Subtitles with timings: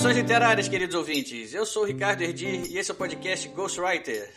[0.00, 1.52] Saudações literárias, queridos ouvintes.
[1.52, 4.32] Eu sou o Ricardo Erdi e esse é o podcast Ghostwriter.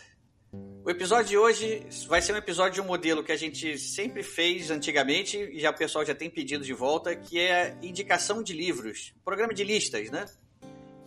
[0.83, 4.23] O episódio de hoje vai ser um episódio de um modelo que a gente sempre
[4.23, 8.51] fez antigamente e já o pessoal já tem pedido de volta, que é indicação de
[8.51, 10.25] livros, programa de listas, né?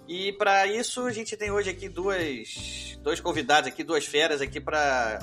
[0.08, 4.58] E para isso a gente tem hoje aqui duas, dois convidados aqui, duas feras aqui
[4.58, 5.18] para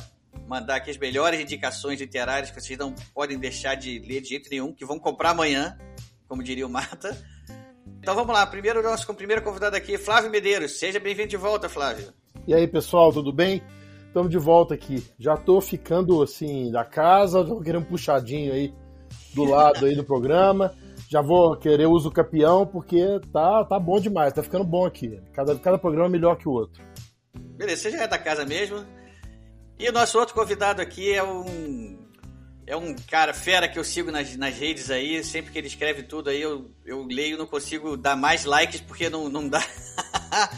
[0.47, 4.47] mandar aqui as melhores indicações literárias que vocês não podem deixar de ler de jeito
[4.51, 5.75] nenhum, que vão comprar amanhã,
[6.27, 7.32] como diria o Mata.
[8.03, 10.77] Então vamos lá, primeiro nosso primeiro convidado aqui, Flávio Medeiros.
[10.77, 12.13] Seja bem-vindo de volta, Flávio.
[12.45, 13.63] E aí, pessoal, tudo bem?
[14.07, 15.01] Estamos de volta aqui.
[15.17, 18.73] Já tô ficando assim da casa, já vou querer um puxadinho aí
[19.33, 20.75] do lado aí do programa.
[21.09, 25.21] Já vou querer uso campeão, porque tá, tá bom demais, tá ficando bom aqui.
[25.31, 26.83] Cada, cada programa é melhor que o outro.
[27.33, 28.85] Beleza, você já é da casa mesmo.
[29.79, 32.02] E o nosso outro convidado aqui é um.
[32.65, 35.23] É um cara fera que eu sigo nas, nas redes aí.
[35.23, 39.09] Sempre que ele escreve tudo aí, eu, eu leio não consigo dar mais likes porque
[39.09, 39.63] não, não dá.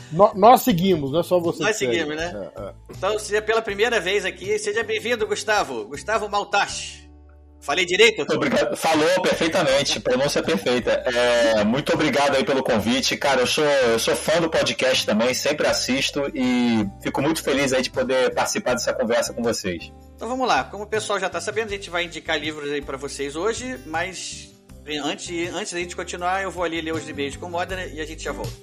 [0.09, 1.61] No, nós seguimos, não é só você.
[1.61, 2.51] Nós seguimos, né?
[2.55, 2.73] É, é.
[2.89, 5.83] Então, seja pela primeira vez aqui, seja bem-vindo, Gustavo.
[5.85, 7.04] Gustavo Maltache.
[7.66, 8.21] Falei direito?
[8.31, 8.77] Obrigado.
[8.77, 10.91] Falou perfeitamente, pronúncia perfeita.
[10.91, 13.17] É, muito obrigado aí pelo convite.
[13.17, 17.73] Cara, eu sou, eu sou fã do podcast também, sempre assisto e fico muito feliz
[17.73, 19.91] aí de poder participar dessa conversa com vocês.
[20.16, 22.83] Então vamos lá, como o pessoal já está sabendo, a gente vai indicar livros aí
[22.83, 24.53] para vocês hoje, mas
[25.03, 28.00] antes, antes da gente continuar, eu vou ali ler os e-mails com o Modena e
[28.00, 28.53] a gente já volta.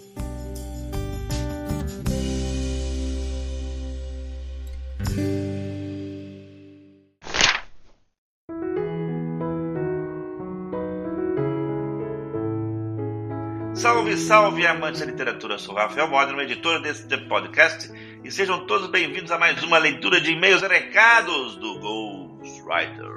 [13.82, 15.54] Salve, salve, amantes da literatura!
[15.54, 17.91] Eu sou Rafael Modern, editor desse podcast,
[18.22, 23.10] e sejam todos bem-vindos a mais uma leitura de e-mails e recados do Ghostwriter.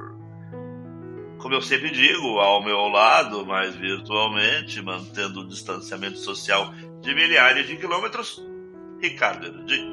[1.38, 7.68] Como eu sempre digo, ao meu lado, mas virtualmente, mantendo o distanciamento social de milhares
[7.68, 8.44] de quilômetros,
[9.00, 9.86] Ricardo Erudi.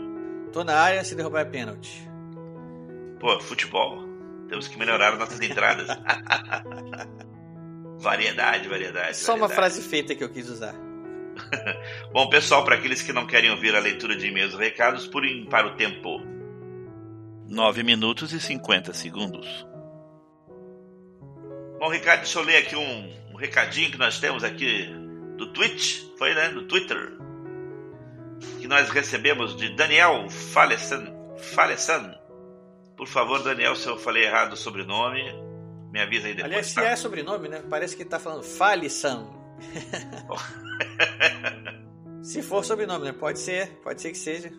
[0.54, 2.10] Tô na área, se derrubar é pênalti.
[3.20, 4.08] Pô, futebol.
[4.48, 5.88] Temos que melhorar nossas entradas.
[8.02, 9.16] Variedade, variedade.
[9.16, 9.40] Só variedade.
[9.40, 10.74] uma frase feita que eu quis usar.
[12.12, 15.68] Bom, pessoal, para aqueles que não querem ouvir a leitura de e-mails recados, purem para
[15.68, 16.20] o tempo.
[17.48, 19.46] 9 minutos e 50 segundos.
[21.78, 24.88] Bom, Ricardo, deixa eu ler aqui um, um recadinho que nós temos aqui
[25.36, 26.48] do Twitch, foi, né?
[26.48, 27.12] Do Twitter.
[28.60, 31.06] Que nós recebemos de Daniel Falesan.
[31.38, 32.16] Falesan.
[32.96, 35.22] Por favor, Daniel, se eu falei errado o sobrenome,
[35.92, 36.50] me avisa aí depois.
[36.50, 36.84] Aliás, se tá?
[36.84, 37.62] é sobrenome, né?
[37.68, 39.26] Parece que tá falando Falissan.
[42.24, 43.12] se for sobrenome, né?
[43.12, 44.50] Pode ser, pode ser que seja.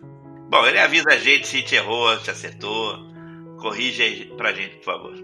[0.48, 3.12] Bom, ele avisa a gente se te errou, se acertou.
[3.58, 5.14] Corrige aí pra gente, por favor.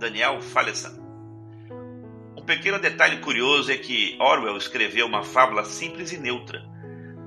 [0.00, 1.00] Daniel Falesan.
[2.36, 6.64] Um pequeno detalhe curioso é que Orwell escreveu uma fábula simples e neutra,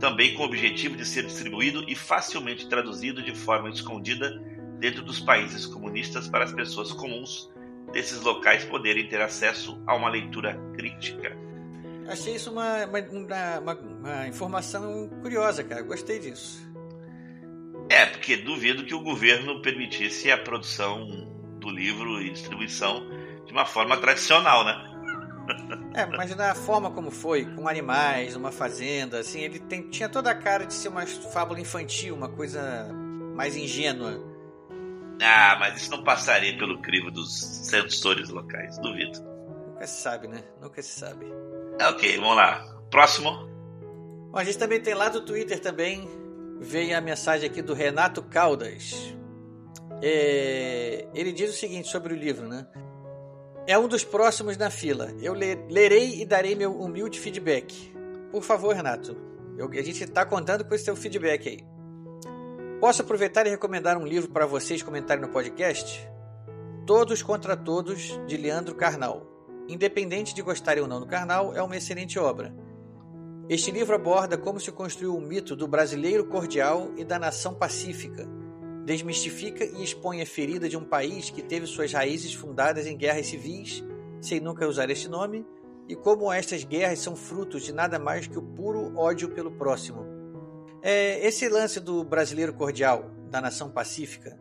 [0.01, 4.31] também com o objetivo de ser distribuído e facilmente traduzido de forma escondida
[4.79, 7.49] dentro dos países comunistas para as pessoas comuns
[7.91, 11.35] desses locais poderem ter acesso a uma leitura crítica.
[12.07, 15.81] Achei isso uma, uma, uma, uma informação curiosa, cara.
[15.81, 16.63] Gostei disso.
[17.89, 21.07] É, porque duvido que o governo permitisse a produção
[21.59, 23.07] do livro e distribuição
[23.45, 24.91] de uma forma tradicional, né?
[25.93, 30.31] É, mas da forma como foi, com animais, numa fazenda, assim, ele tem, tinha toda
[30.31, 32.91] a cara de ser uma fábula infantil, uma coisa
[33.35, 34.34] mais ingênua.
[35.21, 39.21] Ah, mas isso não passaria pelo crivo dos censores locais, duvido.
[39.67, 40.43] Nunca se sabe, né?
[40.61, 41.25] Nunca se sabe.
[41.89, 42.65] Ok, vamos lá.
[42.89, 43.31] Próximo.
[44.31, 46.09] Bom, a gente também tem lá do Twitter também,
[46.59, 49.15] veio a mensagem aqui do Renato Caldas.
[50.01, 52.67] É, ele diz o seguinte sobre o livro, né?
[53.67, 55.11] É um dos próximos na fila.
[55.21, 57.93] Eu lerei e darei meu humilde feedback.
[58.31, 59.17] Por favor, Renato.
[59.57, 61.74] Eu, a gente está contando com esse seu feedback aí.
[62.85, 66.07] Posso aproveitar e recomendar um livro para vocês comentarem no podcast?
[66.85, 69.25] Todos contra Todos, de Leandro Carnal.
[69.67, 72.55] Independente de gostarem ou não do Carnal, é uma excelente obra.
[73.49, 78.29] Este livro aborda como se construiu o mito do brasileiro cordial e da nação pacífica.
[78.85, 83.25] Desmistifica e expõe a ferida de um país que teve suas raízes fundadas em guerras
[83.25, 83.83] civis,
[84.21, 85.43] sem nunca usar este nome,
[85.89, 90.14] e como estas guerras são frutos de nada mais que o puro ódio pelo próximo.
[90.87, 94.37] É, esse lance do brasileiro cordial, da nação pacífica,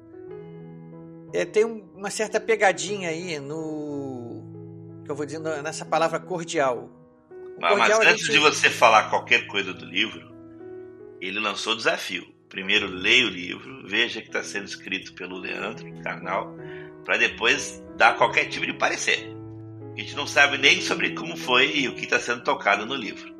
[1.33, 4.43] é, tem um, uma certa pegadinha aí no.
[5.07, 6.91] que eu vou dizendo nessa palavra cordial.
[7.59, 8.33] Mas, mas antes gente...
[8.33, 10.35] de você falar qualquer coisa do livro,
[11.19, 12.27] ele lançou o desafio.
[12.51, 16.55] Primeiro leia o livro, veja que está sendo escrito pelo Leandro Carnal,
[17.07, 19.35] para depois dar qualquer tipo de parecer.
[19.97, 22.95] A gente não sabe nem sobre como foi e o que está sendo tocado no
[22.95, 23.34] livro.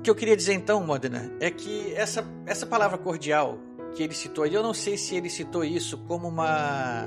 [0.00, 3.58] O que eu queria dizer então, Modena, é que essa, essa palavra cordial
[3.94, 7.06] que ele citou, e eu não sei se ele citou isso como uma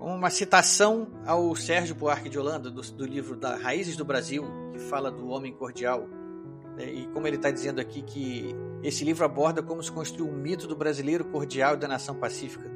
[0.00, 4.78] uma citação ao Sérgio Buarque de Holanda, do, do livro da Raízes do Brasil, que
[4.78, 6.08] fala do homem cordial.
[6.74, 6.90] Né?
[6.90, 10.66] E como ele está dizendo aqui que esse livro aborda como se construiu o mito
[10.66, 12.72] do brasileiro cordial e da nação pacífica.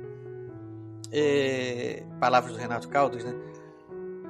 [1.10, 3.34] É, palavras do Renato Caldas, né?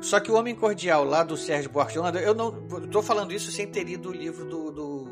[0.00, 2.54] Só que o Homem Cordial, lá do Sérgio Buarque de Holanda, eu não
[2.84, 5.04] estou falando isso sem ter lido o livro do, do,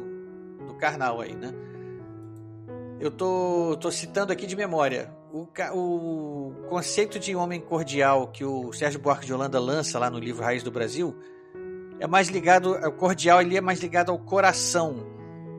[0.66, 1.54] do Karnal aí, né?
[3.00, 5.12] Eu tô, tô citando aqui de memória.
[5.32, 10.18] O, o conceito de homem cordial que o Sérgio Buarque de Holanda lança lá no
[10.18, 11.16] livro Raiz do Brasil
[11.98, 15.06] é mais ligado, o cordial ele é mais ligado ao coração.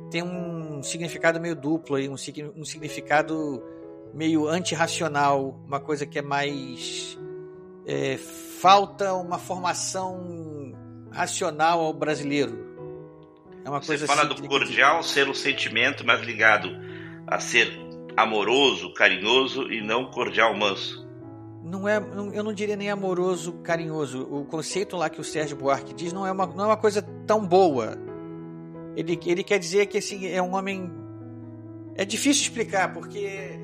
[0.09, 3.61] Tem um significado meio duplo aí, um, um significado
[4.13, 7.17] meio antirracional, uma coisa que é mais
[7.85, 8.17] é,
[8.59, 10.73] falta uma formação
[11.11, 12.65] racional ao brasileiro.
[13.63, 16.69] É uma Você coisa fala assim, do cordial ser um sentimento mais ligado
[17.27, 17.67] a ser
[18.15, 21.05] amoroso, carinhoso e não cordial manso.
[21.63, 24.21] Não é, eu não diria nem amoroso, carinhoso.
[24.21, 27.01] O conceito lá que o Sérgio Buarque diz não é uma, não é uma coisa
[27.25, 27.97] tão boa.
[28.95, 30.91] Ele, ele quer dizer que assim, é um homem.
[31.95, 33.59] É difícil explicar, porque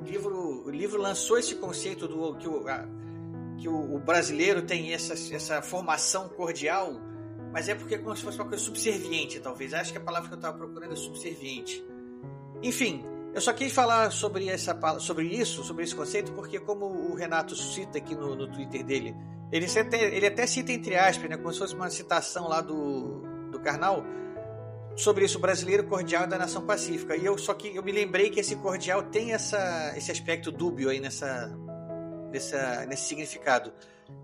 [0.00, 2.86] o livro, o livro lançou esse conceito do que o, a,
[3.58, 7.00] que o, o, brasileiro tem essa, essa formação cordial,
[7.52, 9.72] mas é porque é como se fosse uma coisa subserviente, talvez.
[9.72, 11.84] Acho que a palavra que eu estava procurando é subserviente.
[12.62, 13.04] Enfim,
[13.34, 17.54] eu só quis falar sobre, essa, sobre isso, sobre esse conceito, porque como o Renato
[17.54, 19.14] cita aqui no, no Twitter dele,
[19.52, 23.22] ele até, ele até cita entre aspas, né, como se fosse uma citação lá do,
[23.50, 24.04] do Karnal,
[24.96, 27.16] sobre isso, o brasileiro cordial da nação pacífica.
[27.16, 30.88] E eu só que eu me lembrei que esse cordial tem essa, esse aspecto dúbio
[30.88, 31.54] aí nessa,
[32.36, 33.72] nessa, nesse significado.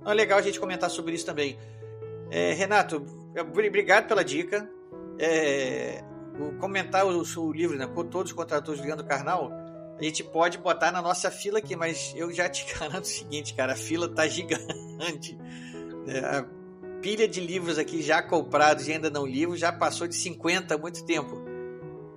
[0.00, 1.58] Então é legal a gente comentar sobre isso também.
[2.30, 3.04] É, Renato,
[3.38, 4.68] obrigado pela dica.
[5.18, 6.02] É,
[6.58, 7.86] comentar o, o livro, né?
[8.10, 9.50] Todos os contratores ligando carnal,
[9.98, 13.54] a gente pode botar na nossa fila aqui, mas eu já te garanto o seguinte,
[13.54, 15.38] cara, a fila tá gigante.
[16.06, 16.46] É, a
[17.00, 20.78] pilha de livros aqui já comprados e ainda não livros já passou de 50 há
[20.78, 21.42] muito tempo.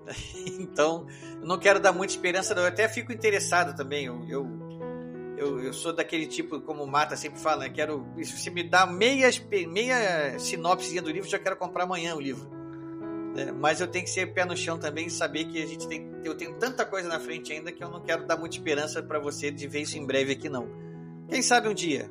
[0.57, 1.07] Então,
[1.41, 2.61] não quero dar muita esperança, não.
[2.61, 4.05] Eu até fico interessado também.
[4.05, 4.64] Eu, eu,
[5.37, 7.69] eu, eu sou daquele tipo, como o Mata sempre fala, né?
[7.69, 9.29] Quero, se me dá meia,
[9.67, 12.49] meia sinopse do livro, já quero comprar amanhã o livro.
[13.37, 15.87] É, mas eu tenho que ser pé no chão também e saber que a gente
[15.87, 16.09] tem.
[16.23, 19.19] Eu tenho tanta coisa na frente ainda que eu não quero dar muita esperança para
[19.19, 20.69] você de ver isso em breve aqui, não.
[21.29, 22.09] Quem sabe um dia.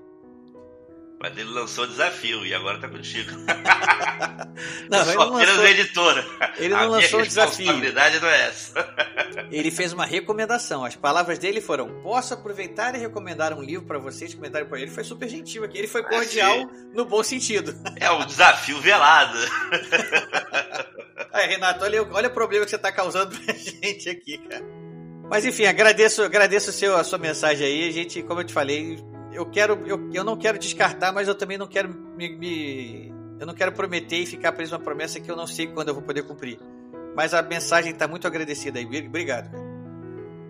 [1.20, 3.30] Mas ele lançou desafio e agora tá contigo.
[4.90, 6.26] não, ele não lançou, editora.
[6.58, 7.70] Ele não a lançou o desafio.
[7.70, 8.94] A responsabilidade não é essa.
[9.50, 10.84] ele fez uma recomendação.
[10.84, 14.34] As palavras dele foram: posso aproveitar e recomendar um livro para vocês?
[14.34, 14.90] Comentário para ele.
[14.90, 15.78] Foi super gentil aqui.
[15.78, 17.74] Ele foi cordial no bom sentido.
[17.96, 19.38] É um desafio velado.
[21.32, 24.64] Aí, Renato, olha, olha o problema que você está causando pra gente aqui, cara.
[25.28, 27.88] Mas enfim, agradeço, agradeço seu, a sua mensagem aí.
[27.88, 28.98] A gente, como eu te falei,
[29.34, 33.46] eu quero, eu, eu não quero descartar, mas eu também não quero me, me eu
[33.46, 36.02] não quero prometer e ficar preso uma promessa que eu não sei quando eu vou
[36.02, 36.58] poder cumprir.
[37.14, 38.84] Mas a mensagem está muito agradecida aí.
[38.84, 39.50] Obrigado.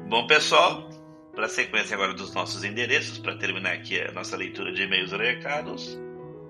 [0.09, 0.89] Bom, pessoal,
[1.35, 5.13] para a sequência agora dos nossos endereços, para terminar aqui a nossa leitura de e-mails
[5.13, 5.99] e recados.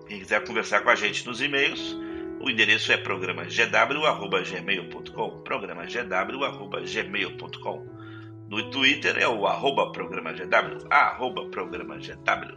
[0.06, 1.96] Quem quiser conversar com a gente nos e-mails,
[2.40, 7.93] o endereço é programagw.gmail.com programagw.gmail.com
[8.54, 12.56] No Twitter é o arroba programagw, arroba programagw.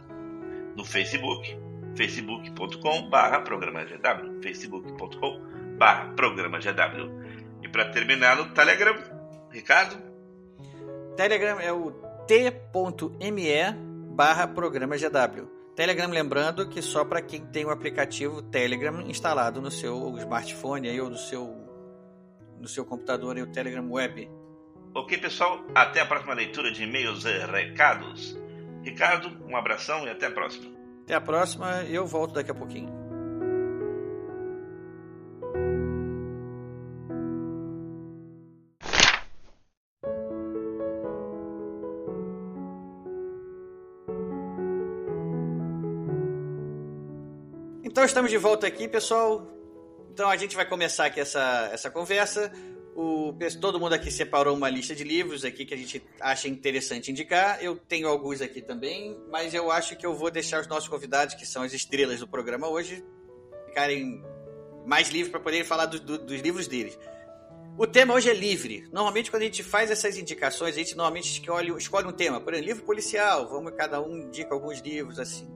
[0.76, 1.58] No Facebook,
[1.96, 5.40] facebook.com barra programagw, facebook.com
[5.76, 7.10] barra programagw.
[7.64, 8.94] E para terminar no Telegram,
[9.50, 10.00] Ricardo?
[11.16, 11.90] Telegram é o
[12.28, 13.72] t.me
[14.14, 15.50] barra programagw.
[15.74, 21.00] Telegram, lembrando que só para quem tem o aplicativo Telegram instalado no seu smartphone aí,
[21.00, 21.56] ou no seu,
[22.56, 24.37] no seu computador, aí, o Telegram Web.
[24.94, 28.36] Ok, pessoal, até a próxima leitura de e-mails e recados.
[28.82, 30.66] Ricardo, um abração e até a próxima.
[31.04, 33.08] Até a próxima, eu volto daqui a pouquinho.
[47.84, 49.46] Então estamos de volta aqui, pessoal.
[50.12, 52.52] Então a gente vai começar aqui essa, essa conversa.
[53.00, 57.12] O, todo mundo aqui separou uma lista de livros aqui que a gente acha interessante
[57.12, 57.62] indicar.
[57.62, 61.36] Eu tenho alguns aqui também, mas eu acho que eu vou deixar os nossos convidados,
[61.36, 63.04] que são as estrelas do programa hoje,
[63.66, 64.20] ficarem
[64.84, 66.98] mais livres para poderem falar do, do, dos livros deles.
[67.78, 68.88] O tema hoje é livre.
[68.90, 72.40] Normalmente, quando a gente faz essas indicações, a gente normalmente escolhe, escolhe um tema.
[72.40, 75.48] Por exemplo, livro policial, vamos cada um indica alguns livros assim.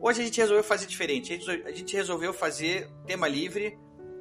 [0.00, 1.32] Hoje a gente resolveu fazer diferente.
[1.64, 3.78] A gente resolveu fazer tema livre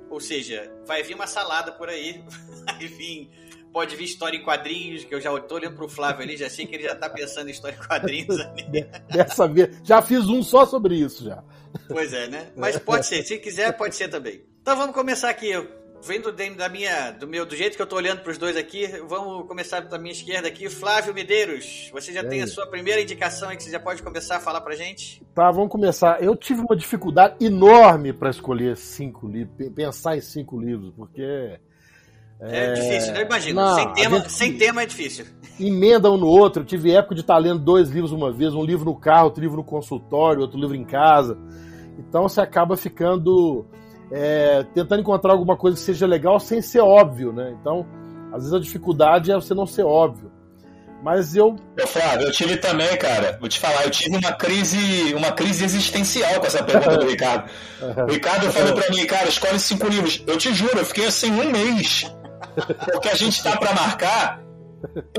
[0.09, 2.23] ou seja, vai vir uma salada por aí,
[2.65, 3.29] vai vir,
[3.71, 6.65] pode vir história em quadrinhos, que eu já estou olhando pro Flávio ali, já sei
[6.65, 8.87] que ele já está pensando em história em quadrinhos ali.
[9.11, 11.43] Dessa vez, já fiz um só sobre isso já.
[11.87, 12.51] Pois é, né?
[12.55, 14.43] Mas pode ser, se quiser pode ser também.
[14.61, 15.51] Então vamos começar aqui
[16.03, 18.87] vendo da minha, do meu, do jeito que eu tô olhando para os dois aqui,
[19.07, 20.69] vamos começar da minha esquerda aqui.
[20.69, 24.37] Flávio Medeiros, você já tem a sua primeira indicação aí que você já pode começar
[24.37, 25.23] a falar pra gente?
[25.33, 26.21] Tá, vamos começar.
[26.21, 31.59] Eu tive uma dificuldade enorme para escolher cinco livros, pensar em cinco livros, porque
[32.39, 33.21] é, é difícil, né?
[33.21, 33.61] eu imagino.
[33.61, 35.25] Não, sem, tema, sem tema é difícil.
[35.59, 36.61] Emenda um no outro.
[36.61, 39.41] Eu tive época de estar lendo dois livros uma vez, um livro no carro, outro
[39.41, 41.37] livro no consultório, outro livro em casa.
[41.97, 43.65] Então você acaba ficando
[44.11, 47.55] é, tentando encontrar alguma coisa que seja legal sem ser óbvio, né?
[47.59, 47.85] Então,
[48.31, 50.31] às vezes a dificuldade é você não ser óbvio.
[51.03, 51.55] Mas eu.
[51.77, 53.37] Eu, Flávio, eu tive também, cara.
[53.39, 57.49] Vou te falar, eu tive uma crise, uma crise existencial com essa pergunta do Ricardo.
[58.07, 60.23] O Ricardo falou pra mim, cara, escolhe cinco livros.
[60.25, 62.11] Eu te juro, eu fiquei assim um mês.
[62.91, 64.41] Porque a gente tá para marcar.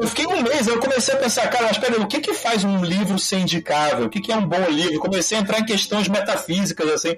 [0.00, 2.64] Eu fiquei um mês, eu comecei a pensar, cara, mas peraí, o que que faz
[2.64, 4.06] um livro ser indicável?
[4.06, 4.94] O que que é um bom livro?
[4.94, 7.16] Eu comecei a entrar em questões metafísicas, assim.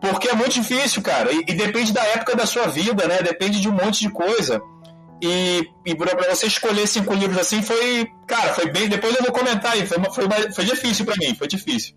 [0.00, 1.30] Porque é muito difícil, cara.
[1.32, 3.18] E, e, depende da época da sua vida, né?
[3.22, 4.60] Depende de um monte de coisa.
[5.22, 8.08] E, e pra você escolher cinco livros assim foi.
[8.26, 8.88] Cara, foi bem.
[8.88, 9.86] Depois eu vou comentar aí.
[9.86, 11.94] Foi, foi, foi difícil para mim, foi difícil.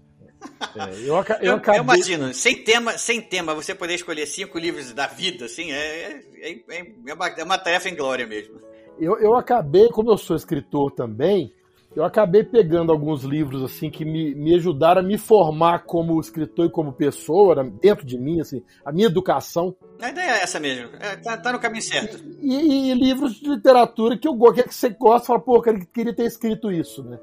[0.76, 1.80] É, eu, eu, eu, acabei...
[1.80, 6.22] eu, imagino, sem tema, sem tema, você poder escolher cinco livros da vida, assim, é,
[6.42, 8.60] é, é, é uma, é uma tarefa em glória mesmo.
[9.00, 11.54] Eu, eu acabei, como eu sou escritor também,
[11.96, 16.66] eu acabei pegando alguns livros assim que me, me ajudaram a me formar como escritor
[16.66, 19.76] e como pessoa dentro de mim, assim, a minha educação.
[20.02, 22.24] A ideia é essa mesmo, é, tá, tá, no caminho certo.
[22.42, 25.86] E, e, e, livros de literatura que eu gosto, que você gosta, fala, pô, eu
[25.88, 27.20] queria ter escrito isso, né?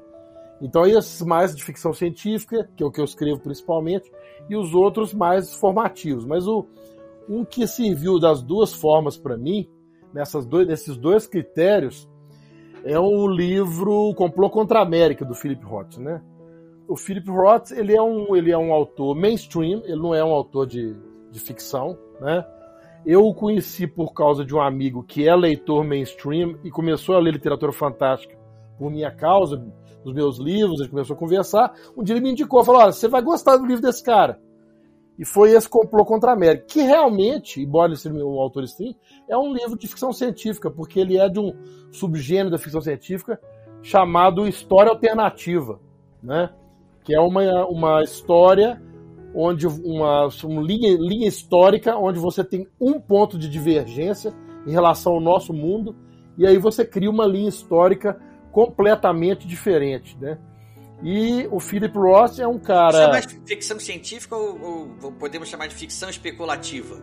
[0.61, 4.11] Então, esses mais de ficção científica, que é o que eu escrevo principalmente,
[4.47, 6.23] e os outros mais formativos.
[6.23, 6.67] Mas o
[7.27, 9.67] um que serviu das duas formas para mim,
[10.13, 12.07] nessas dois, nesses dois critérios,
[12.83, 16.21] é o livro Complô contra a América, do Philip Roth, né?
[16.87, 20.31] O Philip Roth, ele é um, ele é um autor mainstream, ele não é um
[20.31, 20.95] autor de,
[21.31, 22.45] de ficção, né?
[23.05, 27.19] Eu o conheci por causa de um amigo que é leitor mainstream e começou a
[27.19, 28.37] ler literatura fantástica
[28.77, 29.57] por minha causa,
[30.03, 31.73] dos meus livros, a gente começou a conversar.
[31.95, 34.39] Um dia ele me indicou, falou: Olha, você vai gostar do livro desse cara.
[35.21, 38.95] E foi esse Complô contra a América, que realmente, embora ele seja um autor stream,
[39.29, 41.53] é um livro de ficção científica, porque ele é de um
[41.91, 43.39] subgênero da ficção científica
[43.83, 45.79] chamado História Alternativa,
[46.23, 46.49] né?
[47.03, 48.81] que é uma, uma história
[49.35, 54.33] onde uma, uma linha, linha histórica onde você tem um ponto de divergência
[54.65, 55.95] em relação ao nosso mundo,
[56.35, 58.19] e aí você cria uma linha histórica
[58.51, 60.39] completamente diferente, né?
[61.03, 62.89] E o Philip Roth é um cara.
[62.89, 67.01] Isso é mais ficção científica ou, ou podemos chamar de ficção especulativa?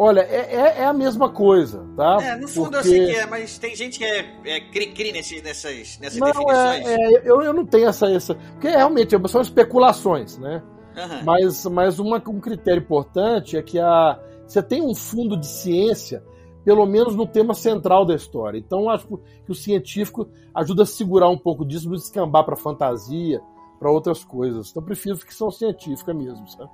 [0.00, 2.18] Olha, é, é, é, a mesma coisa, tá?
[2.22, 2.88] É, no fundo Porque...
[2.88, 6.32] eu sei que é, mas tem gente que é, é cri-cri nessas, nessas não, é,
[6.32, 6.86] definições.
[6.86, 8.36] É, eu, eu não tenho essa, essa.
[8.36, 10.62] Porque realmente são especulações, né?
[10.96, 11.24] Uhum.
[11.24, 16.22] Mas, mas uma, um critério importante é que a, você tem um fundo de ciência
[16.68, 18.58] pelo menos no tema central da história.
[18.58, 23.40] Então, acho que o científico ajuda a segurar um pouco disso, não descambar para fantasia,
[23.78, 24.70] para outras coisas.
[24.70, 26.46] Então, prefiro ficção científica mesmo.
[26.46, 26.68] Sabe?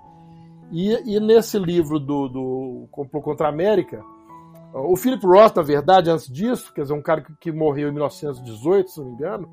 [0.72, 4.02] E, e nesse livro do, do Complô contra a América,
[4.72, 7.92] o Philip Roth, na verdade, antes disso, quer dizer, um cara que, que morreu em
[7.92, 9.48] 1918, se não me engano.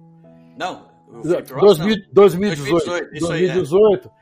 [0.58, 2.04] Não, o Philip Roth, 2000, não.
[2.14, 2.86] 2018.
[2.90, 4.21] 2018, 2018 aí,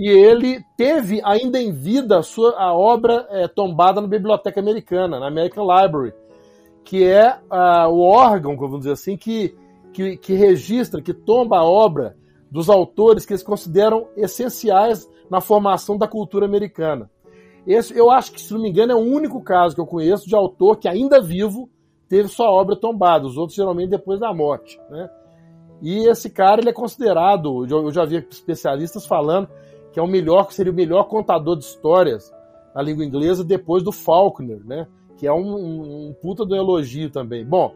[0.00, 5.18] e ele teve ainda em vida a, sua, a obra é, tombada na Biblioteca Americana,
[5.18, 6.14] na American Library,
[6.84, 9.56] que é uh, o órgão, vamos dizer assim, que,
[9.92, 12.16] que, que, registra, que tomba a obra
[12.48, 17.10] dos autores que eles consideram essenciais na formação da cultura americana.
[17.66, 20.28] Esse, eu acho que, se não me engano, é o único caso que eu conheço
[20.28, 21.68] de autor que ainda vivo
[22.08, 24.78] teve sua obra tombada, os outros geralmente depois da morte.
[24.90, 25.10] Né?
[25.82, 29.48] E esse cara ele é considerado, eu já vi especialistas falando
[29.98, 32.32] que é o melhor, que seria o melhor contador de histórias
[32.72, 34.86] na língua inglesa depois do Faulkner, né?
[35.16, 37.44] Que é um, um, um puta do elogio também.
[37.44, 37.74] Bom,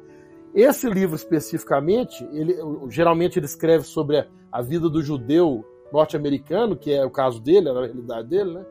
[0.54, 2.56] esse livro especificamente, ele
[2.90, 7.68] geralmente ele escreve sobre a, a vida do judeu norte-americano, que é o caso dele,
[7.68, 8.66] a realidade dele, né?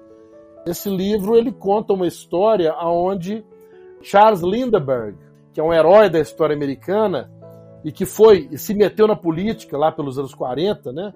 [0.66, 3.44] Esse livro ele conta uma história aonde
[4.02, 5.18] Charles Lindbergh
[5.52, 7.30] que é um herói da história americana
[7.84, 11.14] e que foi e se meteu na política lá pelos anos 40, né?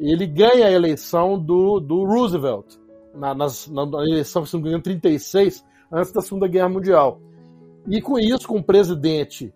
[0.00, 2.66] Ele ganha a eleição do, do Roosevelt
[3.14, 7.20] na, nas, na, eleição, se não me engano, 36, antes da Segunda Guerra Mundial.
[7.86, 9.52] E com isso, com o presidente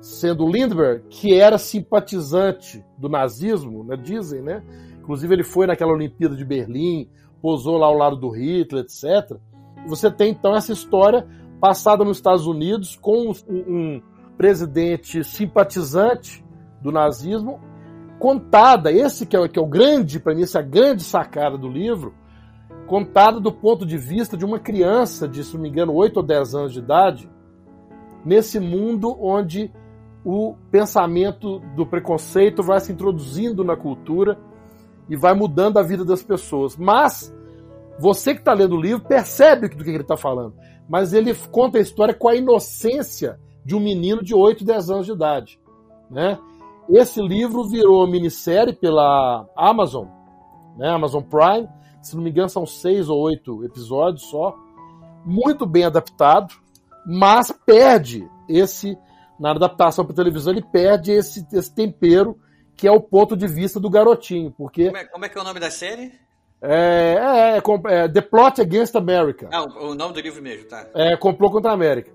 [0.00, 4.62] sendo Lindbergh, que era simpatizante do nazismo, né, dizem, né?
[4.98, 7.08] Inclusive ele foi naquela Olimpíada de Berlim,
[7.40, 9.38] posou lá ao lado do Hitler, etc.
[9.86, 11.26] Você tem então essa história
[11.60, 14.02] passada nos Estados Unidos com um, um
[14.36, 16.44] presidente simpatizante
[16.82, 17.60] do nazismo,
[18.24, 21.58] contada, esse que é, que é o grande, para mim, essa é a grande sacada
[21.58, 22.14] do livro,
[22.86, 26.22] contada do ponto de vista de uma criança de, se não me engano, 8 ou
[26.22, 27.30] 10 anos de idade,
[28.24, 29.70] nesse mundo onde
[30.24, 34.38] o pensamento do preconceito vai se introduzindo na cultura
[35.06, 36.78] e vai mudando a vida das pessoas.
[36.78, 37.30] Mas
[37.98, 40.54] você que está lendo o livro percebe do que ele está falando.
[40.88, 45.04] Mas ele conta a história com a inocência de um menino de 8, 10 anos
[45.04, 45.60] de idade.
[46.10, 46.38] Né?
[46.88, 50.06] Esse livro virou minissérie pela Amazon,
[50.76, 50.88] né?
[50.90, 51.68] Amazon Prime.
[52.02, 54.54] Se não me engano, são seis ou oito episódios só.
[55.24, 56.54] Muito bem adaptado,
[57.06, 58.98] mas perde esse
[59.38, 62.38] na adaptação para televisão, ele perde esse, esse tempero
[62.76, 64.52] que é o ponto de vista do garotinho.
[64.56, 66.12] Porque, como, é, como é que é o nome da série?
[66.60, 69.48] É, é, é, é The Plot Against America.
[69.52, 70.86] Ah, o nome do livro mesmo, tá.
[70.94, 72.10] É, Complô contra a América.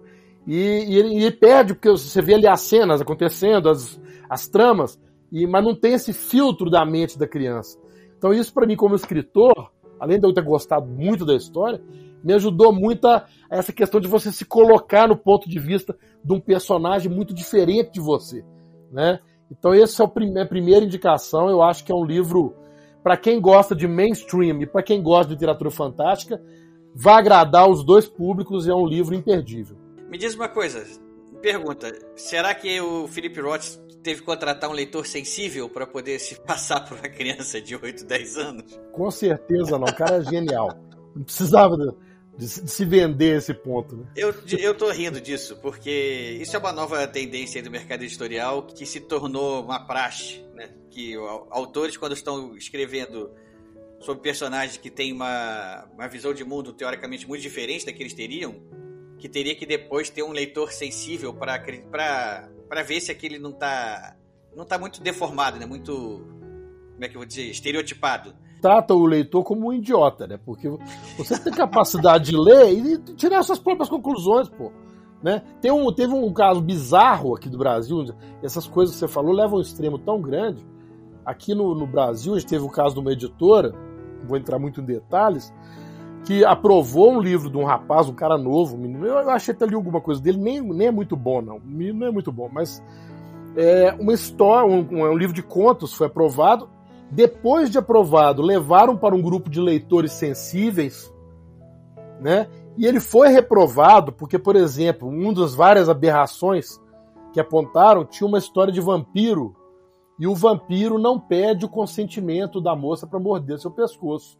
[0.49, 4.47] E, e, ele, e, ele, perde, porque você vê ali as cenas acontecendo, as, as
[4.47, 4.99] tramas,
[5.31, 7.77] e, mas não tem esse filtro da mente da criança.
[8.17, 11.79] Então, isso para mim, como escritor, além de eu ter gostado muito da história,
[12.23, 15.95] me ajudou muito a, a essa questão de você se colocar no ponto de vista
[16.23, 18.43] de um personagem muito diferente de você,
[18.91, 19.19] né?
[19.51, 20.05] Então essa é
[20.41, 21.47] a primeira indicação.
[21.47, 22.55] Eu acho que é um livro
[23.03, 26.41] para quem gosta de mainstream e para quem gosta de literatura fantástica,
[26.93, 29.77] vai agradar os dois públicos e é um livro imperdível.
[30.09, 30.83] Me diz uma coisa,
[31.41, 36.35] pergunta: será que o Philip Roth teve que contratar um leitor sensível para poder se
[36.41, 38.79] passar por uma criança de 8, 10 anos?
[38.91, 40.69] Com certeza não, o cara é genial.
[41.15, 41.75] Não precisava
[42.37, 43.97] de, se vender esse ponto.
[43.97, 44.05] Né?
[44.15, 48.85] Eu, eu tô rindo disso, porque isso é uma nova tendência do mercado editorial que
[48.85, 50.69] se tornou uma praxe, né?
[50.89, 51.13] Que
[51.51, 53.29] autores, quando estão escrevendo
[53.99, 58.13] sobre personagens que têm uma, uma visão de mundo teoricamente muito diferente da que eles
[58.13, 58.55] teriam,
[59.19, 64.15] que teria que depois ter um leitor sensível para ver se aquele não tá,
[64.55, 65.65] não tá muito deformado, né?
[65.65, 70.37] Muito, como é que eu vou dizer, estereotipado trata o leitor como um idiota, né?
[70.45, 70.69] Porque
[71.17, 74.71] você tem capacidade de ler e tirar suas próprias conclusões, pô.
[75.21, 75.41] Né?
[75.61, 78.05] Tem um, teve um caso bizarro aqui do Brasil,
[78.41, 80.65] essas coisas que você falou levam a um extremo tão grande.
[81.25, 83.71] Aqui no, no Brasil, a gente teve o caso de uma editora,
[84.19, 85.53] não vou entrar muito em detalhes,
[86.29, 89.03] que aprovou um livro de um rapaz, um cara novo, um menino.
[89.03, 91.59] Eu achei até ali alguma coisa dele, nem, nem é muito bom, não.
[91.59, 92.83] Menino não é muito bom, mas
[93.57, 96.69] é uma história, um, um, um livro de contos foi aprovado
[97.09, 101.11] depois de aprovado, levaram para um grupo de leitores sensíveis,
[102.21, 102.47] né?
[102.77, 106.79] E ele foi reprovado porque, por exemplo, uma das várias aberrações
[107.33, 109.55] que apontaram tinha uma história de vampiro
[110.19, 114.37] e o vampiro não pede o consentimento da moça para morder seu pescoço.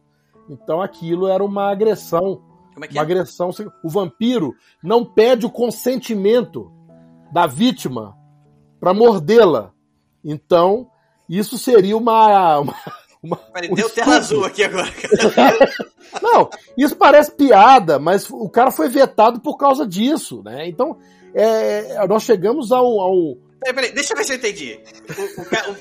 [0.50, 2.42] Então aquilo era uma agressão.
[2.74, 3.04] Como é que uma é?
[3.04, 3.50] agressão.
[3.84, 6.72] O vampiro não pede o consentimento
[7.32, 8.16] da vítima
[8.80, 9.72] para mordê-la.
[10.24, 10.90] Então
[11.28, 12.58] isso seria uma.
[12.58, 12.74] uma,
[13.22, 14.88] uma Peraí, um deu tela azul aqui agora.
[16.20, 20.68] Não, isso parece piada, mas o cara foi vetado por causa disso, né?
[20.68, 20.98] Então,
[21.32, 23.00] é, nós chegamos ao.
[23.00, 23.36] ao...
[23.60, 24.80] Peraí, peraí, deixa eu ver se eu entendi.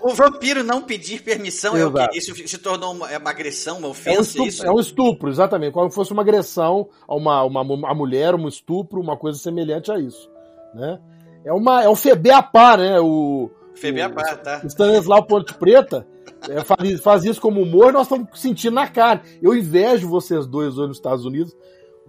[0.02, 2.08] O, o, o, vampiro não pedir permissão é o quê?
[2.14, 4.18] Isso se tornou uma, é uma agressão, uma ofensa?
[4.18, 4.66] É um, estupro, isso?
[4.66, 5.74] é um estupro, exatamente.
[5.74, 9.92] Como se fosse uma agressão a uma, uma, uma mulher, um estupro, uma coisa semelhante
[9.92, 10.30] a isso.
[10.76, 11.00] Né?
[11.46, 13.00] É, uma, é um FEBEAPA, né?
[13.00, 14.62] O, FBA, tá.
[14.66, 16.06] Stanislau Ponte Preta
[16.50, 19.22] é, faz, faz, isso como humor, nós estamos sentindo na cara.
[19.42, 21.56] Eu invejo vocês dois hoje nos Estados Unidos,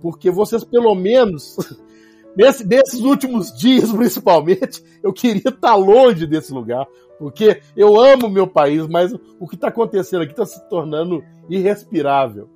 [0.03, 1.57] porque vocês, pelo menos,
[2.37, 6.87] nesse, nesses últimos dias, principalmente, eu queria estar longe desse lugar,
[7.19, 12.49] porque eu amo meu país, mas o que está acontecendo aqui está se tornando irrespirável.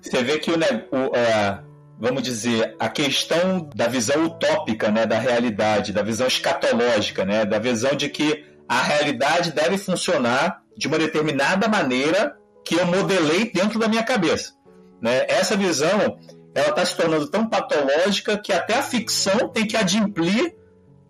[0.00, 1.60] Você vê que o, o é,
[1.98, 7.58] vamos dizer, a questão da visão utópica, né, da realidade, da visão escatológica, né, da
[7.58, 13.78] visão de que a realidade deve funcionar de uma determinada maneira que eu modelei dentro
[13.78, 14.52] da minha cabeça.
[15.00, 15.26] Né?
[15.28, 16.18] Essa visão
[16.54, 20.54] ela está se tornando tão patológica que até a ficção tem que adimplir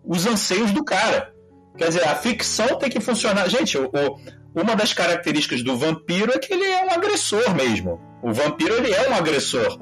[0.03, 1.33] os anseios do cara.
[1.77, 3.47] Quer dizer, a ficção tem que funcionar.
[3.49, 7.99] Gente, o, o, uma das características do vampiro é que ele é um agressor mesmo.
[8.23, 9.77] O vampiro ele é um agressor.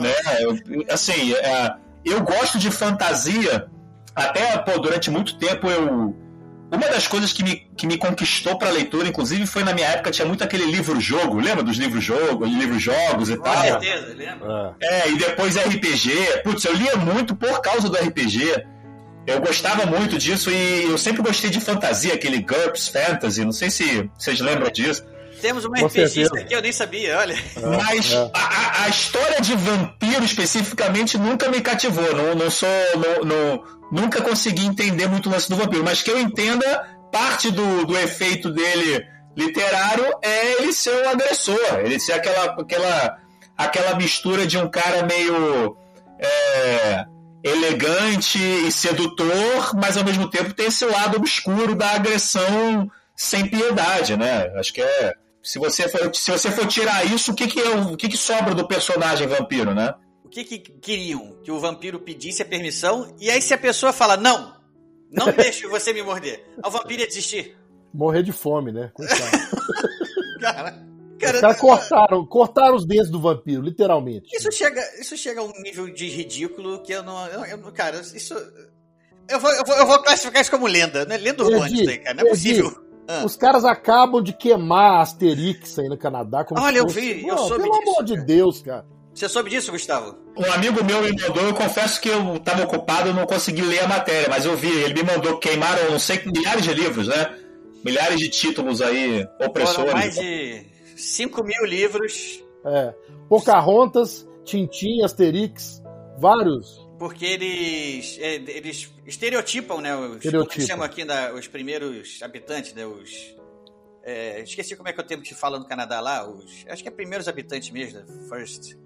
[0.00, 0.14] né?
[0.90, 1.74] Assim, é,
[2.04, 3.68] eu gosto de fantasia
[4.14, 6.16] até pô, durante muito tempo eu
[6.70, 10.10] uma das coisas que me, que me conquistou para leitura, inclusive, foi na minha época,
[10.10, 13.62] tinha muito aquele livro-jogo, lembra dos livros-jogo, livros-jogos e Com tal?
[13.62, 14.76] certeza, lembra?
[14.80, 15.00] É.
[15.00, 16.42] É, e depois RPG.
[16.44, 18.64] Putz, eu lia muito por causa do RPG.
[19.26, 23.70] Eu gostava muito disso e eu sempre gostei de fantasia, aquele GURPS Fantasy, não sei
[23.70, 25.04] se vocês lembram disso.
[25.40, 26.40] Temos uma Com RPGista certeza.
[26.44, 27.36] aqui, eu nem sabia, olha.
[27.84, 28.30] Mas é.
[28.34, 32.14] a, a- a história de vampiro especificamente nunca me cativou.
[32.14, 32.68] Não, não sou.
[32.96, 35.82] Não, não- nunca consegui entender muito o lance do vampiro.
[35.84, 39.04] Mas que eu entenda, parte do, do efeito dele
[39.36, 41.80] literário é ele ser um agressor.
[41.84, 43.16] Ele ser aquela, aquela,
[43.56, 45.76] aquela mistura de um cara meio.
[46.20, 47.04] é,
[47.42, 54.14] elegante e sedutor, mas ao mesmo tempo tem esse lado obscuro da agressão sem piedade,
[54.16, 54.52] né?
[54.56, 55.12] Acho que é.
[55.42, 58.16] Se você for, se você for tirar isso, o que, que, é, o que, que
[58.16, 59.94] sobra do personagem vampiro, né?
[60.24, 61.38] O que, que queriam?
[61.42, 64.54] Que o vampiro pedisse a permissão e aí se a pessoa fala, não,
[65.10, 67.56] não deixe você me morder, o vampiro ia desistir.
[67.92, 68.92] Morrer de fome, né?
[70.40, 70.86] Cara,
[71.18, 74.34] cara, cortaram, cortaram os dentes do vampiro, literalmente.
[74.34, 77.26] isso chega, isso chega a um nível de ridículo que eu não...
[77.26, 78.34] Eu, eu- cara, isso...
[79.28, 81.18] Eu vou, eu, vou, eu vou classificar isso como lenda, né?
[81.18, 82.14] Lenda urbana isso aí, cara.
[82.14, 82.89] Não é possível.
[83.12, 83.24] Ah.
[83.24, 86.44] Os caras acabam de queimar Asterix aí no Canadá.
[86.44, 88.16] como Olha, eu fosse- vi, eu soube Pelo disso, amor de.
[88.24, 88.86] Deus, cara.
[89.12, 90.16] Você soube disso, Gustavo?
[90.36, 93.80] Um amigo meu me mandou, eu confesso que eu estava ocupado e não consegui ler
[93.80, 97.36] a matéria, mas eu vi, ele me mandou queimaram, não sei, milhares de livros, né?
[97.84, 99.92] Milhares de títulos aí, Foram opressores.
[99.92, 100.64] mais de
[100.96, 102.94] 5 mil livros, É.
[103.28, 105.82] Pocahontas, Tintin, Asterix,
[106.18, 106.79] vários.
[107.00, 109.96] Porque eles, é, eles estereotipam, né?
[109.96, 110.44] Os, Estereotipam.
[110.44, 112.84] Como que chamam aqui né, os primeiros habitantes, né?
[112.84, 113.34] Os.
[114.04, 116.28] é, esqueci como é que é o termo que fala no Canadá lá.
[116.28, 118.76] Os, acho que é primeiros habitantes mesmo, né, first.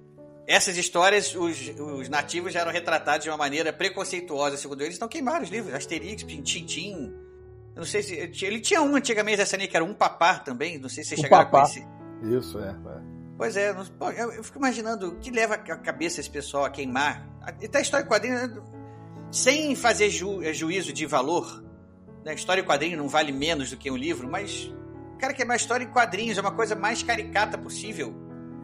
[0.47, 5.09] Essas histórias, os, os nativos já eram retratados de uma maneira preconceituosa, segundo eles, então
[5.09, 5.75] queimaram os livros.
[5.75, 7.13] Asterix, Tintin.
[7.75, 8.15] Eu não sei se.
[8.15, 10.79] Ele tinha um antigamente dessa aí que era um papá também.
[10.79, 11.65] Não sei se vocês Um chegaram papá.
[11.65, 11.85] a conhecer.
[12.23, 12.69] Isso, é.
[12.69, 13.15] é.
[13.37, 17.34] Pois é, eu, eu fico imaginando o que leva a cabeça esse pessoal a queimar.
[17.47, 18.63] Até a história quadrinho, né,
[19.31, 21.63] sem fazer ju- eh, juízo de valor.
[22.25, 22.35] Né?
[22.35, 24.73] História em quadrinho não vale menos do que um livro, mas.
[25.19, 28.15] Cara, queimar história em quadrinhos é uma coisa mais caricata possível.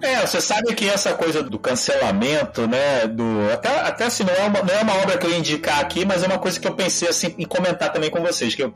[0.03, 3.07] É, você sabe que essa coisa do cancelamento, né?
[3.07, 5.79] Do, até, até assim, não é, uma, não é uma obra que eu ia indicar
[5.81, 8.55] aqui, mas é uma coisa que eu pensei assim, em comentar também com vocês.
[8.55, 8.75] Que eu,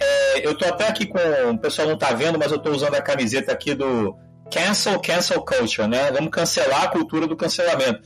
[0.00, 1.18] é, eu tô até aqui com.
[1.50, 4.16] O pessoal não tá vendo, mas eu tô usando a camiseta aqui do
[4.52, 6.12] Cancel Cancel Culture, né?
[6.12, 8.00] Vamos cancelar a cultura do cancelamento.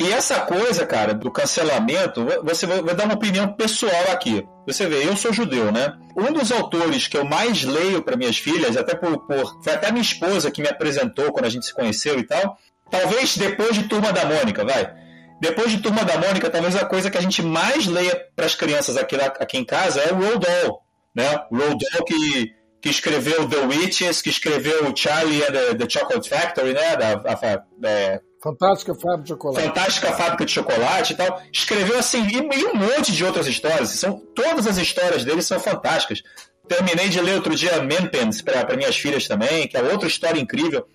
[0.00, 4.46] E essa coisa, cara, do cancelamento, você vai dar uma opinião pessoal aqui.
[4.66, 5.94] Você vê, eu sou judeu, né?
[6.16, 9.62] Um dos autores que eu mais leio para minhas filhas, até por, por.
[9.62, 12.58] Foi até minha esposa que me apresentou quando a gente se conheceu e tal.
[12.90, 14.92] Talvez depois de Turma da Mônica, vai.
[15.40, 18.54] Depois de Turma da Mônica, talvez a coisa que a gente mais leia para as
[18.54, 20.80] crianças aqui, aqui em casa é o Roald Dahl,
[21.14, 21.28] né?
[21.52, 26.72] Roald Dahl que, que escreveu The Witches, que escreveu Charlie and the, the Chocolate Factory,
[26.72, 26.96] né?
[26.96, 29.66] Da, a- é, Fantástica Fábrica de Chocolate.
[29.66, 31.42] Fantástica Fábrica de Chocolate e tal.
[31.52, 33.90] Escreveu assim, e, e um monte de outras histórias.
[33.90, 36.22] São, todas as histórias dele são fantásticas.
[36.68, 40.86] Terminei de ler outro dia Menpens para minhas filhas também, que é outra história incrível.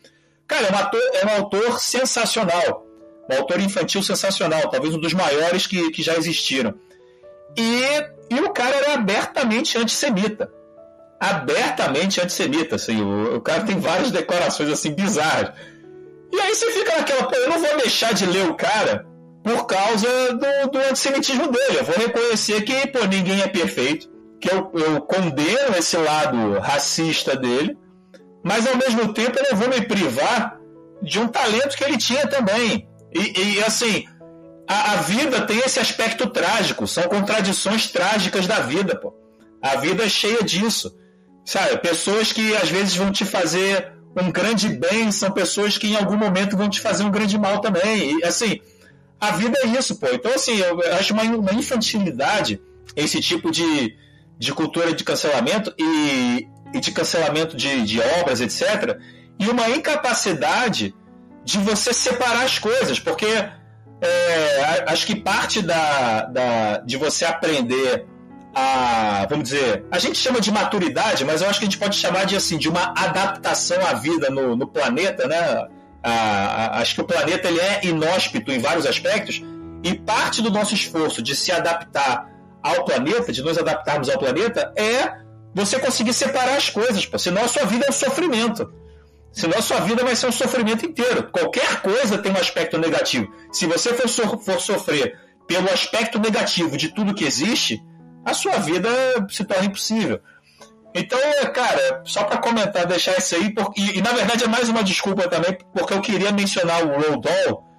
[0.47, 2.85] Cara, é um, ator, é um autor sensacional.
[3.29, 6.73] Um autor infantil sensacional, talvez um dos maiores que, que já existiram.
[7.57, 10.49] E, e o cara era abertamente antissemita.
[11.19, 13.01] Abertamente antissemita, assim.
[13.01, 15.53] O, o cara tem várias declarações assim bizarras.
[16.31, 19.05] E aí você fica naquela, pô, eu não vou deixar de ler o cara
[19.43, 21.79] por causa do, do antissemitismo dele.
[21.79, 27.35] Eu vou reconhecer que, pô, ninguém é perfeito, que eu, eu condeno esse lado racista
[27.35, 27.77] dele,
[28.43, 30.59] mas ao mesmo tempo eu não vou me privar
[31.01, 32.87] de um talento que ele tinha também.
[33.13, 34.05] E, e, assim,
[34.67, 39.13] a, a vida tem esse aspecto trágico, são contradições trágicas da vida, pô.
[39.61, 40.95] A vida é cheia disso.
[41.45, 45.95] Sabe, pessoas que às vezes vão te fazer um grande bem são pessoas que em
[45.95, 48.19] algum momento vão te fazer um grande mal também.
[48.19, 48.59] E assim,
[49.19, 50.07] a vida é isso, pô.
[50.11, 52.61] Então, assim, eu acho uma, uma infantilidade
[52.95, 53.95] esse tipo de,
[54.37, 58.99] de cultura de cancelamento e, e de cancelamento de, de obras, etc.
[59.39, 60.93] E uma incapacidade
[61.43, 68.05] de você separar as coisas, porque é, acho que parte da, da, de você aprender
[68.53, 71.95] a, vamos dizer, a gente chama de maturidade, mas eu acho que a gente pode
[71.95, 75.67] chamar de assim, de uma adaptação à vida no, no planeta, né?
[76.03, 79.41] A- a- acho que o planeta ele é inóspito em vários aspectos
[79.83, 82.29] e parte do nosso esforço de se adaptar
[82.61, 85.13] ao planeta, de nos adaptarmos ao planeta, é
[85.53, 87.17] você conseguir separar as coisas, pô.
[87.17, 88.71] senão a sua vida é um sofrimento.
[89.33, 91.29] Senão a sua vida vai ser um sofrimento inteiro.
[91.31, 93.31] Qualquer coisa tem um aspecto negativo.
[93.51, 97.81] Se você for, so- for sofrer pelo aspecto negativo de tudo que existe,
[98.25, 98.89] a sua vida
[99.29, 100.19] se torna impossível.
[100.93, 101.19] Então,
[101.53, 104.83] cara, só para comentar, deixar isso aí, porque, e, e, na verdade é mais uma
[104.83, 107.71] desculpa também, porque eu queria mencionar o Roald Dahl.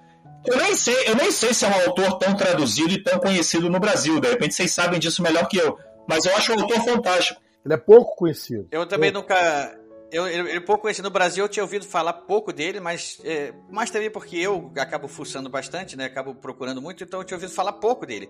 [0.45, 3.69] Eu nem sei, eu nem sei se é um autor tão traduzido e tão conhecido
[3.69, 4.19] no Brasil.
[4.19, 5.77] De repente vocês sabem disso melhor que eu.
[6.07, 7.41] Mas eu acho um autor fantástico.
[7.63, 8.67] Ele é pouco conhecido.
[8.69, 9.29] Eu também pouco.
[9.29, 9.79] nunca.
[10.13, 13.51] Eu, ele, ele pouco conhecido no Brasil, eu tinha ouvido falar pouco dele, mas, é,
[13.71, 16.05] mas também porque eu acabo fuçando bastante, né?
[16.05, 18.29] Acabo procurando muito, então eu tinha ouvido falar pouco dele.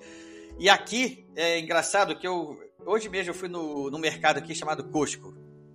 [0.58, 4.86] E aqui é engraçado que eu hoje mesmo eu fui no, no mercado aqui chamado
[4.86, 5.34] Cusco,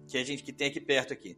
[0.08, 1.36] que a gente que tem aqui perto aqui.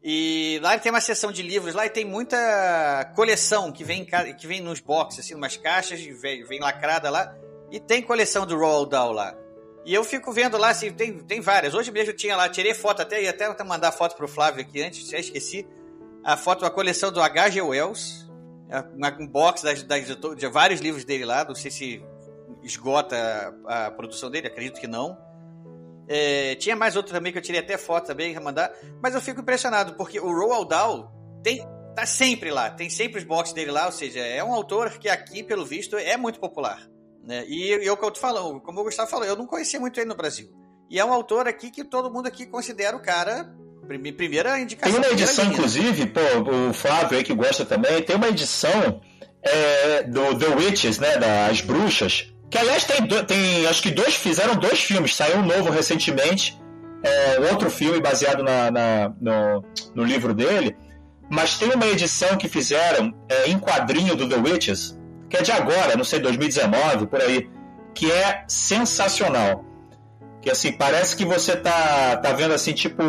[0.00, 4.06] E lá tem uma seção de livros, lá e tem muita coleção que vem,
[4.38, 7.36] que vem nos boxes, assim, umas caixas, vem, vem lacrada lá,
[7.68, 9.36] e tem coleção do Roald Dahl lá.
[9.88, 11.72] E eu fico vendo lá, assim, tem, tem várias.
[11.72, 14.82] Hoje mesmo eu tinha lá, tirei foto até, e até mandar foto pro Flávio aqui
[14.82, 15.66] antes, já esqueci.
[16.22, 17.62] A foto da coleção do H.G.
[17.62, 18.30] Wells,
[18.68, 18.82] é
[19.18, 20.04] um box das, das,
[20.36, 22.04] de vários livros dele lá, não sei se
[22.62, 23.16] esgota
[23.66, 25.16] a, a produção dele, acredito que não.
[26.06, 28.70] É, tinha mais outro também que eu tirei até foto também, mandar.
[29.02, 31.10] Mas eu fico impressionado, porque o Roald Dahl
[31.42, 34.98] tem, tá sempre lá, tem sempre os boxes dele lá, ou seja, é um autor
[34.98, 36.86] que aqui, pelo visto, é muito popular.
[37.24, 37.44] Né?
[37.46, 40.16] E eu, como tu falou, como o Gustavo falou, eu não conhecia muito ele no
[40.16, 40.48] Brasil.
[40.90, 43.54] E é um autor aqui que todo mundo aqui considera o cara
[43.88, 45.00] primeira indicação.
[45.00, 46.20] Tem uma edição, inclusive, pô,
[46.68, 49.00] o Flávio aí que gosta também, tem uma edição
[49.42, 54.56] é, do The Witches, né, das bruxas, que aliás tem, tem acho que dois fizeram
[54.56, 55.14] dois filmes.
[55.14, 56.58] Saiu um novo recentemente,
[57.02, 60.76] é, outro filme baseado na, na no, no, livro dele.
[61.30, 64.97] Mas tem uma edição que fizeram é, em quadrinho do The Witches,
[65.28, 67.48] que é de agora, não sei, 2019, por aí,
[67.94, 69.64] que é sensacional.
[70.40, 73.02] Que assim, parece que você tá, tá vendo assim, tipo.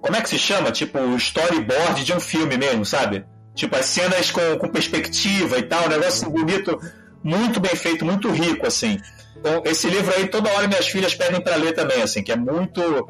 [0.00, 0.70] Como é que se chama?
[0.70, 3.24] Tipo, storyboard de um filme mesmo, sabe?
[3.54, 6.78] Tipo, as cenas com, com perspectiva e tal, um negócio bonito
[7.22, 9.00] muito bem feito, muito rico, assim.
[9.36, 12.36] Então, esse livro aí, toda hora minhas filhas pedem para ler também, assim, que é
[12.36, 13.08] muito.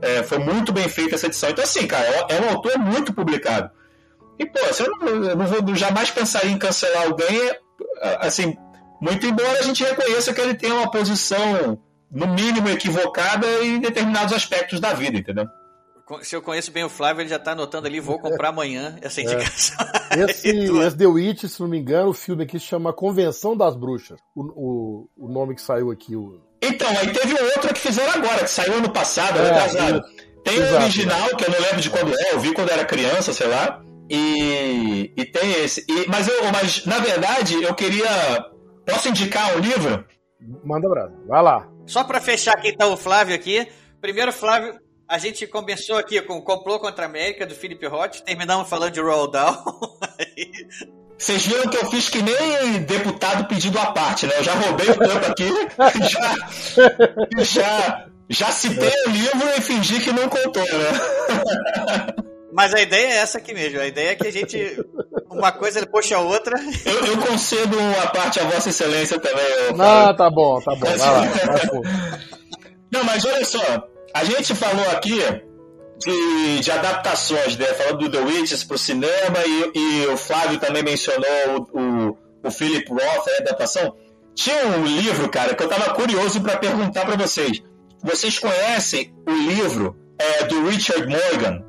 [0.00, 1.50] É, foi muito bem feita essa edição.
[1.50, 3.70] Então, assim, cara, é, é um autor muito publicado.
[4.38, 7.52] E, pô, assim, eu não, eu não vou, jamais pensaria em cancelar alguém,
[8.20, 8.56] assim,
[9.00, 11.78] muito embora a gente reconheça que ele tem uma posição,
[12.10, 15.46] no mínimo, equivocada em determinados aspectos da vida, entendeu?
[16.22, 19.20] se eu conheço bem o Flávio, ele já tá anotando ali, vou comprar amanhã essa
[19.20, 19.24] é.
[19.24, 19.76] indicação.
[20.10, 20.20] É.
[20.24, 23.76] Esse, esse The Witch, se não me engano, o filme aqui se chama Convenção das
[23.76, 24.18] Bruxas.
[24.34, 26.16] O, o, o nome que saiu aqui.
[26.16, 26.40] O...
[26.62, 30.02] Então, aí teve outro que fizeram agora, que saiu ano passado, é, atrasado.
[30.42, 33.34] Tem o original, que eu não lembro de quando é, eu vi quando era criança,
[33.34, 33.82] sei lá.
[34.10, 35.84] E, e tem esse.
[35.88, 38.08] E, mas, eu, mas, na verdade, eu queria.
[38.86, 40.04] Posso indicar um livro?
[40.64, 41.14] Manda, Brado.
[41.26, 41.68] Vai lá.
[41.86, 43.66] Só para fechar aqui, então, o Flávio aqui.
[44.00, 48.20] Primeiro, Flávio, a gente começou aqui com o Complô contra a América, do Philip Roth,
[48.20, 49.64] terminamos falando de Roald Dahl.
[51.18, 54.34] Vocês viram que eu fiz que nem deputado pedido à parte, né?
[54.38, 55.48] Eu já roubei o tempo aqui,
[56.08, 62.28] já, já, já citei o livro e fingi que não contou, né?
[62.52, 63.80] Mas a ideia é essa aqui mesmo.
[63.80, 64.84] A ideia é que a gente.
[65.30, 66.58] Uma coisa puxa a outra.
[66.84, 69.44] Eu, eu concedo uma parte a Vossa Excelência também.
[69.78, 70.86] Ah, tá bom, tá bom.
[70.86, 71.82] Vai lá, vai,
[72.90, 73.60] Não, mas olha só.
[74.14, 75.20] A gente falou aqui
[75.98, 77.66] de, de adaptações, né?
[77.66, 82.18] Falando do The Witches para o cinema e, e, o Flávio também mencionou o, o,
[82.44, 83.94] o Philip Roth, a adaptação.
[84.34, 87.62] Tinha um livro, cara, que eu estava curioso para perguntar para vocês.
[88.02, 91.64] Vocês conhecem o livro é, do Richard Morgan,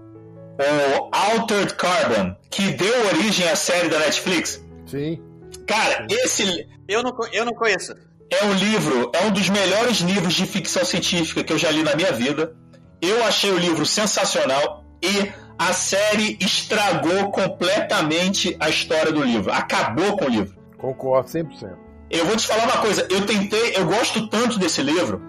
[0.63, 4.63] o Altered Carbon, que deu origem à série da Netflix?
[4.85, 5.21] Sim.
[5.65, 6.67] Cara, esse.
[6.87, 7.95] Eu não, eu não conheço.
[8.31, 11.81] É um livro, é um dos melhores livros de ficção científica que eu já li
[11.81, 12.55] na minha vida.
[13.01, 19.51] Eu achei o livro sensacional e a série estragou completamente a história do livro.
[19.51, 20.55] Acabou com o livro.
[20.77, 21.75] Concordo 100%.
[22.09, 25.21] Eu vou te falar uma coisa, eu tentei, eu gosto tanto desse livro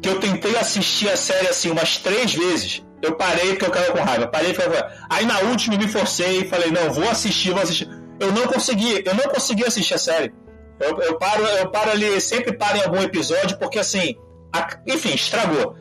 [0.00, 2.82] que eu tentei assistir a série assim umas três vezes.
[3.02, 4.28] Eu parei porque eu ficava com raiva.
[4.28, 4.84] Parei porque eu.
[5.10, 7.88] Aí na última me forcei e falei, não, vou assistir, vou assistir.
[8.20, 10.32] Eu não consegui, eu não consegui assistir a série.
[10.78, 14.16] Eu, eu, paro, eu paro ali, sempre paro em algum episódio, porque assim,
[14.52, 15.76] a, enfim, estragou.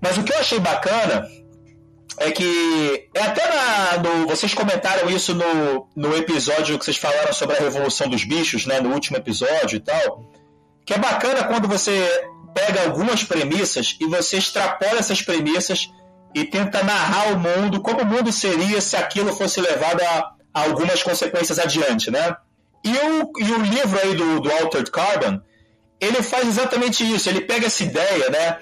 [0.00, 1.28] Mas o que eu achei bacana
[2.18, 7.32] é que é até na, no, vocês comentaram isso no, no episódio que vocês falaram
[7.32, 10.24] sobre a revolução dos bichos, né, no último episódio e tal,
[10.84, 15.90] que é bacana quando você pega algumas premissas e você extrapola essas premissas
[16.34, 20.62] e tenta narrar o mundo, como o mundo seria se aquilo fosse levado a, a
[20.62, 22.36] algumas consequências adiante, né?
[22.84, 25.40] E o, e o livro aí do, do Altered Carbon,
[26.00, 27.28] ele faz exatamente isso.
[27.28, 28.58] Ele pega essa ideia, né?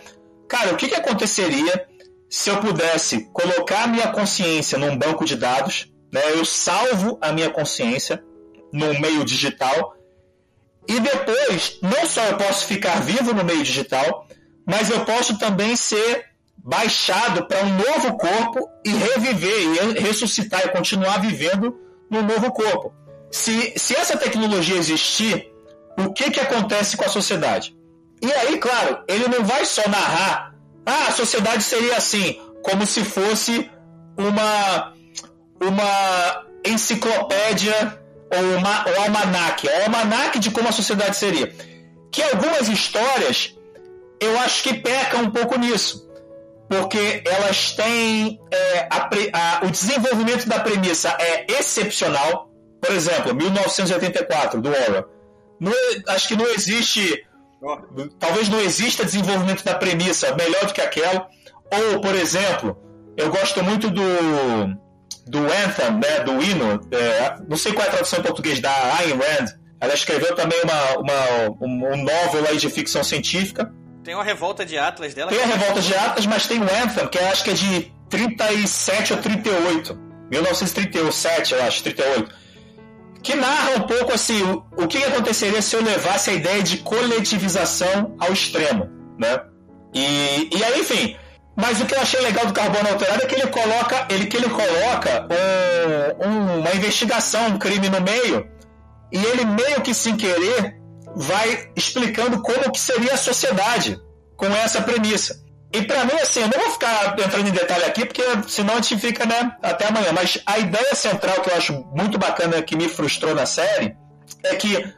[0.49, 1.87] Cara, o que, que aconteceria
[2.29, 6.21] se eu pudesse colocar a minha consciência num banco de dados, né?
[6.35, 8.23] Eu salvo a minha consciência
[8.73, 9.97] num meio digital
[10.89, 14.27] E depois, não só eu posso ficar vivo no meio digital,
[14.67, 16.30] mas eu posso também ser
[16.65, 21.79] baixado para um novo corpo e reviver, e ressuscitar e continuar vivendo
[22.11, 22.93] no novo corpo.
[23.31, 25.51] Se, se essa tecnologia existir,
[25.97, 27.77] o que, que acontece com a sociedade?
[28.23, 33.05] E aí, claro, ele não vai só narrar, ah, a sociedade seria assim, como se
[33.05, 33.71] fosse
[34.17, 34.93] uma,
[35.61, 37.99] uma enciclopédia
[38.33, 41.55] ou uma, um almanac, é um almanac de como a sociedade seria.
[42.11, 43.55] Que algumas histórias
[44.21, 46.10] eu acho que pecam um pouco nisso,
[46.71, 52.49] porque elas têm é, a, a, o desenvolvimento da premissa é excepcional.
[52.81, 55.05] Por exemplo, 1984 do Orwell.
[55.59, 55.73] Não,
[56.07, 57.27] acho que não existe,
[58.21, 61.29] talvez não exista desenvolvimento da premissa melhor do que aquela.
[61.73, 62.79] Ou, por exemplo,
[63.17, 64.03] eu gosto muito do
[65.27, 68.71] do Anthem, né, do hino, é, não sei qual é a tradução em português, da
[68.99, 69.47] Ayn Rand.
[69.81, 73.73] Ela escreveu também uma, uma, um, um novel aí de ficção científica.
[74.03, 75.31] Tem uma revolta de Atlas dela.
[75.31, 79.13] Tem a revolta de Atlas, mas tem o Anthem, que acho que é de 37
[79.13, 79.99] ou 38.
[80.31, 82.35] 1937, eu acho, 38.
[83.23, 86.79] Que narra um pouco assim o, o que aconteceria se eu levasse a ideia de
[86.79, 89.41] coletivização ao extremo, né?
[89.93, 91.17] E, e aí, enfim,
[91.55, 94.37] mas o que eu achei legal do Carbono Alterado é que ele coloca, ele, que
[94.37, 95.29] ele coloca
[96.23, 98.49] um, um, uma investigação, um crime no meio,
[99.13, 100.80] e ele meio que sem querer
[101.15, 104.01] vai explicando como que seria a sociedade
[104.37, 105.43] com essa premissa.
[105.73, 108.77] E para mim, assim, eu não vou ficar entrando em detalhe aqui, porque senão a
[108.81, 110.13] gente fica né, até amanhã.
[110.13, 113.97] Mas a ideia central que eu acho muito bacana que me frustrou na série
[114.43, 114.93] é que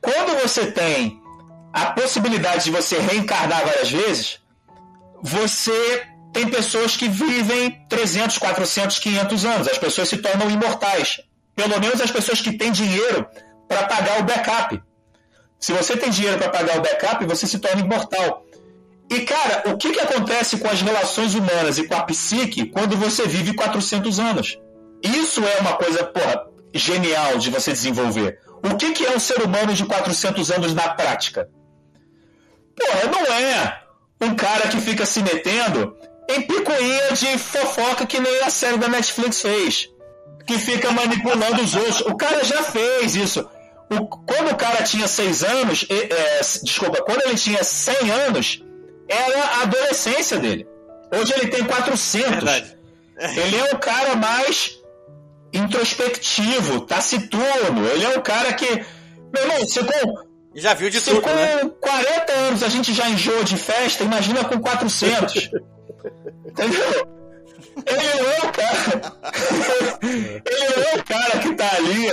[0.00, 1.20] quando você tem
[1.72, 4.40] a possibilidade de você reencarnar várias vezes,
[5.22, 9.68] você tem pessoas que vivem 300, 400, 500 anos.
[9.68, 11.20] As pessoas se tornam imortais.
[11.54, 13.26] Pelo menos as pessoas que têm dinheiro
[13.68, 14.82] para pagar o backup.
[15.58, 18.44] Se você tem dinheiro para pagar o backup, você se torna imortal.
[19.08, 22.96] E, cara, o que, que acontece com as relações humanas e com a psique quando
[22.96, 24.58] você vive 400 anos?
[25.02, 28.38] Isso é uma coisa, porra, genial de você desenvolver.
[28.62, 31.48] O que, que é um ser humano de 400 anos na prática?
[32.76, 33.82] Porra, não é
[34.20, 35.96] um cara que fica se metendo
[36.28, 39.88] em picuinha de fofoca que nem a série da Netflix fez.
[40.46, 42.00] Que fica manipulando os outros.
[42.02, 43.48] O cara já fez isso.
[43.90, 48.64] O, quando o cara tinha 6 anos, é, desculpa, quando ele tinha 100 anos,
[49.08, 50.66] era a adolescência dele.
[51.12, 52.30] Hoje ele tem 400.
[52.30, 52.76] Verdade.
[53.18, 54.78] Ele é um cara mais
[55.52, 57.86] introspectivo, taciturno.
[57.88, 58.66] Ele é um cara que.
[59.32, 61.70] Meu irmão, você com já viu de Se tudo, com né?
[61.80, 65.50] 40 anos a gente já enjoa de festa, imagina com 400.
[66.46, 67.08] Entendeu?
[67.86, 69.12] Ele é o cara.
[70.02, 72.06] ele é o cara que tá ali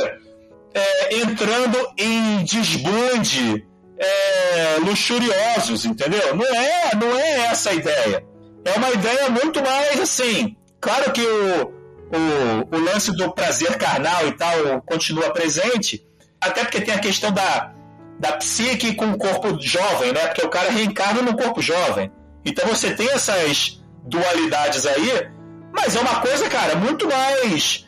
[0.73, 3.65] é, entrando em desbunde
[3.97, 6.35] é, luxuriosos, entendeu?
[6.35, 8.25] Não é, não é essa a ideia.
[8.65, 10.55] É uma ideia muito mais assim.
[10.79, 16.05] Claro que o, o, o lance do prazer carnal e tal continua presente,
[16.41, 17.73] até porque tem a questão da
[18.19, 20.27] da psique com o corpo jovem, né?
[20.27, 22.11] Porque o cara reencarna no corpo jovem.
[22.45, 25.29] Então você tem essas dualidades aí,
[25.73, 27.82] mas é uma coisa, cara, muito mais.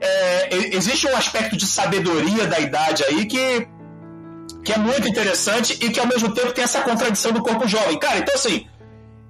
[0.00, 3.66] É, existe um aspecto de sabedoria da idade aí que,
[4.64, 7.98] que é muito interessante e que ao mesmo tempo tem essa contradição do corpo jovem.
[7.98, 8.66] Cara, então assim,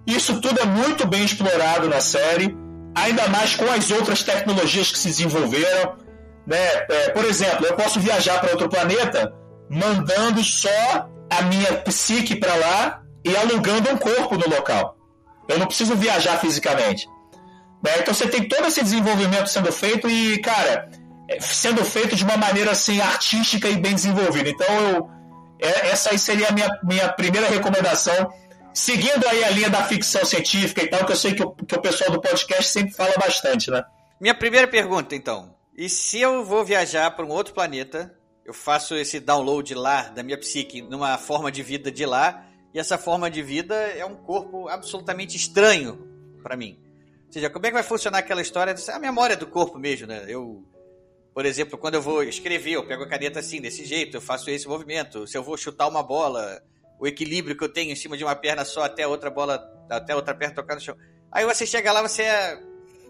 [0.07, 2.57] isso tudo é muito bem explorado na série,
[2.95, 5.97] ainda mais com as outras tecnologias que se desenvolveram.
[6.47, 6.59] Né?
[6.89, 9.33] É, por exemplo, eu posso viajar para outro planeta
[9.69, 14.97] mandando só a minha psique para lá e alugando um corpo no local.
[15.49, 17.09] Eu não preciso viajar fisicamente.
[17.87, 18.01] Né?
[18.01, 20.91] Então você tem todo esse desenvolvimento sendo feito e, cara,
[21.29, 24.49] é, sendo feito de uma maneira assim artística e bem desenvolvida.
[24.49, 25.11] Então eu,
[25.61, 28.33] é, essa aí seria a minha, minha primeira recomendação.
[28.75, 31.75] Seguindo aí a linha da ficção científica e tal, que eu sei que o, que
[31.75, 33.83] o pessoal do podcast sempre fala bastante, né?
[34.21, 35.55] Minha primeira pergunta, então.
[35.75, 38.13] E se eu vou viajar para um outro planeta
[38.47, 42.79] eu faço esse download lá da minha psique numa forma de vida de lá, e
[42.79, 46.07] essa forma de vida é um corpo absolutamente estranho
[46.43, 46.79] para mim.
[47.37, 48.75] Seja, como é que vai funcionar aquela história?
[48.75, 50.25] É a memória do corpo mesmo, né?
[50.27, 50.65] Eu,
[51.35, 54.49] por exemplo, quando eu vou escrever, eu pego a caneta assim, desse jeito, eu faço
[54.49, 55.27] esse movimento.
[55.27, 56.63] Se eu vou chutar uma bola,
[56.99, 59.63] o equilíbrio que eu tenho em cima de uma perna só até a outra bola,
[59.91, 60.97] até outra perna tocar no chão.
[61.31, 62.59] Aí você chega lá, você é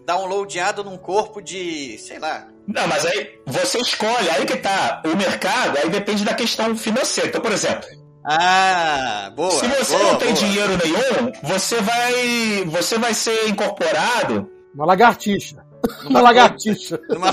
[0.05, 2.49] downloadado num corpo de, sei lá.
[2.67, 5.03] Não, mas aí você escolhe, aí que tá.
[5.05, 7.29] O mercado, aí depende da questão financeira.
[7.29, 7.87] Então, por exemplo.
[8.29, 9.51] Ah, boa.
[9.51, 10.45] Se você boa, não tem boa.
[10.45, 14.49] dinheiro nenhum, você vai, você vai ser incorporado.
[14.75, 15.65] Uma lagartixa.
[16.05, 16.99] Uma lagartixa.
[17.09, 17.31] Numa,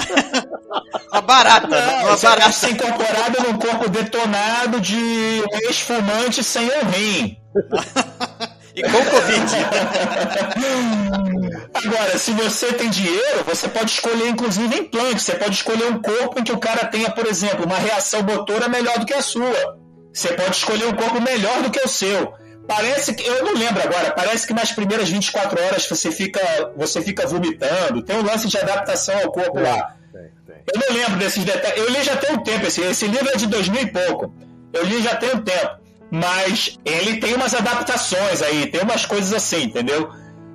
[1.11, 1.67] uma barata.
[1.67, 2.43] Não, uma você barata.
[2.45, 7.37] vai ser incorporado num corpo detonado de um ex-fumante sem um rim.
[8.77, 9.55] E com Covid.
[11.75, 15.23] Agora, se você tem dinheiro, você pode escolher, inclusive, implante.
[15.23, 18.69] Você pode escolher um corpo em que o cara tenha, por exemplo, uma reação motora
[18.69, 19.79] melhor do que a sua.
[20.15, 22.35] Você pode escolher um corpo melhor do que o seu.
[22.69, 26.41] Parece que, eu não lembro agora, parece que nas primeiras 24 horas você fica,
[26.77, 28.01] você fica vomitando.
[28.03, 29.97] Tem um lance de adaptação ao corpo lá.
[30.13, 30.57] Tem, tem.
[30.73, 31.79] Eu não lembro desses detalhes.
[31.79, 32.65] Eu li já tem um tempo.
[32.65, 34.35] Esse, esse livro é de 2000 e pouco.
[34.73, 35.85] Eu li já tem um tempo.
[36.11, 40.11] Mas ele tem umas adaptações aí, tem umas coisas assim, entendeu?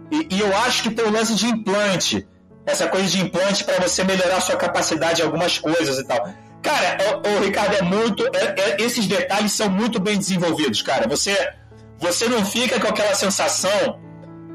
[0.09, 2.25] E, e eu acho que tem o lance de implante.
[2.65, 6.33] Essa coisa de implante para você melhorar a sua capacidade em algumas coisas e tal.
[6.61, 8.25] Cara, o, Ricardo é muito.
[8.35, 11.07] é- é- esses detalhes são muito bem desenvolvidos, cara.
[11.07, 11.35] Você,
[11.97, 13.99] você não fica com aquela sensação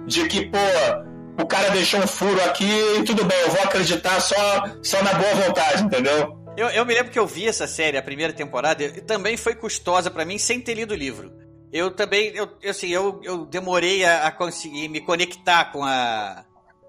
[0.07, 4.21] de que, pô, o cara deixou um furo aqui e tudo bem, eu vou acreditar
[4.21, 6.39] só, só na boa vontade, entendeu?
[6.57, 9.55] Eu, eu me lembro que eu vi essa série, a primeira temporada, e também foi
[9.55, 11.33] custosa pra mim sem ter lido o livro.
[11.73, 16.45] Eu também, eu, assim, eu, eu demorei a, a conseguir me conectar com a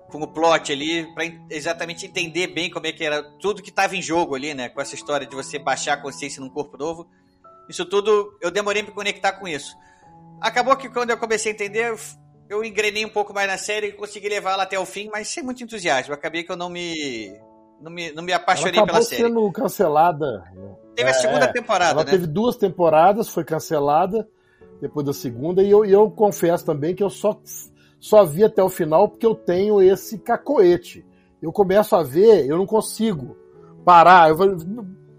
[0.09, 3.95] com o plot ali en- exatamente entender bem como é que era tudo que tava
[3.95, 7.07] em jogo ali, né, com essa história de você baixar a consciência num corpo novo.
[7.69, 9.75] Isso tudo, eu demorei pra me conectar com isso.
[10.39, 11.95] Acabou que quando eu comecei a entender,
[12.49, 15.27] eu, engrenei um pouco mais na série e consegui levar ela até o fim, mas
[15.29, 16.13] sem muito entusiasmo.
[16.13, 17.33] Acabei que eu não me
[17.81, 19.21] não me, não me Ela apaixonei acabou pela série.
[19.23, 20.43] sendo cancelada.
[20.95, 21.51] Teve a É, segunda é.
[21.51, 22.11] temporada, Ela né?
[22.11, 24.27] teve duas temporadas, foi cancelada
[24.79, 27.39] depois da segunda, e eu, e eu confesso também que eu só,
[28.05, 31.03] só vi até o final porque eu tenho esse cacoete.
[31.41, 33.35] Eu começo a ver, eu não consigo
[33.83, 34.55] parar, eu vou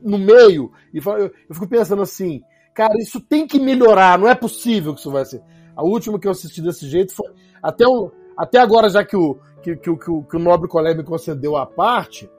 [0.01, 4.95] no meio, e eu, fico pensando assim, cara, isso tem que melhorar, não é possível
[4.95, 5.43] que isso vai ser.
[5.75, 7.29] A última que eu assisti desse jeito foi.
[7.61, 10.97] Até, o, até agora, já que o, que, que, que, o, que o nobre colega
[10.97, 12.31] me concedeu a parte,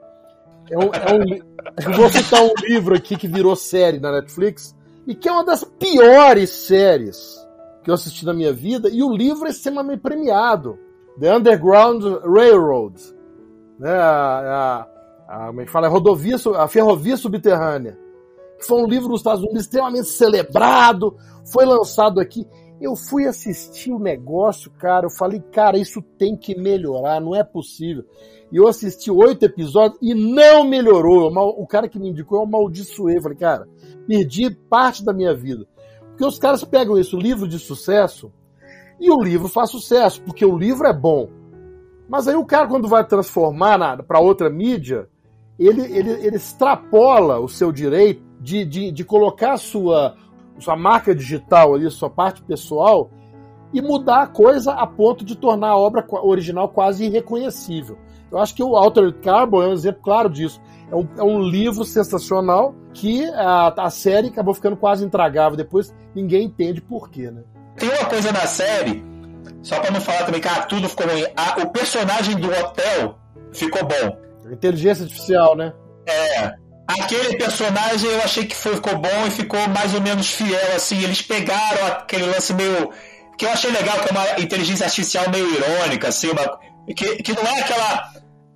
[0.70, 4.74] é um, é um vou citar um livro aqui que virou série na Netflix
[5.06, 7.46] e que é uma das piores séries
[7.88, 10.78] que eu assisti na minha vida e o livro é extremamente premiado.
[11.18, 13.02] The Underground Railroad,
[13.78, 13.90] né?
[13.90, 14.86] A,
[15.26, 15.86] a, a, como é que fala?
[15.86, 17.98] A rodovia, a ferrovia subterrânea.
[18.60, 21.16] Foi um livro nos Estados Unidos extremamente celebrado,
[21.50, 22.46] foi lançado aqui.
[22.78, 25.06] Eu fui assistir o negócio, cara.
[25.06, 28.04] Eu falei, cara, isso tem que melhorar, não é possível.
[28.52, 31.32] E eu assisti oito episódios e não melhorou.
[31.58, 33.16] O cara que me indicou eu amaldiçoei.
[33.16, 33.66] Eu falei, cara,
[34.06, 35.66] perdi parte da minha vida.
[36.18, 38.32] Porque os caras pegam isso, livro de sucesso,
[38.98, 41.28] e o livro faz sucesso, porque o livro é bom.
[42.08, 45.08] Mas aí o cara, quando vai transformar para outra mídia,
[45.56, 50.16] ele, ele, ele extrapola o seu direito de, de, de colocar a sua,
[50.58, 53.12] sua marca digital ali, sua parte pessoal,
[53.72, 57.96] e mudar a coisa a ponto de tornar a obra original quase irreconhecível.
[58.30, 60.60] Eu acho que o Altered Carbon é um exemplo claro disso.
[60.90, 65.56] É um, é um livro sensacional que a, a série acabou ficando quase intragável.
[65.56, 67.42] Depois ninguém entende por quê, né?
[67.76, 69.04] Tem uma coisa na série,
[69.62, 71.24] só pra não falar também que ah, tudo ficou ruim.
[71.36, 73.18] Ah, o personagem do hotel
[73.52, 74.18] ficou bom.
[74.50, 75.72] Inteligência artificial, né?
[76.06, 76.54] É.
[76.88, 81.02] Aquele personagem eu achei que foi- ficou bom e ficou mais ou menos fiel, assim.
[81.04, 82.90] Eles pegaram aquele lance meio.
[83.36, 86.58] Que eu achei legal, que é uma inteligência artificial meio irônica, assim, uma,
[86.94, 88.12] que, que não é aquela.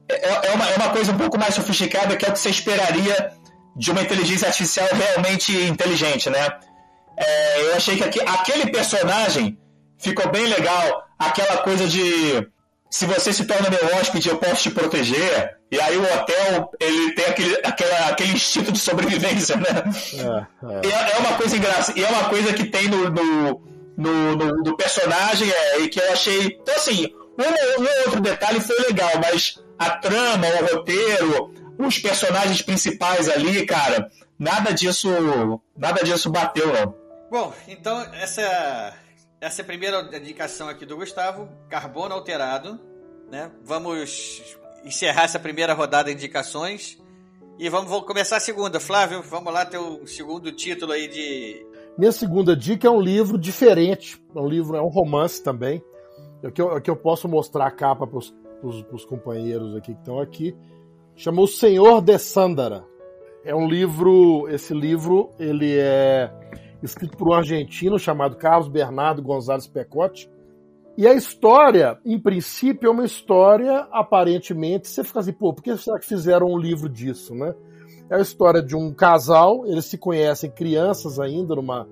[0.08, 2.50] É, é uma, é uma coisa um pouco mais sofisticada que é o que você
[2.50, 3.32] esperaria
[3.76, 6.48] de uma inteligência artificial realmente inteligente, né?
[7.16, 9.58] É, eu achei que aqui- aquele personagem
[9.98, 11.04] ficou bem legal.
[11.18, 12.46] Aquela coisa de
[12.90, 15.56] se você se torna meu hóspede, eu posso te proteger.
[15.70, 20.44] E aí o hotel, ele tem aquele, aquela, aquele instinto de sobrevivência, né?
[20.82, 21.98] É, E é, é uma coisa engraçada.
[21.98, 23.62] E é uma coisa que tem no, no,
[23.96, 26.58] no, no- no personagem é, e que eu achei.
[26.60, 27.06] Então, assim,
[27.38, 33.64] um, um outro detalhe foi legal, mas a trama, o roteiro, os personagens principais ali,
[33.66, 35.08] cara, nada disso.
[35.76, 36.94] Nada disso bateu, não.
[37.30, 38.94] Bom, então essa
[39.40, 42.78] essa é a primeira indicação aqui do Gustavo, carbono alterado,
[43.28, 43.50] né?
[43.64, 44.40] Vamos
[44.84, 46.96] encerrar essa primeira rodada de indicações
[47.58, 48.78] e vamos, vamos começar a segunda.
[48.78, 51.66] Flávio, vamos lá ter o segundo título aí de
[51.98, 54.22] Minha segunda dica é um livro diferente.
[54.34, 55.82] É um livro, é um romance também.
[56.42, 60.00] É que eu, é que eu posso mostrar a capa para os companheiros aqui que
[60.00, 60.56] estão aqui.
[61.14, 62.84] Chama O Senhor de Sandara.
[63.44, 64.48] É um livro.
[64.48, 66.32] Esse livro ele é
[66.82, 70.30] escrito por um argentino chamado Carlos Bernardo Gonzalez Pecotti.
[70.96, 74.88] E a história, em princípio, é uma história aparentemente.
[74.88, 77.54] Você fica assim, pô, por que será que fizeram um livro disso, né?
[78.10, 81.88] É a história de um casal, eles se conhecem crianças ainda numa,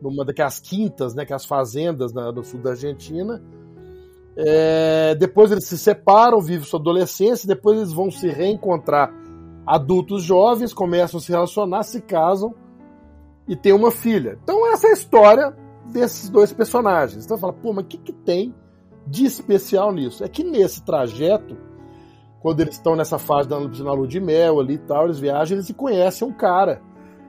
[0.00, 3.42] numa daquelas quintas, né, aquelas fazendas na- no sul da Argentina.
[4.36, 9.12] É, depois eles se separam, vivem sua adolescência, depois eles vão se reencontrar
[9.66, 12.54] adultos jovens, começam a se relacionar, se casam
[13.48, 14.38] e têm uma filha.
[14.42, 15.56] Então essa é a história
[15.92, 17.24] desses dois personagens.
[17.24, 18.54] Então fala, pô, mas o que, que tem
[19.06, 20.24] de especial nisso?
[20.24, 21.56] É que nesse trajeto,
[22.40, 25.56] quando eles estão nessa fase da na lua de mel ali e tal, eles viajam,
[25.56, 26.82] eles conhecem um cara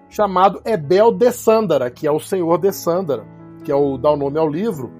[0.10, 3.26] chamado Ebel de Sandara, que é o Senhor de Sandara,
[3.64, 4.92] que é o dá o nome ao livro,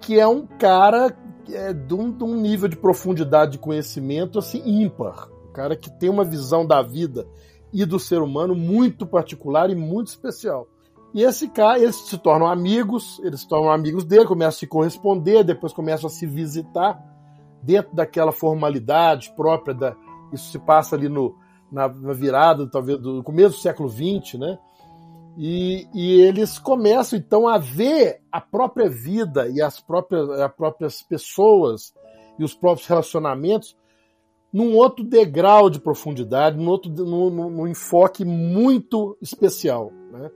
[0.00, 1.16] que é um cara
[1.50, 5.90] é, de, um, de um nível de profundidade de conhecimento assim ímpar, um cara que
[5.90, 7.26] tem uma visão da vida
[7.72, 10.66] e do ser humano muito particular e muito especial.
[11.14, 14.66] E esse cara, eles se tornam amigos, eles se tornam amigos dele, começam a se
[14.66, 17.02] corresponder, depois começam a se visitar
[17.62, 19.96] dentro daquela formalidade própria da.
[20.32, 21.34] Isso se passa ali no,
[21.70, 24.58] na, na virada, talvez, do começo do século XX, né?
[25.36, 31.02] E, e, eles começam então a ver a própria vida e as próprias, as próprias
[31.02, 31.92] pessoas
[32.38, 33.76] e os próprios relacionamentos
[34.52, 39.92] num outro degrau de profundidade, num outro num, num enfoque muito especial.
[40.10, 40.30] Né?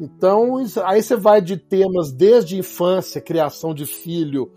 [0.00, 4.50] Então, aí você vai de temas desde infância, criação de filho,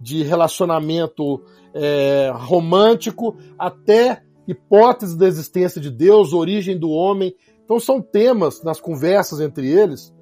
[0.00, 1.42] de relacionamento
[1.74, 7.34] é, romântico, até hipótese da existência de Deus, origem do homem.
[7.66, 10.14] Então, são temas nas conversas entre eles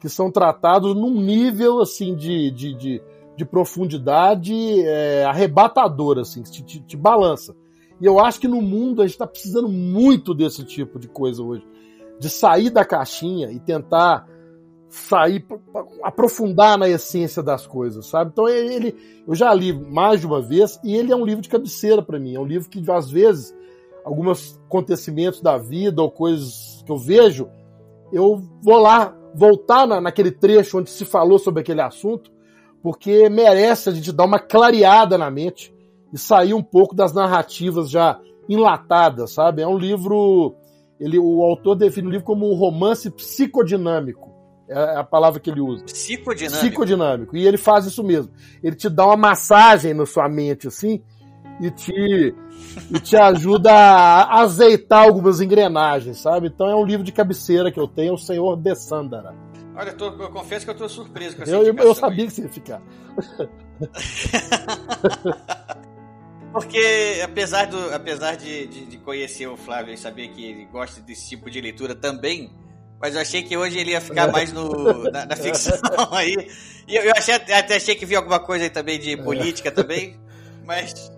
[0.00, 3.02] que são tratados num nível assim de, de, de,
[3.36, 7.54] de profundidade é, arrebatador, assim, que te, te, te balança.
[8.00, 11.42] E eu acho que no mundo a gente está precisando muito desse tipo de coisa
[11.42, 11.66] hoje
[12.18, 14.26] de sair da caixinha e tentar
[14.88, 15.44] sair,
[16.02, 18.30] aprofundar na essência das coisas, sabe?
[18.32, 18.94] Então ele,
[19.26, 22.18] eu já li mais de uma vez e ele é um livro de cabeceira para
[22.18, 22.34] mim.
[22.34, 23.54] É um livro que às vezes
[24.04, 27.48] alguns acontecimentos da vida ou coisas que eu vejo,
[28.12, 32.30] eu vou lá voltar na, naquele trecho onde se falou sobre aquele assunto,
[32.82, 35.74] porque merece a gente dar uma clareada na mente
[36.12, 38.18] e sair um pouco das narrativas já
[38.48, 39.60] enlatadas, sabe?
[39.60, 40.56] É um livro
[40.98, 44.34] ele, o autor define o livro como um romance psicodinâmico.
[44.68, 45.84] É a palavra que ele usa.
[45.84, 46.58] Psicodinâmico.
[46.58, 47.36] Psicodinâmico.
[47.36, 48.32] E ele faz isso mesmo.
[48.62, 51.02] Ele te dá uma massagem na sua mente, assim,
[51.60, 52.34] e te,
[52.90, 56.48] e te ajuda a azeitar algumas engrenagens, sabe?
[56.48, 59.34] Então é um livro de cabeceira que eu tenho, O Senhor de Sandara.
[59.74, 62.32] Olha, eu, tô, eu confesso que eu estou surpreso com essa eu, eu sabia que
[62.32, 62.80] você ia ficar.
[66.52, 71.02] Porque, apesar, do, apesar de, de, de, conhecer o Flávio e saber que ele gosta
[71.02, 72.50] desse tipo de leitura também,
[72.98, 75.78] mas eu achei que hoje ele ia ficar mais no, na, na ficção
[76.12, 76.34] aí.
[76.88, 80.18] E eu, eu achei, até achei que vi alguma coisa aí também de política também,
[80.64, 81.12] mas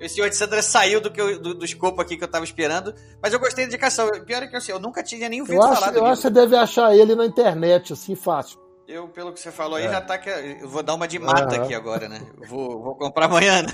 [0.00, 2.44] o senhor de Sandra saiu do, que eu, do, do, escopo aqui que eu tava
[2.44, 4.08] esperando, mas eu gostei da indicação.
[4.24, 6.22] Pior é que assim, eu nunca tinha nem ouvido eu falar acho, Eu acho que
[6.22, 8.58] você deve achar ele na internet, assim, fácil.
[8.86, 9.90] Eu, pelo que você falou aí, é.
[9.90, 10.30] já tá que.
[10.30, 11.62] Eu vou dar uma de mata uhum.
[11.62, 12.20] aqui agora, né?
[12.48, 13.62] vou, vou comprar amanhã.
[13.62, 13.68] Né?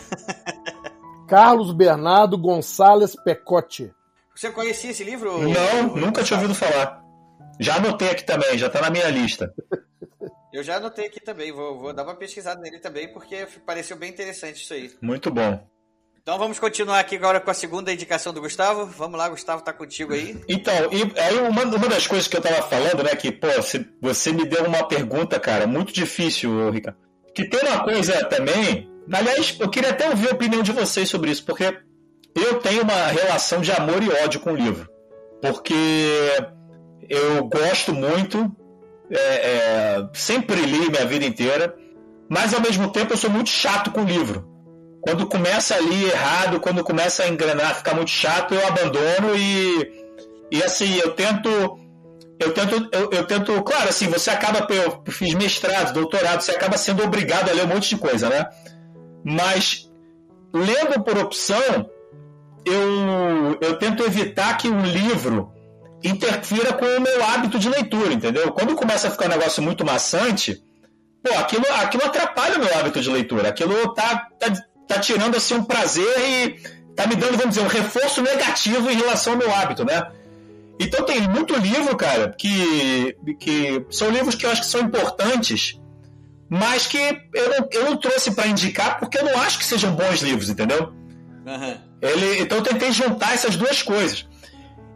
[1.28, 3.92] Carlos Bernardo Gonçalves Pecote.
[4.34, 5.38] Você conhecia esse livro?
[5.48, 7.02] Não, nunca tinha ouvido falar.
[7.60, 9.54] Já anotei aqui também, já está na minha lista.
[10.52, 14.10] Eu já anotei aqui também, vou, vou, dar uma pesquisada nele também, porque pareceu bem
[14.10, 14.92] interessante isso aí.
[15.00, 15.64] Muito bom.
[16.24, 18.86] Então vamos continuar aqui agora com a segunda indicação do Gustavo.
[18.86, 20.42] Vamos lá, Gustavo, tá contigo aí.
[20.48, 23.86] Então, e aí uma, uma das coisas que eu tava falando, né, que, pô, você,
[24.00, 26.98] você me deu uma pergunta, cara, muito difícil, Ricardo.
[27.34, 31.30] Que tem uma coisa também Aliás, eu queria até ouvir a opinião de vocês sobre
[31.30, 31.76] isso, porque
[32.34, 34.88] eu tenho uma relação de amor e ódio com o livro.
[35.42, 35.74] Porque
[37.08, 38.50] eu gosto muito,
[39.10, 41.76] é, é, sempre li minha vida inteira,
[42.28, 44.53] mas ao mesmo tempo eu sou muito chato com o livro.
[45.04, 49.92] Quando começa ali errado, quando começa a engrenar, ficar muito chato, eu abandono e,
[50.50, 51.48] e assim, eu tento.
[52.40, 56.76] Eu tento, eu, eu tento, claro, assim, você acaba, eu fiz mestrado, doutorado, você acaba
[56.76, 58.46] sendo obrigado a ler um monte de coisa, né?
[59.22, 59.88] Mas,
[60.52, 61.88] lendo por opção,
[62.64, 65.52] eu, eu tento evitar que o livro
[66.02, 68.52] interfira com o meu hábito de leitura, entendeu?
[68.52, 70.62] Quando começa a ficar um negócio muito maçante,
[71.22, 73.48] pô, aquilo, aquilo atrapalha o meu hábito de leitura.
[73.48, 74.52] Aquilo tá, tá,
[74.86, 76.60] tá tirando assim um prazer e
[76.94, 80.10] tá me dando, vamos dizer, um reforço negativo em relação ao meu hábito, né?
[80.78, 85.78] Então tem muito livro, cara, que, que são livros que eu acho que são importantes
[86.48, 86.98] mas que
[87.34, 90.48] eu não, eu não trouxe para indicar porque eu não acho que sejam bons livros,
[90.48, 90.92] entendeu?
[91.44, 91.76] Uhum.
[92.00, 94.26] Ele, então eu tentei juntar essas duas coisas.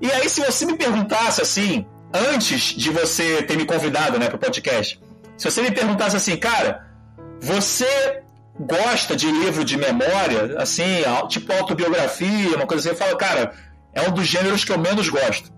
[0.00, 4.36] E aí, se você me perguntasse assim, antes de você ter me convidado né, para
[4.36, 5.00] o podcast,
[5.36, 6.86] se você me perguntasse assim, cara,
[7.40, 8.22] você
[8.58, 13.52] gosta de livro de memória, assim, tipo autobiografia, uma coisa assim, eu falo, cara,
[13.94, 15.50] é um dos gêneros que eu menos gosto.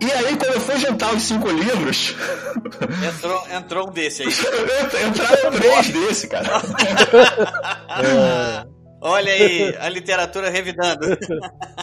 [0.00, 2.14] E aí, quando eu fui juntar os cinco livros.
[3.04, 4.28] Entrou, entrou um desse aí.
[5.08, 6.46] Entraram três desse, cara.
[8.00, 8.78] É.
[9.00, 11.06] Olha aí, a literatura revidando.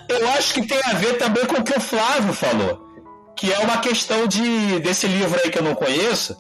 [0.07, 2.81] Eu acho que tem a ver também com o que o Flávio falou.
[3.35, 6.37] Que é uma questão de desse livro aí que eu não conheço,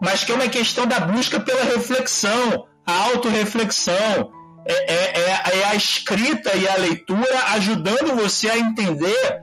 [0.00, 4.32] mas que é uma questão da busca pela reflexão, a autorreflexão.
[4.68, 9.42] É, é, é, é a escrita e a leitura ajudando você a entender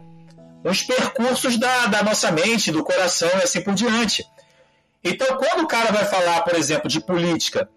[0.65, 4.25] os percursos da, da nossa mente, do coração e assim por diante.
[5.03, 7.69] Então, quando o cara vai falar, por exemplo, de política,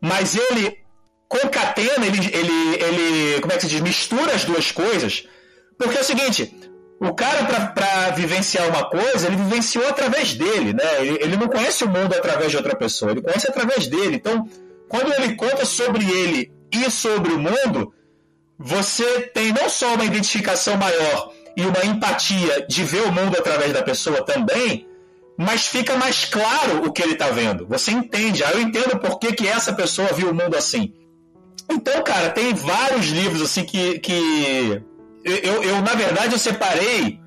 [0.00, 0.78] mas ele
[1.28, 5.26] concatena, ele, ele, ele como é que se diz, mistura as duas coisas,
[5.78, 6.54] porque é o seguinte,
[7.00, 7.44] o cara,
[7.74, 11.00] para vivenciar uma coisa, ele vivenciou através dele, né?
[11.00, 14.16] Ele, ele não conhece o mundo através de outra pessoa, ele conhece através dele.
[14.16, 14.48] Então,
[14.94, 17.92] quando ele conta sobre ele e sobre o mundo,
[18.56, 23.72] você tem não só uma identificação maior e uma empatia de ver o mundo através
[23.72, 24.86] da pessoa também,
[25.36, 27.66] mas fica mais claro o que ele está vendo.
[27.66, 28.44] Você entende.
[28.44, 30.94] Ah, eu entendo por que, que essa pessoa viu o mundo assim.
[31.68, 33.98] Então, cara, tem vários livros assim que.
[33.98, 34.80] que
[35.24, 37.18] eu, eu, na verdade, eu separei.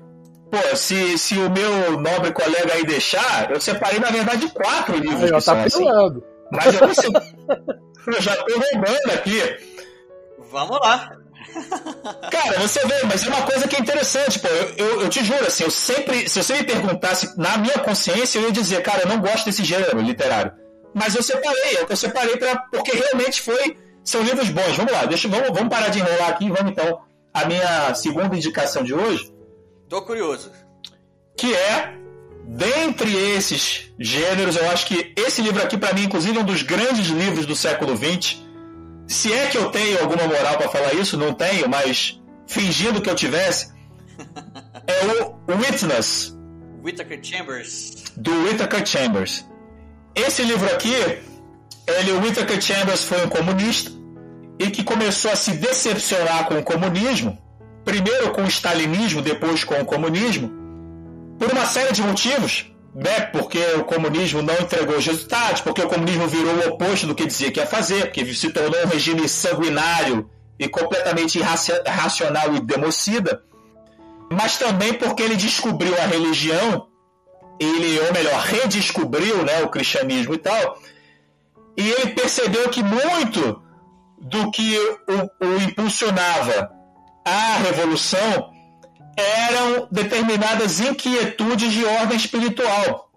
[0.50, 5.24] Pô, se, se o meu nobre colega aí deixar, eu separei, na verdade, quatro livros.
[5.24, 5.84] Aí, ó, tá são assim.
[6.50, 7.10] Mas eu, sei,
[8.06, 9.40] eu já tô roubando aqui.
[10.50, 11.10] Vamos lá.
[12.30, 14.48] Cara, você vê, mas é uma coisa que é interessante, pô.
[14.48, 16.28] Eu, eu, eu, te juro, assim, eu sempre.
[16.28, 19.64] Se você me perguntasse na minha consciência, eu ia dizer, cara, eu não gosto desse
[19.64, 20.52] gênero literário.
[20.94, 23.76] Mas eu separei, eu separei pra, porque realmente foi.
[24.04, 24.76] São livros bons.
[24.76, 27.02] Vamos lá, deixa, vamos, vamos parar de enrolar aqui vamos então
[27.34, 29.30] à minha segunda indicação de hoje.
[29.88, 30.50] Tô curioso.
[31.36, 31.94] Que é,
[32.48, 36.62] dentre esses gêneros, eu acho que esse livro aqui, para mim, inclusive, é um dos
[36.62, 38.48] grandes livros do século XX
[39.08, 43.08] se é que eu tenho alguma moral para falar isso, não tenho, mas fingindo que
[43.08, 43.72] eu tivesse,
[44.86, 46.36] é o Witness.
[46.84, 48.04] Whittaker Chambers.
[48.18, 49.46] Do Whittaker Chambers.
[50.14, 50.92] Esse livro aqui,
[51.86, 53.90] ele, o Whittaker Chambers foi um comunista
[54.58, 57.38] e que começou a se decepcionar com o comunismo,
[57.86, 60.52] primeiro com o stalinismo, depois com o comunismo,
[61.38, 65.88] por uma série de motivos né, porque o comunismo não entregou os resultados, porque o
[65.88, 69.28] comunismo virou o oposto do que dizia que ia fazer, porque se tornou um regime
[69.28, 70.28] sanguinário
[70.58, 73.42] e completamente irracional e democida,
[74.32, 76.88] mas também porque ele descobriu a religião,
[77.60, 80.78] ele, ou melhor, redescobriu né, o cristianismo e tal,
[81.76, 83.62] e ele percebeu que muito
[84.20, 86.68] do que o, o impulsionava
[87.24, 88.50] a revolução
[89.18, 93.10] eram determinadas inquietudes de ordem espiritual.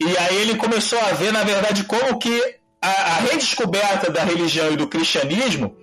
[0.00, 4.72] E aí ele começou a ver, na verdade, como que a, a redescoberta da religião
[4.72, 5.76] e do cristianismo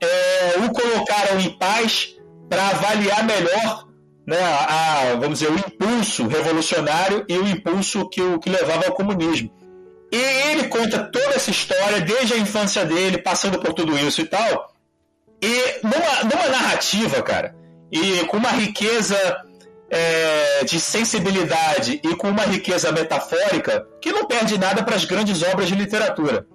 [0.00, 2.14] é, o colocaram em paz
[2.48, 3.86] para avaliar melhor
[4.26, 8.92] né, a, vamos dizer, o impulso revolucionário e o impulso que, o, que levava ao
[8.92, 9.50] comunismo.
[10.12, 10.16] E
[10.50, 14.72] ele conta toda essa história, desde a infância dele, passando por tudo isso e tal.
[15.42, 17.56] E numa, numa narrativa, cara,
[17.92, 19.16] e com uma riqueza
[19.90, 25.42] é, de sensibilidade e com uma riqueza metafórica que não perde nada para as grandes
[25.42, 26.46] obras de literatura.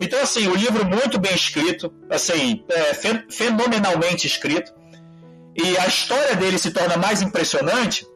[0.00, 2.94] Então, assim, o livro muito bem escrito, assim, é,
[3.30, 4.72] fenomenalmente escrito,
[5.54, 8.06] e a história dele se torna mais impressionante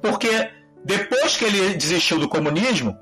[0.00, 0.48] porque
[0.82, 2.96] depois que ele desistiu do comunismo,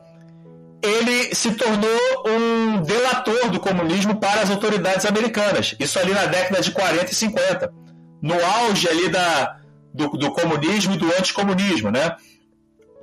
[0.82, 5.76] ele se tornou um delator do comunismo para as autoridades americanas.
[5.78, 7.72] Isso ali na década de 40 e 50
[8.20, 9.58] no auge ali da,
[9.94, 12.16] do, do comunismo e do anticomunismo, né?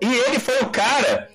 [0.02, 1.30] E ele foi o cara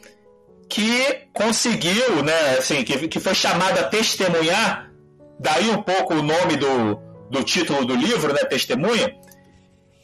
[0.68, 4.90] que conseguiu, né, assim, que, que foi chamado a testemunhar,
[5.38, 6.96] daí um pouco o nome do,
[7.28, 9.16] do título do livro, né, Testemunha.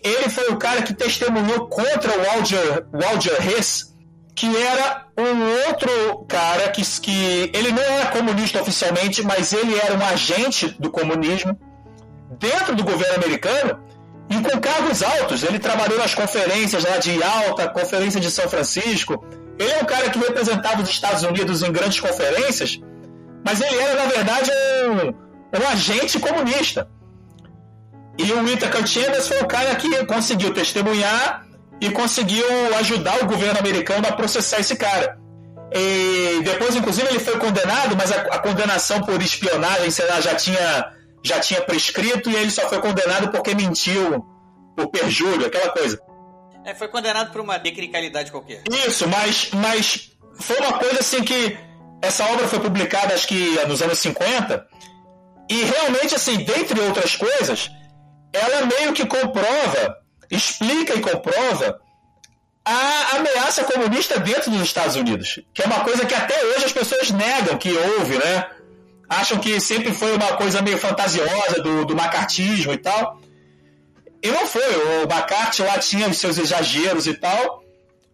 [0.02, 3.94] Ele foi o cara que testemunhou contra o Alger, o Hess,
[4.34, 9.94] que era um outro cara que, que ele não era comunista oficialmente, mas ele era
[9.94, 11.58] um agente do comunismo
[12.38, 13.80] dentro do governo americano
[14.28, 15.42] e com cargos altos.
[15.42, 19.24] Ele trabalhou nas conferências lá de Alta, Conferência de São Francisco.
[19.58, 22.78] Ele é um cara que representava os Estados Unidos em grandes conferências,
[23.44, 24.50] mas ele era, na verdade,
[24.86, 26.88] um, um agente comunista.
[28.18, 31.46] E o Whittaker Chambers foi o cara que conseguiu testemunhar
[31.80, 32.46] e conseguiu
[32.78, 35.18] ajudar o governo americano a processar esse cara.
[35.72, 40.34] E depois, inclusive, ele foi condenado, mas a, a condenação por espionagem, sei lá, já
[40.34, 40.95] tinha
[41.26, 44.24] já tinha prescrito e ele só foi condenado porque mentiu
[44.76, 46.00] por perjúrio, aquela coisa.
[46.64, 48.62] É, foi condenado por uma tecnicalidade qualquer.
[48.86, 51.56] Isso, mas, mas foi uma coisa assim que
[52.02, 54.66] essa obra foi publicada acho que nos anos 50
[55.48, 57.70] e realmente assim, dentre outras coisas,
[58.32, 59.96] ela meio que comprova
[60.30, 61.80] explica e comprova
[62.64, 66.72] a ameaça comunista dentro dos Estados Unidos, que é uma coisa que até hoje as
[66.72, 68.44] pessoas negam que houve, né?
[69.08, 73.20] Acham que sempre foi uma coisa meio fantasiosa do, do macartismo e tal.
[74.22, 74.62] E não foi.
[74.62, 77.62] O McCarthy lá tinha os seus exageros e tal,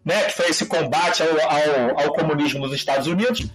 [0.04, 0.24] né?
[0.24, 3.46] Que foi esse combate ao, ao, ao comunismo nos Estados Unidos.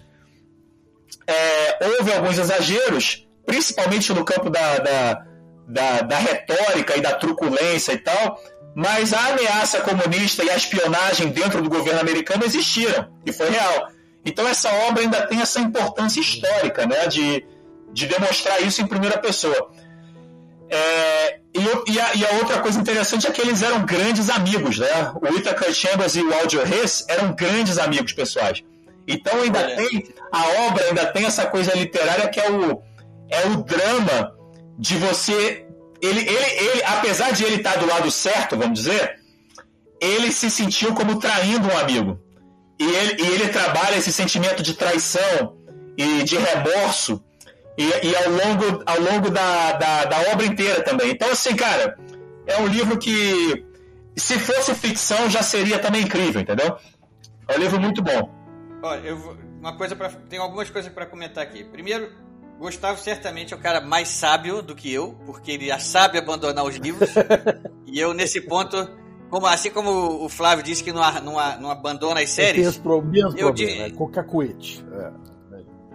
[1.27, 5.25] É, houve alguns exageros, principalmente no campo da, da,
[5.67, 8.41] da, da retórica e da truculência e tal,
[8.73, 13.89] mas a ameaça comunista e a espionagem dentro do governo americano existiram, e foi real.
[14.27, 17.45] Então essa obra ainda tem essa importância histórica, né, de,
[17.93, 19.71] de demonstrar isso em primeira pessoa.
[20.69, 24.77] É, e, e, a, e, a, outra coisa interessante é que eles eram grandes amigos,
[24.79, 25.13] né?
[25.21, 28.61] O Itaker Chambers e o Aldo Hess eram grandes amigos pessoais.
[29.07, 29.75] Então ainda é.
[29.77, 32.81] tem a obra ainda tem essa coisa literária que é o
[33.29, 34.35] é o drama
[34.77, 35.65] de você
[36.01, 39.19] ele, ele, ele, apesar de ele estar do lado certo, vamos dizer,
[40.01, 42.19] ele se sentiu como traindo um amigo.
[42.79, 45.57] E ele, e ele trabalha esse sentimento de traição
[45.97, 47.23] e de remorso
[47.77, 51.11] e, e ao longo, ao longo da, da, da, obra inteira também.
[51.11, 51.97] Então, assim, cara,
[52.45, 53.65] é um livro que,
[54.15, 56.77] se fosse ficção, já seria também incrível, entendeu?
[57.47, 58.31] É um livro muito bom.
[58.83, 61.63] Olha, eu vou, uma coisa para tem algumas coisas para comentar aqui.
[61.63, 62.11] Primeiro,
[62.59, 66.65] Gustavo certamente é o cara mais sábio do que eu, porque ele já sabe abandonar
[66.65, 67.09] os livros.
[67.85, 68.89] e eu, nesse ponto,
[69.29, 72.65] como, assim como o Flávio disse que não, não, não abandona as séries.
[72.65, 74.85] Eu tenho os eu problemas, é cocacuete.
[74.93, 75.27] É.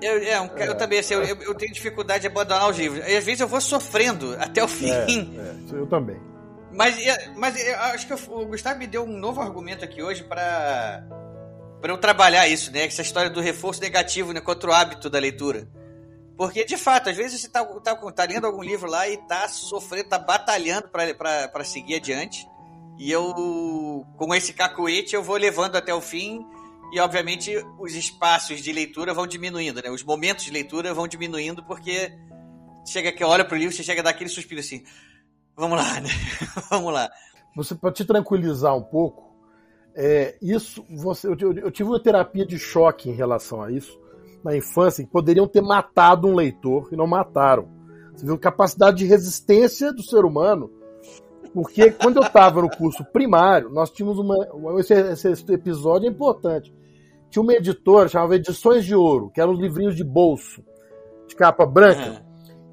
[0.02, 3.06] Eu, é, um, é, eu também, assim, eu, eu, tenho dificuldade de abandonar os livros.
[3.06, 4.90] E às vezes eu vou sofrendo até o fim.
[4.90, 6.20] É, é, eu também.
[6.72, 6.96] Mas,
[7.36, 11.04] mas eu acho que o Gustavo me deu um novo argumento aqui hoje para
[11.82, 12.86] para eu trabalhar isso, né?
[12.86, 15.68] Essa história do reforço negativo né, contra o hábito da leitura.
[16.36, 19.48] Porque, de fato, às vezes você tá, tá, tá lendo algum livro lá e tá
[19.48, 22.46] sofrendo, tá batalhando para seguir adiante.
[22.98, 26.44] E eu, com esse cacoete, eu vou levando até o fim.
[26.92, 29.90] E, obviamente, os espaços de leitura vão diminuindo, né?
[29.90, 32.12] Os momentos de leitura vão diminuindo, porque
[32.86, 34.82] chega que olha pro livro, você chega a dar aquele suspiro assim.
[35.56, 36.10] Vamos lá, né?
[36.70, 37.10] Vamos lá.
[37.56, 39.34] Você, para te tranquilizar um pouco,
[39.94, 44.02] é, isso, você, eu, eu, eu tive uma terapia de choque em relação a isso
[44.44, 47.68] na infância que poderiam ter matado um leitor e não mataram.
[48.14, 50.70] Você viu a capacidade de resistência do ser humano.
[51.54, 54.36] Porque quando eu estava no curso primário, nós tínhamos uma.
[54.80, 56.72] Esse, esse, episódio é importante.
[57.30, 60.62] Tinha uma editora chamada Edições de Ouro, que eram os livrinhos de bolso,
[61.26, 62.24] de capa branca.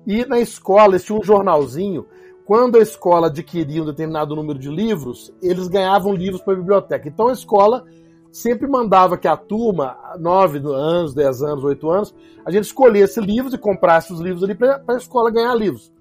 [0.07, 2.05] E na escola, eles tinham um jornalzinho.
[2.45, 7.07] Quando a escola adquiria um determinado número de livros, eles ganhavam livros para a biblioteca.
[7.07, 7.85] Então a escola
[8.31, 12.15] sempre mandava que a turma, 9 anos, 10 anos, 8 anos,
[12.45, 15.91] a gente escolhesse livros e comprasse os livros ali para a escola ganhar livros.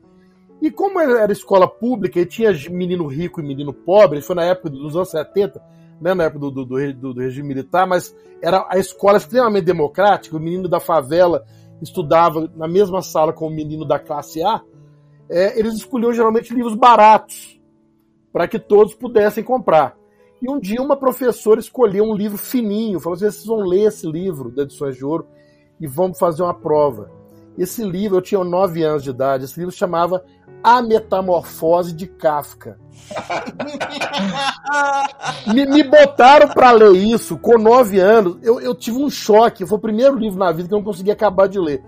[0.61, 4.71] E como era escola pública e tinha menino rico e menino pobre, foi na época
[4.71, 5.63] dos anos 70,
[6.01, 10.37] né, na época do, do, do, do regime militar, mas era a escola extremamente democrática,
[10.37, 11.45] o menino da favela
[11.81, 14.61] estudava na mesma sala com o menino da classe A,
[15.29, 17.61] é, eles escolhiam geralmente livros baratos
[18.33, 19.97] para que todos pudessem comprar.
[20.41, 24.07] E um dia uma professora escolheu um livro fininho, falou assim: vocês vão ler esse
[24.07, 25.27] livro da Edições de Ouro
[25.81, 27.11] e vamos fazer uma prova.
[27.57, 30.25] Esse livro, eu tinha 9 anos de idade, esse livro chamava
[30.63, 32.79] A Metamorfose de Kafka.
[35.55, 38.37] me, me, botaram para ler isso com 9 anos.
[38.43, 39.67] Eu, eu tive um choque.
[39.67, 41.83] Foi o primeiro livro na vida que eu não consegui acabar de ler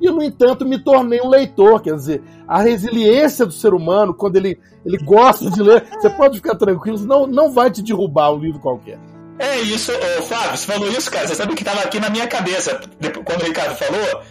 [0.00, 1.80] e, no entanto, me tornei um leitor.
[1.80, 6.36] Quer dizer, a resiliência do ser humano, quando ele, ele gosta de ler, você pode
[6.36, 8.98] ficar tranquilo, não, não vai te derrubar um livro qualquer.
[9.38, 12.26] É isso, ô, Flávio, você falou isso, cara, você sabe que estava aqui na minha
[12.26, 12.80] cabeça
[13.24, 14.22] quando o Ricardo falou.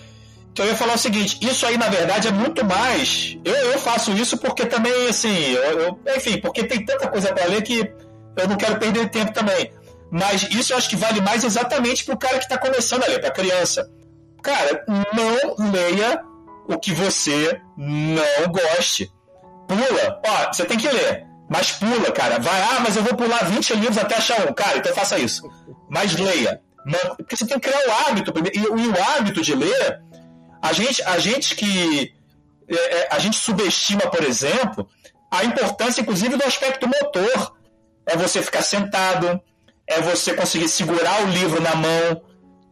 [0.55, 3.37] Então eu ia falar o seguinte, isso aí na verdade é muito mais.
[3.43, 7.43] Eu, eu faço isso porque também, assim, eu, eu, enfim, porque tem tanta coisa para
[7.43, 7.79] ler que
[8.37, 9.69] eu não quero perder tempo também.
[10.09, 13.19] Mas isso eu acho que vale mais exatamente pro cara que está começando a ler,
[13.19, 13.91] pra criança.
[14.41, 16.23] Cara, não leia
[16.69, 19.11] o que você não goste.
[19.67, 20.21] Pula.
[20.25, 21.25] Ó, você tem que ler.
[21.49, 22.39] Mas pula, cara.
[22.39, 24.53] Vai, ah, mas eu vou pular 20 livros até achar um.
[24.53, 25.51] Cara, então faça isso.
[25.89, 26.61] Mas leia.
[27.17, 28.57] Porque você tem que criar o hábito primeiro.
[28.57, 30.01] E, o hábito de ler,
[30.69, 32.13] a gente, a gente que.
[32.67, 34.87] É, é, a gente subestima, por exemplo,
[35.29, 37.55] a importância, inclusive, do aspecto motor.
[38.07, 39.41] É você ficar sentado,
[39.87, 42.21] é você conseguir segurar o livro na mão,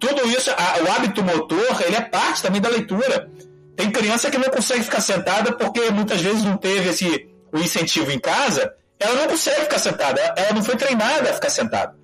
[0.04, 3.32] tudo isso, a, o hábito motor, ele é parte também da leitura.
[3.76, 8.12] Tem criança que não consegue ficar sentada porque muitas vezes não teve esse o incentivo
[8.12, 11.96] em casa, ela não consegue ficar sentada, ela não foi treinada a ficar sentada.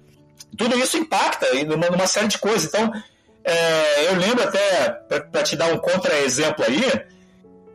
[0.58, 2.66] Tudo isso impacta numa, numa série de coisas.
[2.66, 2.92] Então,
[3.44, 4.90] é, eu lembro até,
[5.32, 6.84] para te dar um contra-exemplo aí,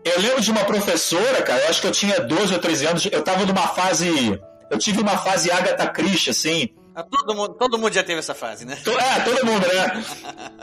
[0.05, 3.09] eu lembro de uma professora, cara, eu acho que eu tinha 12 ou 13 anos,
[3.11, 4.41] eu estava numa fase.
[4.71, 6.69] Eu tive uma fase Agatha Christie, assim.
[6.95, 8.79] Ah, todo mundo, todo mundo já teve essa fase, né?
[8.87, 10.05] É, todo mundo, né?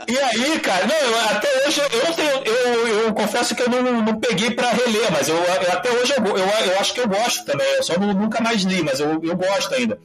[0.08, 2.30] E aí, cara, não, eu, até hoje eu não tenho.
[2.44, 6.14] Eu, eu confesso que eu não, não peguei pra reler, mas eu, eu até hoje
[6.16, 7.66] eu, eu, acho que eu gosto também.
[7.74, 10.00] Eu só nunca mais li, mas eu, eu gosto ainda.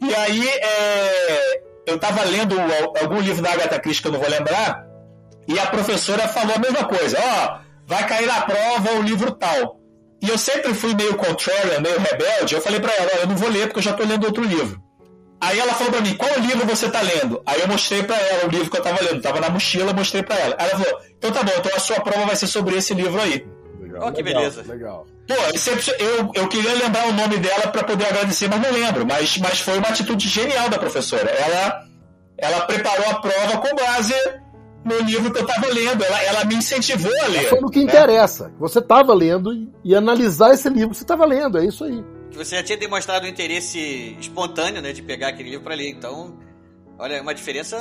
[0.00, 2.56] E aí, é, eu tava lendo
[3.00, 4.84] algum livro da Agatha Christie que eu não vou lembrar,
[5.46, 9.32] e a professora falou a mesma coisa: ó, oh, vai cair na prova o livro
[9.32, 9.78] tal.
[10.22, 12.54] E eu sempre fui meio contrarian, meio rebelde.
[12.54, 14.44] Eu falei para ela: oh, eu não vou ler porque eu já tô lendo outro
[14.44, 14.80] livro.
[15.42, 17.42] Aí ela falou pra mim, qual livro você tá lendo?
[17.46, 19.22] Aí eu mostrei pra ela o livro que eu tava lendo.
[19.22, 20.54] Tava na mochila, mostrei pra ela.
[20.58, 23.46] Ela falou, então tá bom, então a sua prova vai ser sobre esse livro aí.
[23.90, 24.64] Legal, oh, que legal, beleza.
[24.66, 25.06] Legal.
[25.26, 25.34] Pô,
[25.98, 29.06] eu, eu queria lembrar o nome dela para poder agradecer, mas não lembro.
[29.06, 31.28] Mas, mas foi uma atitude genial da professora.
[31.30, 31.86] Ela,
[32.38, 34.14] ela preparou a prova com base
[34.84, 36.04] no livro que eu estava lendo.
[36.04, 37.48] Ela, ela me incentivou a ler.
[37.48, 37.84] Foi no que né?
[37.84, 38.52] interessa.
[38.58, 41.58] Você estava lendo e, e analisar esse livro que você estava lendo.
[41.58, 45.50] É isso aí que você já tinha demonstrado um interesse espontâneo, né, de pegar aquele
[45.50, 45.90] livro para ler.
[45.90, 46.38] Então,
[46.98, 47.76] olha, é uma diferença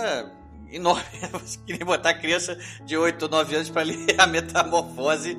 [0.71, 1.03] enorme.
[1.33, 5.37] Você queria botar a criança de 8 ou 9 anos para ler a metamorfose.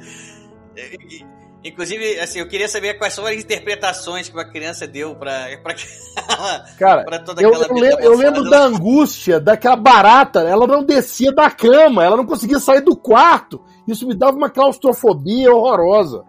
[1.63, 5.47] Inclusive, assim, eu queria saber quais são as interpretações que uma criança deu para
[6.79, 10.41] Cara, pra toda eu, eu, lembro, eu lembro da angústia daquela barata.
[10.41, 13.61] Ela não descia da cama, ela não conseguia sair do quarto.
[13.87, 16.25] Isso me dava uma claustrofobia horrorosa.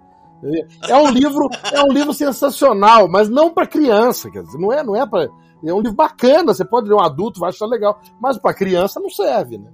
[0.90, 4.84] É um livro, é um livro sensacional, mas não para criança, quer dizer, não é,
[4.84, 5.30] não é para
[5.64, 9.00] é um livro bacana, você pode ler um adulto, vai achar legal, mas para criança
[9.00, 9.70] não serve, né?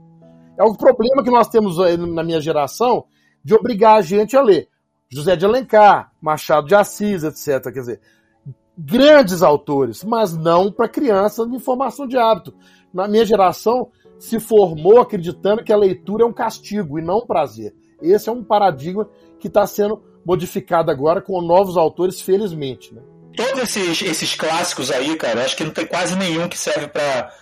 [0.59, 3.05] É um problema que nós temos na minha geração
[3.47, 4.67] de obrigar a gente a ler
[5.09, 7.63] José de Alencar, Machado de Assis, etc.
[7.71, 8.01] Quer dizer,
[8.77, 12.53] grandes autores, mas não para criança de formação de hábito.
[12.93, 13.89] Na minha geração
[14.19, 17.73] se formou acreditando que a leitura é um castigo e não um prazer.
[18.01, 23.01] Esse é um paradigma que está sendo modificada agora com novos autores, felizmente, né?
[23.33, 27.33] Todos esses, esses clássicos aí, cara, acho que não tem quase nenhum que serve para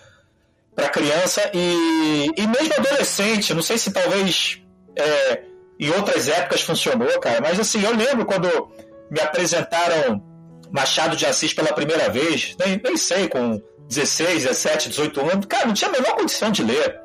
[0.75, 3.55] para criança e, e mesmo adolescente.
[3.55, 4.61] Não sei se talvez
[4.95, 8.47] é, em outras épocas funcionou, cara, mas assim, eu lembro quando
[9.09, 10.23] me apresentaram
[10.71, 15.67] Machado de Assis pela primeira vez, nem, nem sei, com 16, 17, 18 anos, cara,
[15.67, 16.99] não tinha a menor condição de ler.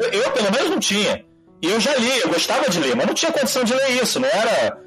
[0.00, 1.24] Eu, eu, pelo menos, não tinha.
[1.62, 4.20] E eu já li, eu gostava de ler, mas não tinha condição de ler isso,
[4.20, 4.78] não era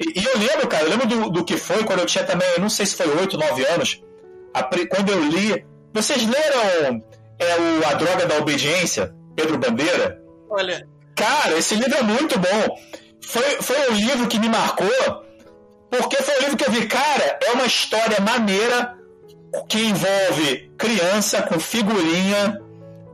[0.00, 2.48] e, e, eu lembro, cara, eu lembro do, do, que foi quando eu tinha também,
[2.58, 4.02] não sei se foi 8, 9 anos,
[4.54, 5.64] a, quando eu li.
[5.92, 7.02] Vocês leram
[7.38, 10.22] é, o A Droga da Obediência, Pedro Bandeira?
[10.48, 10.88] Olha.
[11.20, 12.78] Cara, esse livro é muito bom.
[13.20, 14.88] Foi, foi um livro que me marcou,
[15.90, 18.96] porque foi um livro que eu vi, cara, é uma história maneira
[19.68, 22.58] que envolve criança com figurinha,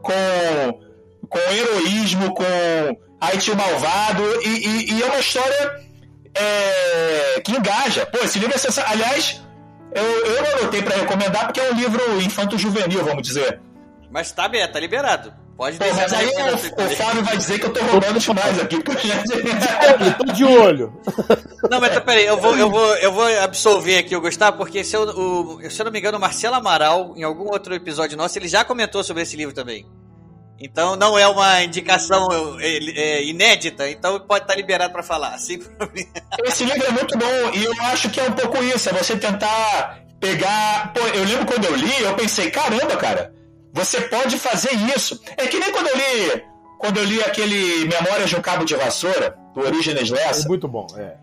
[0.02, 0.80] com,
[1.28, 5.76] com heroísmo, com o malvado, e, e, e é uma história
[6.32, 8.06] é, que engaja.
[8.06, 8.92] Pô, esse livro é sensacional.
[8.92, 9.42] Aliás,
[9.92, 13.60] eu, eu não anotei para recomendar porque é um livro infanto-juvenil, vamos dizer.
[14.12, 15.45] Mas tá, bem, tá liberado.
[15.56, 18.76] Pode Pô, mas aí o, o Fábio vai dizer que eu tô roubando demais aqui.
[18.76, 20.92] eu tô de olho.
[21.70, 24.84] Não, mas tá, peraí, eu vou, eu, vou, eu vou absolver aqui o Gustavo, porque
[24.84, 28.18] se eu, o, se eu não me engano, o Marcelo Amaral, em algum outro episódio
[28.18, 29.86] nosso, ele já comentou sobre esse livro também.
[30.58, 32.28] Então não é uma indicação
[32.60, 35.38] é, é, inédita, então pode estar liberado para falar.
[35.38, 35.58] Sem
[36.44, 39.16] Esse livro é muito bom e eu acho que é um pouco isso, é você
[39.16, 40.92] tentar pegar.
[40.94, 43.35] Pô, eu lembro quando eu li, eu pensei, caramba, cara,
[43.76, 45.20] você pode fazer isso.
[45.36, 46.42] É que nem quando eu li.
[46.78, 50.46] Quando eu li aquele Memórias de um Cabo de Vassoura, do Orígenes Lessa.
[50.46, 51.16] É muito bom, é.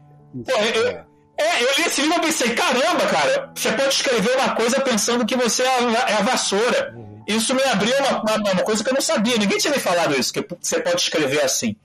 [0.45, 1.05] Pô, eu, é.
[1.37, 5.25] é, eu li esse livro e pensei, caramba, cara, você pode escrever uma coisa pensando
[5.25, 6.93] que você é a, é a vassoura.
[6.95, 9.37] Uhum isso me abriu uma, uma, uma, coisa que eu não sabia.
[9.37, 11.75] Ninguém tinha me falado isso, que você pode escrever assim.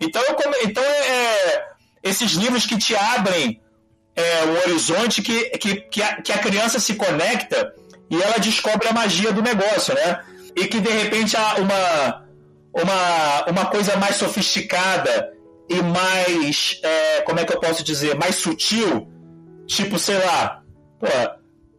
[0.00, 0.22] Então,
[0.64, 1.64] então é,
[2.02, 3.60] esses livros que te abrem
[4.14, 7.72] é, o horizonte, que, que, que a, que, a, criança se conecta
[8.12, 10.22] e ela descobre a magia do negócio, né?
[10.54, 12.26] E que de repente há uma,
[12.74, 15.32] uma, uma coisa mais sofisticada
[15.66, 19.08] e mais, é, como é que eu posso dizer, mais sutil,
[19.66, 20.62] tipo, sei lá,
[21.00, 21.06] pô,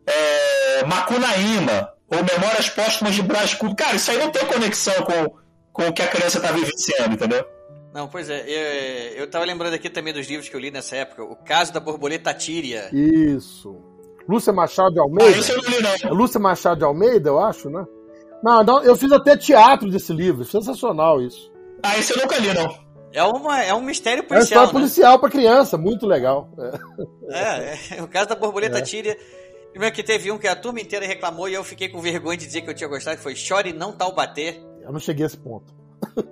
[0.08, 3.76] é, Macunaíma, ou Memórias Póstumas de Brás Cubas.
[3.78, 5.36] Cara, isso aí não tem conexão com,
[5.72, 7.46] com o que a criança tá vivenciando, entendeu?
[7.94, 8.44] Não, pois é.
[8.48, 11.24] Eu, eu tava lembrando aqui também dos livros que eu li nessa época.
[11.24, 12.90] O Caso da Borboleta Tíria.
[12.92, 13.83] Isso.
[14.28, 15.36] Lúcia Machado de Almeida.
[15.36, 16.14] Ah, isso eu não li, não.
[16.14, 17.86] Lúcia Machado de Almeida, eu acho, né?
[18.44, 20.44] Não, não, eu fiz até teatro desse livro.
[20.44, 21.52] Sensacional isso.
[21.82, 22.78] Ah, esse eu nunca li, não.
[23.14, 24.34] É, uma, é um mistério policial.
[24.34, 24.74] É uma história né?
[24.74, 26.50] policial pra criança, muito legal.
[27.30, 28.82] É, é, é o caso da borboleta é.
[28.82, 29.18] tíria.
[29.72, 32.46] Primeiro que teve um que a turma inteira reclamou e eu fiquei com vergonha de
[32.46, 34.62] dizer que eu tinha gostado, que foi Chore Não Tal Bater.
[34.82, 35.74] Eu não cheguei a esse ponto.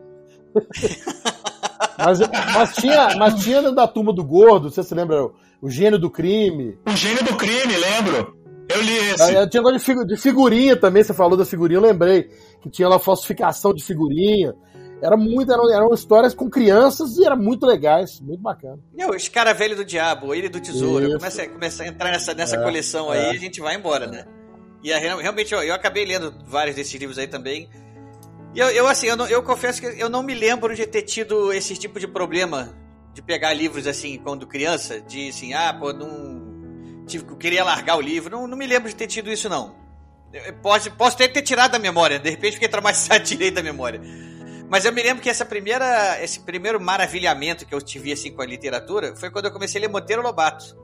[1.97, 2.19] mas,
[2.53, 5.29] mas, tinha, mas tinha da turma do gordo, você se lembra?
[5.61, 6.77] O gênio do crime.
[6.87, 8.35] O gênio do crime, lembro.
[8.69, 9.21] Eu li esse.
[9.21, 12.29] Aí, tinha negócio de, figu- de figurinha também, você falou da figurinha, eu lembrei.
[12.61, 14.53] Que tinha lá falsificação de figurinha.
[15.03, 18.79] Era muito, eram, eram histórias com crianças e eram muito legais, muito bacana.
[18.95, 21.13] E os cara velho do diabo, ele do tesouro.
[21.17, 23.29] Começa, começa a entrar nessa, nessa É, coleção é.
[23.29, 24.25] aí, a gente vai embora, né?
[24.83, 27.67] E real- realmente eu, eu acabei lendo vários desses livros aí também.
[28.53, 31.01] E eu, eu, assim, eu, não- eu confesso que eu não me lembro de ter
[31.01, 32.69] tido esse tipo de problema
[33.13, 36.41] de pegar livros assim quando criança, de assim, ah, pô, não.
[37.13, 38.29] Eu queria largar o livro.
[38.31, 39.75] Não, não me lembro de ter tido isso, não.
[40.31, 43.99] Eu- Posso, posso ter, ter tirado da memória, de repente fiquei traumatizado, tirei da memória.
[44.69, 48.41] Mas eu me lembro que essa primeira, esse primeiro maravilhamento que eu tive assim com
[48.41, 50.77] a literatura foi quando eu comecei a ler Monteiro Lobato.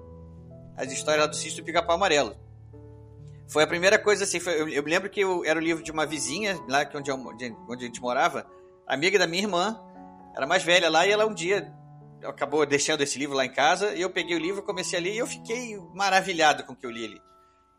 [0.76, 2.36] As histórias lá do Cício do Pica-Pau Amarelo.
[3.48, 5.82] Foi a primeira coisa assim, foi- eu, eu me lembro que eu, era o livro
[5.82, 7.16] de uma vizinha, lá que onde, eu,
[7.70, 8.46] onde a gente morava,
[8.86, 9.80] amiga da minha irmã,
[10.36, 11.72] era mais velha lá, e ela um dia
[12.30, 15.14] acabou deixando esse livro lá em casa, e eu peguei o livro, comecei a ler,
[15.14, 17.22] e eu fiquei maravilhado com o que eu li ali.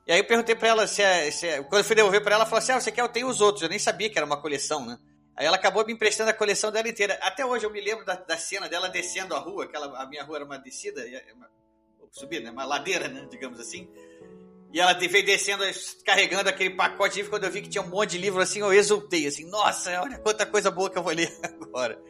[0.07, 2.32] E aí eu perguntei pra ela se, é, se é- quando eu fui devolver pra
[2.34, 3.03] ela, ela falou assim: Ah, você quer?
[3.03, 3.62] Eu tenho os outros.
[3.62, 4.96] Eu nem sabia que era uma coleção, né?
[5.36, 7.18] Aí ela acabou me emprestando a coleção dela inteira.
[7.22, 10.24] Até hoje eu me lembro da, da cena dela descendo a rua, aquela, a minha
[10.24, 11.49] rua era uma descida, e- uma,
[12.11, 12.51] subida, né?
[12.51, 13.26] Uma ladeira, né?
[13.30, 13.86] Digamos assim.
[14.72, 15.62] E ela veio descendo,
[16.05, 17.30] carregando aquele pacote livro.
[17.30, 20.18] Quando eu vi que tinha um monte de livro assim, eu exultei, assim, nossa, olha
[20.18, 21.30] quanta coisa boa que eu vou ler
[21.61, 22.01] agora.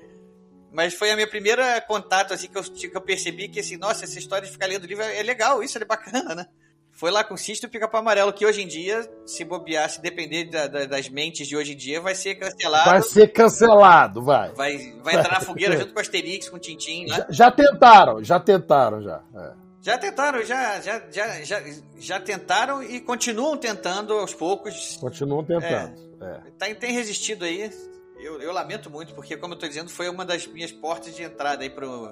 [0.73, 4.05] Mas foi a minha primeira contato, assim, que eu, que eu percebi que, assim, nossa,
[4.05, 6.47] essa história de ficar lendo livro é legal, isso é bacana, né?
[6.93, 9.89] Foi lá com o Cisto e o Pica-Pau Amarelo, que hoje em dia, se bobear,
[9.89, 12.91] se depender da- da- das mentes de hoje em dia, vai ser cancelado.
[12.91, 14.53] Vai ser cancelado, vai.
[14.55, 17.16] Vai, vai entrar na fogueira junto com Asterix, com Tintim, né?
[17.16, 19.23] Já, já tentaram, já tentaram, já.
[19.37, 19.53] É.
[19.81, 21.62] Já tentaram, já, já, já, já,
[21.99, 24.97] já tentaram e continuam tentando aos poucos.
[25.01, 25.95] Continuam tentando.
[26.21, 26.41] É.
[26.59, 27.71] Tá- tem resistido aí.
[28.19, 31.23] Eu, eu lamento muito, porque, como eu tô dizendo, foi uma das minhas portas de
[31.23, 32.11] entrada aí pro,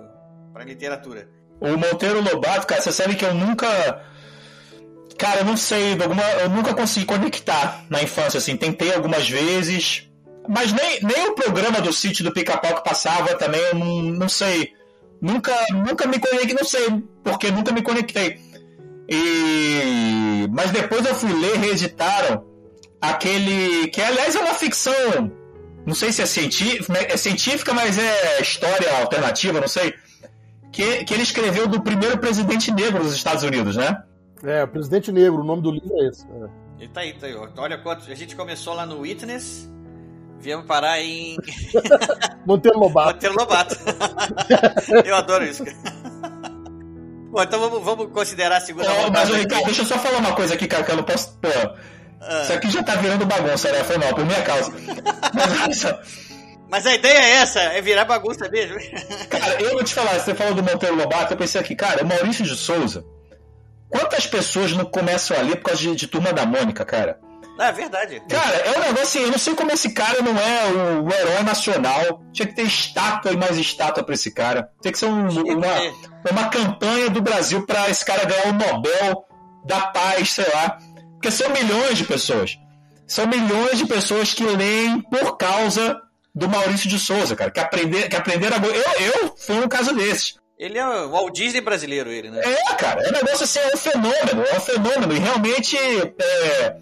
[0.52, 1.28] pra literatura.
[1.60, 3.66] O Monteiro Lobato, cara, você sabe que eu nunca.
[5.18, 6.22] Cara, eu não sei, alguma...
[6.22, 8.56] eu nunca consegui conectar na infância, assim.
[8.56, 10.08] Tentei algumas vezes.
[10.48, 14.28] Mas nem, nem o programa do sítio do pica-pau que passava também, eu não, não
[14.28, 14.72] sei.
[15.20, 18.38] Nunca, nunca me conectei, não sei porque nunca me conectei.
[19.08, 20.46] E.
[20.52, 22.44] Mas depois eu fui ler, reeditaram
[23.00, 23.88] aquele.
[23.88, 25.32] Que aliás é uma ficção.
[25.86, 29.94] Não sei se é científica, é científica, mas é história alternativa, não sei
[30.76, 34.02] que, que ele escreveu do primeiro presidente negro dos Estados Unidos, né?
[34.44, 36.26] É, o Presidente Negro, o nome do livro é esse.
[36.26, 36.84] É.
[36.84, 37.34] E tá aí, tá aí.
[37.34, 38.10] Olha quanto.
[38.10, 39.72] A gente começou lá no Witness,
[40.38, 41.38] viemos parar em
[42.44, 43.14] Monteiro Lobato.
[43.14, 43.76] Monteiro Lobato.
[45.02, 45.64] eu adoro isso.
[47.30, 49.30] Bom, então vamos, vamos considerar a segunda Ó, mas.
[49.30, 51.38] Ricardo, deixa eu só falar uma coisa aqui, cara, que eu não posso.
[51.38, 51.48] Pô,
[52.28, 52.42] Ah.
[52.42, 53.84] isso aqui já tá virando bagunça, né?
[53.84, 54.72] Foi mal, por minha causa.
[55.34, 55.84] Mas
[56.68, 58.76] Mas a ideia é essa, é virar bagunça mesmo.
[59.30, 62.06] cara, eu vou te falar, você falou do Monteiro Lobato, eu pensei aqui, cara, o
[62.06, 63.04] Maurício de Souza.
[63.88, 67.20] Quantas pessoas não começam a ler por causa de, de Turma da Mônica, cara?
[67.58, 68.20] Ah, é verdade.
[68.28, 71.10] Cara, é um negócio assim, eu não sei como esse cara não é o, o
[71.14, 72.20] herói nacional.
[72.32, 74.68] Tinha que ter estátua e mais estátua pra esse cara.
[74.82, 75.92] Tem que ser um- uma,
[76.30, 79.24] uma campanha do Brasil pra esse cara ganhar o Nobel
[79.64, 80.76] da Paz, sei lá.
[81.16, 82.58] Porque são milhões de pessoas.
[83.06, 86.00] São milhões de pessoas que leem por causa
[86.34, 87.50] do Maurício de Souza, cara.
[87.50, 88.66] Que, aprender, que aprenderam a.
[88.66, 90.34] Eu, eu fui um caso desses.
[90.58, 92.40] Ele é o Walt Disney brasileiro, ele, né?
[92.42, 95.12] É, cara, é um negócio assim, é um fenômeno, é um fenômeno.
[95.14, 96.76] E realmente, é,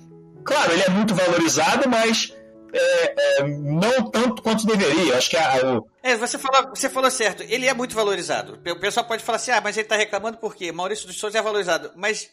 [0.44, 2.32] claro, ele é muito valorizado, mas
[2.72, 5.16] é, é, não tanto quanto deveria.
[5.16, 7.42] Acho que a, o, É, você falou, você falou certo.
[7.44, 8.60] Ele é muito valorizado.
[8.64, 10.70] O pessoal pode falar assim, ah, mas ele tá reclamando por quê?
[10.70, 11.90] Maurício dos Souza é valorizado.
[11.96, 12.30] Mas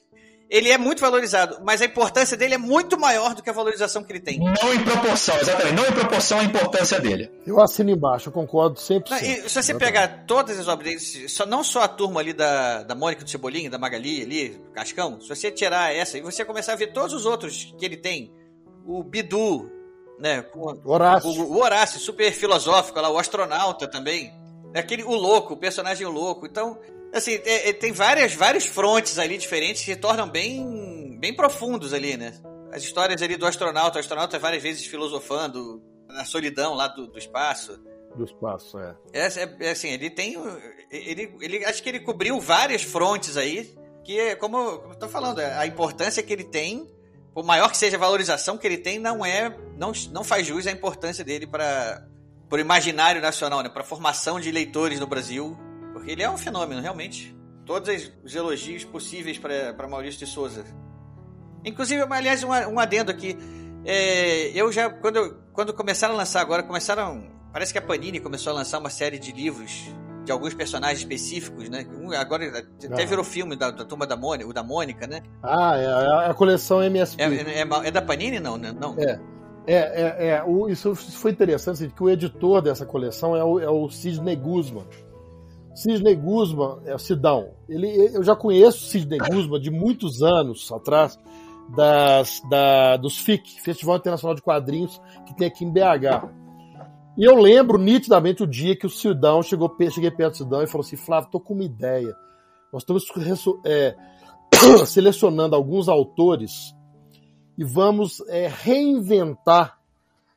[0.51, 4.03] ele é muito valorizado, mas a importância dele é muito maior do que a valorização
[4.03, 4.37] que ele tem.
[4.37, 7.31] não em proporção, exatamente, não em proporção à importância dele.
[7.47, 9.09] Eu assino embaixo, eu concordo 100%.
[9.09, 12.33] Não, e se você pegar todas as obras dele, só, não só a turma ali
[12.33, 16.43] da, da Mônica do Cebolinha, da Magali ali, Cascão, se você tirar essa e você
[16.43, 18.33] começar a ver todos os outros que ele tem,
[18.85, 19.71] o Bidu,
[20.19, 21.29] né, com- Horácio.
[21.29, 24.33] o, o Horácio, super filosófico lá, o astronauta também,
[24.75, 26.77] aquele, o louco, o personagem louco, então,
[27.13, 31.93] assim, é- é- tem várias, vários frontes ali diferentes que se tornam bem, bem profundos
[31.93, 32.33] ali, né,
[32.71, 37.17] as histórias ali do astronauta, o astronauta várias vezes filosofando na solidão lá do- do
[37.17, 37.79] espaço,
[38.15, 38.95] Do espaço, é.
[39.13, 40.35] é, é- é assim, ele tem.
[40.91, 45.39] Ele, ele, acho que ele cobriu várias frontes aí, que é como eu tô falando,
[45.39, 46.85] a importância que ele tem,
[47.33, 49.55] por maior que seja a valorização que ele tem, não é.
[49.77, 52.05] Não, não faz jus à importância dele para
[52.51, 53.69] o imaginário nacional, né?
[53.69, 55.57] Para a formação de leitores no Brasil.
[56.01, 57.35] Porque ele é um fenômeno, realmente.
[57.63, 60.65] Todos os elogios possíveis para Maurício de Souza.
[61.63, 63.37] Inclusive, aliás, um, um adendo aqui.
[63.85, 67.29] É, eu já, quando, quando começaram a lançar agora, começaram.
[67.53, 69.93] Parece que a Panini começou a lançar uma série de livros
[70.25, 71.85] de alguns personagens específicos, né?
[71.99, 72.47] Um, agora
[72.85, 73.05] até Ah.
[73.05, 75.21] virou filme da, da turma da Mônica, o da Mônica, né?
[75.43, 77.21] Ah, é, é a coleção MSP.
[77.21, 78.71] É, é- é- é da Panini, não, né?
[78.71, 78.95] Não.
[78.97, 79.19] É.
[79.67, 83.59] É, é, é, o, isso foi interessante, assim, que o editor dessa coleção é o,
[83.59, 84.87] é o Sidney Guzman.
[85.73, 87.51] Sidney Guzman é o Sidão.
[87.67, 91.17] Ele, eu já conheço Sidney Guzman de muitos anos atrás,
[91.75, 96.27] das, da, dos FIC, Festival Internacional de Quadrinhos, que tem aqui em BH.
[97.17, 100.67] E eu lembro nitidamente o dia que o Sidão chegou, cheguei perto do Sidão e
[100.67, 102.15] falou assim: Flávio, tô com uma ideia.
[102.71, 103.05] Nós estamos
[103.65, 103.95] é,
[104.85, 106.75] selecionando alguns autores
[107.57, 109.77] e vamos é, reinventar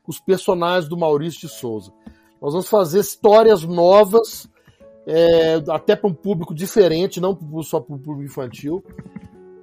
[0.05, 1.91] os personagens do Maurício de Souza.
[2.41, 4.47] Nós vamos fazer histórias novas,
[5.07, 8.83] é, até para um público diferente, não só para o público infantil,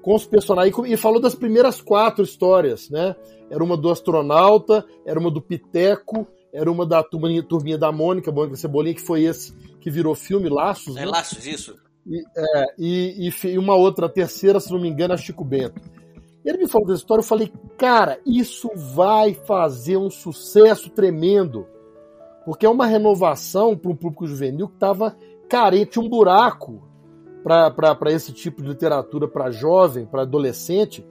[0.00, 0.74] com os personagens.
[0.86, 3.14] E falou das primeiras quatro histórias, né?
[3.50, 8.30] Era uma do astronauta, era uma do Piteco, era uma da turminha, turminha da Mônica,
[8.32, 11.06] Mônica Cebolinha, que foi esse que virou filme, Laços, É né?
[11.06, 11.76] laços, isso.
[12.36, 15.80] É, e, e e uma outra, a terceira, se não me engano, é Chico Bento.
[16.44, 21.66] Ele me falou dessa história, eu falei, cara, isso vai fazer um sucesso tremendo.
[22.44, 25.16] Porque é uma renovação para um público juvenil que estava
[25.52, 26.82] carente, um buraco
[27.44, 31.06] para esse tipo de literatura para jovem, para adolescente.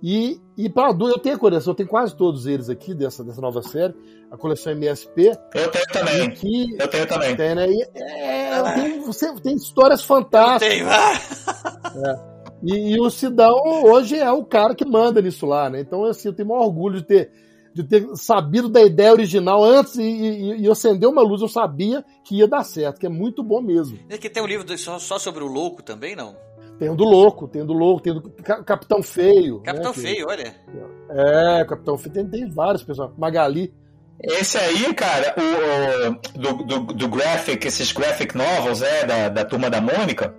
[0.00, 3.24] E, e para adulto, eu tenho a coleção, eu tenho quase todos eles aqui dessa,
[3.24, 3.92] dessa nova série,
[4.30, 5.36] a coleção MSP.
[5.54, 6.30] Eu tenho também.
[6.30, 7.36] Que, Eu tenho também.
[7.36, 7.68] tem, né?
[7.68, 10.68] E, é, tem, você, tem histórias fantásticas.
[10.68, 12.30] Tem, ah!
[12.62, 15.80] E, e o Sidão hoje é o cara que manda nisso lá, né?
[15.80, 17.32] Então, assim, eu tenho o maior orgulho de ter,
[17.74, 22.04] de ter sabido da ideia original antes e, e, e acender uma luz, eu sabia
[22.24, 23.98] que ia dar certo, que é muito bom mesmo.
[24.08, 26.34] É que tem um livro só, só sobre o louco também, não?
[26.78, 29.60] Tem o do louco, tem o do louco, tem o do Ca- Capitão Feio.
[29.60, 29.94] Capitão né?
[29.94, 30.54] Que- Feio, olha.
[31.10, 33.12] É, Capitão Feio, tem, tem vários pessoal.
[33.18, 33.72] Magali.
[34.22, 39.44] Esse aí, cara, o, o- do, do, do graphic, esses graphic novels, né, da, da
[39.44, 40.34] turma da Mônica,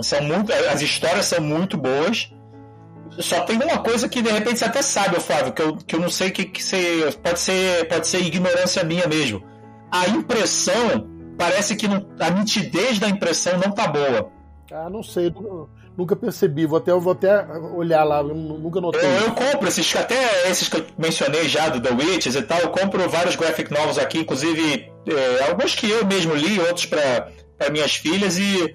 [0.00, 2.30] são muito, as histórias são muito boas.
[3.18, 6.00] Só tem uma coisa que de repente você até sabe, Flávio, que eu, que eu
[6.00, 9.42] não sei que, que você, pode ser pode ser ignorância minha mesmo.
[9.90, 11.08] A impressão
[11.38, 14.30] parece que não, a nitidez da impressão não tá boa.
[14.72, 16.66] Ah, não sei, nu- nunca percebi.
[16.66, 17.46] Vou até, vou até
[17.76, 19.00] olhar lá, nunca notei.
[19.00, 22.58] Eu, eu compro esses, até esses que eu mencionei já do The Witches e tal,
[22.58, 27.30] eu compro vários graphic novels aqui, inclusive é, alguns que eu mesmo li, outros para
[27.70, 28.74] minhas filhas, e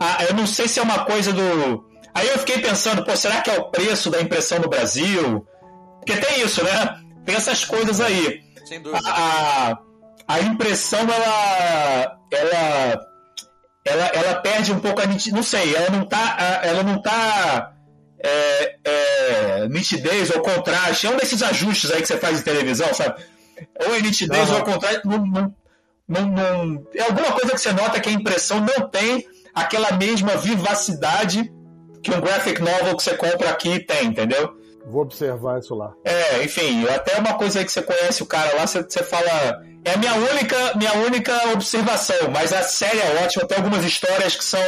[0.00, 1.85] ah, eu não sei se é uma coisa do.
[2.16, 5.46] Aí eu fiquei pensando, pô, será que é o preço da impressão no Brasil?
[5.98, 6.98] Porque tem isso, né?
[7.26, 8.40] Tem essas coisas aí.
[8.64, 9.06] Sem dúvida.
[9.06, 9.78] A,
[10.26, 12.18] a impressão, ela.
[12.32, 13.06] ela
[13.84, 15.32] ela, ela perde um pouco a nitidez.
[15.34, 16.60] Não sei, ela não tá.
[16.62, 17.72] Ela não tá.
[18.18, 21.06] é, é, nitidez ou contraste.
[21.06, 23.22] É um desses ajustes aí que você faz em televisão, sabe?
[23.86, 24.54] Ou é nitidez Aham.
[24.54, 25.00] ou é contraste.
[25.04, 25.54] Não, não,
[26.08, 30.36] não, não- é alguma coisa que você nota que a impressão não tem aquela mesma
[30.36, 31.52] vivacidade
[32.10, 34.56] que um graphic novel que você compra aqui tem, entendeu?
[34.86, 35.92] Vou observar isso lá.
[36.04, 39.60] É, enfim, até uma coisa aí que você conhece o cara lá, você, você fala.
[39.84, 44.36] É a minha única, minha única observação, mas a série é ótima, tem algumas histórias
[44.36, 44.60] que são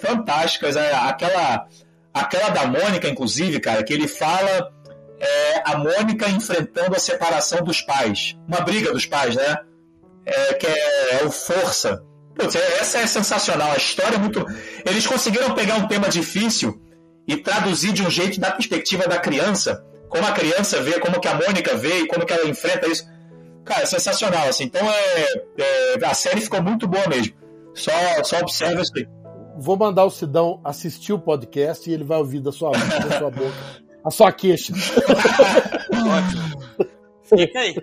[0.00, 0.76] fantásticas.
[0.76, 1.66] é, Aquela,
[2.14, 4.72] aquela da Mônica, inclusive, cara, que ele fala
[5.20, 8.36] é, a Mônica enfrentando a separação dos pais.
[8.48, 9.56] Uma briga dos pais, né?
[10.24, 12.02] É, que é, é o Força.
[12.34, 13.72] Putz, é- essa é sensacional.
[13.72, 14.44] A história é muito.
[14.86, 16.80] Eles conseguiram pegar um tema difícil
[17.28, 21.28] e traduzir de um jeito da perspectiva da criança, como a criança vê, como que
[21.28, 23.04] a Mônica vê e como que ela enfrenta isso.
[23.64, 24.64] Cara, é sensacional, assim.
[24.64, 27.34] Então é, é- a série ficou muito boa mesmo.
[27.74, 27.92] Só,
[28.24, 29.06] só observa isso aí.
[29.58, 33.30] Vou mandar o Sidão assistir o podcast e ele vai ouvir da sua, da sua
[33.30, 33.52] boca.
[34.04, 34.72] A sua queixa.
[35.92, 36.88] Ótimo.
[37.22, 37.74] Fica aí.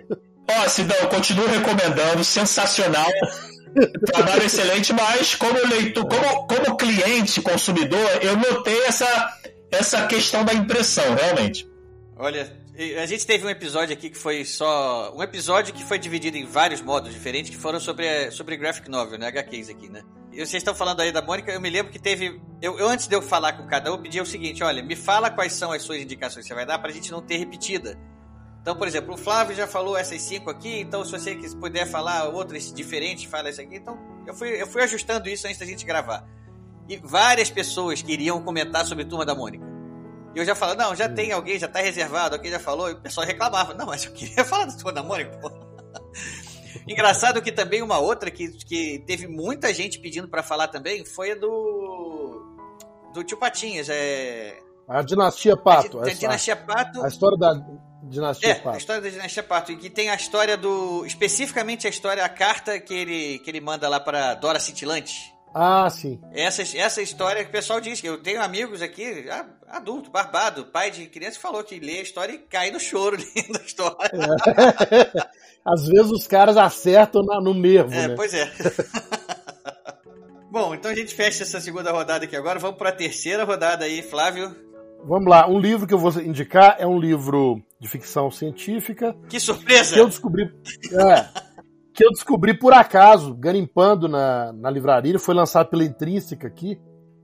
[0.48, 3.08] Ó, Sidão, eu continuo recomendando, sensacional.
[4.06, 9.38] Trabalho excelente, mas como leitor, como, como cliente, consumidor, eu notei essa,
[9.70, 11.68] essa questão da impressão, realmente.
[12.16, 12.52] Olha,
[13.00, 15.14] a gente teve um episódio aqui que foi só.
[15.16, 19.18] Um episódio que foi dividido em vários modos diferentes que foram sobre, sobre graphic novel,
[19.18, 19.26] né?
[19.28, 20.02] HQs aqui, né?
[20.32, 22.40] E vocês estão falando aí da Mônica, eu me lembro que teve.
[22.62, 24.94] Eu, eu, antes de eu falar com cada um, eu pedi o seguinte: olha, me
[24.94, 27.98] fala quais são as suas indicações que você vai dar pra gente não ter repetida.
[28.60, 32.28] Então, por exemplo, o Flávio já falou essas cinco aqui, então se você puder falar
[32.28, 33.76] outras diferentes, fala isso aqui.
[33.76, 36.28] Então, eu fui, eu fui ajustando isso antes da gente gravar.
[36.88, 39.64] E várias pessoas queriam comentar sobre Turma da Mônica.
[40.34, 42.92] E eu já falo, não, já tem alguém, já tá reservado, alguém já falou, e
[42.92, 43.74] o pessoal reclamava.
[43.74, 45.50] Não, mas eu queria falar do Turma da Mônica, pô.
[46.86, 51.32] Engraçado que também uma outra que, que teve muita gente pedindo pra falar também foi
[51.32, 52.46] a do.
[53.14, 54.56] Do Tio Patinhas, é.
[54.88, 55.98] A dinastia Pato.
[56.00, 57.02] a, A, Dinastia Pato.
[57.02, 57.54] a história da,
[58.10, 58.74] dinastia É, Pato.
[58.74, 59.72] a história da dinastia Pato.
[59.72, 61.04] E que tem a história do.
[61.06, 65.32] Especificamente a história, a carta que ele, que ele manda lá pra Dora Cintilante.
[65.54, 66.20] Ah, sim.
[66.32, 69.26] Essa, essa história que o pessoal diz, que eu tenho amigos aqui,
[69.68, 73.16] adulto, barbado, pai de criança, que falou que lê a história e cai no choro
[73.34, 74.10] lendo a história.
[75.64, 78.14] Às vezes os caras acertam no nervo, É, né?
[78.14, 78.48] pois é.
[80.50, 82.58] Bom, então a gente fecha essa segunda rodada aqui agora.
[82.58, 84.54] Vamos para a terceira rodada aí, Flávio.
[85.04, 89.40] Vamos lá, um livro que eu vou indicar é um livro de ficção científica Que
[89.40, 89.94] surpresa!
[89.94, 90.52] que eu descobri.
[90.92, 91.26] É,
[91.94, 95.18] que eu descobri por acaso, garimpando na, na livraria.
[95.18, 96.80] Foi lançado pela Intrínseca aqui.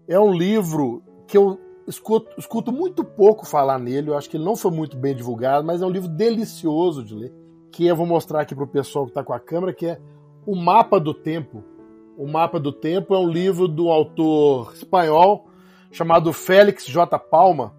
[0.08, 4.10] É um livro que eu escuto, escuto muito pouco falar nele.
[4.10, 7.14] Eu acho que ele não foi muito bem divulgado, mas é um livro delicioso de
[7.14, 7.32] ler.
[7.70, 9.98] Que eu vou mostrar aqui para o pessoal que está com a câmera, que é
[10.46, 11.62] O Mapa do Tempo.
[12.16, 15.48] O Mapa do Tempo é um livro do autor espanhol
[15.90, 17.18] chamado Félix J.
[17.18, 17.74] Palma.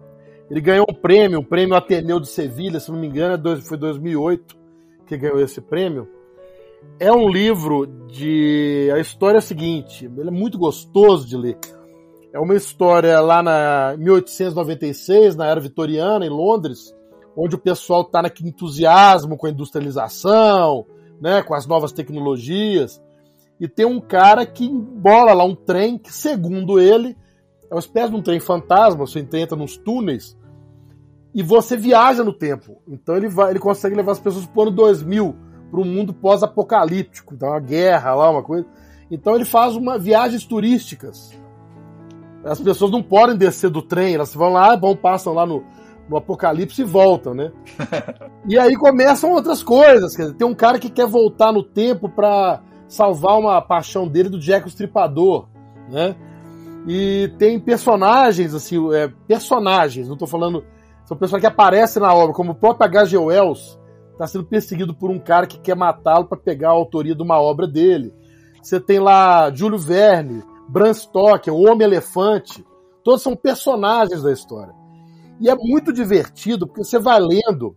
[0.50, 3.76] Ele ganhou um prêmio, um prêmio Ateneu de Sevilha, se não me engano, é foi
[3.76, 4.56] 2008
[5.06, 6.08] que ganhou esse prêmio.
[7.00, 8.90] É um livro de.
[8.94, 11.58] A história é a seguinte: ele é muito gostoso de ler.
[12.32, 16.94] É uma história lá na 1896, na era vitoriana, em Londres,
[17.36, 20.86] onde o pessoal está naquele entusiasmo com a industrialização,
[21.20, 23.02] né, com as novas tecnologias.
[23.58, 27.16] E tem um cara que embola lá um trem que, segundo ele,
[27.70, 29.06] é uma espécie de um trem fantasma.
[29.06, 30.36] Você entra nos túneis
[31.34, 32.80] e você viaja no tempo.
[32.88, 35.36] Então ele, vai, ele consegue levar as pessoas para o ano 2000,
[35.70, 37.34] para um mundo pós-apocalíptico.
[37.34, 38.66] Então, uma guerra lá, uma coisa.
[39.10, 41.38] Então ele faz uma viagens turísticas.
[42.44, 45.64] As pessoas não podem descer do trem, elas vão lá, vão, passam lá no,
[46.08, 47.52] no apocalipse e voltam, né?
[48.48, 50.16] e aí começam outras coisas.
[50.16, 54.28] Quer dizer, tem um cara que quer voltar no tempo para salvar uma paixão dele
[54.28, 55.48] do Jack o Estripador,
[55.90, 56.16] né?
[56.88, 60.64] E tem personagens, assim, é, personagens, não tô falando.
[61.04, 63.18] São pessoas que aparecem na obra, como o próprio H.G.
[63.18, 63.78] Wells
[64.12, 67.40] está sendo perseguido por um cara que quer matá-lo para pegar a autoria de uma
[67.40, 68.12] obra dele.
[68.62, 72.64] Você tem lá Júlio Verne, Bram Stoker, o Homem-Elefante.
[73.04, 74.74] Todos são personagens da história.
[75.38, 77.76] E é muito divertido, porque você vai lendo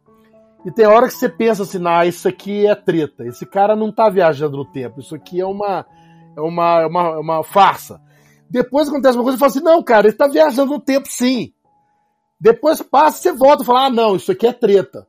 [0.66, 3.26] e tem hora que você pensa assim, ah, isso aqui é treta.
[3.26, 5.00] Esse cara não tá viajando no tempo.
[5.00, 5.86] Isso aqui é uma,
[6.36, 8.00] é uma, é uma, é uma farsa.
[8.52, 11.54] Depois acontece uma coisa e fala assim, não, cara, ele tá viajando no tempo sim.
[12.38, 15.08] Depois passa e você volta e fala, ah, não, isso aqui é treta.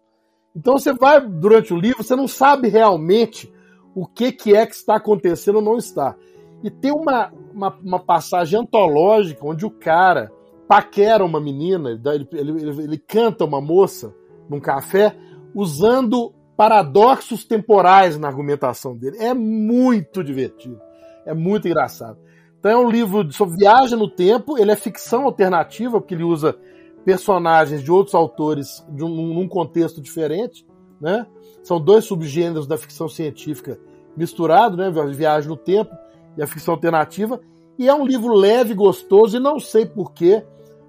[0.54, 3.52] Então você vai durante o livro, você não sabe realmente
[3.96, 6.14] o que, que é que está acontecendo ou não está.
[6.62, 10.30] E tem uma, uma, uma passagem antológica onde o cara
[10.68, 14.14] paquera uma menina, ele, ele, ele, ele canta uma moça
[14.48, 15.16] num café,
[15.52, 19.16] usando paradoxos temporais na argumentação dele.
[19.18, 20.80] É muito divertido.
[21.26, 22.18] É muito engraçado.
[22.62, 26.56] Então é um livro sobre viagem no tempo, ele é ficção alternativa, porque ele usa
[27.04, 30.64] personagens de outros autores de um, num contexto diferente,
[31.00, 31.26] né?
[31.64, 33.80] São dois subgêneros da ficção científica
[34.16, 34.92] misturados, né?
[35.12, 35.92] Viagem no tempo
[36.38, 37.40] e a ficção alternativa.
[37.76, 40.44] E é um livro leve, gostoso e não sei porquê,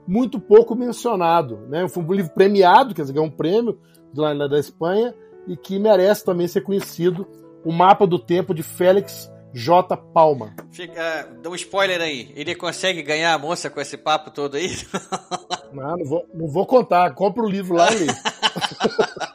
[0.07, 1.87] muito pouco mencionado, né?
[1.89, 3.79] Foi um livro premiado, quer dizer, ganhou um prêmio
[4.15, 5.15] lá da Espanha
[5.47, 7.25] e que merece também ser conhecido.
[7.65, 9.95] O Mapa do Tempo de Félix J.
[9.97, 10.55] Palma.
[10.71, 12.31] Fica, dá um spoiler aí.
[12.35, 14.69] Ele consegue ganhar a moça com esse papo todo aí?
[15.73, 17.11] Não, não vou, não vou contar.
[17.15, 18.05] Compra o livro lá e lê.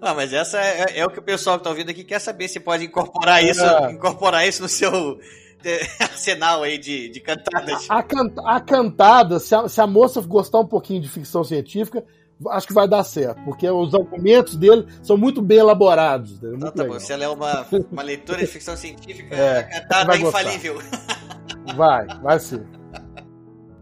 [0.00, 2.48] Ah, mas essa é, é o que o pessoal que tá ouvindo aqui quer saber
[2.48, 3.90] se pode incorporar isso, É.
[3.92, 5.18] incorporar isso no seu
[5.98, 7.86] arsenal aí de, de cantadas.
[7.88, 12.04] A, can- a cantada, se a, se a moça gostar um pouquinho de ficção científica,
[12.50, 16.32] acho que vai dar certo, porque os argumentos dele são muito bem elaborados.
[16.32, 19.62] Então Muito tá bom, se ela é uma, uma leitora de ficção científica, É, a
[19.64, 20.40] cantada vai é gostar.
[20.42, 20.78] infalível.
[21.76, 22.62] Vai, vai sim.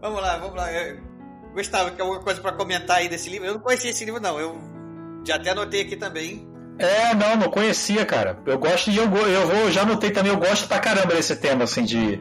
[0.01, 0.67] Vamos lá, vamos lá.
[1.53, 3.47] Gustavo, tem alguma coisa pra comentar aí desse livro?
[3.47, 4.39] Eu não conhecia esse livro, não.
[4.39, 4.57] Eu
[5.25, 6.47] já até anotei aqui também.
[6.79, 8.39] É, não, não conhecia, cara.
[8.45, 11.63] Eu gosto e eu, eu vou, já notei também, eu gosto pra caramba desse tema,
[11.65, 12.19] assim, de,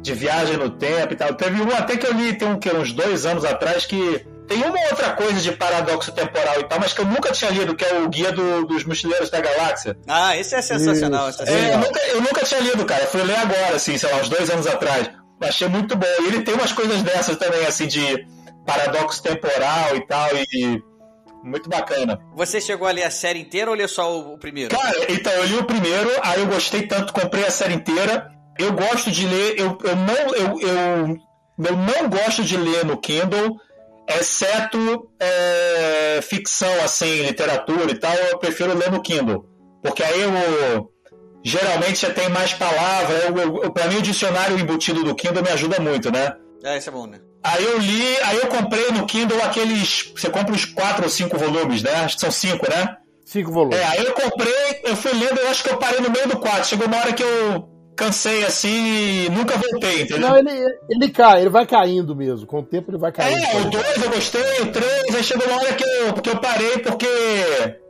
[0.00, 1.34] de viagem no tempo e tal.
[1.34, 4.64] Teve um até que eu li tem um, que, uns dois anos atrás que tem
[4.64, 7.84] uma outra coisa de paradoxo temporal e tal, mas que eu nunca tinha lido, que
[7.84, 9.96] é o Guia do- dos Mochileiros da Galáxia.
[10.08, 11.30] Ah, esse é sensacional.
[11.30, 11.40] Isso.
[11.42, 11.86] essa É, eu, sensacional.
[11.88, 13.04] nunca, eu nunca tinha lido, cara.
[13.04, 15.08] Eu fui ler agora, assim, sei lá, uns dois anos atrás.
[15.40, 16.06] Achei muito bom.
[16.22, 18.26] E ele tem umas coisas dessas também, assim, de
[18.66, 20.82] paradoxo temporal e tal, e
[21.44, 22.18] muito bacana.
[22.34, 24.76] Você chegou a ler a série inteira ou leu só o, o primeiro?
[24.76, 28.30] Cara, então eu li o primeiro, aí eu gostei tanto, comprei a série inteira.
[28.58, 31.16] Eu gosto de ler, eu, eu não eu, eu,
[31.66, 33.56] eu não gosto de ler no Kindle,
[34.18, 39.44] exceto é, ficção assim, literatura e tal, eu prefiro ler no Kindle,
[39.82, 40.90] porque aí eu
[41.42, 43.24] geralmente você tem mais palavras.
[43.24, 46.34] Eu, eu, pra mim o dicionário embutido do Kindle me ajuda muito, né?
[46.64, 47.20] Ah, esse é bom, né?
[47.42, 50.12] Aí eu li, aí eu comprei no Kindle aqueles.
[50.14, 51.92] Você compra os quatro ou cinco volumes, né?
[51.94, 52.96] Acho que são cinco, né?
[53.24, 53.78] Cinco volumes.
[53.78, 56.38] É, aí eu comprei, eu fui lendo, eu acho que eu parei no meio do
[56.38, 56.64] quadro.
[56.64, 57.68] Chegou uma hora que eu
[58.00, 60.30] cansei assim e nunca voltei, entendeu?
[60.30, 60.50] Não, ele,
[60.88, 62.46] ele cai, ele vai caindo mesmo.
[62.46, 63.44] Com o tempo ele vai caindo.
[63.44, 66.38] É, o 2 eu gostei, o 3, aí chegou uma hora que eu, que eu
[66.38, 67.06] parei porque.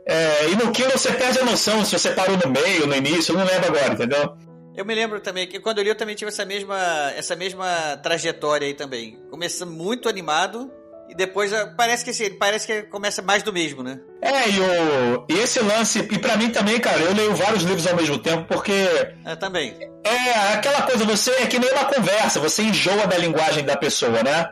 [0.05, 3.31] É, e no Kindle você perde a noção se você parou no meio, no início,
[3.31, 4.35] eu não lembro agora, entendeu?
[4.75, 6.77] Eu me lembro também que quando eu li eu também tive essa mesma,
[7.15, 9.17] essa mesma trajetória aí também.
[9.29, 10.69] Começando muito animado
[11.11, 13.99] e depois ah, parece que assim, parece que começa mais do mesmo, né?
[14.21, 17.85] É, e, o, e esse lance, e pra mim também, cara, eu leio vários livros
[17.85, 18.87] ao mesmo tempo porque.
[19.25, 19.77] É, também.
[20.05, 24.23] É, aquela coisa, você é que nem uma conversa, você enjoa da linguagem da pessoa,
[24.23, 24.51] né?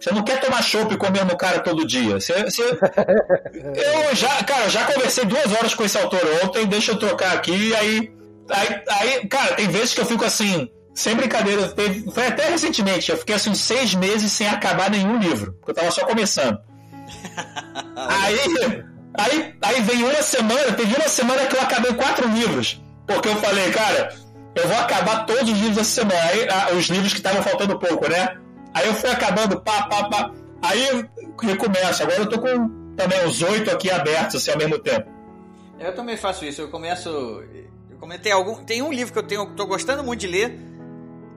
[0.00, 2.18] Você não quer tomar chopp e comer no cara todo dia.
[2.18, 2.62] Você, você...
[3.54, 7.72] eu já, cara, já conversei duas horas com esse autor ontem, deixa eu trocar aqui,
[7.76, 8.12] aí,
[8.50, 13.10] aí, aí, cara, tem vezes que eu fico assim, sem brincadeira, teve, foi até recentemente,
[13.10, 16.58] eu fiquei assim uns seis meses sem acabar nenhum livro, porque eu tava só começando.
[17.96, 18.84] aí,
[19.14, 23.36] aí, aí vem uma semana, teve uma semana que eu acabei quatro livros, porque eu
[23.36, 24.14] falei, cara,
[24.54, 27.78] eu vou acabar todos os livros essa semana, aí, ah, os livros que estavam faltando
[27.78, 28.38] pouco, né?
[28.74, 30.32] Aí eu fui acabando, pá, pá, pá.
[30.60, 31.08] Aí eu
[31.40, 32.02] recomeço.
[32.02, 35.08] Agora eu tô com também os oito aqui abertos assim, ao mesmo tempo.
[35.78, 36.62] Eu também faço isso.
[36.62, 37.08] Eu começo.
[37.08, 38.64] Eu comentei algum.
[38.64, 40.58] Tem um livro que eu tenho, tô gostando muito de ler.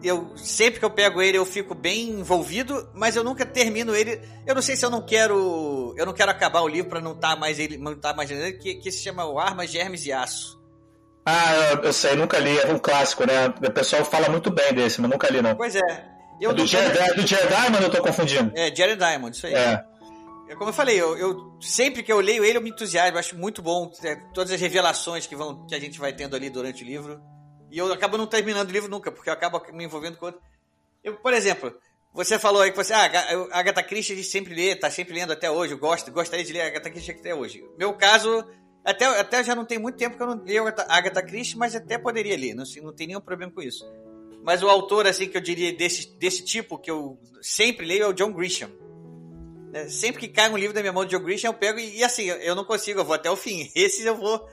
[0.03, 4.21] Eu sempre que eu pego ele eu fico bem envolvido, mas eu nunca termino ele.
[4.45, 7.13] Eu não sei se eu não quero, eu não quero acabar o livro para não
[7.13, 10.05] estar tá mais ele, não tá mais nele, que, que se chama o Armas, Germes
[10.05, 10.57] e Aço.
[11.25, 13.47] Ah, eu, eu sei, nunca li, é um clássico, né?
[13.47, 15.55] O pessoal fala muito bem desse, mas nunca li não.
[15.55, 16.17] Pois é.
[16.39, 18.51] Eu é do, Jared, é do Jared Diamond eu tô confundindo?
[18.55, 19.53] É, Jared Diamond, isso aí.
[19.53, 19.83] É.
[20.55, 23.61] Como eu falei, eu, eu, sempre que eu leio ele eu me entusiasmo, acho muito
[23.61, 26.87] bom é, todas as revelações que, vão, que a gente vai tendo ali durante o
[26.87, 27.21] livro.
[27.71, 30.41] E eu acabo não terminando o livro nunca, porque eu acabo me envolvendo com outro.
[31.03, 31.73] Eu, por exemplo,
[32.13, 32.93] você falou aí que você.
[32.93, 33.05] Ah,
[33.51, 36.53] Agatha Christie a gente sempre lê, tá sempre lendo até hoje, eu gosto, gostaria de
[36.53, 37.63] ler Agatha Christie até hoje.
[37.77, 38.45] Meu caso,
[38.83, 41.97] até, até já não tem muito tempo que eu não leio Agatha Christie, mas até
[41.97, 43.85] poderia ler, não, não tem nenhum problema com isso.
[44.43, 48.07] Mas o autor, assim, que eu diria desse, desse tipo, que eu sempre leio, é
[48.07, 48.71] o John Grisham.
[49.73, 51.97] É, sempre que cai um livro da minha mão do John Grisham, eu pego e,
[51.97, 53.69] e, assim, eu não consigo, eu vou até o fim.
[53.75, 54.47] Esse eu vou,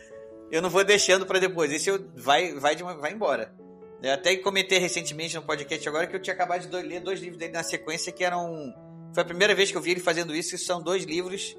[0.51, 1.73] eu não vou deixando para depois.
[1.73, 3.55] Esse eu, vai, vai, vai embora.
[4.03, 7.39] Eu até comentei recentemente no podcast agora que eu tinha acabado de ler dois livros
[7.39, 8.73] dele na sequência que eram.
[9.15, 11.57] Foi a primeira vez que eu vi ele fazendo isso, são dois livros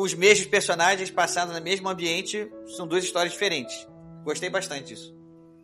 [0.00, 3.86] com os mesmos personagens passando no mesmo ambiente, são duas histórias diferentes.
[4.24, 5.14] Gostei bastante disso.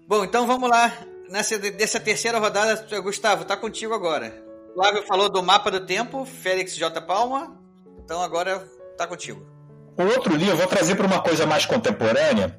[0.06, 0.92] Bom, então vamos lá
[1.30, 4.44] nessa, dessa terceira rodada, Gustavo, tá contigo agora.
[4.74, 7.00] Flávio falou do mapa do tempo, Félix J.
[7.00, 7.58] Palma,
[8.04, 8.60] então agora
[8.98, 9.55] tá contigo.
[9.98, 12.58] O outro livro, eu vou trazer para uma coisa mais contemporânea,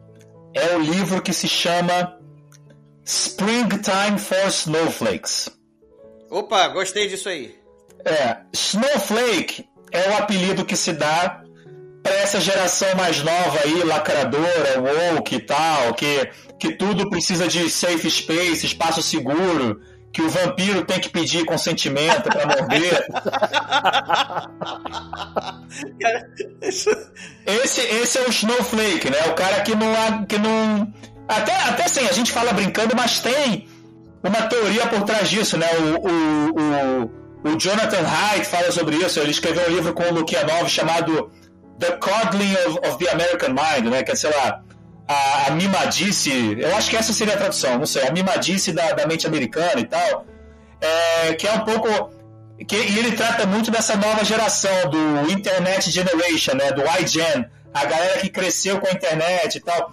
[0.54, 2.18] é o livro que se chama
[3.06, 5.50] Springtime for Snowflakes.
[6.30, 7.56] Opa, gostei disso aí.
[8.04, 11.42] É, Snowflake é o apelido que se dá
[12.04, 14.82] para essa geração mais nova aí, lacradora,
[15.14, 19.80] woke e tal, que que tudo precisa de safe space, espaço seguro,
[20.18, 23.06] que o vampiro tem que pedir consentimento para morder.
[27.64, 29.26] esse, esse é o Snowflake, né?
[29.28, 30.26] O cara que não.
[30.26, 30.92] Que não
[31.28, 33.68] até, até assim, a gente fala brincando, mas tem
[34.24, 35.68] uma teoria por trás disso, né?
[35.78, 37.12] O, o,
[37.44, 39.20] o, o Jonathan Haidt fala sobre isso.
[39.20, 41.32] Ele escreveu um livro com o Lukianov chamado
[41.78, 44.02] The Coddling of, of the American Mind, né?
[44.02, 44.64] Que é, sei lá,
[45.08, 48.92] a, a, mimadice, eu acho que essa seria a tradução, não sei, a mimadice da,
[48.92, 50.26] da mente americana e tal,
[50.82, 52.16] é, que é um pouco.
[52.68, 57.86] Que, e ele trata muito dessa nova geração, do Internet Generation, né, do iGen, a
[57.86, 59.92] galera que cresceu com a internet e tal.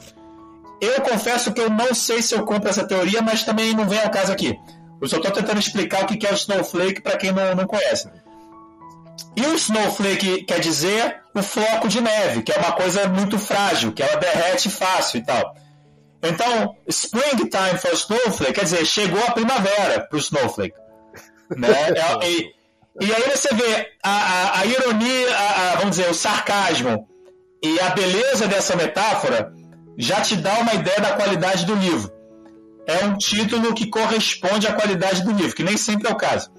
[0.80, 4.00] Eu confesso que eu não sei se eu compro essa teoria, mas também não vem
[4.00, 4.58] ao caso aqui.
[5.00, 8.08] Eu só estou tentando explicar o que é o Snowflake para quem não, não conhece.
[9.36, 13.92] E o snowflake quer dizer o floco de neve, que é uma coisa muito frágil,
[13.92, 15.54] que ela derrete fácil e tal.
[16.22, 20.76] Então, springtime for snowflake quer dizer, chegou a primavera para o snowflake.
[21.56, 21.68] Né?
[22.22, 22.54] É, e,
[23.00, 27.08] e, aí você vê a, a, a ironia, a, vamos dizer, o sarcasmo
[27.62, 29.52] e a beleza dessa metáfora
[29.98, 32.12] já te dá uma ideia da qualidade do livro.
[32.86, 36.50] É um título que corresponde à qualidade do livro, que nem sempre é o caso.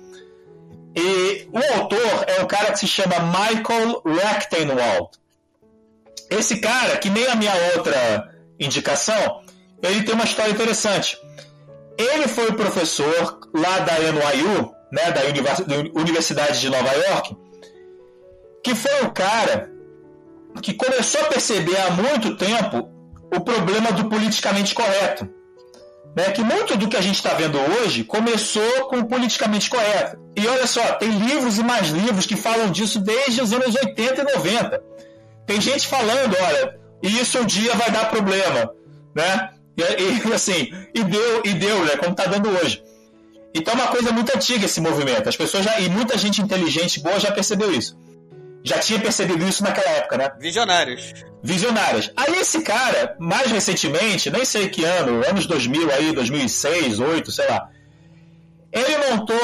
[0.95, 5.09] E o autor é um cara que se chama Michael Rechtenwald.
[6.29, 9.43] Esse cara, que nem a minha outra indicação,
[9.83, 11.17] ele tem uma história interessante.
[11.97, 15.21] Ele foi professor lá da NYU, né, da
[15.99, 17.35] Universidade de Nova York,
[18.63, 19.69] que foi o cara
[20.61, 22.89] que começou a perceber há muito tempo
[23.35, 25.29] o problema do politicamente correto.
[26.15, 30.17] Né, que muito do que a gente está vendo hoje começou com o politicamente correto.
[30.35, 34.21] E olha só, tem livros e mais livros que falam disso desde os anos 80
[34.21, 34.83] e 90.
[35.45, 38.71] Tem gente falando, olha, isso um dia vai dar problema,
[39.13, 39.49] né?
[39.77, 41.97] E, e assim, e deu, e deu, né?
[41.97, 42.81] Como está dando hoje.
[43.53, 45.27] Então é uma coisa muito antiga esse movimento.
[45.27, 47.97] As pessoas já, e muita gente inteligente boa já percebeu isso.
[48.65, 50.31] Já tinha percebido isso naquela época, né?
[50.39, 51.13] Visionários.
[51.43, 52.11] Visionários.
[52.17, 57.47] Aí esse cara, mais recentemente, nem sei que ano, anos 2000 aí, 2006, 2008, sei
[57.47, 57.69] lá.
[58.73, 59.39] Ele montou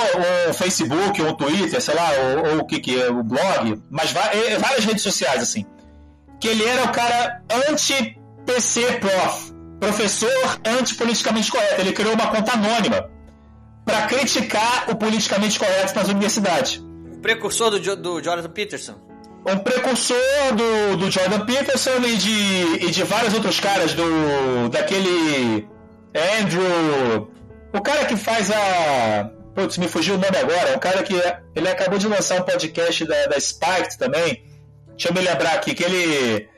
[0.50, 2.10] um Facebook, um Twitter, sei lá,
[2.52, 5.68] ou, o que que é, o blog, mas é, várias redes sociais assim.
[6.40, 11.80] Que ele era o cara anti-PC prof, professor anti-politicamente correto.
[11.80, 13.08] Ele criou uma conta anônima
[13.86, 16.84] para criticar o politicamente correto nas universidades.
[17.22, 19.11] Precursor do, do Jonathan Peterson.
[19.46, 20.18] Um precursor
[20.56, 25.68] do, do Jordan Peterson e de, e de vários outros caras, do daquele
[26.14, 27.32] Andrew.
[27.74, 29.32] O cara que faz a.
[29.56, 30.76] Putz, me fugiu o nome agora.
[30.76, 31.16] O cara que.
[31.56, 34.46] Ele acabou de lançar um podcast da, da Spiked também.
[34.90, 36.50] Deixa eu me lembrar aqui, que ele.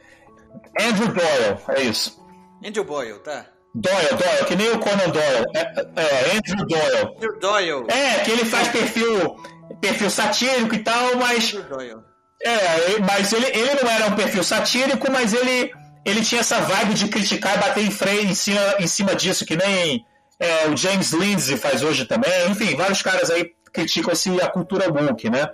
[0.80, 2.22] Andrew Doyle, é isso.
[2.65, 3.45] Andrew Boyle, tá?
[3.76, 5.45] Doyle, Doyle, que nem o Conan Doyle.
[5.55, 5.61] É,
[6.01, 7.15] é, Andrew Doyle.
[7.15, 7.85] Andrew Doyle.
[7.89, 9.38] É, que ele faz perfil,
[9.81, 11.53] perfil satírico e tal, mas.
[11.53, 12.12] Andrew Doyle.
[12.45, 15.72] É, mas ele, ele não era um perfil satírico, mas ele,
[16.03, 19.45] ele tinha essa vibe de criticar e bater em freio em cima, em cima disso,
[19.45, 20.06] que nem
[20.40, 22.32] é, o James Lindsay faz hoje também.
[22.49, 25.49] Enfim, vários caras aí criticam assim, a cultura woke, né?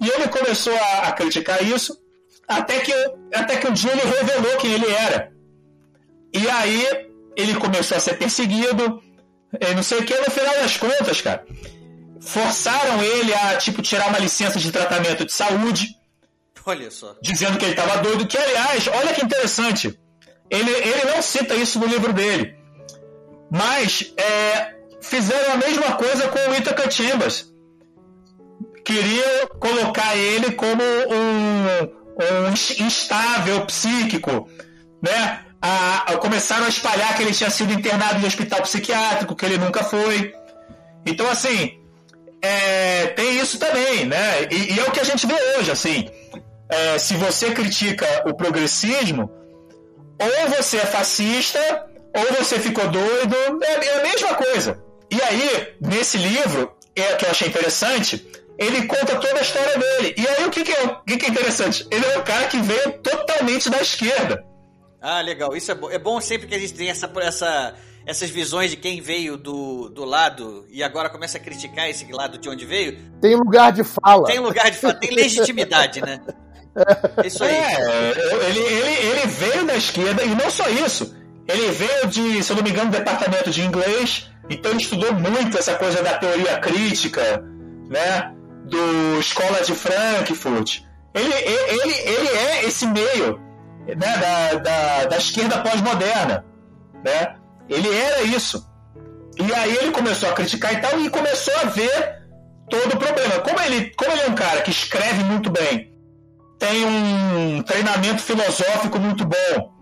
[0.00, 1.98] E ele começou a, a criticar isso,
[2.46, 2.92] até que,
[3.34, 5.32] até que um dia ele revelou quem ele era.
[6.32, 6.86] E aí
[7.36, 9.02] ele começou a ser perseguido,
[9.74, 11.44] não sei o que, no final das contas, cara,
[12.20, 15.97] forçaram ele a, tipo, tirar uma licença de tratamento de saúde.
[16.68, 17.16] Olha só.
[17.22, 19.98] Dizendo que ele estava doido, que, aliás, olha que interessante,
[20.50, 22.54] ele, ele não cita isso no livro dele,
[23.50, 27.50] mas é, fizeram a mesma coisa com o Ithaca Chambers.
[28.84, 31.84] Queriam colocar ele como um,
[32.50, 34.46] um instável psíquico,
[35.02, 35.46] né?
[35.62, 39.56] a, a, começaram a espalhar que ele tinha sido internado em hospital psiquiátrico, que ele
[39.56, 40.34] nunca foi.
[41.06, 41.80] Então, assim,
[42.42, 44.46] é, tem isso também, né?
[44.50, 46.06] E, e, é o que a gente vê hoje, assim.
[46.70, 49.30] É, se você critica o progressismo,
[50.20, 54.82] ou você é fascista, ou você ficou doido, é, é a mesma coisa.
[55.10, 58.26] E aí, nesse livro, é, que eu achei interessante,
[58.58, 60.14] ele conta toda a história dele.
[60.18, 61.86] E aí, o que, que, é, o que, que é interessante?
[61.90, 64.44] Ele é um cara que veio totalmente da esquerda.
[65.00, 65.56] Ah, legal.
[65.56, 65.90] Isso é bom.
[65.90, 67.74] É bom sempre que a gente tem essa, essa,
[68.04, 72.36] essas visões de quem veio do, do lado e agora começa a criticar esse lado
[72.36, 72.98] de onde veio.
[73.20, 74.24] Tem lugar de fala.
[74.24, 76.20] Tem lugar de fala, tem legitimidade, né?
[77.24, 77.54] Isso aí.
[77.54, 78.10] É,
[78.48, 81.16] ele, ele, ele veio da esquerda e não só isso.
[81.46, 85.12] Ele veio de, se eu não me engano, do departamento de inglês, então ele estudou
[85.14, 87.42] muito essa coisa da teoria crítica,
[87.88, 88.34] né?
[88.64, 90.80] Do Escola de Frankfurt.
[91.14, 93.40] Ele, ele, ele é esse meio
[93.86, 96.44] né, da, da, da esquerda pós-moderna.
[97.04, 97.34] Né?
[97.68, 98.66] Ele era isso.
[99.38, 102.18] E aí ele começou a criticar e tal, e começou a ver
[102.68, 103.38] todo o problema.
[103.40, 105.92] Como ele, como ele é um cara que escreve muito bem,
[106.58, 109.72] tem um treinamento filosófico muito bom.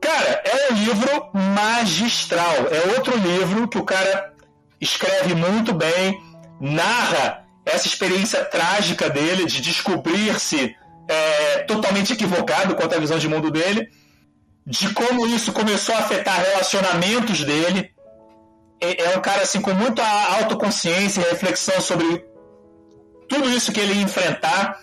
[0.00, 2.68] Cara, é um livro magistral.
[2.70, 4.32] É outro livro que o cara
[4.80, 6.20] escreve muito bem,
[6.60, 10.76] narra essa experiência trágica dele de descobrir-se
[11.08, 13.88] é, totalmente equivocado quanto à visão de mundo dele,
[14.66, 17.90] de como isso começou a afetar relacionamentos dele.
[18.80, 20.04] É, é um cara assim com muita
[20.38, 22.24] autoconsciência e reflexão sobre
[23.28, 24.78] tudo isso que ele ia enfrentar,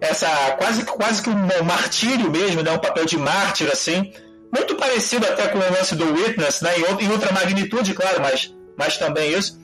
[0.00, 0.28] essa
[0.58, 4.12] quase quase que um martírio mesmo, né, um papel de mártir assim,
[4.54, 8.98] muito parecido até com o lance do Witness, né, em outra magnitude, claro, mas mas
[8.98, 9.58] também isso.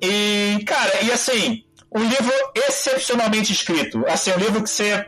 [0.00, 4.04] E cara, e assim, um livro excepcionalmente escrito.
[4.06, 5.04] Assim, um livro que você.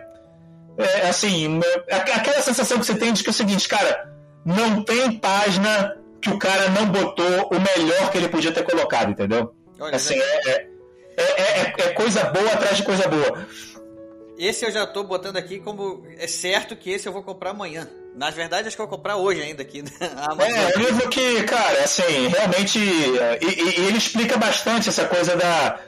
[0.78, 4.11] É, assim, é, aquela sensação que você tem de que é o seguinte, cara,
[4.44, 9.11] não tem página que o cara não botou o melhor que ele podia ter colocado,
[9.11, 9.55] entendeu?
[9.78, 10.66] Olha, assim, é,
[11.16, 13.47] é, é, coisa boa atrás de coisa boa.
[14.41, 16.03] Esse eu já tô botando aqui como.
[16.17, 17.87] É certo que esse eu vou comprar amanhã.
[18.17, 19.85] Na verdade, acho que eu vou comprar hoje ainda aqui.
[20.01, 22.79] é, um livro que, cara, assim, realmente.
[22.79, 25.79] E, e, e ele explica bastante essa coisa da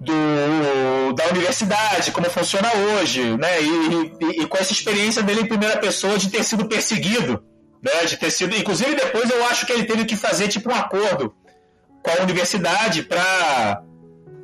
[0.00, 3.62] do, da universidade, como funciona hoje, né?
[3.62, 3.68] E,
[4.20, 7.40] e, e, com essa experiência dele em primeira pessoa de ter sido perseguido,
[7.80, 8.04] né?
[8.04, 11.32] De ter sido, inclusive depois eu acho que ele teve que fazer tipo um acordo
[12.02, 13.80] com a universidade para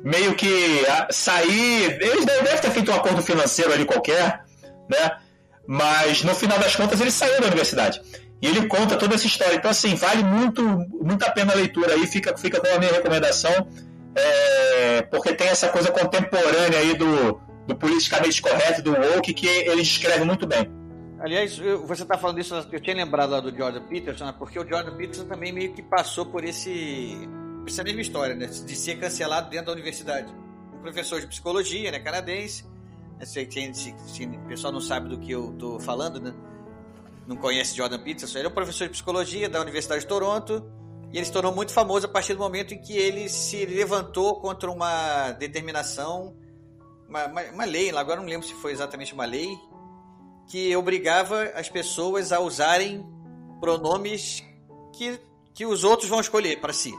[0.03, 1.97] meio que sair.
[2.01, 4.43] Ele deve ter feito um acordo financeiro ali qualquer,
[4.89, 5.17] né?
[5.67, 8.01] Mas no final das contas ele saiu da universidade.
[8.41, 9.55] E ele conta toda essa história.
[9.55, 12.91] Então, assim, vale muito, muito a pena a leitura aí, fica, fica com a minha
[12.91, 13.67] recomendação,
[14.15, 19.83] é, porque tem essa coisa contemporânea aí do, do politicamente correto, do woke, que ele
[19.83, 20.67] descreve muito bem.
[21.19, 21.55] Aliás,
[21.85, 24.33] você está falando isso, eu tinha lembrado lá do Jordan Peterson, né?
[24.37, 27.29] porque o Jordan Peterson também meio que passou por esse
[27.65, 28.45] essa mesma história, né?
[28.45, 30.33] De ser cancelado dentro da universidade.
[30.73, 31.99] Um professor de psicologia, né?
[31.99, 32.65] Canadense.
[33.21, 36.33] Se, se, se, se o pessoal não sabe do que eu estou falando, né?
[37.27, 38.39] Não conhece Jordan Peterson.
[38.39, 40.65] Ele é um professor de psicologia da Universidade de Toronto.
[41.13, 44.39] E ele se tornou muito famoso a partir do momento em que ele se levantou
[44.39, 46.33] contra uma determinação,
[47.07, 49.49] uma, uma, uma lei, agora não lembro se foi exatamente uma lei,
[50.47, 53.05] que obrigava as pessoas a usarem
[53.59, 54.41] pronomes
[54.93, 55.19] que,
[55.53, 56.93] que os outros vão escolher para si.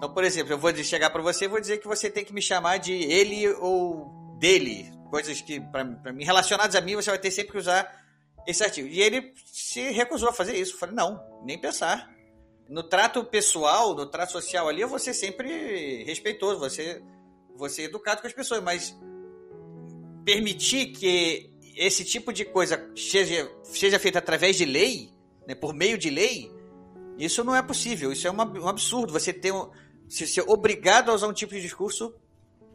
[0.00, 2.32] Então, por exemplo, eu vou chegar para você e vou dizer que você tem que
[2.32, 4.06] me chamar de ele ou
[4.38, 4.90] dele.
[5.10, 7.86] Coisas que, para mim, relacionadas a mim, você vai ter sempre que usar
[8.46, 8.88] esse artigo.
[8.88, 10.72] E ele se recusou a fazer isso.
[10.72, 12.10] Eu falei, não, nem pensar.
[12.66, 17.02] No trato pessoal, no trato social ali, eu vou ser sempre respeitoso, você,
[17.54, 18.98] você educado com as pessoas, mas
[20.24, 25.12] permitir que esse tipo de coisa seja, seja feita através de lei,
[25.46, 26.50] né, por meio de lei,
[27.18, 28.10] isso não é possível.
[28.10, 29.12] Isso é um absurdo.
[29.12, 29.68] Você ter um,
[30.10, 32.12] se ser obrigado a usar um tipo de discurso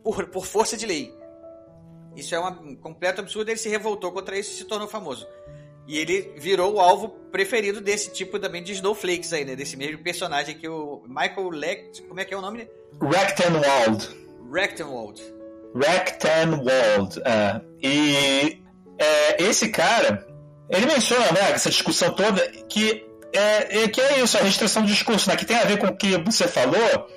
[0.02, 1.14] por, por força de lei.
[2.16, 3.49] Isso é um completo absurdo.
[3.49, 5.28] Ele se revoltou contra isso e se tornou famoso.
[5.86, 9.56] E ele virou o alvo preferido desse tipo também de snowflakes aí, né?
[9.56, 12.03] Desse mesmo personagem que o Michael Lecht...
[12.03, 12.70] Como é que é o nome?
[13.02, 14.10] Rectenwald.
[14.52, 15.22] Rectenwald.
[15.76, 17.22] Rectenwald.
[17.26, 17.62] É.
[17.84, 18.62] E
[18.98, 20.26] é, esse cara,
[20.70, 24.94] ele menciona, né, essa discussão toda, que é, é, que é isso, a restrição de
[24.94, 27.07] discurso, né, que tem a ver com o que você falou,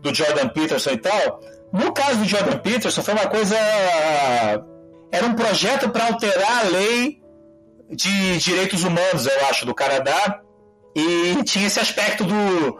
[0.00, 1.40] do Jordan Peterson e tal.
[1.72, 3.56] No caso do Jordan Peterson, foi uma coisa.
[5.10, 7.22] Era um projeto para alterar a lei
[7.90, 10.40] de direitos humanos, eu acho, do Canadá,
[10.94, 12.78] e tinha esse aspecto do,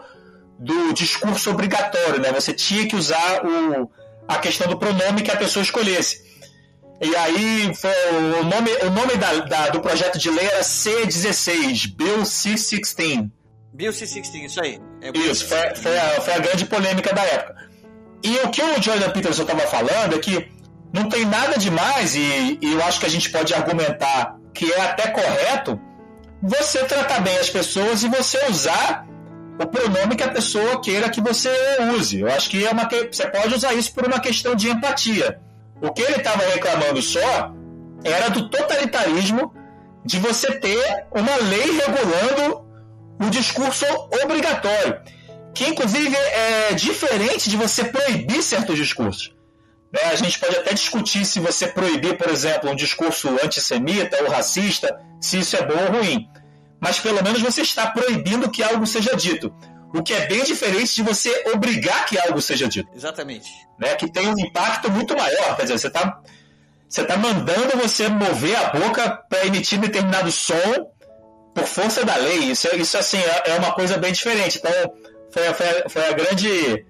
[0.59, 2.31] do discurso obrigatório, né?
[2.31, 3.89] Você tinha que usar o,
[4.27, 6.23] a questão do pronome que a pessoa escolhesse.
[7.01, 7.91] E aí foi,
[8.39, 13.29] o nome, o nome da, da, do projeto de lei era C16, Bill C16.
[13.73, 14.79] Bill C16, isso aí.
[15.01, 17.69] É isso, foi, foi, a, foi a grande polêmica da época.
[18.23, 20.51] E o que o Jordan Peterson estava falando é que
[20.93, 24.81] não tem nada demais, e, e eu acho que a gente pode argumentar que é
[24.81, 25.79] até correto,
[26.41, 29.07] você tratar bem as pessoas e você usar
[29.59, 31.49] o pronome que a pessoa queira que você
[31.95, 32.19] use.
[32.19, 35.39] Eu acho que é uma você pode usar isso por uma questão de empatia.
[35.81, 37.53] O que ele estava reclamando só
[38.03, 39.53] era do totalitarismo
[40.05, 42.62] de você ter uma lei regulando
[43.25, 43.85] o discurso
[44.23, 45.01] obrigatório,
[45.53, 49.33] que inclusive é diferente de você proibir certos discursos.
[49.91, 50.01] Né?
[50.11, 54.99] A gente pode até discutir se você proibir, por exemplo, um discurso antissemita ou racista,
[55.21, 56.27] se isso é bom ou ruim.
[56.79, 59.53] Mas pelo menos você está proibindo que algo seja dito.
[59.93, 62.89] O que é bem diferente de você obrigar que algo seja dito.
[62.95, 63.47] Exatamente.
[63.79, 63.93] Né?
[63.95, 65.55] Que tem um impacto muito maior.
[65.55, 66.19] Quer dizer, você está
[66.93, 70.91] você tá mandando você mover a boca para emitir determinado som
[71.53, 72.51] por força da lei.
[72.51, 74.57] Isso, isso assim, é, é uma coisa bem diferente.
[74.57, 74.71] Então,
[75.31, 76.85] foi, foi, foi a grande.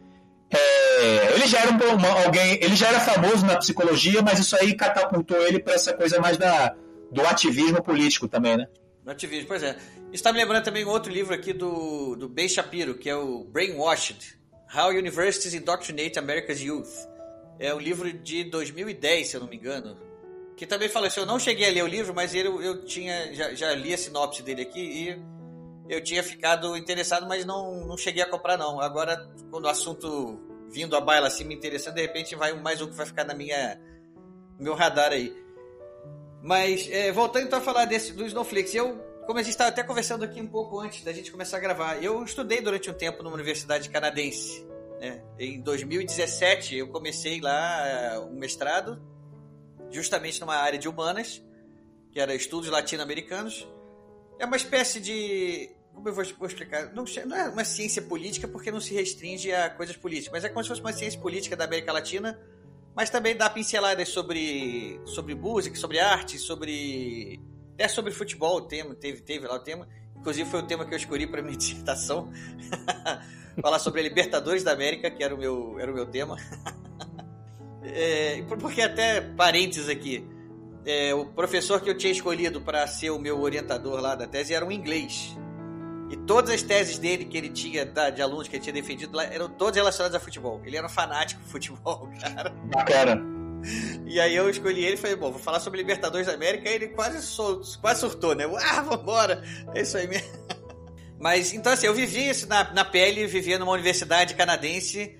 [0.49, 4.75] É, ele já era um, alguém, ele já era famoso na psicologia, mas isso aí
[4.75, 6.75] catapultou ele para essa coisa mais da,
[7.11, 8.67] do ativismo político também, né?
[9.05, 9.75] Ativismo, pois é.
[10.11, 13.43] Está me lembrando também um outro livro aqui do, do Ben Shapiro, que é o
[13.43, 14.37] Brainwashed:
[14.73, 17.11] How Universities Indoctrinate America's Youth.
[17.59, 19.97] É um livro de 2010, se eu não me engano.
[20.55, 23.33] Que também fala assim: eu não cheguei a ler o livro, mas ele, eu tinha,
[23.33, 25.33] já, já li a sinopse dele aqui e
[25.89, 28.79] eu tinha ficado interessado, mas não, não cheguei a comprar, não.
[28.79, 30.39] Agora, quando o assunto
[30.69, 33.33] vindo à baila assim me interessando, de repente vai mais um que vai ficar na
[33.33, 33.79] minha,
[34.57, 35.35] no meu radar aí.
[36.41, 39.83] Mas, é, voltando então a falar desse, do Snowflakes, eu, como a gente estava até
[39.83, 43.23] conversando aqui um pouco antes da gente começar a gravar, eu estudei durante um tempo
[43.23, 44.65] numa universidade canadense.
[44.99, 45.23] Né?
[45.39, 49.01] Em 2017, eu comecei lá um mestrado,
[49.93, 51.41] justamente numa área de humanas,
[52.11, 53.67] que era estudos latino-americanos.
[54.39, 55.69] É uma espécie de.
[55.93, 56.91] Como eu vou, explicar?
[56.93, 60.49] Não, não, é uma ciência política porque não se restringe a coisas políticas, mas é
[60.49, 62.37] como se fosse uma ciência política da América Latina
[62.95, 67.39] mas também dá pinceladas sobre, sobre música, sobre arte, sobre.
[67.73, 69.87] Até sobre futebol, o tema, teve, teve lá o tema.
[70.15, 72.31] Inclusive foi o tema que eu escolhi para minha dissertação.
[73.59, 76.37] Falar sobre a Libertadores da América, que era o meu, era o meu tema.
[77.83, 80.27] é, porque até parênteses aqui.
[80.85, 84.53] É, o professor que eu tinha escolhido para ser o meu orientador lá da tese
[84.53, 85.37] era um inglês.
[86.09, 89.23] E todas as teses dele que ele tinha, de alunos que ele tinha defendido lá,
[89.23, 90.61] eram todas relacionadas a futebol.
[90.65, 92.49] Ele era um fanático de futebol, cara.
[92.65, 93.21] Bacana.
[94.05, 96.69] E aí eu escolhi ele e falei, bom, vou falar sobre Libertadores da América.
[96.69, 98.43] E ele quase, sol, quase surtou, né?
[98.61, 99.41] Ah, vambora!
[99.73, 100.27] É isso aí mesmo.
[101.17, 105.17] Mas, então assim, eu vivi isso na, na pele, vivia numa universidade canadense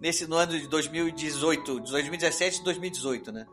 [0.00, 3.46] nesse no ano de 2018, 2017 e 2018, né?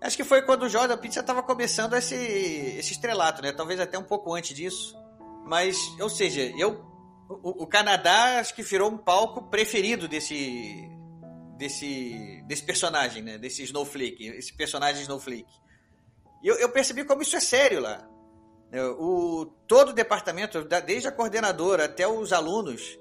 [0.00, 3.52] Acho que foi quando o Jordan Pizza estava começando esse, esse estrelato, né?
[3.52, 4.96] Talvez até um pouco antes disso.
[5.44, 6.84] Mas, ou seja, eu
[7.28, 10.88] o, o, Canadá acho que virou um palco preferido desse
[11.58, 13.38] desse desse personagem, né?
[13.38, 15.52] Desse Snowflake, esse personagem Snowflake.
[16.42, 18.08] E eu, eu percebi como isso é sério lá.
[18.70, 22.98] É, o, todo o departamento, desde a coordenadora até os alunos,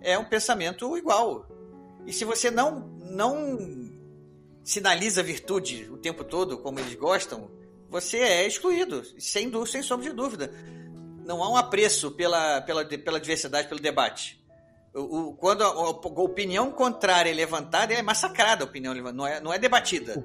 [0.00, 1.46] é um pensamento igual.
[2.06, 3.90] E se você não, não
[4.64, 7.50] sinaliza virtude o tempo todo, como eles gostam,
[7.88, 10.50] você é excluído, sem, sem sombra de dúvida.
[11.24, 14.42] Não há um apreço pela, pela, pela diversidade, pelo debate.
[14.94, 19.40] O, o, quando a, a, opinião contrária é levantada, é massacrada a opinião, não é,
[19.40, 20.24] não é debatida.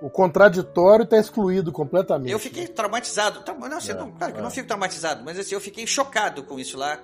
[0.00, 2.30] O contraditório está excluído completamente.
[2.30, 3.42] Eu fiquei traumatizado.
[3.46, 4.52] Não, assim, é, não, claro que eu não é.
[4.52, 7.02] fico traumatizado, mas assim, eu fiquei chocado com isso lá,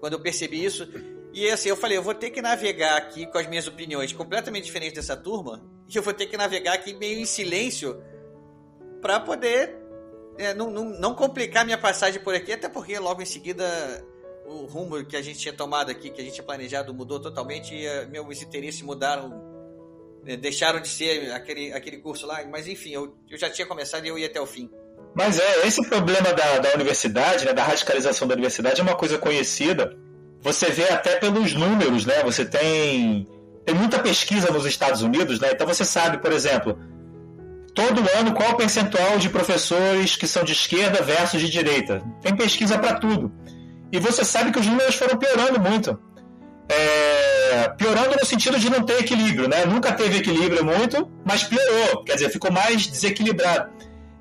[0.00, 0.88] quando eu percebi isso.
[1.32, 4.64] E assim, eu falei, eu vou ter que navegar aqui com as minhas opiniões completamente
[4.64, 8.02] diferentes dessa turma, e eu vou ter que navegar aqui meio em silêncio
[9.00, 9.82] para poder
[10.38, 13.64] é, não, não, não complicar minha passagem por aqui, até porque logo em seguida
[14.46, 17.74] o rumo que a gente tinha tomado aqui, que a gente tinha planejado, mudou totalmente
[17.74, 19.52] e uh, meus interesses mudaram
[20.26, 24.04] é, deixaram de ser aquele, aquele curso lá, mas enfim, eu, eu já tinha começado
[24.04, 24.70] e eu ia até o fim.
[25.14, 29.18] Mas é, esse problema da, da universidade, né, da radicalização da universidade é uma coisa
[29.18, 29.96] conhecida.
[30.42, 32.22] Você vê até pelos números, né?
[32.24, 33.26] Você tem,
[33.64, 35.50] tem muita pesquisa nos Estados Unidos, né?
[35.52, 36.76] Então você sabe, por exemplo,
[37.74, 42.02] todo ano qual o percentual de professores que são de esquerda versus de direita.
[42.20, 43.32] Tem pesquisa para tudo.
[43.92, 45.98] E você sabe que os números foram piorando muito.
[46.68, 49.64] É, piorando no sentido de não ter equilíbrio, né?
[49.64, 53.70] Nunca teve equilíbrio muito, mas piorou, quer dizer, ficou mais desequilibrado.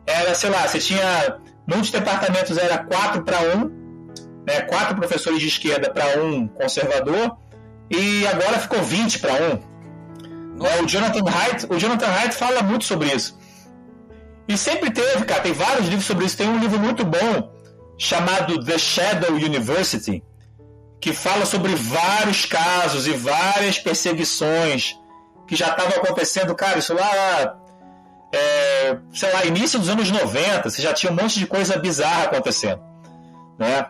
[0.06, 3.81] Era, sei lá, você tinha muitos departamentos era 4 para 1,
[4.46, 4.62] né?
[4.62, 7.38] quatro professores de esquerda para um conservador,
[7.90, 9.38] e agora ficou 20 para 1.
[10.66, 13.38] É, o Jonathan Haidt, o Jonathan Haidt fala muito sobre isso.
[14.48, 16.38] E sempre teve, cara, tem vários livros sobre isso.
[16.38, 17.52] Tem um livro muito bom
[17.98, 20.24] chamado The Shadow University,
[21.00, 24.98] que fala sobre vários casos e várias perseguições
[25.48, 27.58] que já estavam acontecendo, cara, isso lá,
[28.34, 32.24] é, sei lá, início dos anos 90, você já tinha um monte de coisa bizarra
[32.24, 32.82] acontecendo,
[33.60, 33.88] né?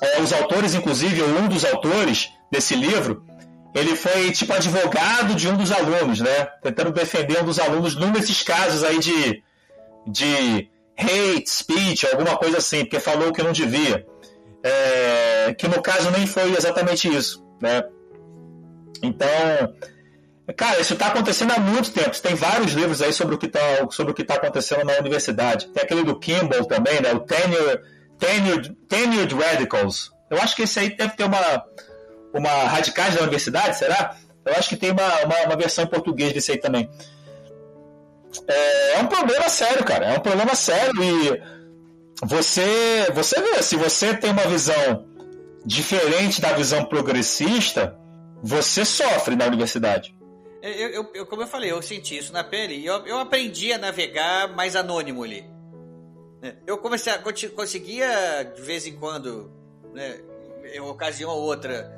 [0.00, 3.24] É, os autores, inclusive, um dos autores desse livro,
[3.74, 6.46] ele foi tipo advogado de um dos alunos, né?
[6.62, 9.42] Tentando defender um dos alunos num desses casos aí de,
[10.06, 14.06] de hate speech, alguma coisa assim, porque falou que não devia
[14.66, 17.84] é, que no caso nem foi exatamente isso, né?
[19.00, 19.28] Então,
[20.56, 22.20] cara, isso está acontecendo há muito tempo.
[22.20, 23.60] Tem vários livros aí sobre o que está
[23.90, 25.68] sobre o que tá acontecendo na universidade.
[25.68, 27.12] Tem aquele do Kimball também, né?
[27.12, 27.80] O Tenure,
[28.18, 30.10] Tenured, Tenured Radicals.
[30.30, 31.64] Eu acho que esse aí deve ter uma
[32.34, 34.16] uma radicais da universidade, será?
[34.44, 36.88] Eu acho que tem uma, uma, uma versão em português desse aí também.
[38.46, 40.06] É, é um problema sério, cara.
[40.06, 41.42] É um problema sério e
[42.24, 45.06] você, você vê, se você tem uma visão
[45.64, 47.98] diferente da visão progressista,
[48.42, 50.14] você sofre na universidade.
[50.62, 53.78] É, eu, eu, como eu falei, eu senti isso na pele eu, eu aprendi a
[53.78, 55.44] navegar mais anônimo ali.
[56.46, 59.50] É, eu comecei a, conseguia de vez em quando,
[59.92, 60.20] né,
[60.72, 61.92] em ocasião ou outra,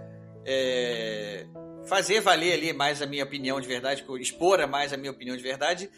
[0.47, 1.47] é,
[1.87, 5.43] fazer valer ali mais a minha opinião de verdade, expor mais a minha opinião de
[5.43, 5.91] verdade,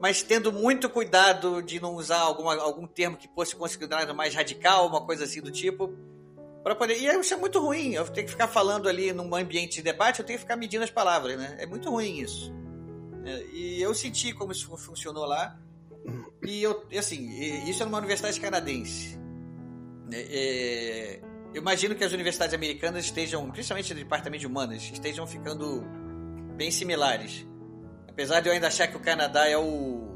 [0.00, 4.86] mas tendo muito cuidado de não usar alguma, algum termo que fosse considerado mais radical,
[4.86, 5.92] uma coisa assim do tipo,
[6.62, 6.98] para poder.
[6.98, 7.94] E isso é muito ruim.
[7.94, 10.84] Eu tenho que ficar falando ali num ambiente de debate, eu tenho que ficar medindo
[10.84, 11.56] as palavras, né?
[11.58, 12.52] É muito ruim isso.
[13.24, 15.58] É, e eu senti como isso funcionou lá.
[16.48, 17.28] E eu, assim,
[17.68, 19.20] isso é numa universidade canadense.
[20.10, 21.20] É, é,
[21.52, 25.84] eu imagino que as universidades americanas estejam, principalmente no departamento de humanas, estejam ficando
[26.56, 27.46] bem similares.
[28.08, 30.08] Apesar de eu ainda achar que o Canadá é o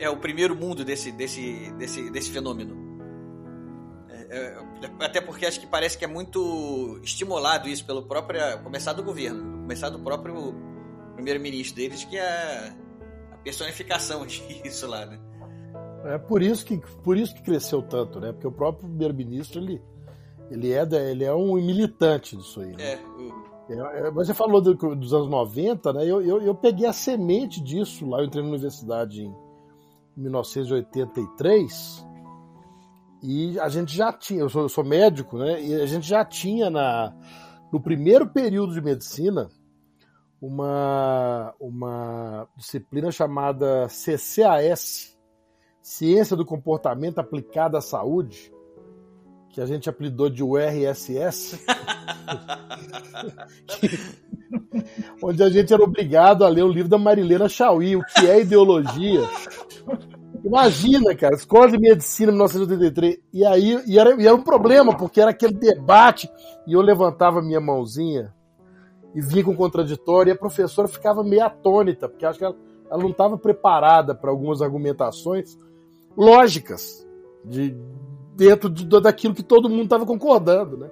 [0.00, 2.74] é o primeiro mundo desse desse desse, desse fenômeno.
[4.08, 4.58] É, é,
[5.00, 9.60] até porque acho que parece que é muito estimulado isso pelo próprio começar do governo,
[9.60, 10.54] começar do próprio
[11.16, 12.72] primeiro-ministro deles que é
[13.30, 15.20] a personificação disso lá, né?
[16.04, 18.32] É por isso que por isso que cresceu tanto, né?
[18.32, 19.82] Porque o próprio primeiro-ministro ele
[20.50, 22.76] ele é ele é um militante disso aí.
[22.76, 22.82] Né?
[22.82, 22.98] É,
[23.70, 26.04] é, é, você falou do, dos anos 90, né?
[26.04, 28.20] Eu, eu, eu, peguei a semente disso lá.
[28.20, 29.34] Eu entrei na universidade em
[30.16, 32.06] 1983
[33.22, 34.40] e a gente já tinha.
[34.40, 35.62] Eu sou, eu sou médico, né?
[35.62, 37.14] E a gente já tinha na,
[37.72, 39.48] no primeiro período de medicina
[40.40, 45.13] uma, uma disciplina chamada CCAS
[45.84, 48.50] Ciência do Comportamento Aplicada à Saúde
[49.50, 51.62] que a gente apelidou de URSS,
[55.22, 58.40] onde a gente era obrigado a ler o livro da Marilena Chauí, o que é
[58.40, 59.20] ideologia.
[60.42, 63.18] Imagina, cara, escola de medicina 1983.
[63.32, 66.30] E aí e era, e era um problema, porque era aquele debate,
[66.66, 68.34] e eu levantava minha mãozinha
[69.14, 72.56] e vinha com contraditório, e a professora ficava meio atônita, porque acho que ela,
[72.90, 75.62] ela não estava preparada para algumas argumentações
[76.16, 77.06] lógicas,
[77.44, 77.76] de,
[78.36, 80.90] dentro de, daquilo que todo mundo estava concordando, né?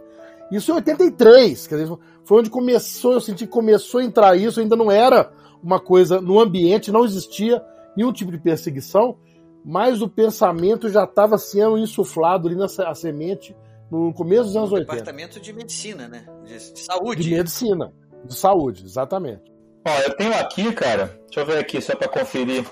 [0.50, 4.60] Isso em 83, quer dizer, foi onde começou, eu senti que começou a entrar isso,
[4.60, 5.32] ainda não era
[5.62, 7.62] uma coisa no ambiente, não existia
[7.96, 9.16] nenhum tipo de perseguição,
[9.64, 13.56] mas o pensamento já estava sendo insuflado ali na a semente
[13.90, 14.92] no começo dos anos no 80.
[14.92, 16.26] Departamento de medicina, né?
[16.44, 17.22] De, de, saúde.
[17.22, 17.92] De medicina,
[18.24, 19.42] de saúde, exatamente.
[19.86, 22.64] Ó, eu tenho aqui, cara, deixa eu ver aqui só para conferir.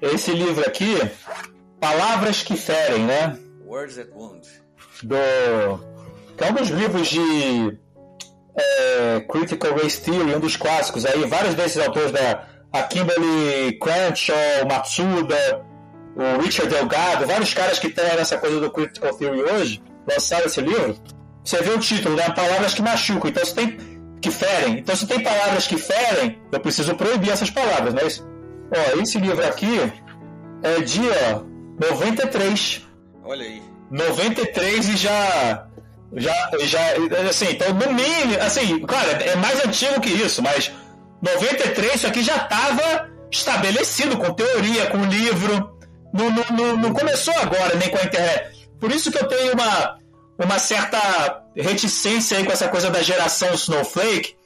[0.00, 0.96] Esse livro aqui,
[1.84, 3.38] Palavras que Ferem, né?
[3.66, 4.48] Words that Wound.
[5.02, 5.16] Do.
[6.34, 7.78] Que é um dos livros de
[8.56, 14.66] é, Critical Race Theory, um dos clássicos aí, vários desses autores da a Kimberly Crenshaw,
[14.66, 15.62] Matsuda,
[16.16, 20.62] o Richard Delgado, vários caras que estão nessa coisa do Critical Theory hoje, lançaram esse
[20.62, 20.96] livro.
[21.44, 22.30] Você vê o título, né?
[22.30, 23.28] Palavras que machucam.
[23.28, 23.76] Então se tem
[24.22, 24.78] que ferem.
[24.78, 28.26] Então se tem palavras que ferem, eu preciso proibir essas palavras, é isso?
[28.74, 29.78] Ó, esse livro aqui
[30.62, 32.82] é dia 93.
[33.24, 33.62] Olha aí.
[33.90, 35.66] 93 e já.
[36.16, 36.80] Já, já,
[37.28, 40.70] assim, então no mínimo, assim, claro, é mais antigo que isso, mas
[41.20, 45.76] 93 isso aqui já estava estabelecido com teoria, com livro.
[46.12, 48.70] Não, não, não, não, começou agora, nem com a internet.
[48.78, 49.98] Por isso que eu tenho uma,
[50.38, 54.36] uma certa reticência aí com essa coisa da geração Snowflake,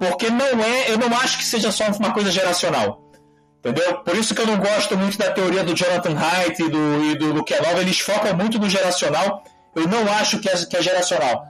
[0.00, 2.99] porque não é, eu não acho que seja só uma coisa geracional.
[3.60, 3.98] Entendeu?
[3.98, 7.14] Por isso que eu não gosto muito da teoria do Jonathan Haidt e do, e
[7.14, 7.80] do Luke Love.
[7.80, 9.44] Eles focam muito no geracional.
[9.76, 11.44] Eu não acho que é, que é geracional.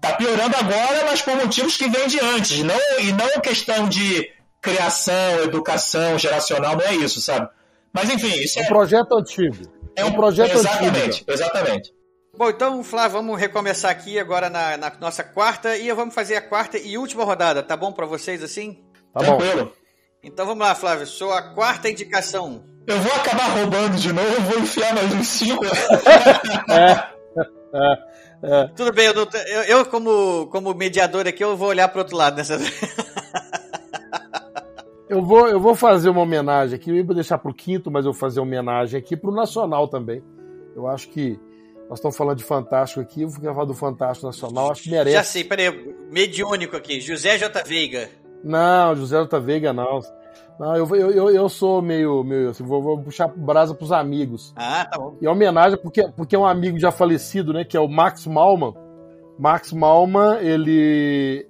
[0.00, 2.64] Tá piorando agora, mas por motivos que vêm de antes.
[2.64, 4.28] Não, e não questão de
[4.60, 7.48] criação, educação, geracional, não é isso, sabe?
[7.92, 8.62] Mas enfim, isso é.
[8.62, 9.56] Um projeto antigo.
[9.94, 11.30] É um projeto exatamente, antigo.
[11.30, 11.94] Exatamente, exatamente.
[12.36, 16.40] Bom, então, Flávio, vamos recomeçar aqui agora na, na, nossa quarta e vamos fazer a
[16.40, 18.82] quarta e última rodada, tá bom para vocês assim?
[19.12, 19.66] Tá Tranquilo.
[19.66, 19.81] Bom.
[20.24, 22.62] Então vamos lá, Flávio, sua quarta indicação.
[22.86, 25.64] Eu vou acabar roubando de novo, vou enfiar mais uns cinco.
[26.70, 26.92] é,
[27.74, 27.98] é,
[28.44, 28.68] é.
[28.68, 32.36] Tudo bem, eu, eu, eu, como, como mediador aqui, eu vou olhar para outro lado
[32.36, 32.56] nessa.
[35.10, 38.06] eu, vou, eu vou fazer uma homenagem aqui, eu ia deixar para o quinto, mas
[38.06, 40.22] eu vou fazer uma homenagem aqui para o Nacional também.
[40.76, 41.36] Eu acho que
[41.88, 45.16] nós estamos falando de Fantástico aqui, eu vou falar do Fantástico Nacional, acho que merece.
[45.16, 47.64] Já sei, peraí, mediúnico aqui, José J.
[47.64, 48.21] Veiga.
[48.42, 49.40] Não, José J.
[49.40, 50.00] Veiga não.
[50.58, 54.52] Não, eu, eu, eu sou meio, meio assim, vou, vou puxar brasa pros amigos.
[54.56, 55.16] Ah, tá bom.
[55.20, 58.74] E homenagem porque, porque é um amigo já falecido, né, que é o Max Malman.
[59.38, 61.48] Max Malman, ele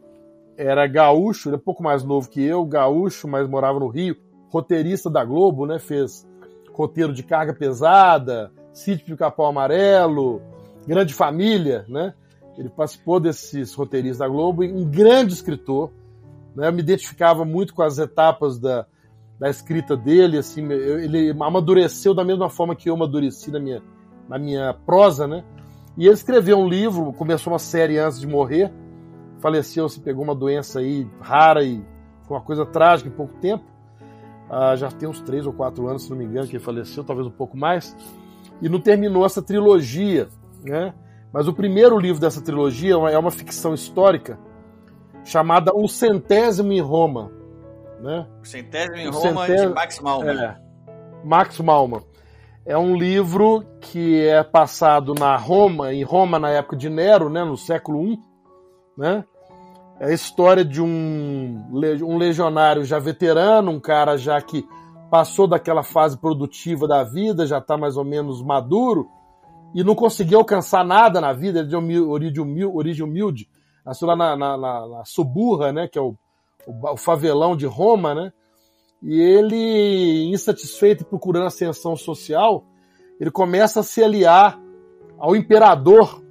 [0.56, 4.16] era gaúcho, ele é um pouco mais novo que eu, gaúcho, mas morava no Rio,
[4.48, 6.26] roteirista da Globo, né, fez
[6.72, 10.40] roteiro de carga pesada, Sítio do Capão Amarelo,
[10.86, 12.14] Grande Família, né?
[12.56, 15.90] Ele participou desses roteiristas da Globo, um grande escritor,
[16.54, 16.68] né?
[16.68, 18.86] Eu me identificava muito com as etapas da,
[19.38, 23.82] da escrita dele, assim, ele amadureceu da mesma forma que eu amadureci na minha,
[24.28, 25.44] na minha prosa, né?
[25.96, 28.72] E ele escreveu um livro, começou uma série antes de morrer,
[29.40, 31.84] faleceu, se pegou uma doença aí rara e
[32.26, 33.64] foi uma coisa trágica em pouco tempo.
[34.48, 37.02] Ah, já tem uns três ou quatro anos, se não me engano, que ele faleceu,
[37.02, 37.96] talvez um pouco mais.
[38.60, 40.28] E não terminou essa trilogia,
[40.62, 40.94] né?
[41.32, 44.38] Mas o primeiro livro dessa trilogia é uma ficção histórica
[45.24, 47.30] chamada O Centésimo em Roma.
[48.00, 48.26] Né?
[48.40, 50.42] O Centésimo em o Roma centésimo, de Max Malman.
[50.42, 50.56] É,
[51.24, 52.02] Max Malman.
[52.64, 57.44] É um livro que é passado na Roma, em Roma na época de Nero, né,
[57.44, 58.20] no século I.
[58.96, 59.24] Né?
[59.98, 64.64] É a história de um, um legionário já veterano, um cara já que
[65.10, 69.08] passou daquela fase produtiva da vida, já está mais ou menos maduro,
[69.74, 73.48] e não conseguiu alcançar nada na vida, ele é de origem humilde, origem humilde
[73.84, 76.14] nasceu lá na, na, na, na Suburra, né, que é o,
[76.66, 78.32] o, o, favelão de Roma, né,
[79.02, 82.64] e ele, insatisfeito e procurando ascensão social,
[83.18, 84.60] ele começa a se aliar
[85.18, 86.22] ao imperador,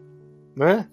[0.55, 0.87] né,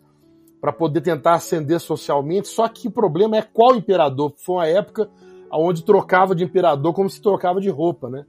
[0.60, 5.08] para poder tentar ascender socialmente, só que o problema é qual imperador, foi uma época
[5.52, 8.26] onde trocava de imperador como se trocava de roupa, né,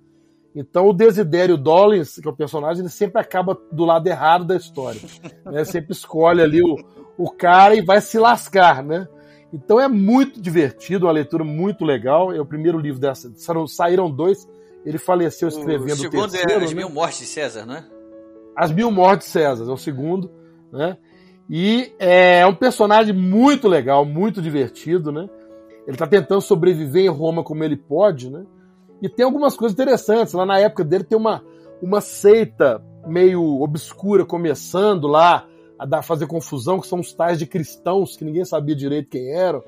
[0.55, 4.55] então o Desidério Dollins, que é o personagem, ele sempre acaba do lado errado da
[4.55, 4.99] história.
[5.45, 5.63] Né?
[5.63, 6.75] Sempre escolhe ali o,
[7.19, 9.05] o cara e vai se lascar, né?
[9.51, 12.31] Então é muito divertido, uma leitura muito legal.
[12.31, 13.29] É o primeiro livro dessa.
[13.67, 14.47] Saíram dois.
[14.85, 16.61] Ele faleceu escrevendo o, segundo o terceiro.
[16.61, 16.77] É As né?
[16.77, 17.85] Mil Mortes de César, não é?
[18.55, 20.31] As Mil Mortes de César, é o segundo.
[20.71, 20.97] né?
[21.49, 25.27] E é um personagem muito legal, muito divertido, né?
[25.85, 28.45] Ele está tentando sobreviver em Roma como ele pode, né?
[29.01, 30.33] E tem algumas coisas interessantes.
[30.33, 31.43] Lá na época dele tem uma,
[31.81, 35.45] uma seita meio obscura começando lá
[35.79, 39.33] a dar, fazer confusão, que são os tais de cristãos, que ninguém sabia direito quem
[39.33, 39.63] eram,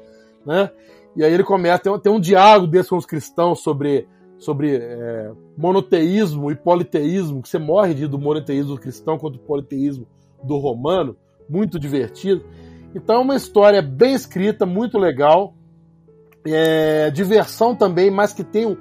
[0.45, 0.69] né?
[1.15, 4.07] E aí ele começa, tem, um diálogo desse com os cristãos sobre,
[4.37, 10.05] sobre é, monoteísmo e politeísmo, que você morre de do monoteísmo cristão contra o politeísmo
[10.43, 11.15] do romano,
[11.49, 12.43] muito divertido.
[12.93, 15.53] Então é uma história bem escrita, muito legal,
[16.45, 18.77] é, diversão também, mas que tem um,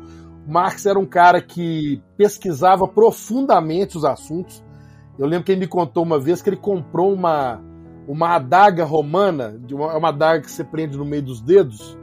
[0.47, 4.63] Marx era um cara que pesquisava profundamente os assuntos.
[5.19, 7.61] Eu lembro que ele me contou uma vez que ele comprou uma,
[8.07, 11.99] uma adaga romana, uma, uma adaga que você prende no meio dos dedos,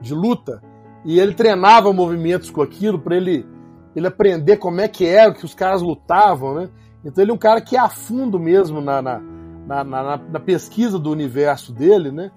[0.00, 0.62] de luta,
[1.04, 3.46] e ele treinava movimentos com aquilo para ele,
[3.94, 6.68] ele aprender como é que era, que os caras lutavam, né?
[7.04, 9.20] Então ele é um cara que é a fundo mesmo na, na,
[9.66, 12.32] na, na, na pesquisa do universo dele, né?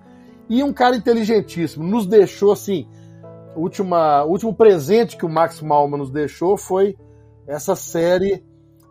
[0.48, 1.84] E um cara inteligentíssimo.
[1.84, 2.88] Nos deixou assim.
[3.56, 6.96] Última, o último presente que o Max Malman nos deixou foi
[7.48, 8.44] essa série,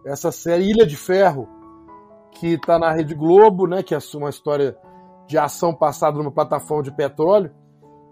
[0.09, 1.49] essa série Ilha de Ferro,
[2.33, 3.83] que está na Rede Globo, né?
[3.83, 4.77] Que é uma história
[5.27, 7.53] de ação passada numa plataforma de petróleo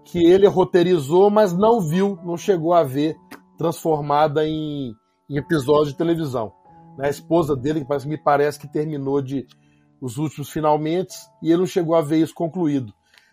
[0.05, 3.16] que ele roteirizou, mas não viu, não chegou a ver
[3.59, 4.94] transformada em,
[5.28, 6.52] em episódio de televisão.
[6.97, 7.06] Né?
[7.06, 9.47] A esposa dele, que me parece que terminou de
[10.01, 12.93] os últimos finalmente, e ele não chegou a ver isso concluído.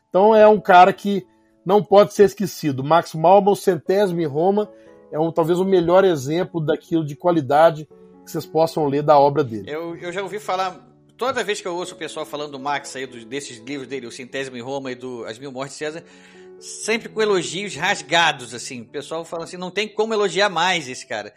[0.10, 1.28] Então é um cara que
[1.66, 2.84] não pode ser esquecido.
[2.84, 4.70] Max Malman, centésimo em Roma,
[5.12, 7.88] é um, talvez o melhor exemplo daquilo de qualidade
[8.24, 9.70] que vocês possam ler da obra dele.
[9.70, 10.80] Eu, eu já ouvi falar,
[11.18, 14.12] toda vez que eu ouço o pessoal falando do Max aí, desses livros dele, o
[14.12, 16.04] Centésimo em Roma e do As Mil Mortes de César,
[16.60, 18.82] sempre com elogios rasgados, assim.
[18.82, 21.34] O pessoal fala assim, não tem como elogiar mais esse cara.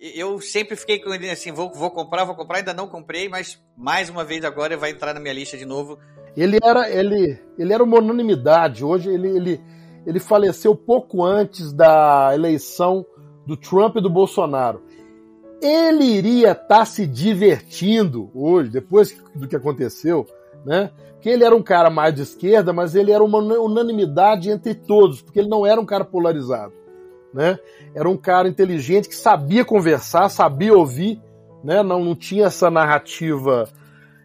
[0.00, 3.62] Eu sempre fiquei com ele assim, vou, vou comprar, vou comprar, ainda não comprei, mas
[3.76, 5.98] mais uma vez agora vai entrar na minha lista de novo.
[6.36, 8.84] Ele era, ele, ele era uma unanimidade.
[8.84, 9.60] Hoje ele, ele,
[10.04, 13.06] ele faleceu pouco antes da eleição
[13.46, 14.82] do Trump e do Bolsonaro.
[15.66, 20.26] Ele iria estar tá se divertindo hoje, depois do que aconteceu,
[20.64, 20.90] né?
[21.24, 25.22] que ele era um cara mais de esquerda, mas ele era uma unanimidade entre todos,
[25.22, 26.74] porque ele não era um cara polarizado,
[27.32, 27.58] né?
[27.94, 31.18] Era um cara inteligente que sabia conversar, sabia ouvir,
[31.64, 31.82] né?
[31.82, 33.66] Não, não tinha essa narrativa,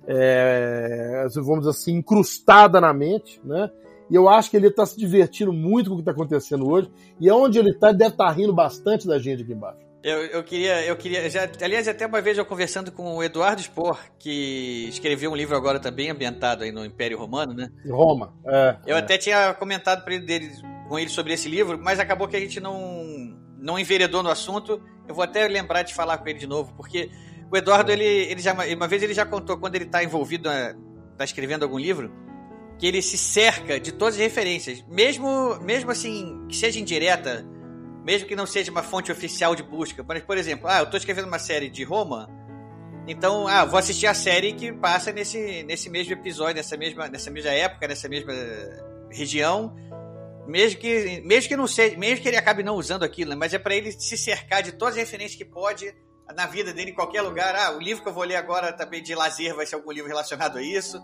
[0.06, 3.72] é, vamos dizer assim, incrustada na mente, né?
[4.10, 6.92] E eu acho que ele está se divertindo muito com o que está acontecendo hoje.
[7.18, 9.89] E onde ele está, deve estar tá rindo bastante da gente aqui embaixo.
[10.02, 13.62] Eu, eu queria, eu queria, já, aliás, até uma vez eu conversando com o Eduardo
[13.62, 17.70] Spor, que escreveu um livro agora também ambientado aí no Império Romano, né?
[17.86, 18.78] Roma, é.
[18.88, 19.00] Eu é.
[19.00, 20.52] até tinha comentado para ele dele,
[20.88, 24.82] com ele sobre esse livro, mas acabou que a gente não, não enveredou no assunto.
[25.06, 27.12] Eu vou até lembrar de falar com ele de novo, porque
[27.52, 30.50] o Eduardo, ele, ele já, uma vez ele já contou quando ele está envolvido,
[31.12, 32.10] está escrevendo algum livro,
[32.78, 37.46] que ele se cerca de todas as referências, mesmo, mesmo assim, que seja indireta
[38.04, 40.04] mesmo que não seja uma fonte oficial de busca.
[40.08, 42.30] Mas, por exemplo, ah, eu estou escrevendo uma série de Roma,
[43.08, 47.32] então, ah, vou assistir a série que passa nesse, nesse mesmo episódio, nessa mesma, nessa
[47.32, 48.34] mesma época, nessa mesma
[49.10, 49.76] região,
[50.48, 53.36] mesmo que, mesmo que não seja, mesmo que ele acabe não usando aquilo, né?
[53.36, 55.94] mas é para ele se cercar de todas as referências que pode
[56.36, 57.56] na vida dele em qualquer lugar.
[57.56, 60.08] Ah, o livro que eu vou ler agora também de lazer vai ser algum livro
[60.08, 61.02] relacionado a isso.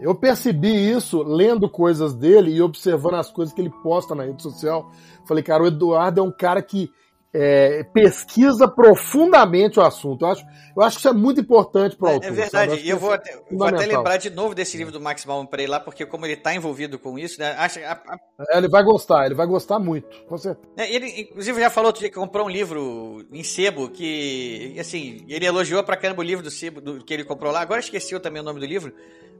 [0.00, 4.42] Eu percebi isso lendo coisas dele e observando as coisas que ele posta na rede
[4.42, 4.90] social.
[5.26, 6.90] Falei, cara, o Eduardo é um cara que
[7.38, 10.24] é, pesquisa profundamente o assunto.
[10.24, 12.28] Eu acho, eu acho que isso é muito importante para o é, autor.
[12.28, 15.26] É verdade, e eu vou até, vou até, lembrar de novo desse livro do Max
[15.26, 18.18] Malman para ir lá, porque como ele está envolvido com isso, né, acha, a, a...
[18.54, 20.66] É, ele vai gostar, ele vai gostar muito, com certeza.
[20.78, 25.84] É, ele, inclusive, já falou que comprou um livro em sebo, que, assim, ele elogiou
[25.84, 28.44] pra caramba o livro do sebo do, que ele comprou lá, agora esqueci também o
[28.44, 28.94] nome do livro,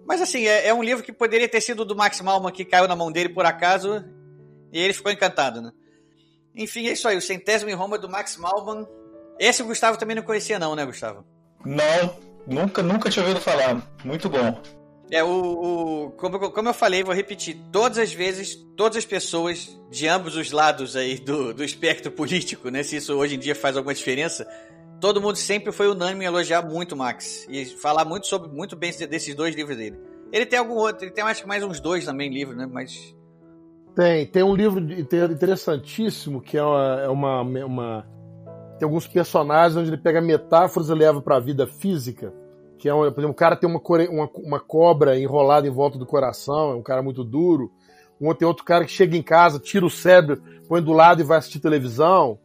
[0.06, 2.86] mas assim, é, é, um livro que poderia ter sido do Max Malman que caiu
[2.86, 4.04] na mão dele por acaso
[4.72, 5.72] e ele ficou encantado, né?
[6.54, 7.16] Enfim, é isso aí.
[7.16, 8.86] O Centésimo em Roma do Max Malman.
[9.38, 11.24] Esse o Gustavo também não conhecia, não, né, Gustavo?
[11.64, 12.16] Não,
[12.46, 13.82] nunca, nunca tinha ouvido falar.
[14.02, 14.60] Muito bom.
[15.10, 19.78] É, o, o como, como, eu falei, vou repetir, todas as vezes, todas as pessoas
[19.90, 22.82] de ambos os lados aí do, do espectro político, né?
[22.82, 24.48] Se isso hoje em dia faz alguma diferença,
[25.00, 28.90] todo mundo sempre foi unânime em elogiar muito Max e falar muito sobre muito bem
[28.92, 29.98] desses dois livros dele.
[30.32, 32.66] Ele tem algum outro, ele tem acho que mais uns dois também livros, né?
[32.66, 33.14] Mas
[33.94, 34.80] tem, tem um livro
[35.32, 38.06] interessantíssimo que é uma, é uma, uma
[38.78, 42.32] tem alguns personagens onde ele pega metáforas e leva para a vida física.
[42.78, 45.98] Que é, um, por exemplo, o cara tem uma, uma, uma cobra enrolada em volta
[45.98, 47.72] do coração, é um cara muito duro.
[48.20, 51.24] Um, tem outro cara que chega em casa, tira o cérebro, põe do lado e
[51.24, 52.38] vai assistir televisão.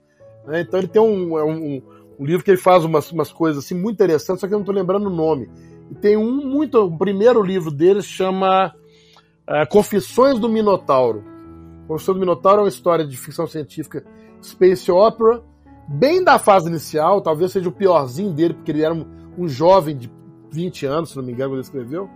[0.45, 0.61] Né?
[0.61, 1.81] Então ele tem um, é um,
[2.21, 4.61] um livro que ele faz umas, umas coisas assim muito interessantes, só que eu não
[4.61, 5.49] estou lembrando o nome.
[5.89, 6.77] E tem um muito.
[6.85, 8.67] O primeiro livro dele chama
[9.49, 11.23] uh, Confissões do Minotauro.
[11.87, 14.05] Confissões do Minotauro é uma história de ficção científica
[14.39, 15.41] space opera,
[15.87, 19.05] bem da fase inicial, talvez seja o piorzinho dele, porque ele era um,
[19.37, 20.11] um jovem de
[20.51, 22.07] 20 anos, se não me engano, quando ele escreveu.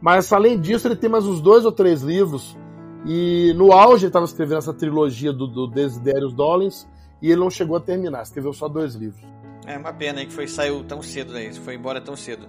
[0.00, 2.56] Mas além disso, ele tem mais uns dois ou três livros.
[3.04, 6.86] E no auge ele estava escrevendo essa trilogia do, do Desiderius Dollins
[7.20, 9.24] e ele não chegou a terminar, escreveu só dois livros.
[9.66, 12.48] É uma pena aí que foi, saiu tão cedo aí, foi embora tão cedo.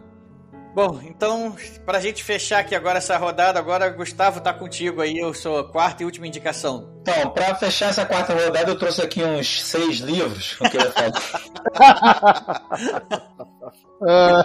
[0.74, 5.18] Bom, então, para a gente fechar aqui agora essa rodada, agora Gustavo tá contigo aí,
[5.18, 7.00] eu sou a quarta e última indicação.
[7.02, 10.92] Então, para fechar essa quarta rodada, eu trouxe aqui uns seis livros que eu queria
[10.92, 11.12] falar.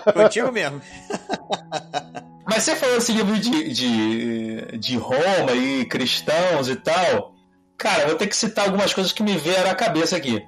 [0.15, 0.81] Contigo mesmo.
[2.49, 7.35] Mas você falou esse livro de, de, de Roma e cristãos e tal.
[7.77, 10.43] Cara, vou ter que citar algumas coisas que me vieram à cabeça aqui.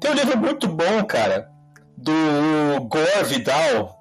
[0.00, 1.48] Tem um livro muito bom, cara,
[2.00, 3.96] do Gore Vidal,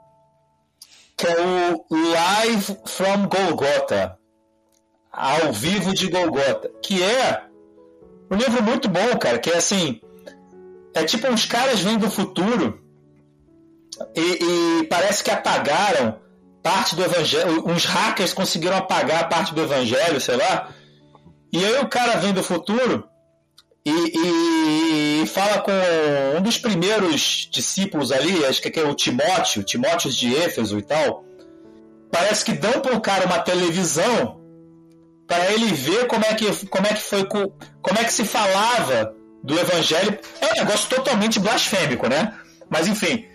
[1.18, 4.18] que é o Live from Golgotha
[5.12, 7.44] ao vivo de Golgotha, que é
[8.32, 10.00] um livro muito bom, cara, que é assim,
[10.94, 12.80] é tipo uns caras vêm do futuro
[14.16, 16.20] e, e parece que apagaram
[16.64, 20.70] parte do evangelho, uns hackers conseguiram apagar parte do evangelho, sei lá,
[21.52, 23.09] e aí o cara vem do futuro
[23.90, 25.72] e, e, fala com
[26.38, 31.24] um dos primeiros discípulos ali, acho que é o Timóteo, Timóteo de Éfeso e tal.
[32.12, 34.40] Parece que dão para o cara uma televisão
[35.28, 39.14] para ele ver como é que como é que foi como é que se falava
[39.44, 40.18] do evangelho.
[40.42, 42.34] É um negócio totalmente blasfêmico, né?
[42.70, 43.26] Mas enfim.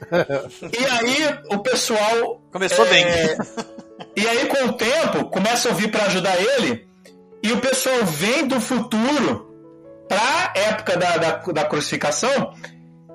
[0.73, 3.07] e aí o pessoal começou é, bem.
[4.17, 6.87] E aí com o tempo começa a ouvir para ajudar ele
[7.43, 9.44] e o pessoal vem do futuro
[10.09, 12.55] para a época da, da, da crucificação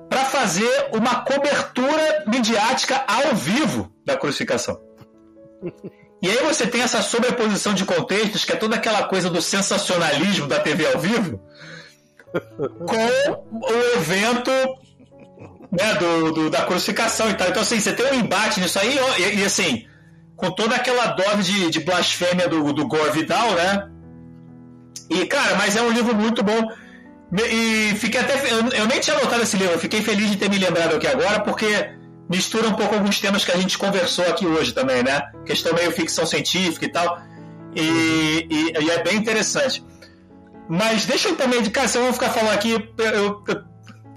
[0.08, 4.80] para fazer uma cobertura midiática ao vivo da crucificação.
[6.22, 10.46] E aí você tem essa sobreposição de contextos, que é toda aquela coisa do sensacionalismo
[10.46, 11.40] da TV ao vivo,
[12.86, 14.50] com o evento
[15.70, 17.48] né, do, do, da crucificação e tal.
[17.48, 19.86] Então, assim, você tem um embate nisso aí, e, e assim,
[20.36, 23.88] com toda aquela dose de, de blasfêmia do, do Gore Vidal, né?
[25.08, 26.68] E, cara, mas é um livro muito bom.
[27.32, 28.34] E fiquei até.
[28.52, 31.40] Eu nem tinha notado esse livro, eu fiquei feliz de ter me lembrado aqui agora,
[31.40, 31.90] porque
[32.28, 35.22] mistura um pouco alguns temas que a gente conversou aqui hoje também, né?
[35.46, 37.20] Questão meio ficção científica e tal.
[37.74, 39.84] E, e, e é bem interessante.
[40.68, 43.44] Mas deixa eu também, cara, se eu vou ficar falando aqui, eu, eu,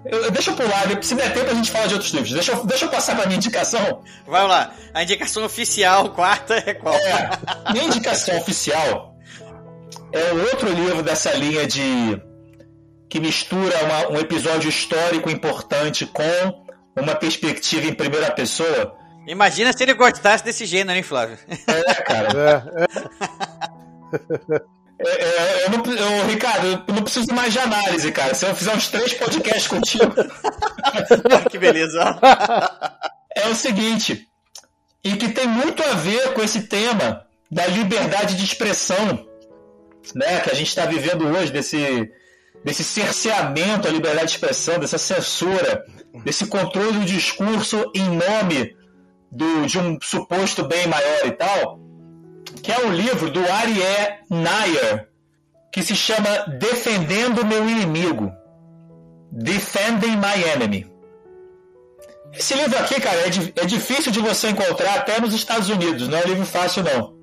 [0.05, 2.31] eu, deixa eu pular, se der tempo a gente fala de outros livros.
[2.31, 4.03] Deixa eu, deixa eu passar pra minha indicação.
[4.27, 6.93] Vai lá, a indicação oficial, quarta, é qual?
[6.93, 7.29] É,
[7.71, 9.15] minha indicação oficial
[10.11, 12.21] é outro livro dessa linha de
[13.13, 16.23] que mistura uma, um episódio histórico importante com
[16.99, 18.97] uma perspectiva em primeira pessoa.
[19.27, 21.37] Imagina se ele gostasse desse gênero, hein, Flávio?
[21.67, 22.29] É, cara.
[22.33, 22.63] É,
[24.57, 24.61] é.
[25.05, 28.33] É, é, eu não, eu, Ricardo, eu não preciso mais de análise, cara.
[28.33, 30.13] Se eu fizer uns três podcasts contigo.
[31.51, 31.99] que beleza.
[33.35, 34.27] É o seguinte,
[35.03, 39.27] e que tem muito a ver com esse tema da liberdade de expressão,
[40.13, 42.11] né, que a gente está vivendo hoje, desse,
[42.63, 45.85] desse cerceamento à liberdade de expressão, dessa censura,
[46.23, 48.75] desse controle do discurso em nome
[49.31, 51.83] do, de um suposto bem maior e tal
[52.61, 55.09] que é um livro do Arié Nair,
[55.71, 58.31] que se chama Defendendo Meu Inimigo.
[59.31, 60.87] Defending My Enemy.
[62.31, 66.17] Esse livro aqui, cara, é, é difícil de você encontrar até nos Estados Unidos, não
[66.17, 67.13] é um livro fácil não.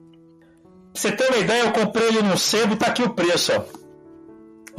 [0.93, 3.80] Pra você ter uma ideia, eu comprei ele no sebo, tá aqui o preço, ó.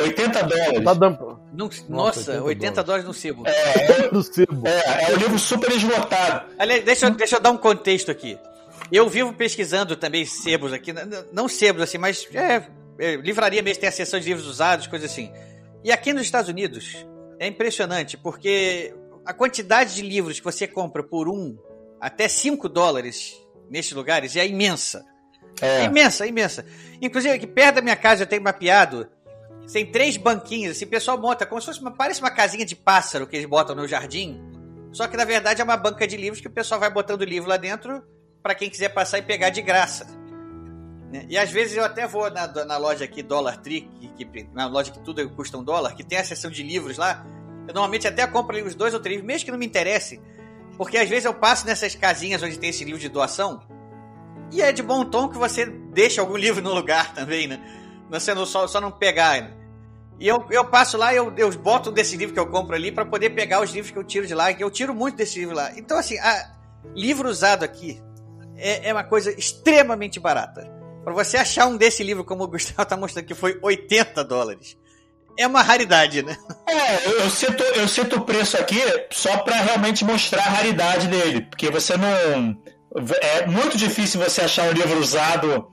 [0.02, 0.84] 80 dólares.
[0.84, 1.40] Tá dando...
[1.54, 3.44] Nossa, Nossa 80, dólares no sebo.
[3.46, 4.66] É, é, no sebo.
[4.66, 6.50] É, é um livro super esgotado.
[6.58, 8.38] Aliás, deixa, deixa eu dar um contexto aqui.
[8.92, 10.94] Eu vivo pesquisando também sebos aqui,
[11.32, 12.64] não sebos assim, mas é,
[13.00, 15.32] é, livraria mesmo tem a seção de livros usados, coisas assim.
[15.84, 17.06] E aqui nos Estados Unidos
[17.40, 18.94] é impressionante, porque
[19.26, 21.58] a quantidade de livros que você compra por um
[22.00, 23.36] até cinco dólares
[23.70, 25.06] nestes lugares é imensa.
[25.62, 25.82] É.
[25.82, 26.66] é imensa, é imensa.
[27.02, 29.08] Inclusive, aqui perto da minha casa eu tenho mapeado.
[29.72, 31.92] Tem três banquinhos, assim, o pessoal monta como se fosse uma.
[31.92, 34.42] Parece uma casinha de pássaro que eles botam no jardim.
[34.92, 37.50] Só que na verdade é uma banca de livros que o pessoal vai botando livro
[37.50, 38.04] lá dentro
[38.44, 40.06] para quem quiser passar e pegar de graça.
[41.12, 41.26] Né?
[41.30, 44.68] E às vezes eu até vou na, na loja aqui, Dollar Tree, que, que, na
[44.68, 47.26] loja que tudo custa um dólar, que tem a seção de livros lá.
[47.68, 50.22] Eu normalmente até compro uns dois ou três, mesmo que não me interesse.
[50.78, 53.62] Porque às vezes eu passo nessas casinhas onde tem esse livro de doação.
[54.52, 57.62] E é de bom tom que você deixa algum livro no lugar também, né?
[58.10, 59.42] Você não, só, só não pegar.
[59.42, 59.61] Né?
[60.20, 63.06] E eu, eu passo lá eu, eu boto desse livro que eu compro ali para
[63.06, 65.56] poder pegar os livros que eu tiro de lá, que eu tiro muito desse livro
[65.56, 65.72] lá.
[65.76, 66.52] Então, assim, a,
[66.96, 68.02] livro usado aqui
[68.56, 70.70] é, é uma coisa extremamente barata.
[71.04, 74.78] Para você achar um desse livro, como o Gustavo está mostrando que foi 80 dólares,
[75.38, 76.38] é uma raridade, né?
[76.68, 78.80] É, eu cito, eu cito o preço aqui
[79.10, 82.58] só para realmente mostrar a raridade dele, porque você não.
[83.22, 85.71] É muito difícil você achar um livro usado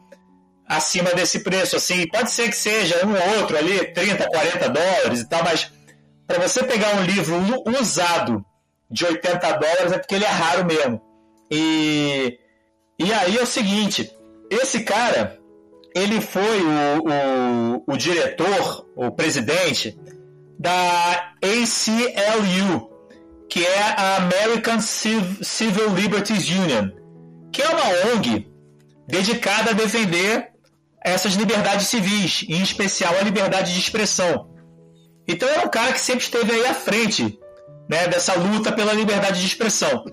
[0.69, 1.77] acima desse preço.
[1.77, 5.73] Assim, pode ser que seja um ou outro ali, 30, 40 dólares e tal, mas
[6.27, 7.37] para você pegar um livro
[7.81, 8.45] usado
[8.91, 11.01] de 80 dólares é porque ele é raro mesmo.
[11.51, 12.39] E,
[12.99, 14.11] e aí é o seguinte:
[14.51, 15.39] esse cara,
[15.95, 19.99] ele foi o, o, o diretor, o presidente
[20.59, 22.91] da ACLU,
[23.49, 26.91] que é a American Civil Liberties Union,
[27.51, 28.47] que é uma ONG
[29.07, 30.48] dedicada a defender
[31.09, 34.49] essas liberdades civis, em especial a liberdade de expressão.
[35.27, 37.39] Então é um cara que sempre esteve aí à frente
[37.89, 40.05] né, dessa luta pela liberdade de expressão.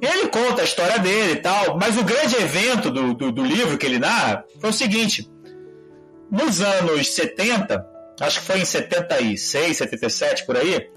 [0.00, 3.76] Ele conta a história dele e tal, mas o grande evento do, do, do livro
[3.76, 5.30] que ele narra foi o seguinte:
[6.30, 7.84] nos anos 70,
[8.20, 10.88] acho que foi em 76, 77 por aí,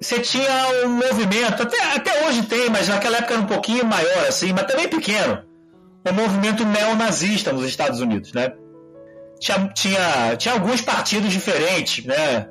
[0.00, 4.26] você tinha um movimento, até, até hoje tem, mas naquela época era um pouquinho maior,
[4.28, 5.42] assim, mas também pequeno,
[6.06, 8.52] um movimento neonazista nos Estados Unidos, né?
[9.40, 12.48] Tinha, tinha, tinha alguns partidos diferentes, né?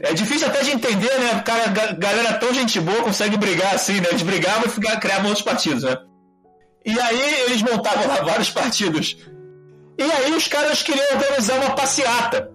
[0.00, 1.42] É difícil até de entender, né?
[1.44, 4.06] Cara, galera tão gente boa consegue brigar assim, né?
[4.10, 5.96] Eles brigavam e ficavam, criavam outros partidos, né?
[6.84, 9.16] E aí eles montavam lá vários partidos.
[9.98, 12.50] E aí os caras queriam organizar uma passeata.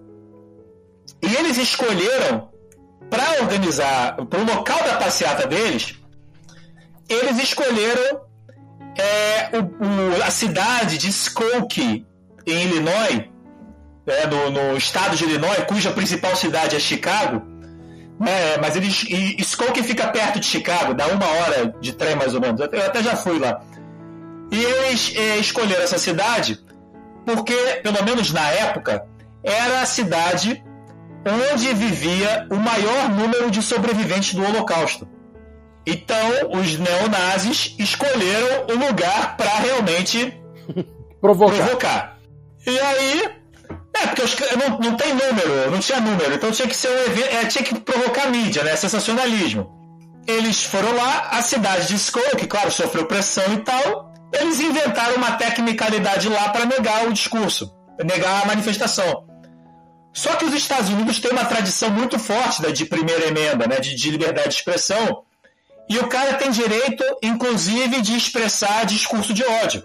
[1.22, 2.50] E eles escolheram,
[3.10, 5.94] para organizar, para o local da passeata deles,
[7.08, 8.22] eles escolheram
[8.96, 12.06] é, o, o, a cidade de Skokie,
[12.46, 13.28] em Illinois,
[14.06, 17.42] é, no, no, estado de Illinois, cuja principal cidade é Chicago.
[18.24, 19.04] É, mas eles.
[19.08, 22.60] E Skokie fica perto de Chicago, dá uma hora de trem mais ou menos.
[22.60, 23.60] Eu até já fui lá.
[24.50, 26.58] E eles é, escolheram essa cidade
[27.24, 29.06] porque, pelo menos na época,
[29.42, 30.62] era a cidade
[31.26, 35.08] onde vivia o maior número de sobreviventes do Holocausto.
[35.86, 40.32] Então, os neonazis escolheram o lugar para realmente
[41.20, 41.56] provocar.
[41.56, 42.18] provocar.
[42.66, 43.30] E aí,
[43.96, 47.12] é, porque os, não, não tem número, não tinha número, então tinha que ser um
[47.12, 48.74] evento, é, tinha que provocar mídia, né?
[48.76, 49.70] Sensacionalismo.
[50.26, 55.16] Eles foram lá, a cidade de Skoll, que claro, sofreu pressão e tal, eles inventaram
[55.16, 57.72] uma tecnicalidade lá para negar o discurso,
[58.02, 59.26] negar a manifestação.
[60.12, 63.80] Só que os Estados Unidos têm uma tradição muito forte né, de primeira emenda, né,
[63.80, 65.24] de, de liberdade de expressão,
[65.88, 69.84] e o cara tem direito, inclusive, de expressar discurso de ódio.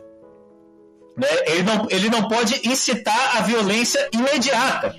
[1.19, 1.27] Né?
[1.47, 4.95] Ele, não, ele não pode incitar a violência imediata.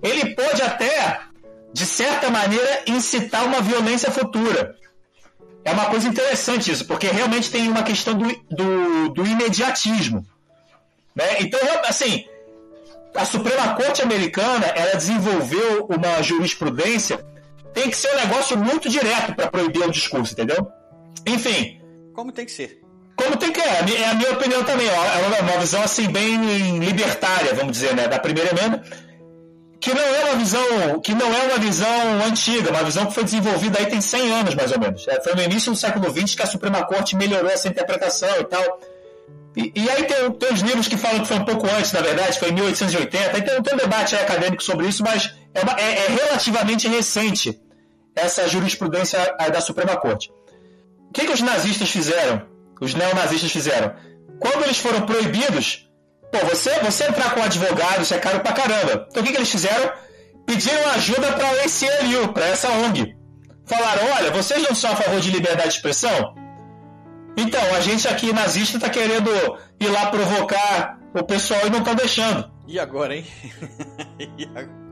[0.00, 1.20] Ele pode até,
[1.72, 4.76] de certa maneira, incitar uma violência futura.
[5.64, 10.24] É uma coisa interessante isso, porque realmente tem uma questão do, do, do imediatismo.
[11.14, 11.40] Né?
[11.40, 12.24] Então, assim,
[13.14, 17.24] a Suprema Corte Americana ela desenvolveu uma jurisprudência
[17.72, 20.70] tem que ser um negócio muito direto para proibir o discurso, entendeu?
[21.26, 21.80] Enfim.
[22.12, 22.81] Como tem que ser.
[23.22, 27.54] Como tem que é, é a minha opinião também, é uma visão assim bem libertária,
[27.54, 28.82] vamos dizer, né, da primeira emenda,
[29.80, 33.22] que não é uma visão, que não é uma visão antiga, uma visão que foi
[33.22, 35.06] desenvolvida aí tem 100 anos mais ou menos.
[35.06, 38.44] É, foi no início do século XX que a Suprema Corte melhorou essa interpretação e
[38.44, 38.80] tal.
[39.56, 42.00] E, e aí tem, tem os livros que falam que foi um pouco antes, na
[42.00, 43.36] verdade, foi em 1880.
[43.36, 47.60] Aí tem, tem um debate acadêmico sobre isso, mas é, uma, é, é relativamente recente
[48.16, 49.18] essa jurisprudência
[49.52, 50.32] da Suprema Corte.
[51.08, 52.51] O que, que os nazistas fizeram?
[52.80, 53.94] Os neonazistas fizeram.
[54.40, 55.88] Quando eles foram proibidos,
[56.32, 59.06] pô, você, você entrar com um advogado, isso é caro pra caramba.
[59.10, 59.92] Então o que, que eles fizeram?
[60.46, 63.16] Pediram ajuda para o ACLU, para essa ONG.
[63.66, 66.34] Falaram: olha, vocês não são a favor de liberdade de expressão?
[67.36, 69.30] Então, a gente aqui nazista tá querendo
[69.80, 72.50] ir lá provocar o pessoal e não tá deixando.
[72.66, 73.26] E agora, hein?
[74.38, 74.82] e agora?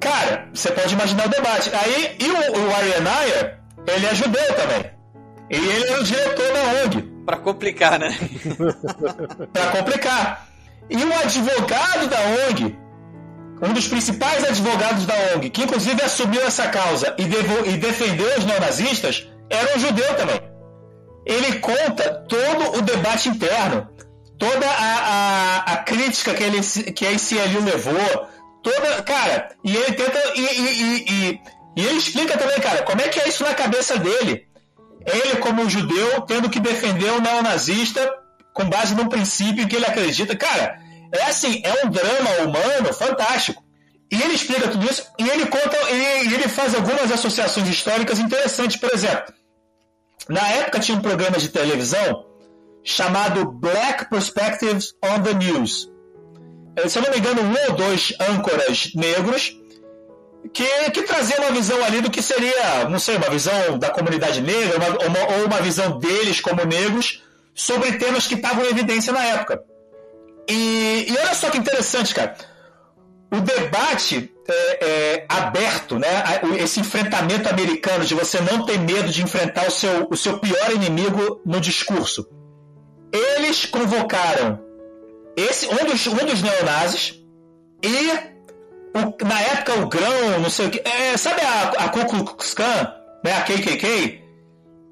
[0.00, 1.70] Cara, você pode imaginar o debate.
[1.74, 2.70] Aí, e o, o
[3.86, 4.90] ele é judeu também.
[5.50, 7.09] E ele era o diretor da ONG.
[7.30, 8.10] Para complicar, né?
[9.54, 10.48] para complicar.
[10.90, 12.76] E o advogado da ONG,
[13.62, 17.22] um dos principais advogados da ONG, que inclusive assumiu essa causa e,
[17.70, 20.40] e defendeu os neonazistas, era um judeu também.
[21.24, 23.88] Ele conta todo o debate interno,
[24.36, 28.28] toda a, a, a crítica que, ele, que a ICLU levou,
[28.60, 29.02] toda.
[29.04, 30.18] Cara, e ele tenta.
[30.34, 31.40] E, e, e,
[31.76, 34.49] e ele explica também, cara, como é que é isso na cabeça dele
[35.06, 38.10] ele, como judeu, tendo que defender o neonazista
[38.52, 40.36] com base num princípio que ele acredita.
[40.36, 40.78] Cara,
[41.12, 43.62] é assim, é um drama humano fantástico.
[44.10, 48.76] E ele explica tudo isso e ele conta, e ele faz algumas associações históricas interessantes.
[48.76, 49.32] Por exemplo,
[50.28, 52.26] na época tinha um programa de televisão
[52.82, 55.88] chamado Black Perspectives on the News.
[56.88, 59.59] Se eu não me engano, um ou dois âncoras negros
[60.48, 64.40] que, que traziam uma visão ali do que seria, não sei, uma visão da comunidade
[64.40, 67.22] negra uma, uma, ou uma visão deles como negros
[67.54, 69.62] sobre temas que estavam em evidência na época.
[70.48, 72.34] E, e olha só que interessante, cara.
[73.32, 76.08] O debate é, é, aberto, né?
[76.58, 80.72] esse enfrentamento americano de você não ter medo de enfrentar o seu, o seu pior
[80.72, 82.26] inimigo no discurso.
[83.12, 84.60] Eles convocaram
[85.36, 87.20] esse, um, dos, um dos neonazis
[87.82, 88.10] e
[88.94, 90.80] o, na época o grão, não sei o que.
[90.86, 92.92] É, sabe a, a Ku Klux Klan,
[93.24, 94.22] né, a KKK?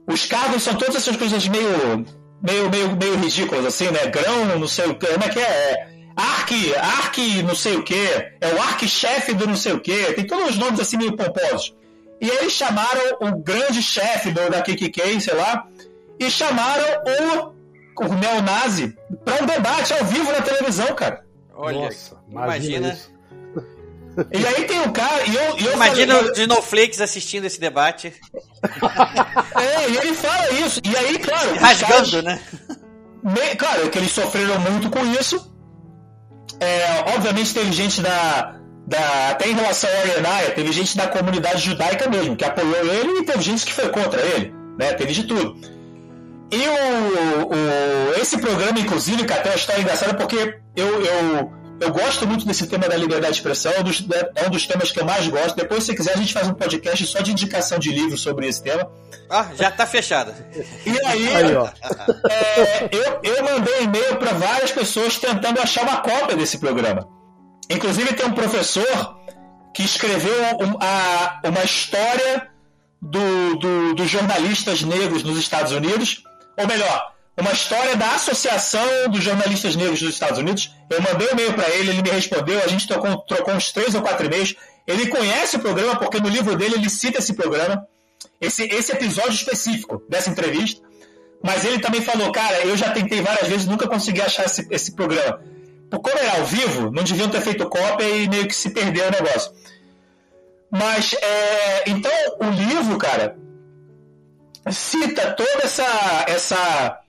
[0.06, 2.06] Os cargos são todas essas coisas meio,
[2.42, 4.06] meio, meio, meio ridículas, assim, né?
[4.06, 5.06] Grão, não sei o que.
[5.06, 5.42] Como é que é?
[5.42, 8.08] é arque, arque, não sei o que.
[8.40, 10.14] É o arque-chefe do não sei o que.
[10.14, 11.74] Tem todos os nomes assim meio pomposos.
[12.20, 15.68] E eles chamaram o grande chefe da KKK, sei lá,
[16.18, 17.58] e chamaram o
[18.00, 21.24] o neonazi para um debate ao vivo na televisão, cara.
[21.54, 22.88] Olha, Nossa, imagina.
[22.88, 23.17] imagina.
[24.32, 25.24] E aí tem um cara.
[25.26, 28.12] E eu, e eu imagina falei, o Dinoflakes assistindo esse debate.
[29.54, 30.80] é, e ele fala isso.
[30.84, 31.54] E aí, claro.
[31.56, 32.40] Rasgando, caras, né?
[33.56, 35.52] claro, que eles sofreram muito com isso.
[36.60, 39.30] É, obviamente teve gente da, da.
[39.30, 43.24] Até em relação ao Arenaya, teve gente da comunidade judaica mesmo, que apoiou ele e
[43.24, 44.52] teve gente que foi contra ele.
[44.76, 44.92] Né?
[44.94, 45.56] Teve de tudo.
[46.50, 51.92] E o, o, esse programa, inclusive, que até uma história engraçada, porque eu, eu, eu
[51.92, 54.90] gosto muito desse tema da liberdade de expressão, é um, dos, é um dos temas
[54.90, 55.54] que eu mais gosto.
[55.56, 58.62] Depois, se quiser, a gente faz um podcast só de indicação de livros sobre esse
[58.62, 58.90] tema.
[59.30, 60.34] Ah, já tá fechado.
[60.84, 61.52] E aí, aí
[62.30, 67.08] é, eu, eu mandei e-mail para várias pessoas tentando achar uma cópia desse programa.
[67.70, 69.16] Inclusive, tem um professor
[69.74, 72.48] que escreveu um, a, uma história
[73.00, 76.22] do, do, dos jornalistas negros nos Estados Unidos
[76.58, 80.72] ou melhor, uma história da Associação dos Jornalistas Negros dos Estados Unidos.
[80.90, 83.94] Eu mandei um e-mail para ele, ele me respondeu, a gente trocou, trocou uns três
[83.94, 84.56] ou quatro e-mails.
[84.86, 87.86] Ele conhece o programa porque no livro dele ele cita esse programa,
[88.40, 90.82] esse, esse episódio específico dessa entrevista.
[91.42, 94.92] Mas ele também falou, cara, eu já tentei várias vezes, nunca consegui achar esse, esse
[94.92, 95.40] programa.
[95.90, 99.10] Como era ao vivo, não deviam ter feito cópia e meio que se perdeu o
[99.10, 99.52] negócio.
[100.70, 103.36] Mas, é, então, o livro, cara,
[104.70, 107.00] cita toda essa, essa,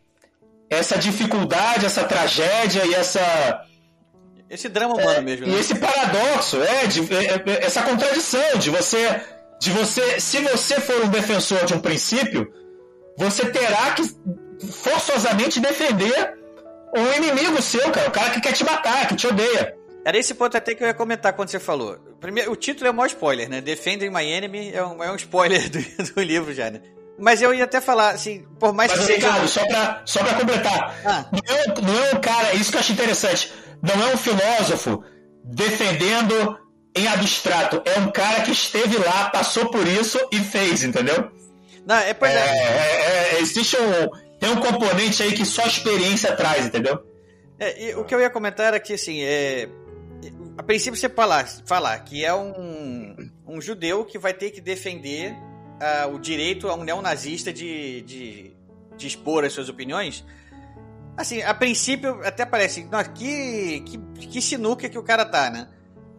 [0.69, 3.65] essa dificuldade, essa tragédia e essa.
[4.49, 5.47] Esse drama humano é, mesmo.
[5.47, 5.53] Né?
[5.53, 9.21] E esse paradoxo, é, de, é, é, essa contradição de você,
[9.59, 10.19] de você.
[10.19, 12.51] Se você for um defensor de um princípio,
[13.17, 14.03] você terá que
[14.71, 16.33] forçosamente defender
[16.95, 18.09] um inimigo seu, cara.
[18.09, 19.75] O cara que quer te matar, que te odeia.
[20.05, 21.97] Era esse ponto até que eu ia comentar quando você falou.
[22.19, 23.61] Primeiro, o título é o maior spoiler, né?
[23.61, 25.79] Defending My Enemy é um, é um spoiler do,
[26.13, 26.81] do livro já, né?
[27.19, 29.27] Mas eu ia até falar, assim, por mais Mas, que seja.
[29.27, 30.95] Ricardo, só pra, só pra completar.
[31.05, 31.25] Ah.
[31.31, 33.53] Não, é, não é um cara, isso que eu acho interessante.
[33.81, 35.03] Não é um filósofo
[35.43, 36.57] defendendo
[36.95, 37.81] em abstrato.
[37.85, 41.31] É um cara que esteve lá, passou por isso e fez, entendeu?
[41.85, 42.35] Não, é, pois é.
[42.35, 44.29] é, é, é existe um.
[44.39, 47.03] Tem um componente aí que só a experiência traz, entendeu?
[47.59, 49.67] É, o que eu ia comentar era que, assim, é,
[50.57, 53.15] a princípio você falar, falar que é um,
[53.45, 55.35] um judeu que vai ter que defender
[55.79, 58.53] uh, o direito a um neonazista de, de,
[58.97, 60.25] de expor as suas opiniões,
[61.17, 63.97] assim, a princípio até parece, que, que,
[64.27, 65.67] que sinuca que o cara tá, né?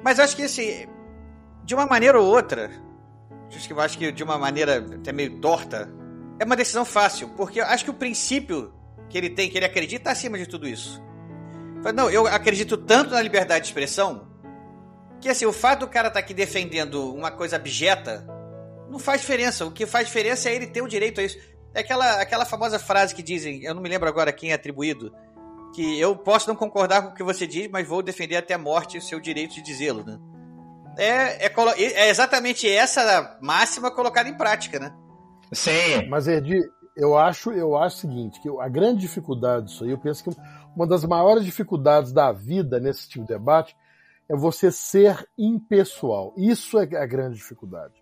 [0.03, 0.87] Mas acho que, assim,
[1.65, 2.71] de uma maneira ou outra,
[3.55, 5.91] acho que acho que de uma maneira até meio torta,
[6.39, 8.73] é uma decisão fácil, porque eu acho que o princípio
[9.09, 11.03] que ele tem, que ele acredita, tá acima de tudo isso.
[11.95, 14.29] Não, eu acredito tanto na liberdade de expressão
[15.21, 18.27] que assim, o fato do cara estar tá aqui defendendo uma coisa abjeta
[18.91, 19.65] não faz diferença.
[19.65, 21.39] O que faz diferença é ele ter o direito a isso.
[21.73, 25.15] É aquela, aquela famosa frase que dizem, eu não me lembro agora quem é atribuído,
[25.73, 28.59] que eu posso não concordar com o que você diz, mas vou defender até a
[28.59, 30.19] morte o seu direito de dizê-lo, né?
[30.99, 34.93] É, é, é, exatamente essa máxima colocada em prática, né?
[35.53, 36.09] Sim.
[36.09, 36.61] Mas, Edi,
[36.97, 40.31] eu acho, eu acho o seguinte, que a grande dificuldade disso aí, eu penso que
[40.75, 43.77] uma das maiores dificuldades da vida nesse tipo de debate
[44.29, 46.35] é você ser impessoal.
[46.37, 47.95] Isso é a grande dificuldade.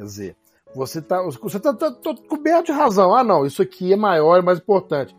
[0.00, 0.36] Quer dizer,
[0.74, 3.14] você está você tá, tá, tá, coberto de razão.
[3.14, 5.14] Ah, não, isso aqui é maior, é mais importante.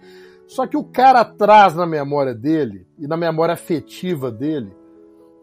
[0.47, 4.75] Só que o cara traz na memória dele e na memória afetiva dele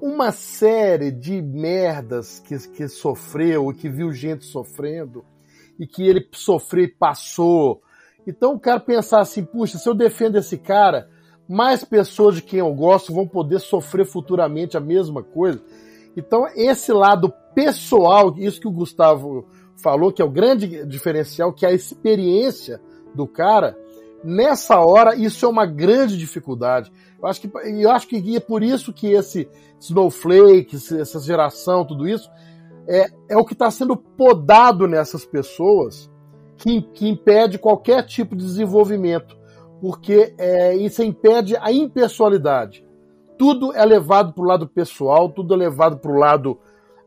[0.02, 5.24] uma série de merdas que, que sofreu e que viu gente sofrendo
[5.78, 7.80] e que ele sofreu e passou.
[8.26, 11.08] Então o cara pensar assim, puxa, se eu defendo esse cara,
[11.48, 15.62] mais pessoas de quem eu gosto vão poder sofrer futuramente a mesma coisa.
[16.18, 19.44] Então, esse lado pessoal, isso que o Gustavo
[19.82, 22.80] falou, que é o grande diferencial, que é a experiência
[23.12, 23.76] do cara,
[24.22, 26.92] nessa hora isso é uma grande dificuldade.
[27.20, 27.50] Eu acho que,
[27.82, 29.48] eu acho que é por isso que esse
[29.80, 32.30] snowflake, essa geração, tudo isso,
[32.86, 36.08] é, é o que está sendo podado nessas pessoas
[36.56, 39.36] que, que impede qualquer tipo de desenvolvimento,
[39.80, 42.86] porque é, isso impede a impessoalidade.
[43.36, 46.56] Tudo é levado para o lado pessoal, tudo é levado para o lado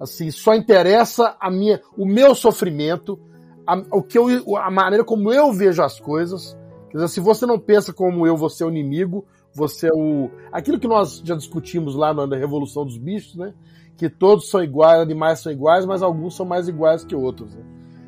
[0.01, 3.19] assim, só interessa a minha, o meu sofrimento,
[3.67, 6.57] a, o que eu, a maneira como eu vejo as coisas.
[6.89, 9.23] Quer dizer, se você não pensa como eu, você é o inimigo,
[9.53, 10.29] você é o.
[10.51, 13.53] Aquilo que nós já discutimos lá na Revolução dos Bichos, né?
[13.95, 17.53] Que todos são iguais, animais são iguais, mas alguns são mais iguais que outros.
[17.53, 17.63] Né?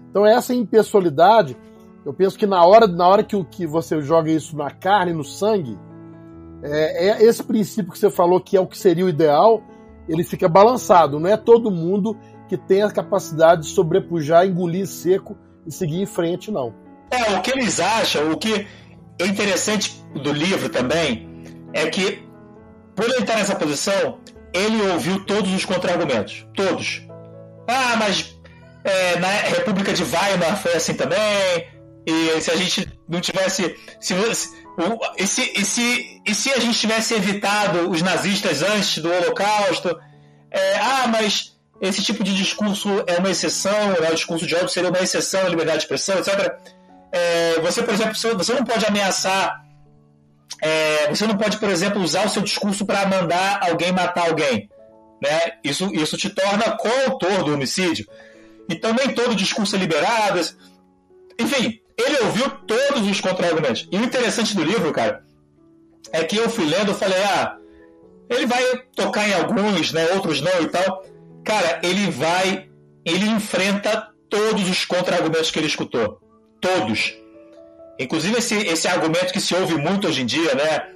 [0.10, 1.56] Então essa impessoalidade,
[2.04, 5.24] eu penso que na hora, na hora que, que você joga isso na carne, no
[5.24, 5.78] sangue,
[6.64, 9.62] é, é esse princípio que você falou que é o que seria o ideal,
[10.08, 11.20] ele fica balançado.
[11.20, 12.18] Não é todo mundo
[12.48, 16.74] que tem a capacidade de sobrepujar, engolir seco e seguir em frente, não.
[17.10, 18.68] É, o que eles acham, o que
[19.20, 21.30] é interessante do livro também,
[21.74, 22.24] é que,
[22.96, 24.20] por ele estar nessa posição,
[24.54, 26.46] ele ouviu todos os contra-argumentos.
[26.56, 27.08] Todos.
[27.68, 28.40] Ah, mas
[28.84, 31.20] é, na República de Weimar foi assim também.
[32.06, 33.76] E se a gente não tivesse.
[34.00, 34.14] Se,
[35.18, 40.00] e, se, e, se, e se a gente tivesse evitado os nazistas antes do Holocausto?
[40.50, 44.10] É, ah, mas esse tipo de discurso é uma exceção, né?
[44.10, 46.56] o discurso de ódio seria uma exceção à liberdade de expressão, etc.
[47.12, 49.64] É, você, por exemplo, você não pode ameaçar.
[50.62, 54.70] É, você não pode, por exemplo, usar o seu discurso para mandar alguém matar alguém.
[55.22, 55.54] Né?
[55.64, 58.08] Isso, isso te torna coautor do homicídio.
[58.70, 60.40] Então nem todo discurso é liberado.
[61.40, 63.88] Enfim, ele ouviu todos os contra-argumentos.
[63.92, 65.24] E o interessante do livro, cara,
[66.12, 67.58] é que eu fui lendo, eu falei, ah,
[68.30, 68.64] ele vai
[68.96, 71.06] tocar em alguns, né, outros não e tal.
[71.44, 72.70] Cara, ele vai,
[73.06, 76.20] ele enfrenta todos os contra-argumentos que ele escutou.
[76.60, 77.16] Todos.
[78.00, 80.88] Inclusive esse, esse argumento que se ouve muito hoje em dia, né,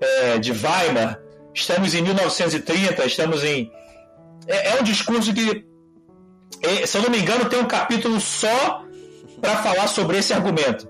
[0.00, 1.20] é, de Weimar,
[1.52, 3.70] estamos em 1930, estamos em...
[4.46, 5.66] É, é um discurso que
[6.86, 8.85] se eu não me engano, tem um capítulo só
[9.40, 10.88] para falar sobre esse argumento.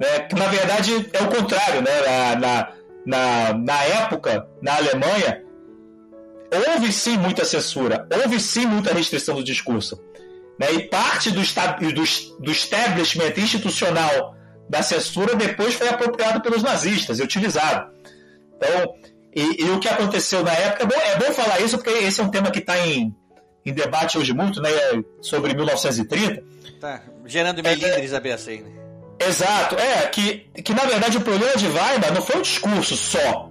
[0.00, 0.20] Né?
[0.20, 1.82] Que na verdade é o contrário.
[1.82, 1.90] Né?
[2.36, 2.72] Na,
[3.06, 5.42] na, na época, na Alemanha,
[6.72, 10.00] houve sim muita censura, houve sim muita restrição do discurso.
[10.58, 10.72] Né?
[10.72, 12.04] E parte do, do,
[12.40, 14.34] do establishment institucional
[14.68, 17.92] da censura depois foi apropriado pelos nazistas e utilizado.
[18.56, 18.94] Então,
[19.34, 22.20] e, e, o que aconteceu na época, é bom, é bom falar isso porque esse
[22.20, 23.14] é um tema que está em,
[23.66, 24.70] em debate hoje muito, né,
[25.20, 26.42] sobre 1930.
[26.80, 28.84] Tá, gerando melindres é, a né?
[29.18, 33.50] Exato, é, que, que na verdade o problema de Weimar não foi o discurso só,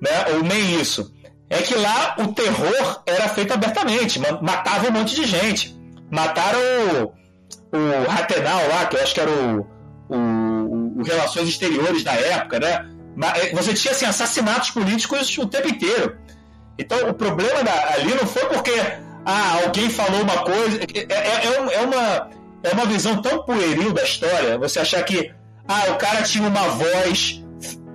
[0.00, 1.12] né, ou nem isso.
[1.50, 5.78] É que lá o terror era feito abertamente, matava um monte de gente.
[6.10, 6.58] Mataram
[7.72, 9.66] o, o Rathenau lá, que eu acho que era o,
[10.08, 12.90] o, o Relações Exteriores da época, né?
[13.36, 16.16] É, você tinha assim, assassinatos políticos o tempo inteiro.
[16.78, 18.72] Então o problema da, ali não foi porque
[19.24, 20.80] ah, alguém falou uma coisa.
[20.94, 22.30] É, é, é, é, uma,
[22.64, 24.58] é uma visão tão pueril da história.
[24.58, 25.32] Você achar que
[25.68, 27.44] ah, o cara tinha uma voz,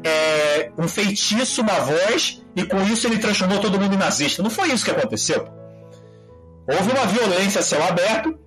[0.04, 4.41] é, um feitiço na voz, e com isso ele transformou todo mundo em nazista.
[4.41, 5.48] Não foi isso que aconteceu.
[6.68, 8.38] Houve uma violência a céu aberto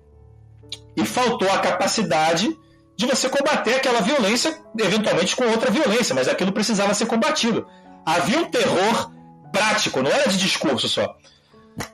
[0.95, 2.49] e faltou a capacidade
[2.95, 7.67] de você combater aquela violência, eventualmente com outra violência, mas aquilo precisava ser combatido.
[8.05, 9.11] Havia um terror
[9.51, 11.15] prático, não era de discurso só.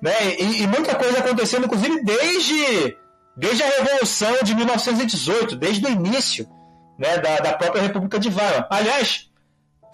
[0.02, 0.36] Né?
[0.38, 2.98] E, e, muita coisa acontecendo, inclusive, desde,
[3.40, 6.48] desde a Revolução de 1918, desde o início
[6.98, 8.68] né, da, da própria República de Weimar.
[8.70, 9.30] Aliás,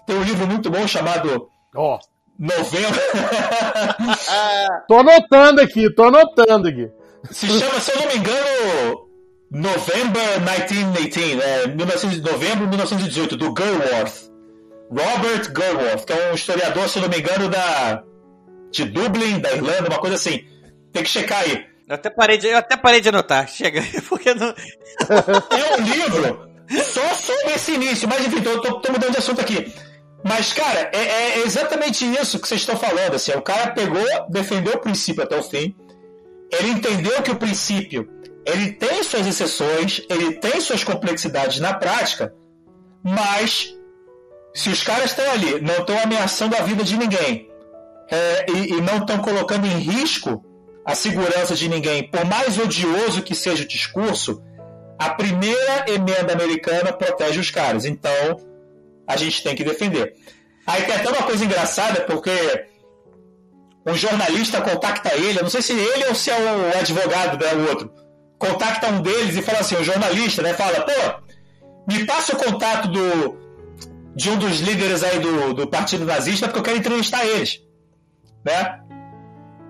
[0.06, 1.98] tem um livro muito bom chamado oh.
[2.38, 3.00] Novembro.
[4.88, 6.90] tô anotando aqui, tô anotando aqui.
[7.30, 9.08] Se chama, se eu não me engano,
[9.50, 11.66] November 1918, né?
[11.68, 14.30] 19, novembro de 1918, do Gerworth.
[14.90, 18.02] Robert Gerworth, que é um historiador, se eu não me engano, da
[18.70, 20.44] de Dublin, da Irlanda, uma coisa assim.
[20.92, 21.75] Tem que checar aí.
[21.88, 23.48] Eu até parei de, eu até parei de anotar.
[23.48, 24.48] Chega, porque não.
[24.48, 26.50] É um livro
[26.84, 29.72] só sobre esse início, mas enfim, tô, tô, tô mudando de assunto aqui.
[30.24, 33.14] Mas, cara, é, é, exatamente isso que vocês estão falando.
[33.14, 35.76] Assim, o cara pegou, defendeu o princípio até o fim.
[36.50, 38.08] Ele entendeu que o princípio
[38.46, 42.32] ele tem suas exceções, ele tem suas complexidades na prática,
[43.02, 43.74] mas
[44.54, 47.50] se os caras estão ali, não estão ameaçando a vida de ninguém,
[48.08, 50.44] é, e, e não estão colocando em risco
[50.86, 54.40] a segurança de ninguém, por mais odioso que seja o discurso,
[54.96, 57.84] a primeira emenda americana protege os caras.
[57.84, 58.40] Então,
[59.04, 60.14] a gente tem que defender.
[60.64, 62.30] Aí tem até uma coisa engraçada, porque
[63.84, 67.52] um jornalista contacta ele, eu não sei se ele ou se é o advogado, né,
[67.54, 67.92] o outro,
[68.38, 72.88] contacta um deles e fala assim, o jornalista, né, fala, pô, me passa o contato
[72.88, 73.38] do,
[74.14, 77.60] de um dos líderes aí do, do partido nazista porque eu quero entrevistar eles,
[78.44, 78.85] né?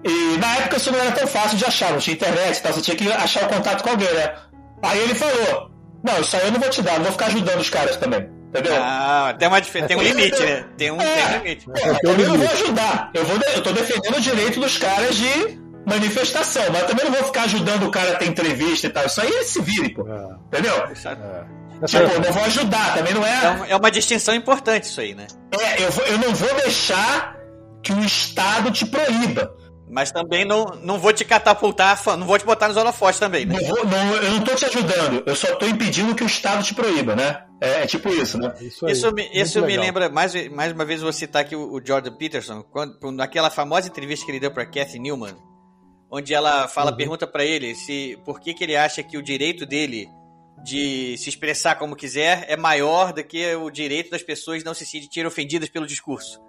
[0.06, 2.80] E na época isso não era tão fácil de achar, não tinha internet, então você
[2.80, 4.34] tinha que achar o contato com alguém, né?
[4.82, 5.70] Aí ele falou:
[6.04, 8.28] Não, isso aí eu não vou te dar, não vou ficar ajudando os caras também.
[8.48, 8.74] Entendeu?
[8.80, 10.64] Ah, tem, uma, tem um limite, né?
[10.78, 11.14] Tem um, É.
[11.14, 11.66] tem um limite.
[11.66, 13.10] Pô, eu também não vou ajudar.
[13.12, 17.12] Eu, vou, eu tô defendendo o direito dos caras de manifestação, mas eu também não
[17.12, 19.04] vou ficar ajudando o cara a ter entrevista e tal.
[19.06, 20.06] Isso aí ele se vire, pô.
[20.08, 20.74] É, Entendeu?
[20.76, 20.86] É.
[21.86, 23.48] Tipo, eu não vou ajudar, também não É é.
[23.50, 25.26] uma, é uma distinção importante isso aí, né?
[25.60, 27.36] É, eu, vou- eu não vou deixar
[27.82, 29.52] que o Estado te proíba.
[29.88, 33.46] Mas também não, não vou te catapultar, fã- não vou te botar nos holofotes também,
[33.46, 33.54] né?
[33.54, 36.62] Não vou- não- eu não tô te ajudando, eu só tô impedindo que o Estado
[36.64, 37.44] te proíba, né?
[37.60, 38.52] É, é tipo isso, né?
[38.60, 38.92] Isso, aí.
[38.92, 42.16] Isso, me, isso me lembra, mais, mais uma vez, vou citar aqui o, o Jordan
[42.16, 45.36] Peterson, quando, naquela famosa entrevista que ele deu para Kathy Newman,
[46.10, 46.96] onde ela fala, Uhum.
[46.96, 50.08] pergunta para ele se por que, que ele acha que o direito dele
[50.64, 54.84] de se expressar como quiser é maior do que o direito das pessoas não se
[54.84, 56.40] sentirem ofendidas pelo discurso.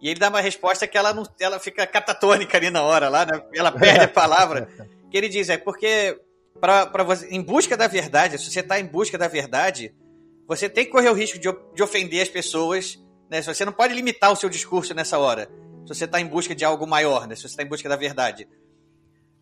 [0.00, 3.26] E ele dá uma resposta que ela não, ela fica catatônica ali na hora, lá,
[3.26, 3.42] né?
[3.54, 4.68] ela perde a palavra.
[5.10, 6.16] Que ele diz é porque
[6.60, 9.92] para você, em busca da verdade, se você está em busca da verdade,
[10.46, 12.96] você tem que correr o risco de, de ofender as pessoas,
[13.28, 13.42] né?
[13.42, 15.50] Você não pode limitar o seu discurso nessa hora.
[15.84, 17.34] Se você está em busca de algo maior, né?
[17.34, 18.48] Se você está em busca da verdade.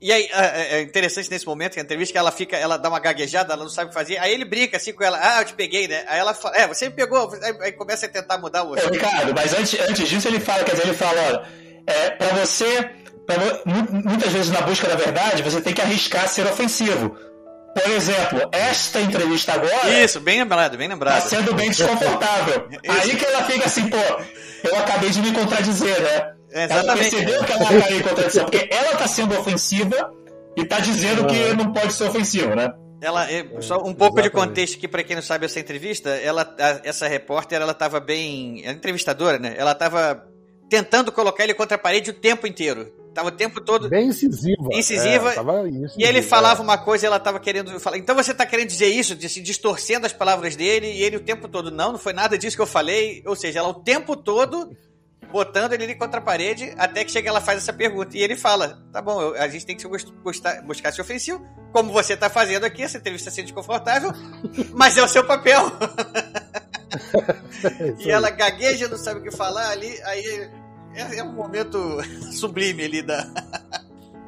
[0.01, 2.89] E aí, é é interessante nesse momento, que a entrevista que ela fica, ela dá
[2.89, 4.17] uma gaguejada, ela não sabe o que fazer.
[4.19, 6.05] Aí ele brinca assim com ela, ah, eu te peguei, né?
[6.07, 7.29] Aí ela fala, é, você me pegou.
[7.61, 8.73] Aí, começa a tentar mudar o.
[8.73, 11.43] Ô, Ricardo, mas antes, antes disso ele fala, quer dizer, ele fala, olha,
[11.87, 12.91] é, para você,
[13.27, 17.17] pra muitas vezes na busca da verdade, você tem que arriscar ser ofensivo.
[17.75, 21.29] Por exemplo, esta entrevista agora Isso, bem lembrado, bem tá lembrado.
[21.29, 22.69] sendo bem desconfortável.
[22.89, 23.97] Aí que ela fica assim, pô,
[24.65, 26.38] eu acabei de me contradizer, né?
[26.59, 30.13] É, ela percebeu que ela caiu em contradição, porque ela tá sendo ofensiva
[30.57, 32.73] e tá dizendo que não pode ser ofensivo, né?
[33.01, 34.31] Ela, é, só um pouco de exatamente.
[34.49, 38.65] contexto aqui para quem não sabe essa entrevista, ela, a- essa repórter, ela tava bem,
[38.67, 39.55] a entrevistadora, né?
[39.57, 40.25] Ela tava
[40.69, 42.93] tentando colocar ele contra a parede o tempo inteiro.
[43.15, 44.69] Tava o tempo todo Bem incisiva.
[44.73, 45.31] Incisiva.
[45.33, 46.23] É, tava isso, E ele é.
[46.23, 47.99] falava uma coisa e ela tava querendo falar.
[47.99, 51.21] Então você tá querendo dizer isso, de- se distorcendo as palavras dele, e ele o
[51.21, 53.23] tempo todo, não, não foi nada disso que eu falei.
[53.27, 54.71] Ou seja, ela o tempo todo
[55.31, 58.17] botando ele contra a parede, até que chega ela faz essa pergunta.
[58.17, 59.89] E ele fala: tá bom, eu- a gente tem que se
[60.23, 64.13] gostar- buscar ser ofensivo, como você tá fazendo aqui, essa entrevista sendo desconfortável,
[64.75, 65.61] mas é o seu papel.
[68.01, 70.49] É e ela gagueja, não sabe o que falar ali, aí
[70.95, 71.99] é, é um momento
[72.33, 73.27] sublime ali da,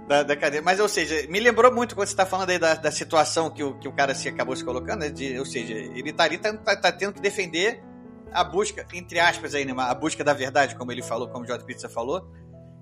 [0.06, 0.60] da, da cadeia.
[0.62, 3.62] Mas, ou seja, me lembrou muito quando você está falando aí da, da situação que
[3.62, 5.08] o, que o cara se acabou se colocando, né?
[5.08, 7.82] De, ou seja, ele tá ali, tá, tá, tá tendo que defender
[8.32, 9.74] a busca, entre aspas aí, né?
[9.76, 11.64] A busca da verdade, como ele falou, como o J.
[11.64, 12.28] Pizza falou.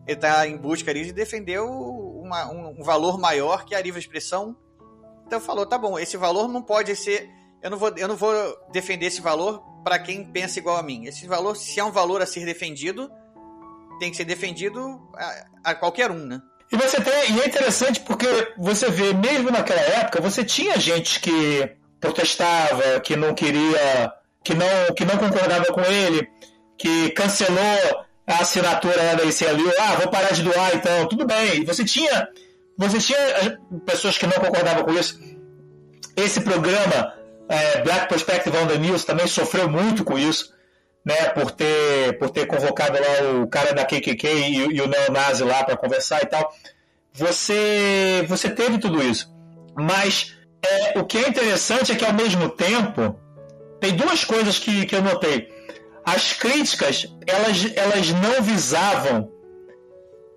[0.06, 4.00] Ele tá em busca ali de defender uma- um, um valor maior que a livre
[4.00, 4.56] expressão.
[5.26, 7.28] Então falou, tá bom, esse valor não pode ser.
[7.62, 8.32] Eu não vou, eu não vou
[8.72, 11.04] defender esse valor para quem pensa igual a mim.
[11.04, 13.10] Esse valor, se é um valor a ser defendido,
[13.98, 14.80] tem que ser defendido
[15.14, 16.40] a, a qualquer um, né?
[16.70, 18.26] E você tem, e é interessante porque
[18.58, 24.12] você vê, mesmo naquela época, você tinha gente que protestava, que não queria,
[24.44, 26.28] que não, que não concordava com ele,
[26.77, 31.65] que cancelou a assinatura da ICLU, ah, vou parar de doar então, tudo bem.
[31.65, 32.28] Você tinha,
[32.77, 33.56] você tinha eh,
[33.86, 35.19] pessoas que não concordavam com isso.
[36.15, 37.15] Esse programa,
[37.48, 40.52] eh, Black Perspective on the News, também sofreu muito com isso
[41.05, 45.43] né, por ter, por ter convocado lá o cara da KKK e, e o neonazi
[45.43, 46.52] lá para conversar e tal.
[47.15, 49.32] Você, você teve tudo isso.
[49.74, 53.19] Mas é, o que é interessante é que, ao mesmo tempo,
[53.80, 55.48] tem duas coisas que, que eu notei.
[56.05, 59.30] As críticas, elas, elas não visavam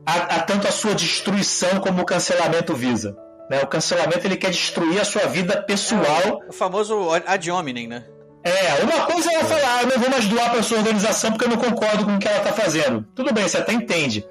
[0.05, 3.15] a, a tanto a sua destruição como o cancelamento visa.
[3.49, 3.61] Né?
[3.61, 8.03] O cancelamento ele quer destruir a sua vida pessoal O famoso ad hominem, né?
[8.43, 11.31] é, uma coisa é ela falar, ah, eu não vou mais doar para sua organização
[11.31, 13.05] porque eu não concordo com o que ela está fazendo.
[13.15, 14.25] Tudo bem, você até entende.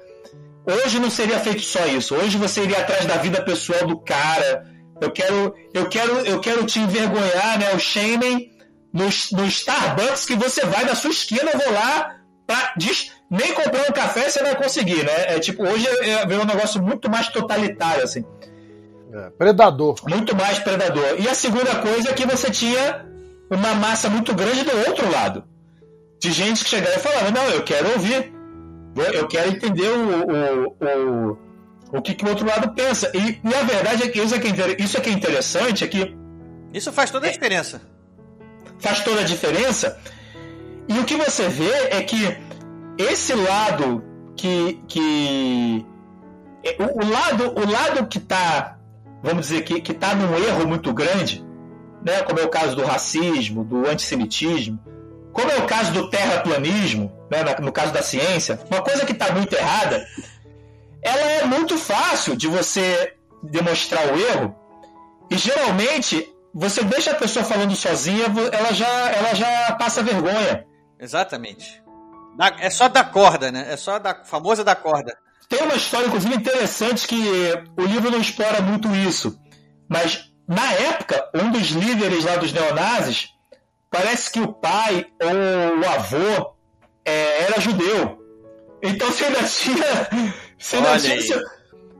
[0.65, 2.13] Hoje não seria feito só isso.
[2.15, 4.65] Hoje você iria atrás da vida pessoal do cara.
[4.99, 7.73] Eu quero, eu quero, eu quero te envergonhar, né?
[7.73, 8.51] O shaming
[8.93, 12.15] no, no Starbucks que você vai na sua esquina, eu vou lá
[12.45, 15.35] pra, diz, nem comprar um café você vai conseguir, né?
[15.35, 18.25] É tipo, hoje é, é um negócio muito mais totalitário, assim
[19.13, 19.95] É, predador.
[20.07, 21.15] muito mais predador.
[21.19, 23.05] E a segunda coisa é que você tinha
[23.49, 25.43] uma massa muito grande do outro lado.
[26.19, 28.31] De gente que chegava e falava, não, eu quero ouvir.
[29.13, 33.11] Eu quero entender o, o, o, o que, que o outro lado pensa.
[33.13, 35.83] E, e a verdade é que isso é que, é isso é que é interessante,
[35.83, 36.15] é que
[36.73, 37.81] Isso faz toda a diferença.
[38.81, 39.97] Faz toda a diferença.
[40.87, 42.37] E o que você vê é que
[42.97, 44.03] esse lado
[44.35, 44.81] que.
[44.87, 45.85] que
[46.79, 48.77] o, o lado, o lado que está,
[49.23, 51.43] vamos dizer, que, que tá num erro muito grande,
[52.03, 54.79] né, como é o caso do racismo, do antissemitismo,
[55.31, 59.31] como é o caso do terraplanismo, né, no caso da ciência, uma coisa que está
[59.31, 60.05] muito errada,
[61.01, 63.13] ela é muito fácil de você
[63.43, 64.55] demonstrar o erro,
[65.29, 70.65] e geralmente você deixa a pessoa falando sozinha, ela já, ela já passa vergonha.
[70.99, 71.81] Exatamente.
[72.59, 73.67] É só da corda, né?
[73.69, 75.15] É só da famosa da corda.
[75.47, 77.21] Tem uma história, inclusive, interessante que
[77.77, 79.37] o livro não explora muito isso.
[79.89, 83.29] Mas, na época, um dos líderes lá dos neonazis,
[83.89, 86.55] parece que o pai ou o avô
[87.03, 88.17] é, era judeu.
[88.81, 90.31] Então você ainda tinha.
[90.57, 91.41] Você ainda tinha,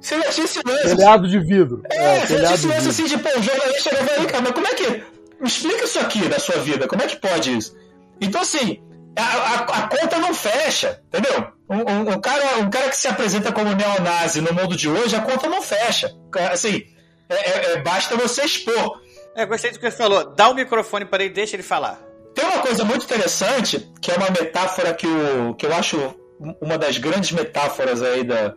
[0.02, 0.96] você ainda tinha silêncio.
[0.96, 1.84] Telhado de vidro.
[1.92, 4.52] É, é você ainda tinha silêncio assim de, pô, o jornalista chegava aí, cara, mas
[4.54, 5.04] como é que.
[5.40, 7.76] Me explica isso aqui na sua vida, como é que pode isso?
[8.20, 8.80] Então, assim,
[9.18, 11.48] a, a, a conta não fecha, entendeu?
[11.70, 15.16] Um, um, um, cara, um cara que se apresenta como neonazi no mundo de hoje,
[15.16, 16.14] a conta não fecha.
[16.52, 16.84] Assim,
[17.28, 19.02] é, é, é, basta você expor.
[19.36, 20.36] É, gostei do que você falou.
[20.36, 22.00] Dá o microfone para ele, deixa ele falar.
[22.36, 26.16] Tem uma coisa muito interessante, que é uma metáfora que eu, que eu acho
[26.62, 28.54] uma das grandes metáforas aí da,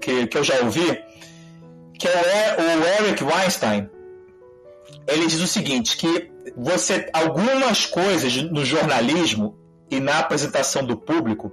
[0.00, 0.98] que, que eu já ouvi,
[1.98, 3.88] que é o Eric Weinstein.
[5.06, 9.58] Ele diz o seguinte, que você algumas coisas no jornalismo
[9.90, 11.52] e na apresentação do público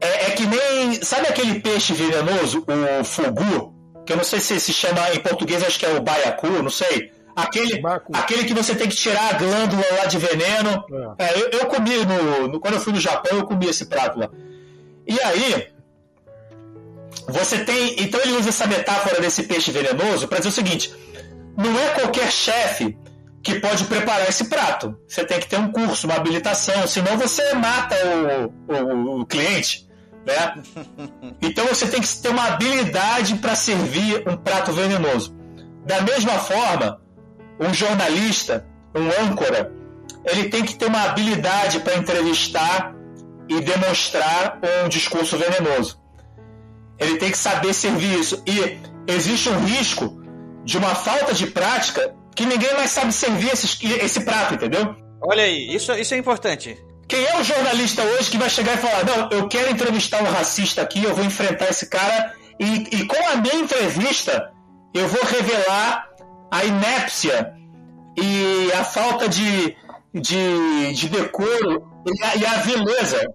[0.00, 2.64] é, é que nem sabe aquele peixe venenoso,
[3.00, 3.72] o fugu,
[4.04, 6.70] que eu não sei se se chama em português, acho que é o baiacu, não
[6.70, 7.12] sei.
[7.34, 7.80] Aquele,
[8.12, 10.84] aquele que você tem que tirar a glândula lá de veneno.
[11.18, 11.24] É.
[11.24, 14.18] É, eu, eu, comi no, no, Quando eu fui no Japão, eu comi esse prato
[14.18, 14.28] lá.
[15.06, 15.71] E aí,
[17.28, 17.96] você tem.
[18.02, 20.94] Então ele usa essa metáfora desse peixe venenoso para dizer o seguinte:
[21.56, 22.96] não é qualquer chefe
[23.42, 24.96] que pode preparar esse prato.
[25.06, 27.96] Você tem que ter um curso, uma habilitação, senão você mata
[28.68, 29.88] o, o, o cliente.
[30.24, 30.62] Né?
[31.42, 35.36] Então você tem que ter uma habilidade para servir um prato venenoso.
[35.84, 37.00] Da mesma forma,
[37.58, 39.72] um jornalista, um âncora,
[40.24, 42.94] ele tem que ter uma habilidade para entrevistar
[43.48, 46.01] e demonstrar um discurso venenoso.
[47.02, 48.42] Ele tem que saber servir isso.
[48.46, 48.78] E
[49.10, 50.22] existe um risco
[50.64, 54.94] de uma falta de prática que ninguém mais sabe servir esse, esse prato, entendeu?
[55.22, 56.76] Olha aí, isso, isso é importante.
[57.06, 60.30] Quem é o jornalista hoje que vai chegar e falar: Não, eu quero entrevistar um
[60.30, 64.50] racista aqui, eu vou enfrentar esse cara, e, e com a minha entrevista
[64.94, 66.08] eu vou revelar
[66.50, 67.54] a inépcia
[68.16, 69.76] e a falta de,
[70.14, 73.26] de, de decoro e a, e a vileza.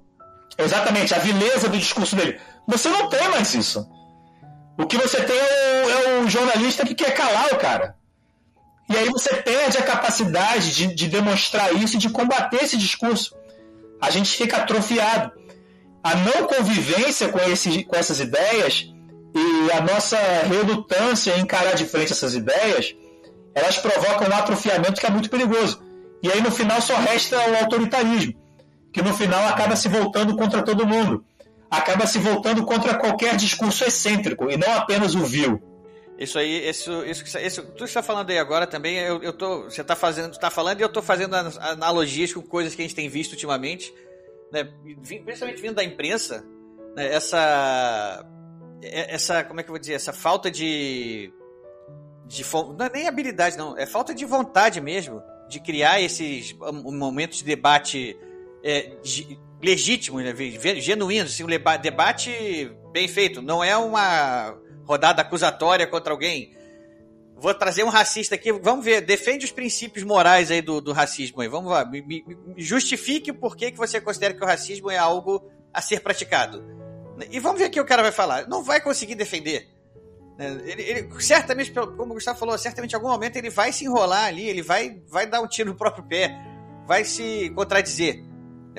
[0.58, 2.40] Exatamente, a vileza do discurso dele.
[2.68, 3.88] Você não tem mais isso.
[4.78, 7.96] O que você tem é o, é o jornalista que quer calar o cara.
[8.90, 13.36] E aí você perde a capacidade de, de demonstrar isso e de combater esse discurso.
[14.02, 15.32] A gente fica atrofiado.
[16.04, 18.88] A não convivência com, esse, com essas ideias
[19.36, 20.18] e a nossa
[20.48, 22.96] relutância em encarar de frente essas ideias,
[23.54, 25.84] elas provocam um atrofiamento que é muito perigoso.
[26.24, 28.34] E aí no final só resta o autoritarismo,
[28.94, 31.26] que no final acaba se voltando contra todo mundo.
[31.70, 35.62] Acaba se voltando contra qualquer discurso excêntrico e não apenas o vil.
[36.18, 39.32] Isso aí, isso, isso, isso, tudo que você está falando aí agora também, eu, eu
[39.32, 42.86] tô, você está fazendo, está falando e eu estou fazendo analogias com coisas que a
[42.86, 43.94] gente tem visto ultimamente,
[44.52, 44.68] né,
[45.04, 46.44] principalmente vindo da imprensa,
[46.96, 48.26] né, essa,
[48.82, 51.32] é, essa, como é que eu vou dizer, essa falta de,
[52.26, 52.44] de
[52.76, 56.54] não é nem habilidade não, é falta de vontade mesmo de criar esses
[56.84, 58.18] momentos de debate
[58.64, 60.34] é, de, legítimos, né,
[61.24, 61.48] assim, um
[61.82, 64.56] debate bem feito, não é uma
[64.86, 66.56] rodada acusatória contra alguém.
[67.36, 71.42] Vou trazer um racista aqui, vamos ver, defende os princípios morais aí do, do racismo
[71.42, 72.24] aí, vamos lá, me, me,
[72.58, 76.64] justifique o porquê que você considera que o racismo é algo a ser praticado.
[77.32, 78.48] E vamos ver o que o cara vai falar.
[78.48, 79.68] Não vai conseguir defender.
[80.38, 80.62] Né?
[80.66, 84.26] Ele, ele, certamente, como o Gustavo falou, certamente em algum momento ele vai se enrolar
[84.26, 86.36] ali, ele vai, vai dar um tiro no próprio pé,
[86.86, 88.24] vai se contradizer.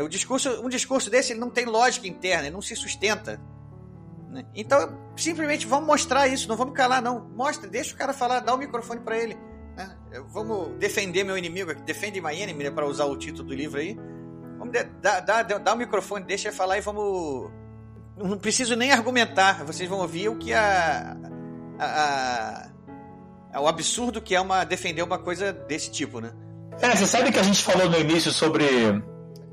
[0.02, 3.40] O discurso, um discurso desse ele não tem lógica interna, ele não se sustenta.
[4.30, 4.44] Né?
[4.54, 7.28] Então, simplesmente vamos mostrar isso, não vamos calar, não.
[7.34, 9.36] Mostra, deixa o cara falar, dá o microfone para ele.
[9.76, 9.96] Né?
[10.28, 13.98] Vamos defender meu inimigo, defende my enemy, né, para usar o título do livro aí.
[14.58, 17.50] Vamos dar, dar o microfone, deixa ele falar e vamos.
[18.16, 21.16] Não preciso nem argumentar, vocês vão ouvir o que a.
[21.78, 22.68] a,
[23.52, 26.32] a o absurdo que é uma defender uma coisa desse tipo, né?
[26.80, 28.64] É, você sabe que a gente falou no início sobre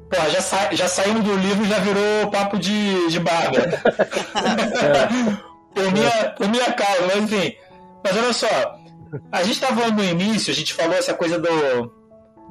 [0.09, 3.57] Pô, já, sa já saímos do livro já virou papo de, de barba.
[5.73, 7.55] por, minha, por minha causa, mas enfim.
[8.03, 8.75] Mas olha só,
[9.31, 11.91] a gente estava falando no início, a gente falou essa coisa do,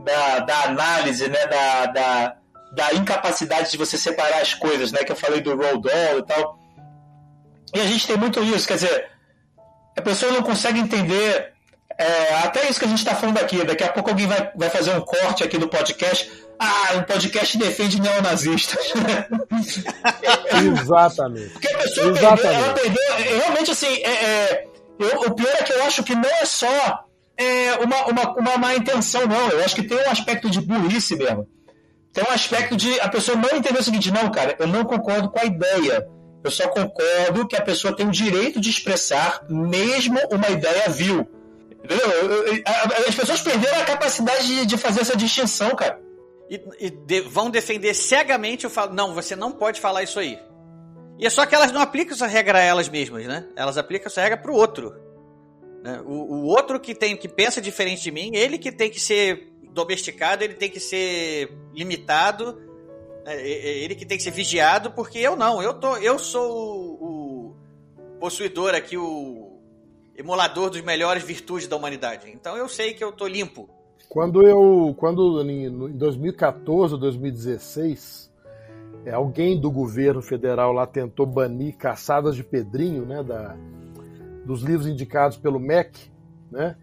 [0.04, 1.46] da, da análise, né?
[1.46, 2.36] Da, da,
[2.74, 5.04] da incapacidade de você separar as coisas, né?
[5.04, 6.58] Que eu falei do roll doll e tal.
[7.72, 9.10] E a gente tem muito isso, quer dizer,
[9.96, 11.52] a pessoa não consegue entender
[11.96, 13.64] É, até isso que a gente está falando aqui.
[13.64, 16.28] Daqui a pouco alguém vai, vai fazer um corte aqui do podcast.
[16.58, 18.92] Ah, um podcast defende neonazistas.
[20.82, 21.50] Exatamente.
[21.50, 22.42] Porque a pessoa Exatamente.
[22.42, 23.38] perdeu, ela perdeu.
[23.38, 24.66] Realmente, assim, é, é,
[24.98, 27.04] eu- o pior é que eu acho que não é só
[27.36, 29.48] é, uma, uma, uma má intenção, não.
[29.50, 31.48] Eu acho que tem um aspecto de burrice mesmo.
[32.12, 35.28] Tem um aspecto de a pessoa não entender o seguinte: não, cara, eu não concordo
[35.30, 36.06] com a ideia.
[36.44, 41.26] Eu só concordo que a pessoa tem o direito de expressar mesmo uma ideia vil.
[41.82, 42.06] Entendeu?
[43.08, 45.98] As pessoas perderam a capacidade de, de fazer essa distinção, cara.
[46.50, 50.38] E, e de- vão defender cegamente o falo, não, você não pode falar isso aí.
[51.18, 53.48] E é só que elas não aplicam essa regra a elas mesmas, né?
[53.56, 54.94] Elas aplicam essa regra outro.
[55.82, 56.00] né?
[56.04, 59.48] O, o outro que tem que pensa diferente de mim, ele que tem que ser
[59.70, 62.60] domesticado, ele tem que ser limitado,
[63.24, 63.40] né?
[63.46, 66.52] E- e- ele que tem que ser vigiado, porque eu não, eu tô, eu sou
[67.00, 67.56] o,
[67.98, 69.58] o possuidor aqui, o
[70.16, 72.30] emulador dos melhores virtudes da humanidade.
[72.30, 73.68] Então eu sei que eu tô limpo.
[74.14, 78.30] Quando eu, quando em no- em 2014 ou 2016,
[79.04, 83.56] é, alguém do governo federal lá tentou banir caçadas de Pedrinho, né, da,
[84.46, 86.12] dos livros indicados pelo MEC,
[86.48, 86.76] né,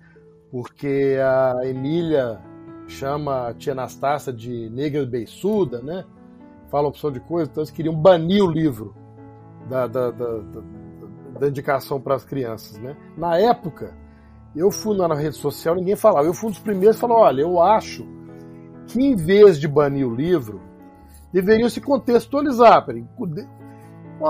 [0.51, 2.37] porque a Emília
[2.85, 6.03] chama a tia Anastácia de negra beiçuda, né,
[6.69, 8.93] fala opção de coisa, então eles queriam banir o livro
[9.69, 10.81] da, da, da, da-
[11.39, 12.93] da indicação para as crianças, né.
[13.15, 13.95] Na época,
[14.55, 16.27] eu fui lá na rede social, ninguém falava.
[16.27, 18.05] Eu fui um dos primeiros que falou: olha, eu acho
[18.87, 20.61] que em vez de banir o livro,
[21.31, 22.85] deveriam se contextualizar.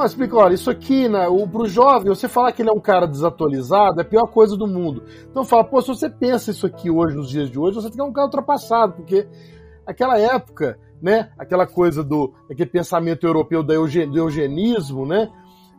[0.05, 3.05] Explica, olha, isso aqui, né, para o jovem, você falar que ele é um cara
[3.05, 5.03] desatualizado é a pior coisa do mundo.
[5.29, 8.03] Então fala, pô, se você pensa isso aqui hoje, nos dias de hoje, você é
[8.03, 9.27] um cara ultrapassado, porque
[9.85, 15.29] aquela época, né, aquela coisa do aquele pensamento europeu do eugenismo, né,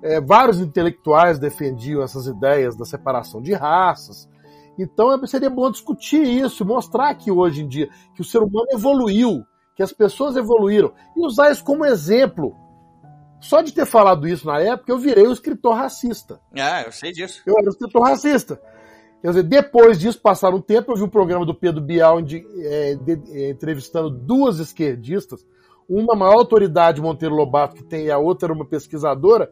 [0.02, 4.28] é, vários intelectuais defendiam essas ideias da separação de raças.
[4.78, 8.66] Então é- seria bom discutir isso, mostrar que hoje em dia que o ser humano
[8.70, 9.44] evoluiu,
[9.76, 12.54] que as pessoas evoluíram e usar isso como exemplo.
[13.40, 16.40] Só de ter falado isso na época, eu virei um escritor racista.
[16.56, 17.42] Ah, eu sei disso.
[17.44, 18.60] Eu era um escritor racista.
[19.20, 22.44] Quer dizer, depois disso, passaram um tempo, eu vi um programa do Pedro Bial onde,
[22.60, 25.44] é, de- é, entrevistando duas esquerdistas,
[25.88, 29.50] uma maior autoridade, Monteiro Lobato, que tem, e a outra era uma pesquisadora,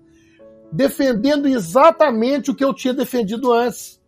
[0.72, 3.99] defendendo exatamente o que eu tinha defendido antes.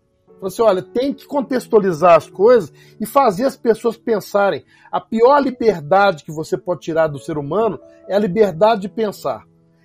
[0.42, 4.64] Falou assim, olha, tem que contextualizar as coisas e fazer as pessoas pensarem.
[4.90, 9.44] A pior liberdade que você pode tirar do ser humano é a liberdade de pensar.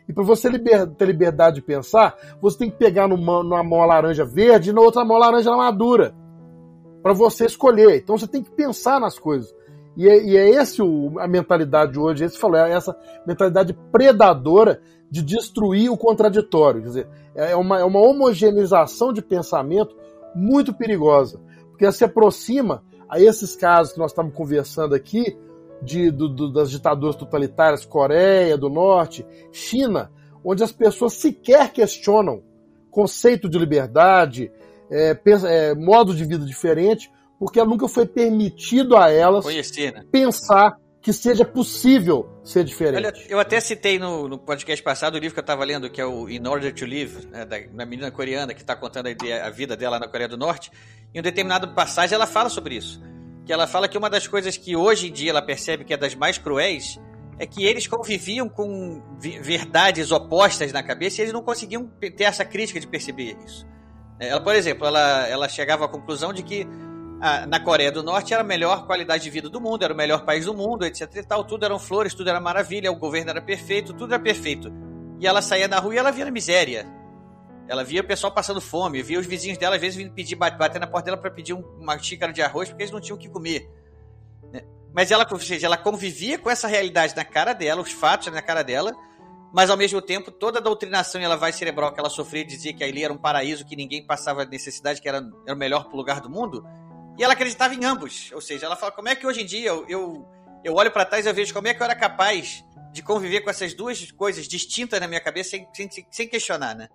[0.09, 3.85] E para você liber- ter liberdade de pensar, você tem que pegar numa, numa mão
[3.85, 6.15] laranja verde e na outra mão laranja madura.
[7.03, 7.97] Para você escolher.
[7.97, 9.53] Então você tem que pensar nas coisas.
[9.95, 14.81] E é, e é esse o, a mentalidade hoje, esse falou, é essa mentalidade predadora
[15.07, 16.81] de destruir o contraditório.
[16.81, 19.95] Quer dizer, é uma, é uma homogeneização de pensamento
[20.37, 21.39] muito perigosa.
[21.69, 25.37] Porque se aproxima a esses casos que nós estamos conversando aqui,
[25.81, 30.11] de, do- do- das ditaduras totalitárias, Coreia do Norte, China,
[30.43, 32.41] onde as pessoas sequer questionam
[32.89, 34.51] conceito de liberdade,
[34.89, 40.03] é, é, modo de vida diferente, porque nunca foi permitido a elas Conhecer, né?
[40.11, 42.95] pensar que seja possível ser diferente.
[42.95, 45.99] Olha, eu até citei no, no podcast passado o livro que eu estava lendo, que
[45.99, 49.45] é o In Order to Live, né, da, da menina coreana que está contando a,
[49.45, 50.71] a vida dela na Coreia do Norte.
[51.13, 53.01] Em um determinado passagem ela fala sobre isso.
[53.45, 55.97] Que ela fala que uma das coisas que hoje em dia ela percebe que é
[55.97, 56.99] das mais cruéis
[57.39, 62.43] é que eles conviviam com verdades opostas na cabeça e eles não conseguiam ter essa
[62.43, 63.67] crítica de perceber isso.
[64.19, 66.67] Ela, por exemplo, ela, ela chegava à conclusão de que
[67.47, 70.23] na Coreia do Norte era a melhor qualidade de vida do mundo, era o melhor
[70.23, 71.43] país do mundo, etc e tal.
[71.43, 74.71] Tudo eram flores, tudo era maravilha, o governo era perfeito, tudo era perfeito.
[75.19, 76.85] E ela saía na rua e ela via a miséria.
[77.67, 80.57] Ela via o pessoal passando fome, via os vizinhos dela às vezes vindo pedir, bat-
[80.57, 83.17] bater na porta dela para pedir um- uma xícara de arroz porque eles não tinham
[83.17, 83.67] o que comer.
[84.53, 84.61] né?
[84.93, 88.41] Mas ela, ou seja, ela convivia com essa realidade na cara dela, os fatos na
[88.41, 88.93] cara dela,
[89.51, 92.73] mas ao mesmo tempo toda a doutrinação e ela vai cerebral que ela sofria dizia
[92.73, 96.21] que ali era um paraíso, que ninguém passava necessidade, que era, era o melhor lugar
[96.21, 96.65] do mundo.
[97.17, 98.31] E ela acreditava em ambos.
[98.33, 100.27] Ou seja, ela fala: como é que hoje em dia eu, eu,
[100.63, 103.41] eu olho para trás e eu vejo como é que eu era capaz de conviver
[103.41, 106.89] com essas duas coisas distintas na minha cabeça sem, sem, sem questionar, né?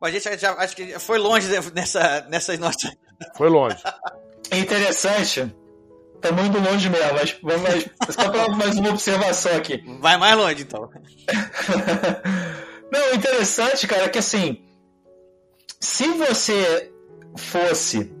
[0.00, 2.90] Mas a gente já, acho que foi longe nessa, nessas nossas.
[3.36, 3.76] Foi longe.
[4.50, 5.54] É interessante.
[6.14, 9.82] Estamos indo longe mesmo, mas vamos mais, só para mais uma observação aqui.
[10.00, 10.88] Vai mais longe, então.
[12.92, 14.64] Não, o interessante, cara, é que assim,
[15.80, 16.92] se você
[17.36, 18.11] fosse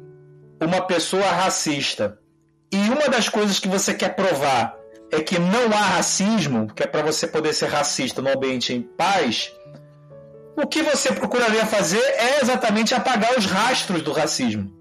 [0.64, 2.18] uma pessoa racista
[2.72, 4.74] e uma das coisas que você quer provar
[5.10, 8.80] é que não há racismo, que é para você poder ser racista no ambiente em
[8.80, 9.52] paz,
[10.56, 14.72] o que você procuraria fazer é exatamente apagar os rastros do racismo.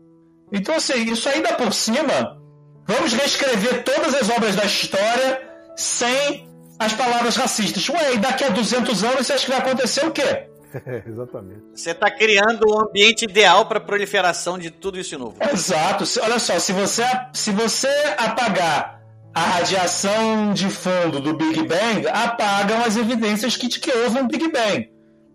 [0.51, 2.39] Então, assim, isso ainda por cima,
[2.85, 5.41] vamos reescrever todas as obras da história
[5.75, 7.87] sem as palavras racistas.
[7.89, 10.47] Ué, e daqui a 200 anos você acha que vai acontecer o quê?
[10.85, 11.61] É, exatamente.
[11.73, 15.37] Você está criando um ambiente ideal para proliferação de tudo isso novo.
[15.51, 16.03] Exato.
[16.21, 19.01] Olha só, se você, se você apagar
[19.33, 24.51] a radiação de fundo do Big Bang, apagam as evidências que, que houve um Big
[24.51, 24.91] Bang.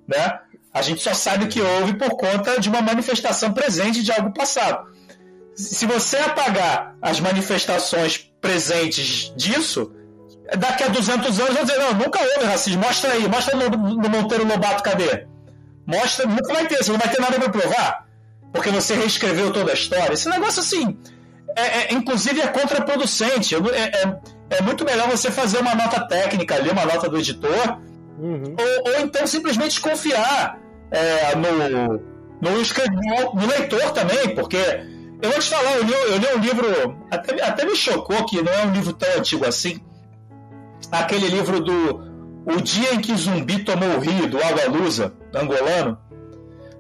[0.07, 0.39] Né?
[0.73, 4.87] A gente só sabe que houve por conta de uma manifestação presente de algo passado.
[5.55, 9.91] Se você apagar as manifestações presentes disso,
[10.59, 12.83] daqui a 200 anos vão dizer: não, nunca houve racismo.
[12.83, 15.27] Mostra aí, mostra no, no Monteiro Lobato, cadê?
[15.87, 18.07] Mostra, nunca vai ter, você não vai ter nada para provar,
[18.53, 20.15] porque você reescreveu toda a história.
[20.15, 20.99] Esse negócio assim,
[21.57, 23.55] é, é, inclusive é contraproducente.
[23.55, 24.19] É, é,
[24.59, 27.79] é, muito melhor você fazer uma nota técnica ali, uma nota do editor,
[28.19, 28.57] uhum.
[28.59, 30.59] ou, ou, então simplesmente confiar
[30.91, 32.01] é, no,
[32.41, 34.59] no, escritor, no leitor também, porque
[35.23, 38.43] eu vou te falar, eu li, eu li um livro, até, até me chocou que
[38.43, 39.81] não é um livro tão antigo assim,
[40.91, 42.01] aquele livro do
[42.47, 45.99] O Dia em que Zumbi Tomou o Rio, do Agualusa, angolano.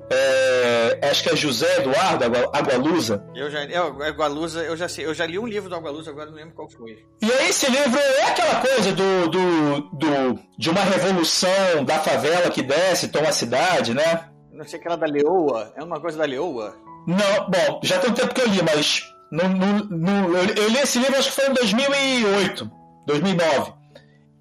[0.09, 3.25] É, acho que é José Eduardo Agualusa.
[3.35, 6.31] Eu já, eu, Agualusa, eu já sei, eu já li um livro do Agualusa, agora
[6.31, 7.05] não lembro qual foi.
[7.20, 12.51] E aí esse livro é aquela coisa do, do, do, de uma revolução da favela
[12.51, 14.28] que desce, toma a cidade, né?
[14.52, 16.76] Não sei que era da Leoa, é uma coisa da Leoa.
[17.07, 20.68] Não, bom, já tem um tempo que eu li, mas no, no, no, eu, eu
[20.68, 22.70] li esse livro acho que foi em 2008,
[23.07, 23.73] 2009.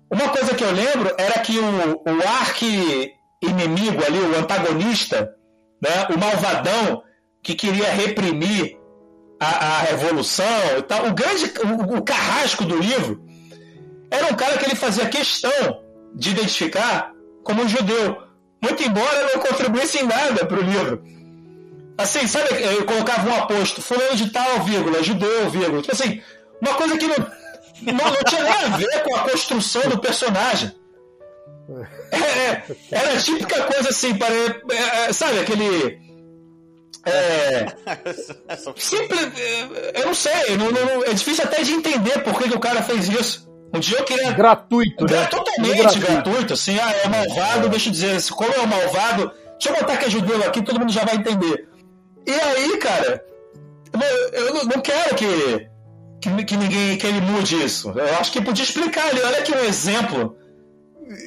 [0.10, 5.34] Uma coisa que eu lembro era que o, o arque inimigo ali, o antagonista,
[5.82, 7.04] né, o malvadão
[7.42, 8.78] que queria reprimir
[9.40, 10.46] a, a revolução
[10.78, 13.24] e tal, o grande, o, o, carrasco do livro
[14.10, 15.82] era um cara que ele fazia questão
[16.14, 17.12] de identificar
[17.44, 18.18] como um judeu,
[18.62, 21.04] muito embora não contribuísse em nada para o livro.
[21.98, 25.82] Assim, sabe, eu colocava um aposto, fulano de tal, vírgula, judeu, vírgula.
[25.82, 26.22] Tipo assim,
[26.62, 27.16] uma coisa que não,
[27.82, 30.72] não, não tinha nada a ver com a construção do personagem.
[32.12, 36.00] É, é, era a típica coisa assim, para, é, é, sabe, aquele.
[37.08, 37.68] É,
[38.78, 42.56] simples, é, eu não sei, não, não, é difícil até de entender por que, que
[42.56, 43.48] o cara fez isso.
[43.74, 44.32] Um dia eu queria.
[44.32, 45.26] Gratuito, né?
[45.26, 46.08] Totalmente gratuito.
[46.08, 50.06] gratuito, assim, ah, é malvado, deixa eu dizer, como é malvado, deixa eu botar que
[50.06, 51.68] é judeu aqui, todo mundo já vai entender.
[52.26, 53.24] E aí, cara,
[53.94, 55.68] eu, eu não quero que
[56.30, 57.92] que, que ninguém que ele mude isso.
[57.92, 59.22] Eu acho que podia explicar ali.
[59.22, 60.36] Olha aqui um exemplo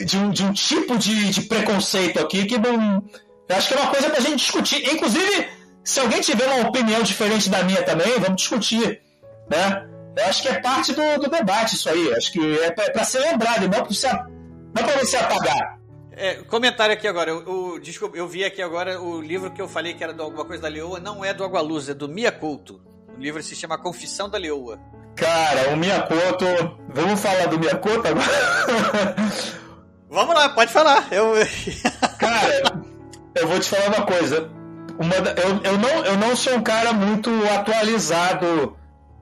[0.05, 3.05] de um, de um tipo de, de preconceito aqui que não.
[3.49, 4.93] Eu acho que é uma coisa pra gente discutir.
[4.93, 5.49] Inclusive,
[5.85, 9.01] se alguém tiver uma opinião diferente da minha também, vamos discutir.
[9.49, 9.89] Né?
[10.17, 12.13] Eu acho que é parte do, do debate isso aí.
[12.15, 15.79] Acho que é para ser lembrado, não não você apagar.
[16.13, 17.31] É, comentário aqui agora.
[17.31, 20.21] Eu, eu, desculpa, eu vi aqui agora o livro que eu falei que era de
[20.21, 22.81] alguma coisa da Leoa, não é do Agualuz, é do Mia Couto.
[23.19, 24.79] O livro se chama Confissão da Leoa.
[25.17, 26.45] Cara, o Miyakoto.
[26.89, 29.17] Vamos falar do Miyakoto agora?
[30.09, 31.09] Vamos lá, pode falar.
[31.11, 31.33] Eu...
[32.17, 32.63] Cara,
[33.35, 34.49] eu vou te falar uma coisa.
[35.01, 38.77] Uma, eu, eu, não, eu não sou um cara muito atualizado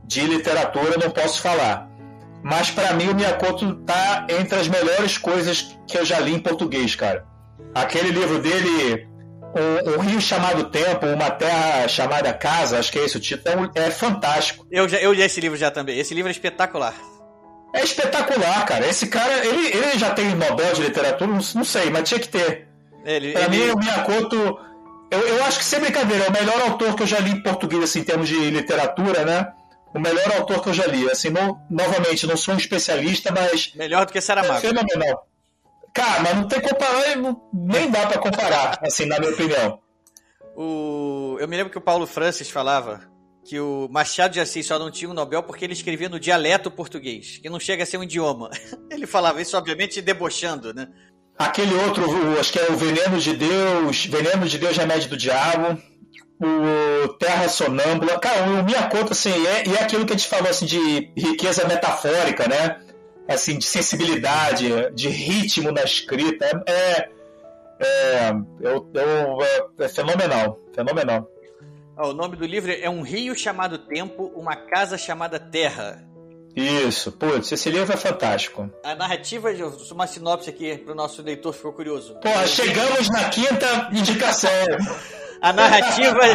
[0.05, 1.89] de literatura, não posso falar.
[2.42, 6.39] Mas para mim o Miyakoto tá entre as melhores coisas que eu já li em
[6.39, 7.26] português, cara.
[7.75, 9.08] Aquele livro dele,
[9.57, 13.70] um, um, rio chamado Tempo, uma terra chamada Casa, acho que é esse o título,
[13.75, 14.67] é, é fantástico.
[14.70, 15.99] Eu, já, eu li esse livro já também.
[15.99, 16.94] Esse livro é espetacular.
[17.73, 18.86] É espetacular, cara.
[18.86, 22.28] Esse cara, ele, ele já tem Nobel de literatura, não, não sei, mas tinha que
[22.28, 22.68] ter.
[23.05, 23.51] Ele, pra ele...
[23.51, 24.59] mim, o Miyakoto,
[25.10, 27.43] eu, eu acho que sem brincadeira, é o melhor autor que eu já li em
[27.43, 29.52] português, assim, em termos de literatura, né?
[29.94, 31.09] O melhor autor que eu já li.
[31.10, 33.73] Assim, não, novamente, não sou um especialista, mas.
[33.75, 34.59] Melhor do que Saramago.
[34.59, 35.26] É fenomenal.
[35.97, 37.16] Cara, mas não tem comparar,
[37.55, 39.81] nem dá para comparar, assim, na minha opinião.
[40.55, 41.39] O...
[41.41, 43.00] Eu me lembro que o Paulo Francis falava
[43.47, 46.70] que o Machado de Assis só não tinha um Nobel porque ele escrevia no dialeto
[46.70, 48.50] português, que não chega a ser um idioma.
[48.91, 50.89] Ele falava isso, obviamente, debochando, né?
[51.39, 52.05] Aquele outro,
[52.41, 55.81] acho que é o Veneno de Deus, Veneno de Deus, Remédio do Diabo,
[56.41, 58.18] o Terra Sonâmbula.
[58.18, 61.68] Cara, o Miyakoto, assim, é, e é aquilo que a gente falou, assim, de riqueza
[61.68, 62.81] metafórica, né?
[63.29, 66.45] Assim, de sensibilidade, de ritmo na escrita.
[66.67, 67.09] É, é,
[67.79, 68.31] é,
[68.61, 71.29] eu, eu, é, é fenomenal, fenomenal.
[71.97, 76.03] o nome do livro é Um Rio Chamado Tempo, Uma Casa Chamada Terra.
[76.55, 78.71] Isso, putz, esse livro é fantástico.
[78.83, 79.51] A narrativa,
[79.91, 82.15] uma sinopse aqui para o nosso leitor ficou curioso.
[82.15, 84.51] Pô, chegamos na quinta indicação.
[85.43, 86.19] A narrativa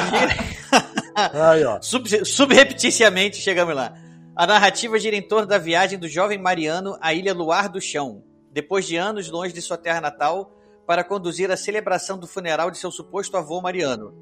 [1.49, 1.79] gira.
[1.81, 3.95] Sub, subrepticiamente chegamos lá.
[4.35, 8.23] A narrativa gira em torno da viagem do jovem Mariano à ilha Luar do Chão,
[8.51, 12.77] depois de anos longe de sua terra natal, para conduzir a celebração do funeral de
[12.77, 14.13] seu suposto avô Mariano.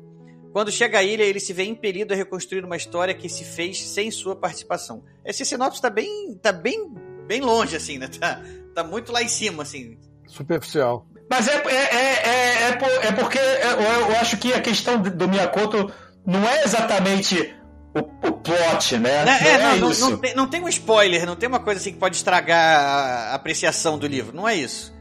[0.52, 3.88] Quando chega à ilha, ele se vê impelido a reconstruir uma história que se fez
[3.88, 5.04] sem sua participação.
[5.24, 6.92] Esse sinopse tá bem, tá bem,
[7.28, 8.08] bem longe, assim, né?
[8.08, 8.42] Tá,
[8.74, 9.98] tá muito lá em cima, assim.
[10.28, 11.06] Superficial.
[11.30, 15.28] Mas é, é, é, é, por- é porque eu, eu acho que a questão do
[15.28, 15.92] Miyakoto
[16.26, 17.56] não é exatamente
[17.94, 19.26] o, o plot, né?
[19.26, 19.40] Né?
[19.48, 20.10] É, não, não, isso.
[20.10, 23.36] não tem, não tem um spoiler, não tem uma coisa assim que pode estragar a
[23.36, 24.94] apreciação do livro, não é isso.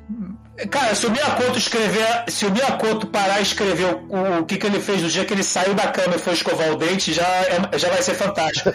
[0.70, 4.66] Cara, se o Miyakoto escrever, se o Miyakoto parar e escrever o, o que, que
[4.66, 7.24] ele fez no dia que ele saiu da cama e foi escovar o dente, já,
[7.24, 8.70] é- já vai ser fantástico.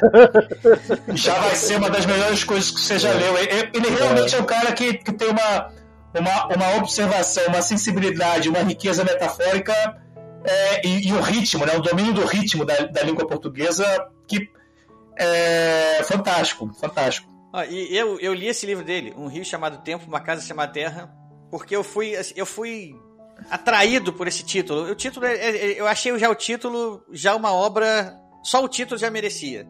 [1.13, 3.37] já vai ser uma das melhores coisas que você já leu.
[3.37, 5.71] Ele, ele realmente é um cara que, que tem uma,
[6.15, 9.73] uma, uma observação, uma sensibilidade, uma riqueza metafórica
[10.45, 13.85] é, e, e o ritmo, né, o domínio do ritmo da, da língua portuguesa
[14.27, 14.49] que
[15.17, 17.31] é fantástico, fantástico.
[17.53, 20.71] Ó, e eu, eu li esse livro dele, Um Rio Chamado Tempo, Uma Casa Chamada
[20.71, 21.13] Terra,
[21.51, 22.95] porque eu fui, assim, eu fui
[23.49, 24.89] atraído por esse título.
[24.89, 28.97] O título, é- é- eu achei já o título, já uma obra, só o título
[28.99, 29.67] já merecia.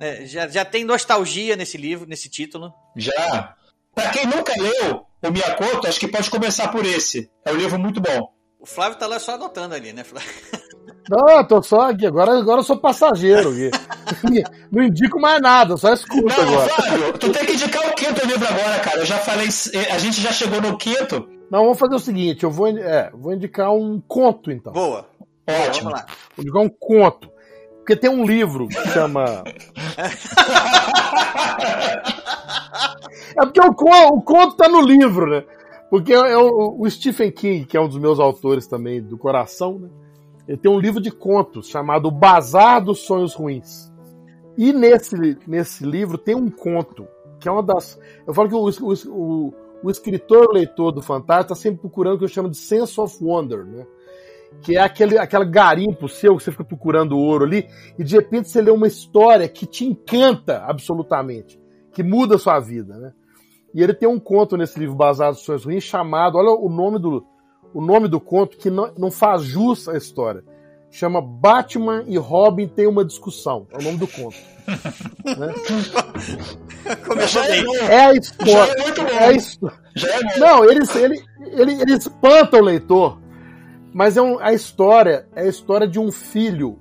[0.00, 2.72] É, já, já tem nostalgia nesse livro, nesse título.
[2.96, 3.54] Já.
[3.94, 7.30] Pra quem nunca leu o Miyakoto, acho que pode começar por esse.
[7.44, 8.35] É um livro muito bom.
[8.66, 10.28] O Flávio tá lá só anotando ali, né, Flávio?
[11.08, 12.04] Não, eu tô só aqui.
[12.04, 13.70] Agora, agora eu sou passageiro aqui.
[14.72, 16.68] Não indico mais nada, só escuto Não, agora.
[16.68, 18.98] Flávio, tu tem que indicar o quinto livro agora, cara.
[18.98, 21.28] Eu já falei, a gente já chegou no quinto.
[21.48, 24.72] Não, vamos fazer o seguinte: eu vou, é, vou indicar um conto, então.
[24.72, 25.06] Boa.
[25.48, 25.90] Ótimo.
[25.90, 26.06] Vamos lá.
[26.36, 27.30] Vou indicar um conto.
[27.76, 29.44] Porque tem um livro que chama.
[33.38, 33.70] é porque o,
[34.08, 35.44] o conto tá no livro, né?
[35.90, 39.78] Porque é o, o Stephen King, que é um dos meus autores também do coração,
[39.78, 39.88] né?
[40.48, 43.92] Ele tem um livro de contos chamado Bazar dos Sonhos Ruins.
[44.56, 45.16] E nesse,
[45.46, 47.06] nesse livro tem um conto,
[47.40, 47.98] que é uma das.
[48.26, 52.24] Eu falo que o, o, o, escritor, leitor do Fantástico, está sempre procurando o que
[52.24, 53.84] eu chamo de sense of wonder, né?
[54.62, 57.66] Que é aquele, aquela garimpo seu que você fica procurando ouro ali,
[57.98, 61.60] e de repente você lê uma história que te encanta absolutamente,
[61.92, 63.12] que muda a sua vida, né?
[63.76, 66.98] E ele tem um conto nesse livro Bazar dos Sonhos Ruins chamado, olha o nome
[66.98, 67.22] do,
[67.74, 70.42] o nome do conto que não, não faz jus à história.
[70.90, 73.66] Chama Batman e Robin tem uma discussão.
[73.70, 74.34] É o nome do conto.
[77.06, 77.76] Começou Já é bem.
[77.76, 78.46] É a história.
[78.46, 79.08] Já é muito bom.
[79.10, 80.38] É a histó- Já é bom.
[80.38, 81.22] Não, ele, ele,
[81.52, 83.20] ele, ele espanta o leitor.
[83.92, 86.78] Mas é um, a história é a história de um filho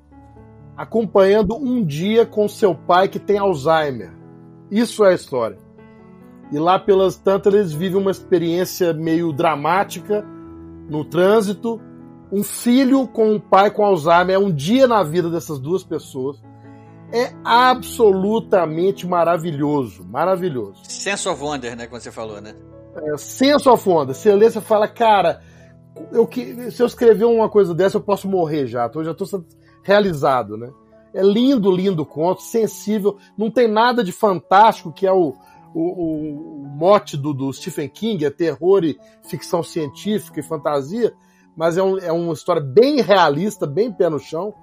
[0.77, 4.13] acompanhando um dia com seu pai que tem Alzheimer.
[4.71, 5.64] Isso é a história.
[6.51, 10.23] E lá pelas tantas eles vivem uma experiência meio dramática
[10.89, 11.81] no trânsito.
[12.31, 16.41] Um filho com um pai com Alzheimer é um dia na vida dessas duas pessoas.
[17.11, 20.81] É absolutamente maravilhoso, maravilhoso.
[20.83, 22.55] Sense of Wonder, né, como você falou, né?
[22.95, 24.15] É, senso of wonder.
[24.15, 25.41] Você lê, você fala, cara,
[26.11, 28.89] eu, que- se eu escrever uma coisa dessa, eu posso morrer já.
[28.93, 29.45] Eu já estou
[29.83, 30.69] realizado, né?
[31.13, 33.17] É lindo, lindo conto, sensível.
[33.37, 35.35] Não tem nada de fantástico, que é o,
[35.79, 41.13] o, o mote do, do Stephen King, é terror e ficção científica e fantasia,
[41.55, 44.53] mas é, um- é uma história bem realista, bem pé no chão,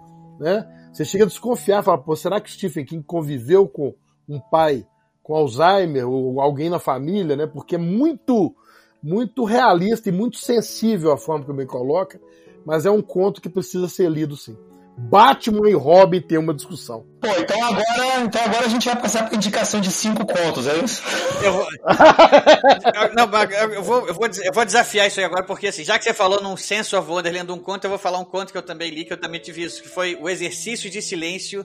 [0.41, 0.67] né?
[0.93, 3.95] Você chega a desconfiar, fala, pô, será que o Stephen King conviveu com
[4.29, 4.87] um pai
[5.23, 7.47] com Alzheimer ou alguém na família, né?
[7.47, 8.55] Porque é muito,
[9.03, 12.21] muito realista e muito sensível a forma que o Ben coloca,
[12.65, 14.57] mas é um conto que precisa ser lido sim.
[14.97, 17.05] Batman e Robin têm uma discussão.
[17.21, 20.77] Pô, então agora, então agora a gente vai passar por indicação de cinco contos, é
[20.79, 21.03] isso?
[21.43, 21.67] Eu vou...
[23.17, 23.25] Não,
[23.73, 26.13] eu, vou, eu, vou, eu vou desafiar isso aí agora, porque assim, já que você
[26.13, 28.63] falou num senso of wonder lendo um conto, eu vou falar um conto que eu
[28.63, 31.65] também li, que eu também tive isso, que foi O Exercício de Silêncio,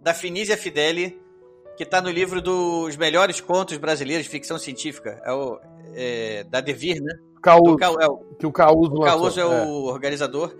[0.00, 1.18] da Finísia Fideli,
[1.76, 5.20] que tá no livro dos melhores contos brasileiros de ficção científica.
[5.24, 5.58] É o,
[5.94, 7.14] é, da Devir, né?
[7.42, 9.00] Caú, Do Ca- é, o que o Causo o.
[9.02, 10.56] Causo é o organizador.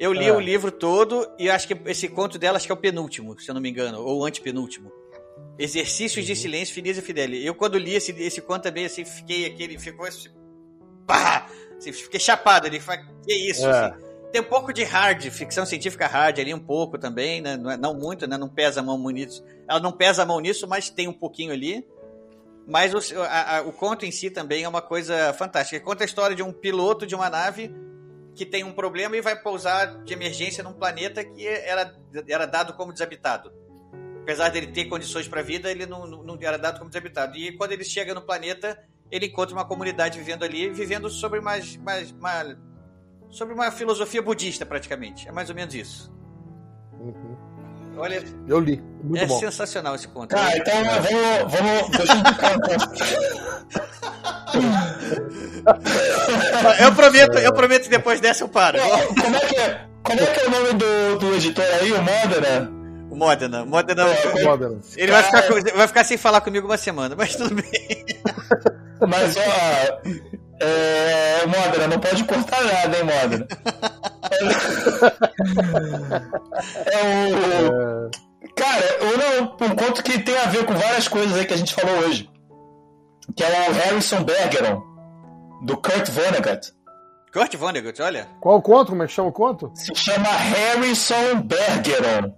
[0.00, 0.32] Eu li É.
[0.32, 3.48] o livro todo e acho que esse conto dela acho que é o penúltimo, se
[3.50, 4.90] eu não me engano, ou o antepenúltimo.
[5.58, 7.44] Exercícios de Silêncio, Finísia Fideli.
[7.44, 9.78] Eu, quando li esse, esse conto também, assim, fiquei aquele.
[9.78, 10.30] Ficou esse.
[11.06, 11.46] Pá!
[11.76, 12.80] Assim, fiquei chapado ali.
[12.80, 13.66] Falei, que isso?
[13.66, 13.70] É.
[13.70, 14.04] assim.
[14.32, 17.56] Tem um pouco de hard, ficção científica hard ali, um pouco também, né?
[17.56, 18.38] Não, é- não muito, né?
[18.38, 19.44] Não pesa a mão nisso.
[19.68, 21.84] Ela não pesa a mão nisso, mas tem um pouquinho ali.
[22.66, 25.80] Mas o, a- a- o conto em si também é uma coisa fantástica.
[25.84, 27.74] Conta a história de um piloto de uma nave
[28.34, 31.94] que tem um problema e vai pousar de emergência num planeta que era,
[32.28, 33.52] era dado como desabitado.
[34.22, 37.36] Apesar dele ter condições para vida, ele não, não, não era dado como desabitado.
[37.36, 38.78] E quando ele chega no planeta,
[39.10, 42.56] ele encontra uma comunidade vivendo ali, vivendo sobre uma, uma-
[43.30, 45.28] sobre uma filosofia budista, praticamente.
[45.28, 46.14] É mais ou menos isso.
[46.92, 47.36] Uhum.
[48.00, 48.82] Olha, Eu li.
[49.02, 49.38] Muito é bom.
[49.38, 50.30] sensacional esse conto.
[50.30, 51.90] Tá, então vamos, vamos.
[51.96, 52.60] Deixa eu indicar um.
[56.80, 58.78] Eu prometo, eu prometo que depois dessa eu paro.
[59.20, 59.80] Como é que é?
[60.02, 62.70] como é que é o nome do, do editor aí, o Modena?
[63.10, 63.62] O Modena.
[63.62, 64.06] O Modena.
[64.44, 64.80] Modena.
[64.96, 68.06] Ele vai ficar, co- vai ficar sem falar comigo uma semana, mas tudo bem.
[69.06, 70.00] Mas, ó,
[70.60, 73.46] é, Modena, não pode cortar nada, hein, Modena?
[76.86, 78.10] É o...
[78.54, 81.56] Cara, eu não, um conto que tem a ver com várias coisas aí que a
[81.56, 82.28] gente falou hoje.
[83.34, 84.82] Que é o Harrison Bergeron,
[85.62, 86.72] do Kurt Vonnegut.
[87.32, 88.28] Kurt Vonnegut, olha.
[88.40, 88.90] Qual o conto?
[88.90, 89.70] Como é que chama o conto?
[89.74, 92.34] Se chama Harrison Bergeron.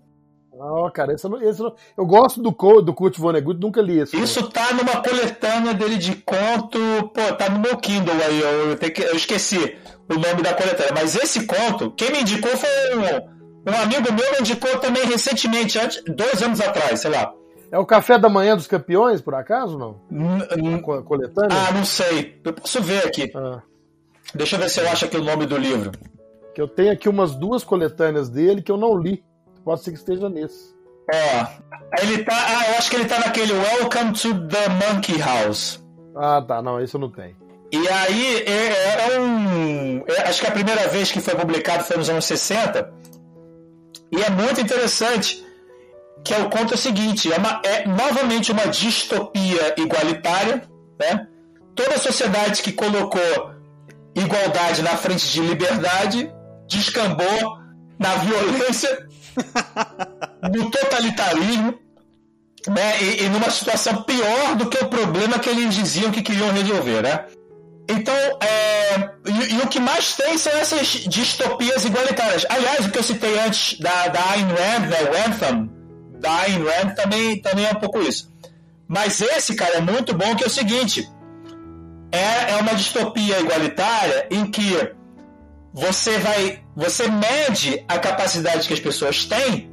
[0.60, 2.50] Ah, cara, esse eu, não, esse eu, não- gosto do,
[2.82, 4.16] do Kurt Vonnegut, nunca li esse.
[4.20, 6.78] Isso tá numa coletânea dele de conto.
[7.14, 8.40] Pô, tá no meu Kindle aí.
[8.40, 9.76] Eu, eu que- eu esqueci
[10.08, 10.92] o nome da coletânea.
[10.94, 15.78] Mas esse conto, quem me indicou foi um, um amigo meu, me indicou também recentemente,
[15.78, 17.32] antes, dois anos atrás, sei lá.
[17.70, 19.98] É o Café da Manhã dos Campeões, por acaso, não?
[20.10, 21.48] N- Coletânea?
[21.68, 22.39] Ah, não sei.
[22.44, 23.32] Eu posso ver aqui.
[23.34, 23.62] Ah,
[24.34, 25.90] Deixa eu ver se eu acho aqui o nome do livro.
[26.55, 29.24] que eu tenho aqui umas duas coletâneas dele que eu não li.
[29.65, 30.73] Pode ser que esteja nesse.
[31.12, 31.47] Ó,
[32.02, 32.34] ele tá.
[32.34, 35.82] Ah, eu acho que ele tá naquele Welcome to the Monkey House.
[36.16, 37.36] Ah, tá, não, esse eu não tenho.
[37.73, 40.05] E aí é, é um.
[40.07, 42.92] é- acho que a primeira vez que foi publicado foi nos anos 60.
[44.10, 45.44] E é muito interessante.
[46.24, 50.62] Que é o conto é o seguinte: é, uma- é novamente uma distopia igualitária.
[51.00, 51.26] Né?
[51.74, 53.50] Toda a sociedade que colocou
[54.15, 56.31] igualdade na frente de liberdade
[56.68, 57.58] descambou
[57.99, 59.08] na violência,
[60.52, 61.78] no totalitarismo
[62.69, 66.52] né, e, e numa situação pior do que o problema que eles diziam que queriam
[66.52, 67.27] resolver, né?
[67.89, 72.47] Então, é, e, e o que mais tem são essas distopias igualitárias.
[72.49, 75.70] Aliás, o que eu citei antes da, da Ayn Rand, né, o Anthem,
[76.20, 78.31] da Ayn Rand também, também é um pouco isso.
[78.86, 81.09] Mas esse, cara, é muito bom, que é o seguinte,
[82.12, 84.77] é, é uma distopia igualitária em que
[85.73, 89.70] você vai, você mede a capacidade que as pessoas têm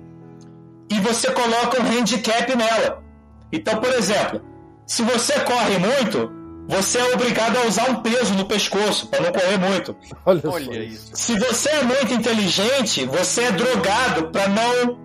[0.90, 3.04] e você coloca um handicap nela.
[3.52, 4.42] Então, por exemplo,
[4.88, 6.32] se você corre muito,
[6.68, 9.96] você é obrigado a usar um peso no pescoço para não correr muito.
[10.26, 11.12] Olha, Olha isso.
[11.14, 15.00] Se você é muito inteligente, você é drogado para não.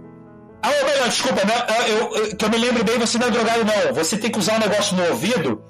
[0.62, 3.31] Ah, ou melhor, desculpa, não, eu, eu- que eu me lembro bem, você não é
[3.31, 3.94] drogado, não.
[3.94, 5.62] Você tem que usar um negócio no ouvido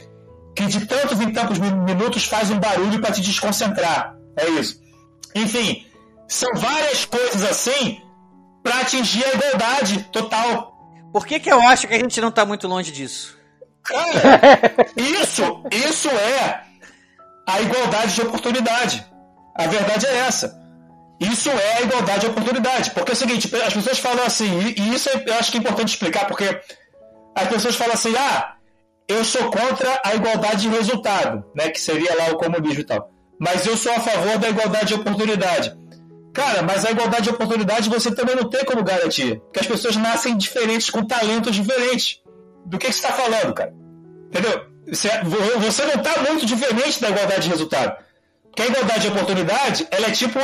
[0.55, 4.15] que de tantos em tantos mi- minutos faz um barulho para te desconcentrar.
[4.37, 4.81] É isso.
[5.35, 5.87] Enfim,
[6.29, 8.01] são várias coisas assim
[8.63, 10.75] para atingir a igualdade total.
[11.13, 13.37] Por que, que eu acho que a gente não tá muito longe disso?
[13.83, 16.65] Cara, isso, isso é
[17.47, 19.07] a igualdade de oportunidade.
[19.55, 20.61] A verdade é essa.
[21.21, 22.91] Isso é a igualdade de oportunidade.
[22.91, 25.91] Porque é o seguinte, as pessoas falam assim, e isso eu acho que é importante
[25.91, 26.61] explicar, porque
[27.37, 28.57] as pessoas falam assim, ah,
[29.07, 31.69] eu sou contra a igualdade de resultado, né?
[31.69, 33.14] Que seria lá o comunismo e tal.
[33.39, 35.77] Mas eu sou a favor da igualdade de oportunidade.
[36.33, 39.41] Cara, mas a igualdade de oportunidade você também não tem como garantir.
[39.41, 42.21] Porque as pessoas nascem diferentes, com talentos diferentes.
[42.67, 43.73] Do que, que você está falando, cara?
[44.29, 44.65] Entendeu?
[44.89, 45.09] Você,
[45.85, 47.97] não está muito diferente da igualdade de resultado.
[48.45, 50.39] Porque a igualdade de oportunidade, ela é tipo.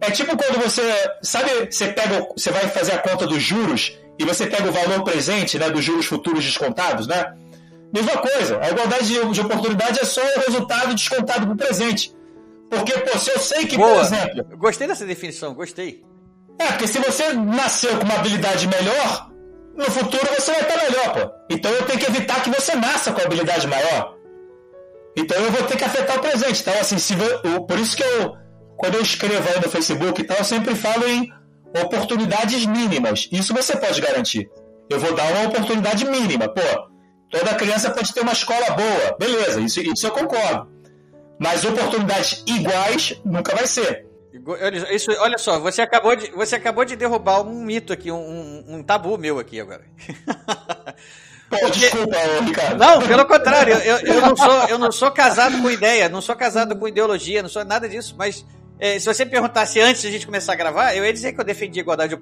[0.00, 0.82] É tipo quando você.
[1.22, 2.22] Sabe, você pega.
[2.22, 5.70] o- Você vai fazer a conta dos juros e você pega o valor presente, né?
[5.70, 7.32] Dos juros futuros descontados, né?
[7.92, 8.60] Mesma coisa.
[8.60, 12.12] A igualdade de, de oportunidade é só o resultado descontado pro presente.
[12.70, 14.00] Porque, pô, se eu sei que, por Boa.
[14.02, 14.44] exemplo.
[14.58, 16.02] Gostei dessa definição, gostei.
[16.58, 19.30] É, porque se você nasceu com uma habilidade melhor,
[19.76, 21.34] no futuro você vai estar melhor, pô.
[21.50, 24.14] Então eu tenho que evitar que você nasça com a habilidade maior.
[25.16, 26.60] Então eu vou ter que afetar o presente.
[26.60, 27.14] Então, assim, se
[27.44, 28.34] eu- por isso que eu,
[28.76, 31.32] quando eu escrevo aí no Facebook e tal, eu sempre falo em
[31.82, 33.28] oportunidades mínimas.
[33.32, 34.48] Isso você pode garantir.
[34.90, 36.60] Eu vou dar uma oportunidade mínima, pô.
[37.30, 40.66] Toda criança pode ter uma escola boa, beleza, isso, isso eu concordo.
[41.38, 44.06] Mas oportunidades iguais nunca vai ser.
[44.92, 48.82] Isso, olha só, você acabou, de, você acabou de derrubar um mito aqui, um, um-
[48.82, 49.82] tabu meu aqui agora.
[51.50, 52.76] Pô, desculpa, Ricardo.
[52.76, 56.36] Não, pelo contrário, eu, eu- não sou, eu não sou casado com ideia, não sou
[56.36, 58.44] casado com ideologia, não sou nada disso, mas
[58.78, 61.32] é, se você me perguntasse antes de a gente começar a gravar, eu ia dizer
[61.32, 62.20] que eu defendia igualdade de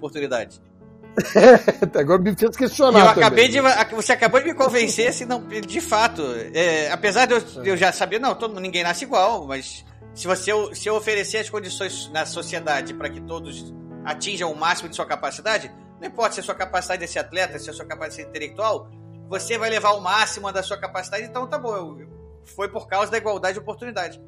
[1.31, 1.99] oportunidade.
[1.99, 2.99] Agora me fez questionar.
[3.01, 3.86] eu acabei também.
[3.89, 3.95] de.
[3.97, 6.23] Você acabou de me convencer, se não, de fato.
[6.55, 10.27] é, apesar de eu, de eu já saber, não, todo, ninguém nasce igual, mas se
[10.27, 14.97] você se eu oferecer as condições na sociedade para que todos atinjam o máximo de
[14.97, 15.70] sua capacidade,
[16.01, 18.89] não importa se a sua capacidade é ser atleta, se a sua capacidade é intelectual,
[19.28, 21.75] você vai levar o máximo da sua capacidade, então tá bom.
[21.75, 22.17] eu-
[22.55, 24.20] foi por causa da igualdade de oportunidade.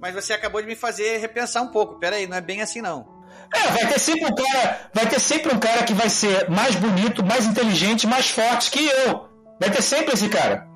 [0.00, 1.98] Mas você acabou de me fazer repensar um pouco.
[1.98, 3.17] Peraí, não é bem assim não.
[3.54, 6.74] É, vai ter sempre um cara, vai ter sempre um cara que vai ser mais
[6.74, 9.28] bonito, mais inteligente, mais forte que eu.
[9.60, 10.66] Vai ter sempre esse cara.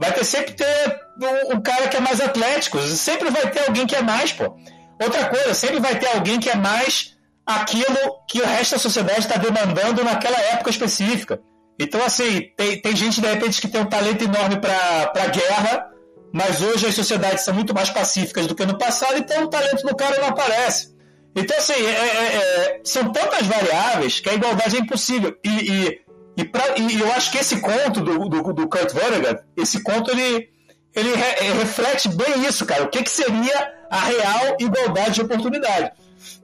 [0.00, 2.80] Vai ter sempre ter um, um cara que é mais atlético.
[2.80, 4.56] Sempre vai ter alguém que é mais, pô.
[5.00, 7.96] Outra coisa, sempre vai ter alguém que é mais aquilo
[8.28, 11.40] que o resto da sociedade está demandando naquela época específica.
[11.80, 15.86] Então, assim, tem, tem gente, de repente, que tem um talento enorme para guerra,
[16.32, 19.86] mas hoje as sociedades são muito mais pacíficas do que no passado, então o talento
[19.86, 20.94] do cara não aparece.
[21.38, 25.36] Então, assim, é, é, é, são tantas variáveis que a igualdade é impossível.
[25.44, 26.00] E, e,
[26.36, 30.10] e, pra, e eu acho que esse conto do, do, do Kurt Vonnegut, esse conto,
[30.10, 30.50] ele,
[30.94, 32.84] ele re, reflete bem isso, cara.
[32.84, 35.92] O que, que seria a real igualdade de oportunidade.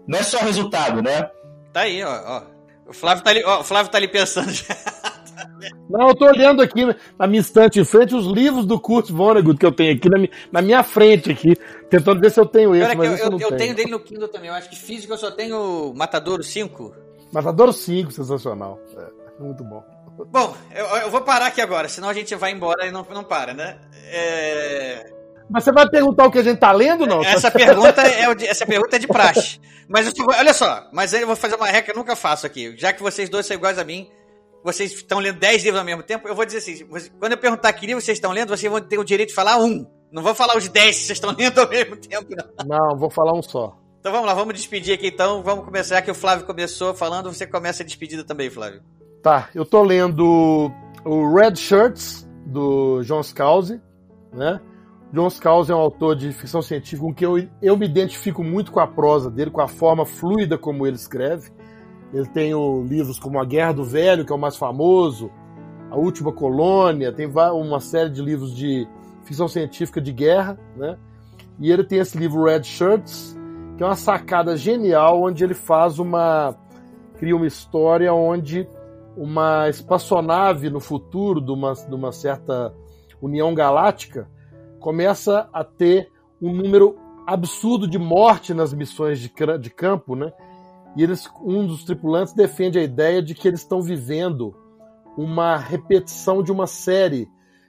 [0.07, 1.31] Não é só resultado, né?
[1.73, 2.23] Tá aí, ó.
[2.27, 2.43] ó.
[2.87, 4.75] O, Flávio tá ali, ó, Flávio tá ali pensando já.
[5.89, 6.85] Não, eu tô olhando aqui
[7.19, 10.19] na minha estante em frente os livros do Kurt Vonnegut que eu tenho aqui na
[10.19, 11.55] minha, na minha frente aqui,
[11.89, 13.59] tentando ver se eu tenho esse, mas eu, eu, eu, eu tenho.
[13.59, 16.95] tenho dele no Kindle também, eu acho que físico eu só tenho Matadouro 5.
[17.33, 18.81] Matadouro 5, sensacional.
[18.97, 19.83] É, muito bom.
[20.31, 23.25] Bom, eu, eu, vou parar aqui agora, senão a gente vai embora e não, não
[23.25, 23.79] para, né?
[24.07, 25.13] É...
[25.51, 27.23] Mas você vai perguntar o que a gente tá lendo, não?
[27.23, 29.61] Essa pergunta é, essa pergunta é de praxe.
[29.89, 32.47] Mas eu, olha só, mas aí eu vou fazer uma regra que eu nunca faço
[32.47, 32.75] aqui.
[32.77, 34.09] Já que vocês dois são iguais a mim,
[34.65, 36.87] vocês estão lendo 10 livros ao mesmo tempo, eu vou dizer assim:
[37.21, 39.59] quando eu perguntar que livro vocês estão lendo, vocês vão ter o direito de falar
[39.59, 39.87] um.
[40.11, 42.67] Não vou falar os 10 que vocês estão lendo ao mesmo tempo, não.
[42.67, 43.77] Não, vou falar um só.
[44.01, 45.43] Então vamos lá, vamos despedir aqui então.
[45.43, 48.83] Vamos começar, que o Flávio começou falando, você começa a despedida também, Flávio.
[49.23, 50.71] Tá, eu tô lendo
[51.05, 53.81] o Red Shirts, do John Scalzi,
[54.33, 54.61] né?
[55.13, 58.73] John Scalzi é um autor de ficção científica com quem eu, eu me identifico muito
[58.73, 61.51] com a prosa dele, com a forma fluida como ele escreve.
[62.15, 65.33] Ele tem o, livros como A Guerra do Velho, que é o mais famoso,
[65.91, 68.87] A Última Colônia, tem uma série de livros de
[69.25, 70.97] ficção científica de guerra, né?
[71.59, 73.37] E ele tem esse livro Red Shirts,
[73.77, 76.57] que é uma sacada genial, onde ele faz uma.
[77.19, 78.69] cria uma história onde
[79.17, 82.73] uma espaçonave no futuro de uma, de uma certa
[83.21, 84.29] União Galáctica
[84.79, 86.11] começa a ter
[86.41, 90.33] um número absurdo de morte nas missões de, de campo, né?
[90.97, 94.55] E eles, um dos tripulantes defende a ideia de que eles estão vivendo
[95.17, 97.29] uma repetição de uma série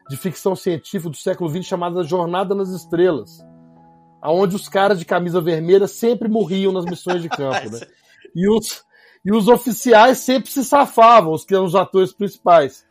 [0.09, 3.43] de ficção científica do século XX chamada Jornada nas Estrelas,
[4.21, 7.79] aonde os caras de camisa vermelha sempre morriam nas missões de campo, né?
[8.37, 8.83] E os,
[9.23, 12.85] e os oficiais sempre se safavam, os que eram os atores principais.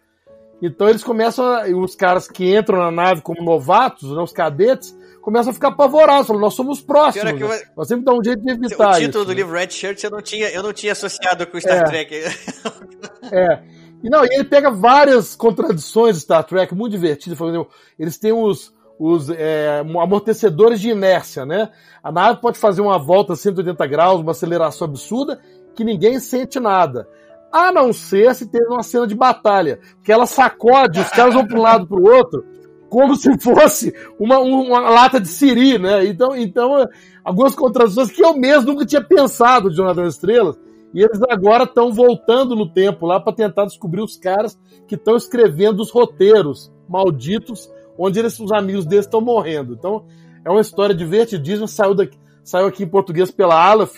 [0.63, 4.97] Então eles começam, a, os caras que entram na nave como novatos, né, os cadetes,
[5.25, 7.39] começam a ficar apavorados, falam, nós somos próximos, né?
[7.41, 7.49] eu...
[7.75, 9.35] nós sempre dá um jeito de evitar O título isso, do né?
[9.35, 11.85] livro Red Shirt eu não tinha, eu não tinha associado com o Star é.
[11.85, 12.15] Trek.
[13.33, 13.63] é.
[14.03, 17.67] E não, e ele pega várias contradições de Star Trek, muito divertido, falando,
[17.99, 21.71] eles têm os, os é, amortecedores de inércia, né?
[22.03, 25.41] A nave pode fazer uma volta a 180 graus, uma aceleração absurda,
[25.75, 27.09] que ninguém sente nada
[27.51, 31.47] a não ser se teve uma cena de batalha, que ela sacode, os caras vão
[31.47, 32.45] para um lado para o outro,
[32.89, 36.07] como se fosse uma, uma lata de siri, né?
[36.07, 36.87] Então, então,
[37.25, 40.59] algumas contradições que eu mesmo nunca tinha pensado de Jornada das Estrelas,
[40.93, 44.57] e eles agora estão voltando no tempo lá para tentar descobrir os caras
[44.87, 49.75] que estão escrevendo os roteiros malditos, onde eles, os amigos deles estão morrendo.
[49.75, 50.05] Então,
[50.45, 53.97] é uma história divertidíssima, saiu, daqui, saiu aqui em português pela Aleph,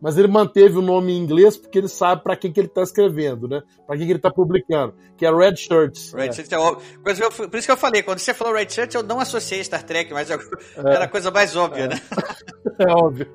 [0.00, 2.82] mas ele manteve o nome em inglês porque ele sabe para quem que ele está
[2.82, 3.62] escrevendo, né?
[3.86, 6.12] Para quem que ele está publicando, que é Red Shirts.
[6.12, 6.32] Red né?
[6.32, 7.00] Shirts é óbvio.
[7.02, 10.12] Por isso que eu falei, quando você falou Red Shirts, eu não associei Star Trek,
[10.12, 10.38] mas é.
[10.76, 11.88] era a coisa mais óbvia, é.
[11.88, 12.00] né?
[12.76, 13.30] É óbvio.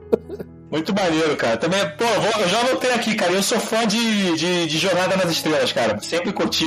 [0.71, 1.55] Muito maneiro, cara.
[1.55, 2.03] Também, pô,
[2.41, 3.31] eu já voltei aqui, cara.
[3.31, 5.99] Eu sou fã de, de, de Jornada nas Estrelas, cara.
[6.01, 6.65] Sempre curti.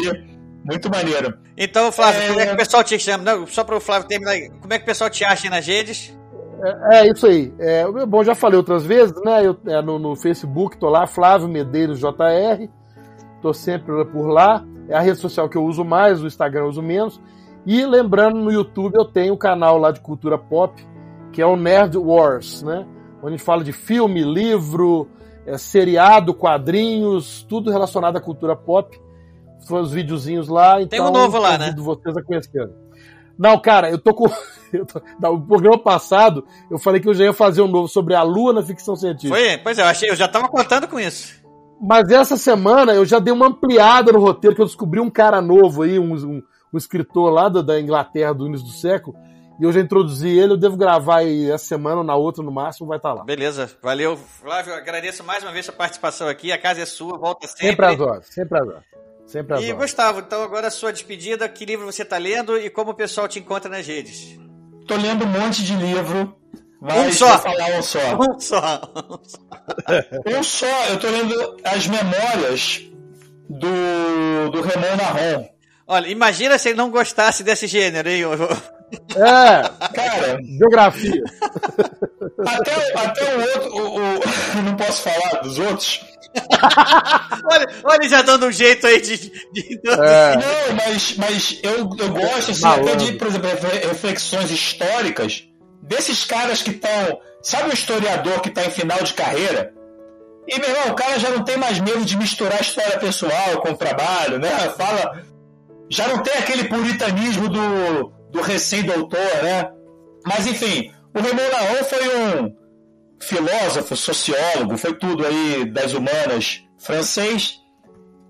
[0.64, 1.36] Muito maneiro.
[1.56, 2.28] Então, Flávio, é...
[2.28, 3.24] como é que o pessoal te chama?
[3.24, 4.48] Não, só para o Flávio terminar aí.
[4.60, 6.16] Como é que o pessoal te acha aí nas redes?
[6.62, 7.52] É, é, isso aí.
[7.58, 9.44] É, bom, já falei outras vezes, né?
[9.44, 12.68] Eu, é, no, no, Facebook tô lá, Flávio Medeiros JR.
[13.40, 14.64] Tô sempre por lá.
[14.88, 17.20] É a rede social que eu uso mais, o Instagram eu uso menos.
[17.66, 20.84] E lembrando, no YouTube eu tenho um canal lá de cultura pop,
[21.32, 22.86] que é o Nerd Wars, né?
[23.18, 25.08] Onde a gente fala de filme, livro,
[25.46, 29.00] é, seriado, quadrinhos, tudo relacionado à cultura pop.
[29.60, 30.82] São os videozinhos lá.
[30.82, 31.74] Então, Tem um novo lá, né?
[31.76, 32.74] vocês a conhecerem.
[33.42, 34.30] Não, cara, eu tô com.
[35.20, 38.52] no programa passado, eu falei que eu já ia fazer um novo sobre a Lua
[38.52, 39.34] na ficção científica.
[39.34, 39.58] Foi?
[39.58, 41.42] Pois é, eu achei, eu já tava contando com isso.
[41.80, 45.42] Mas essa semana eu já dei uma ampliada no roteiro, que eu descobri um cara
[45.42, 49.16] novo aí, um, um, um escritor lá da, da, Inglaterra do início do século,
[49.60, 52.52] e eu já introduzi ele, eu devo gravar aí essa semana ou na outra, no
[52.52, 53.24] máximo, vai estar tá lá.
[53.24, 54.16] Beleza, valeu.
[54.16, 57.66] Flávio, agradeço mais uma vez a participação aqui, a casa é sua, volta sempre.
[57.66, 58.84] Sempre às horas, sempre às horas.
[59.26, 59.72] Sempre às e.
[59.72, 63.28] Gustavo, então agora a sua despedida, que livro você está lendo e como o pessoal
[63.28, 64.38] te encontra nas redes?
[64.86, 66.36] Tô lendo um monte de livro.
[66.80, 67.38] Mas um só.
[67.38, 68.18] falar um só.
[68.18, 68.92] Um só.
[70.26, 70.86] um só.
[70.88, 72.82] Eu tô lendo as memórias
[73.48, 75.48] do, do Renan Marron.
[75.86, 78.22] Olha, imagina se ele não gostasse desse gênero, hein?
[79.16, 81.22] É, cara, geografia.
[82.46, 83.76] até, até o outro.
[83.76, 84.20] O, o,
[84.64, 86.00] não posso falar dos outros.
[87.44, 89.18] olha, olha, já dando um jeito aí de.
[89.18, 89.80] de...
[89.86, 90.36] É.
[90.36, 93.48] Não, mas, mas eu, eu gosto assim, até de, por exemplo,
[93.88, 95.44] reflexões históricas
[95.82, 97.20] desses caras que estão.
[97.42, 99.74] Sabe o historiador que está em final de carreira?
[100.46, 103.70] E, meu irmão, o cara já não tem mais medo de misturar história pessoal com
[103.70, 104.50] o trabalho, né?
[104.76, 105.24] Fala.
[105.88, 109.70] Já não tem aquele puritanismo do, do recém-doutor, né?
[110.24, 112.61] Mas, enfim, o Raymond Laon foi um
[113.22, 117.60] filósofo, sociólogo, foi tudo aí das humanas francês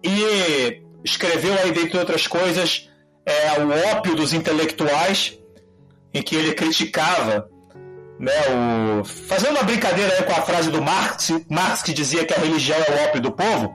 [0.04, 2.90] e escreveu aí, dentre outras coisas,
[3.24, 5.38] é, o ópio dos intelectuais,
[6.12, 7.48] em que ele criticava
[8.18, 8.32] né,
[9.00, 9.04] o...
[9.04, 12.90] fazendo uma brincadeira com a frase do Marx, Marx que dizia que a religião é
[12.90, 13.74] o ópio do povo,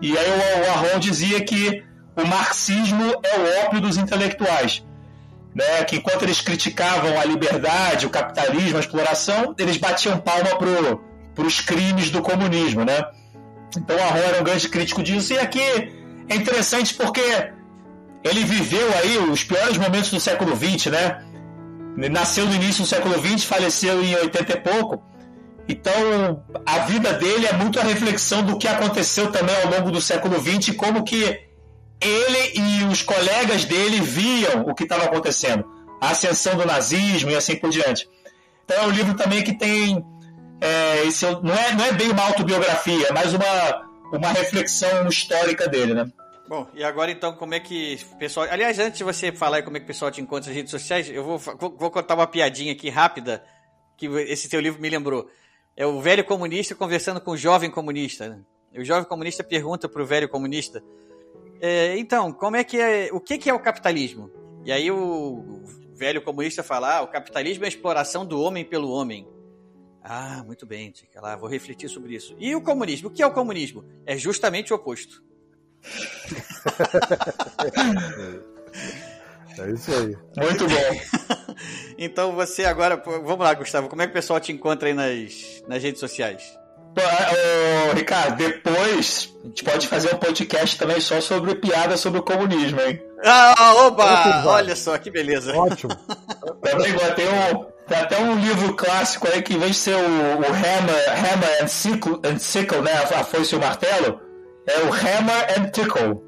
[0.00, 0.26] e aí
[0.66, 1.84] o, Arron dizia que
[2.16, 4.84] o marxismo é o ópio dos intelectuais.
[5.54, 10.56] Né, que enquanto eles criticavam a liberdade, o capitalismo, a exploração, eles batiam palma
[11.34, 12.84] para os crimes do comunismo.
[12.84, 13.04] Né?
[13.76, 15.60] Então Arron era um grande crítico disso, e aqui
[16.28, 17.20] é interessante porque
[18.24, 21.22] ele viveu aí os piores momentos do século XX, né?
[22.10, 25.02] nasceu no início do século XX, faleceu em 80 e pouco.
[25.68, 30.00] Então, a vida dele é muito a reflexão do que aconteceu também ao longo do
[30.00, 31.40] século XX, como que
[32.02, 35.64] ele e os colegas dele viam o que estava acontecendo,
[36.00, 38.08] a ascensão do nazismo e assim por diante.
[38.64, 40.04] Então, é um livro também que tem
[40.60, 45.66] é, esse, não é não é bem uma autobiografia, é mais uma uma reflexão histórica
[45.66, 46.06] dele, né?
[46.46, 48.46] Bom, e agora então, como é que o pessoal.
[48.50, 51.08] Aliás, antes de você falar como é que o pessoal te encontra nas redes sociais,
[51.08, 53.42] eu vou, vou contar uma piadinha aqui rápida,
[53.96, 55.30] que esse teu livro me lembrou.
[55.74, 58.28] É o velho comunista conversando com o jovem comunista.
[58.28, 58.40] Né?
[58.76, 60.82] O jovem comunista pergunta para o velho comunista:
[61.64, 63.08] é, então, como é que é.
[63.12, 64.28] O que, que é o capitalismo?
[64.64, 65.62] E aí o
[65.94, 69.28] velho comunista fala: ah, o capitalismo é a exploração do homem pelo homem.
[70.02, 72.34] Ah, muito bem, lá, vou refletir sobre isso.
[72.36, 73.08] E o comunismo?
[73.08, 73.84] O que é o comunismo?
[74.04, 75.22] É justamente o oposto.
[79.56, 80.16] É isso aí.
[80.44, 81.54] Muito bom.
[81.96, 85.62] então você agora, vamos lá, Gustavo, como é que o pessoal te encontra aí nas,
[85.68, 86.58] nas redes sociais?
[86.94, 92.22] Ô, Ricardo, depois a gente pode fazer um podcast também só sobre piada sobre o
[92.22, 93.02] comunismo, hein?
[93.24, 94.44] Ah, oba!
[94.46, 95.56] Olha só, que beleza.
[95.56, 95.96] Ótimo.
[96.62, 99.98] Também tem um, tem até um livro clássico aí que, em vez de ser o,
[99.98, 102.92] o Hammer, Hammer and, Sickle, and Sickle, né?
[102.92, 104.20] A foice e o martelo,
[104.66, 106.22] é o Hammer and Tickle,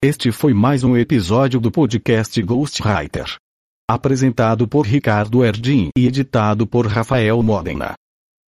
[0.00, 3.34] Este foi mais um episódio do podcast Ghostwriter.
[3.90, 7.94] Apresentado por Ricardo Erdin e editado por Rafael Modena.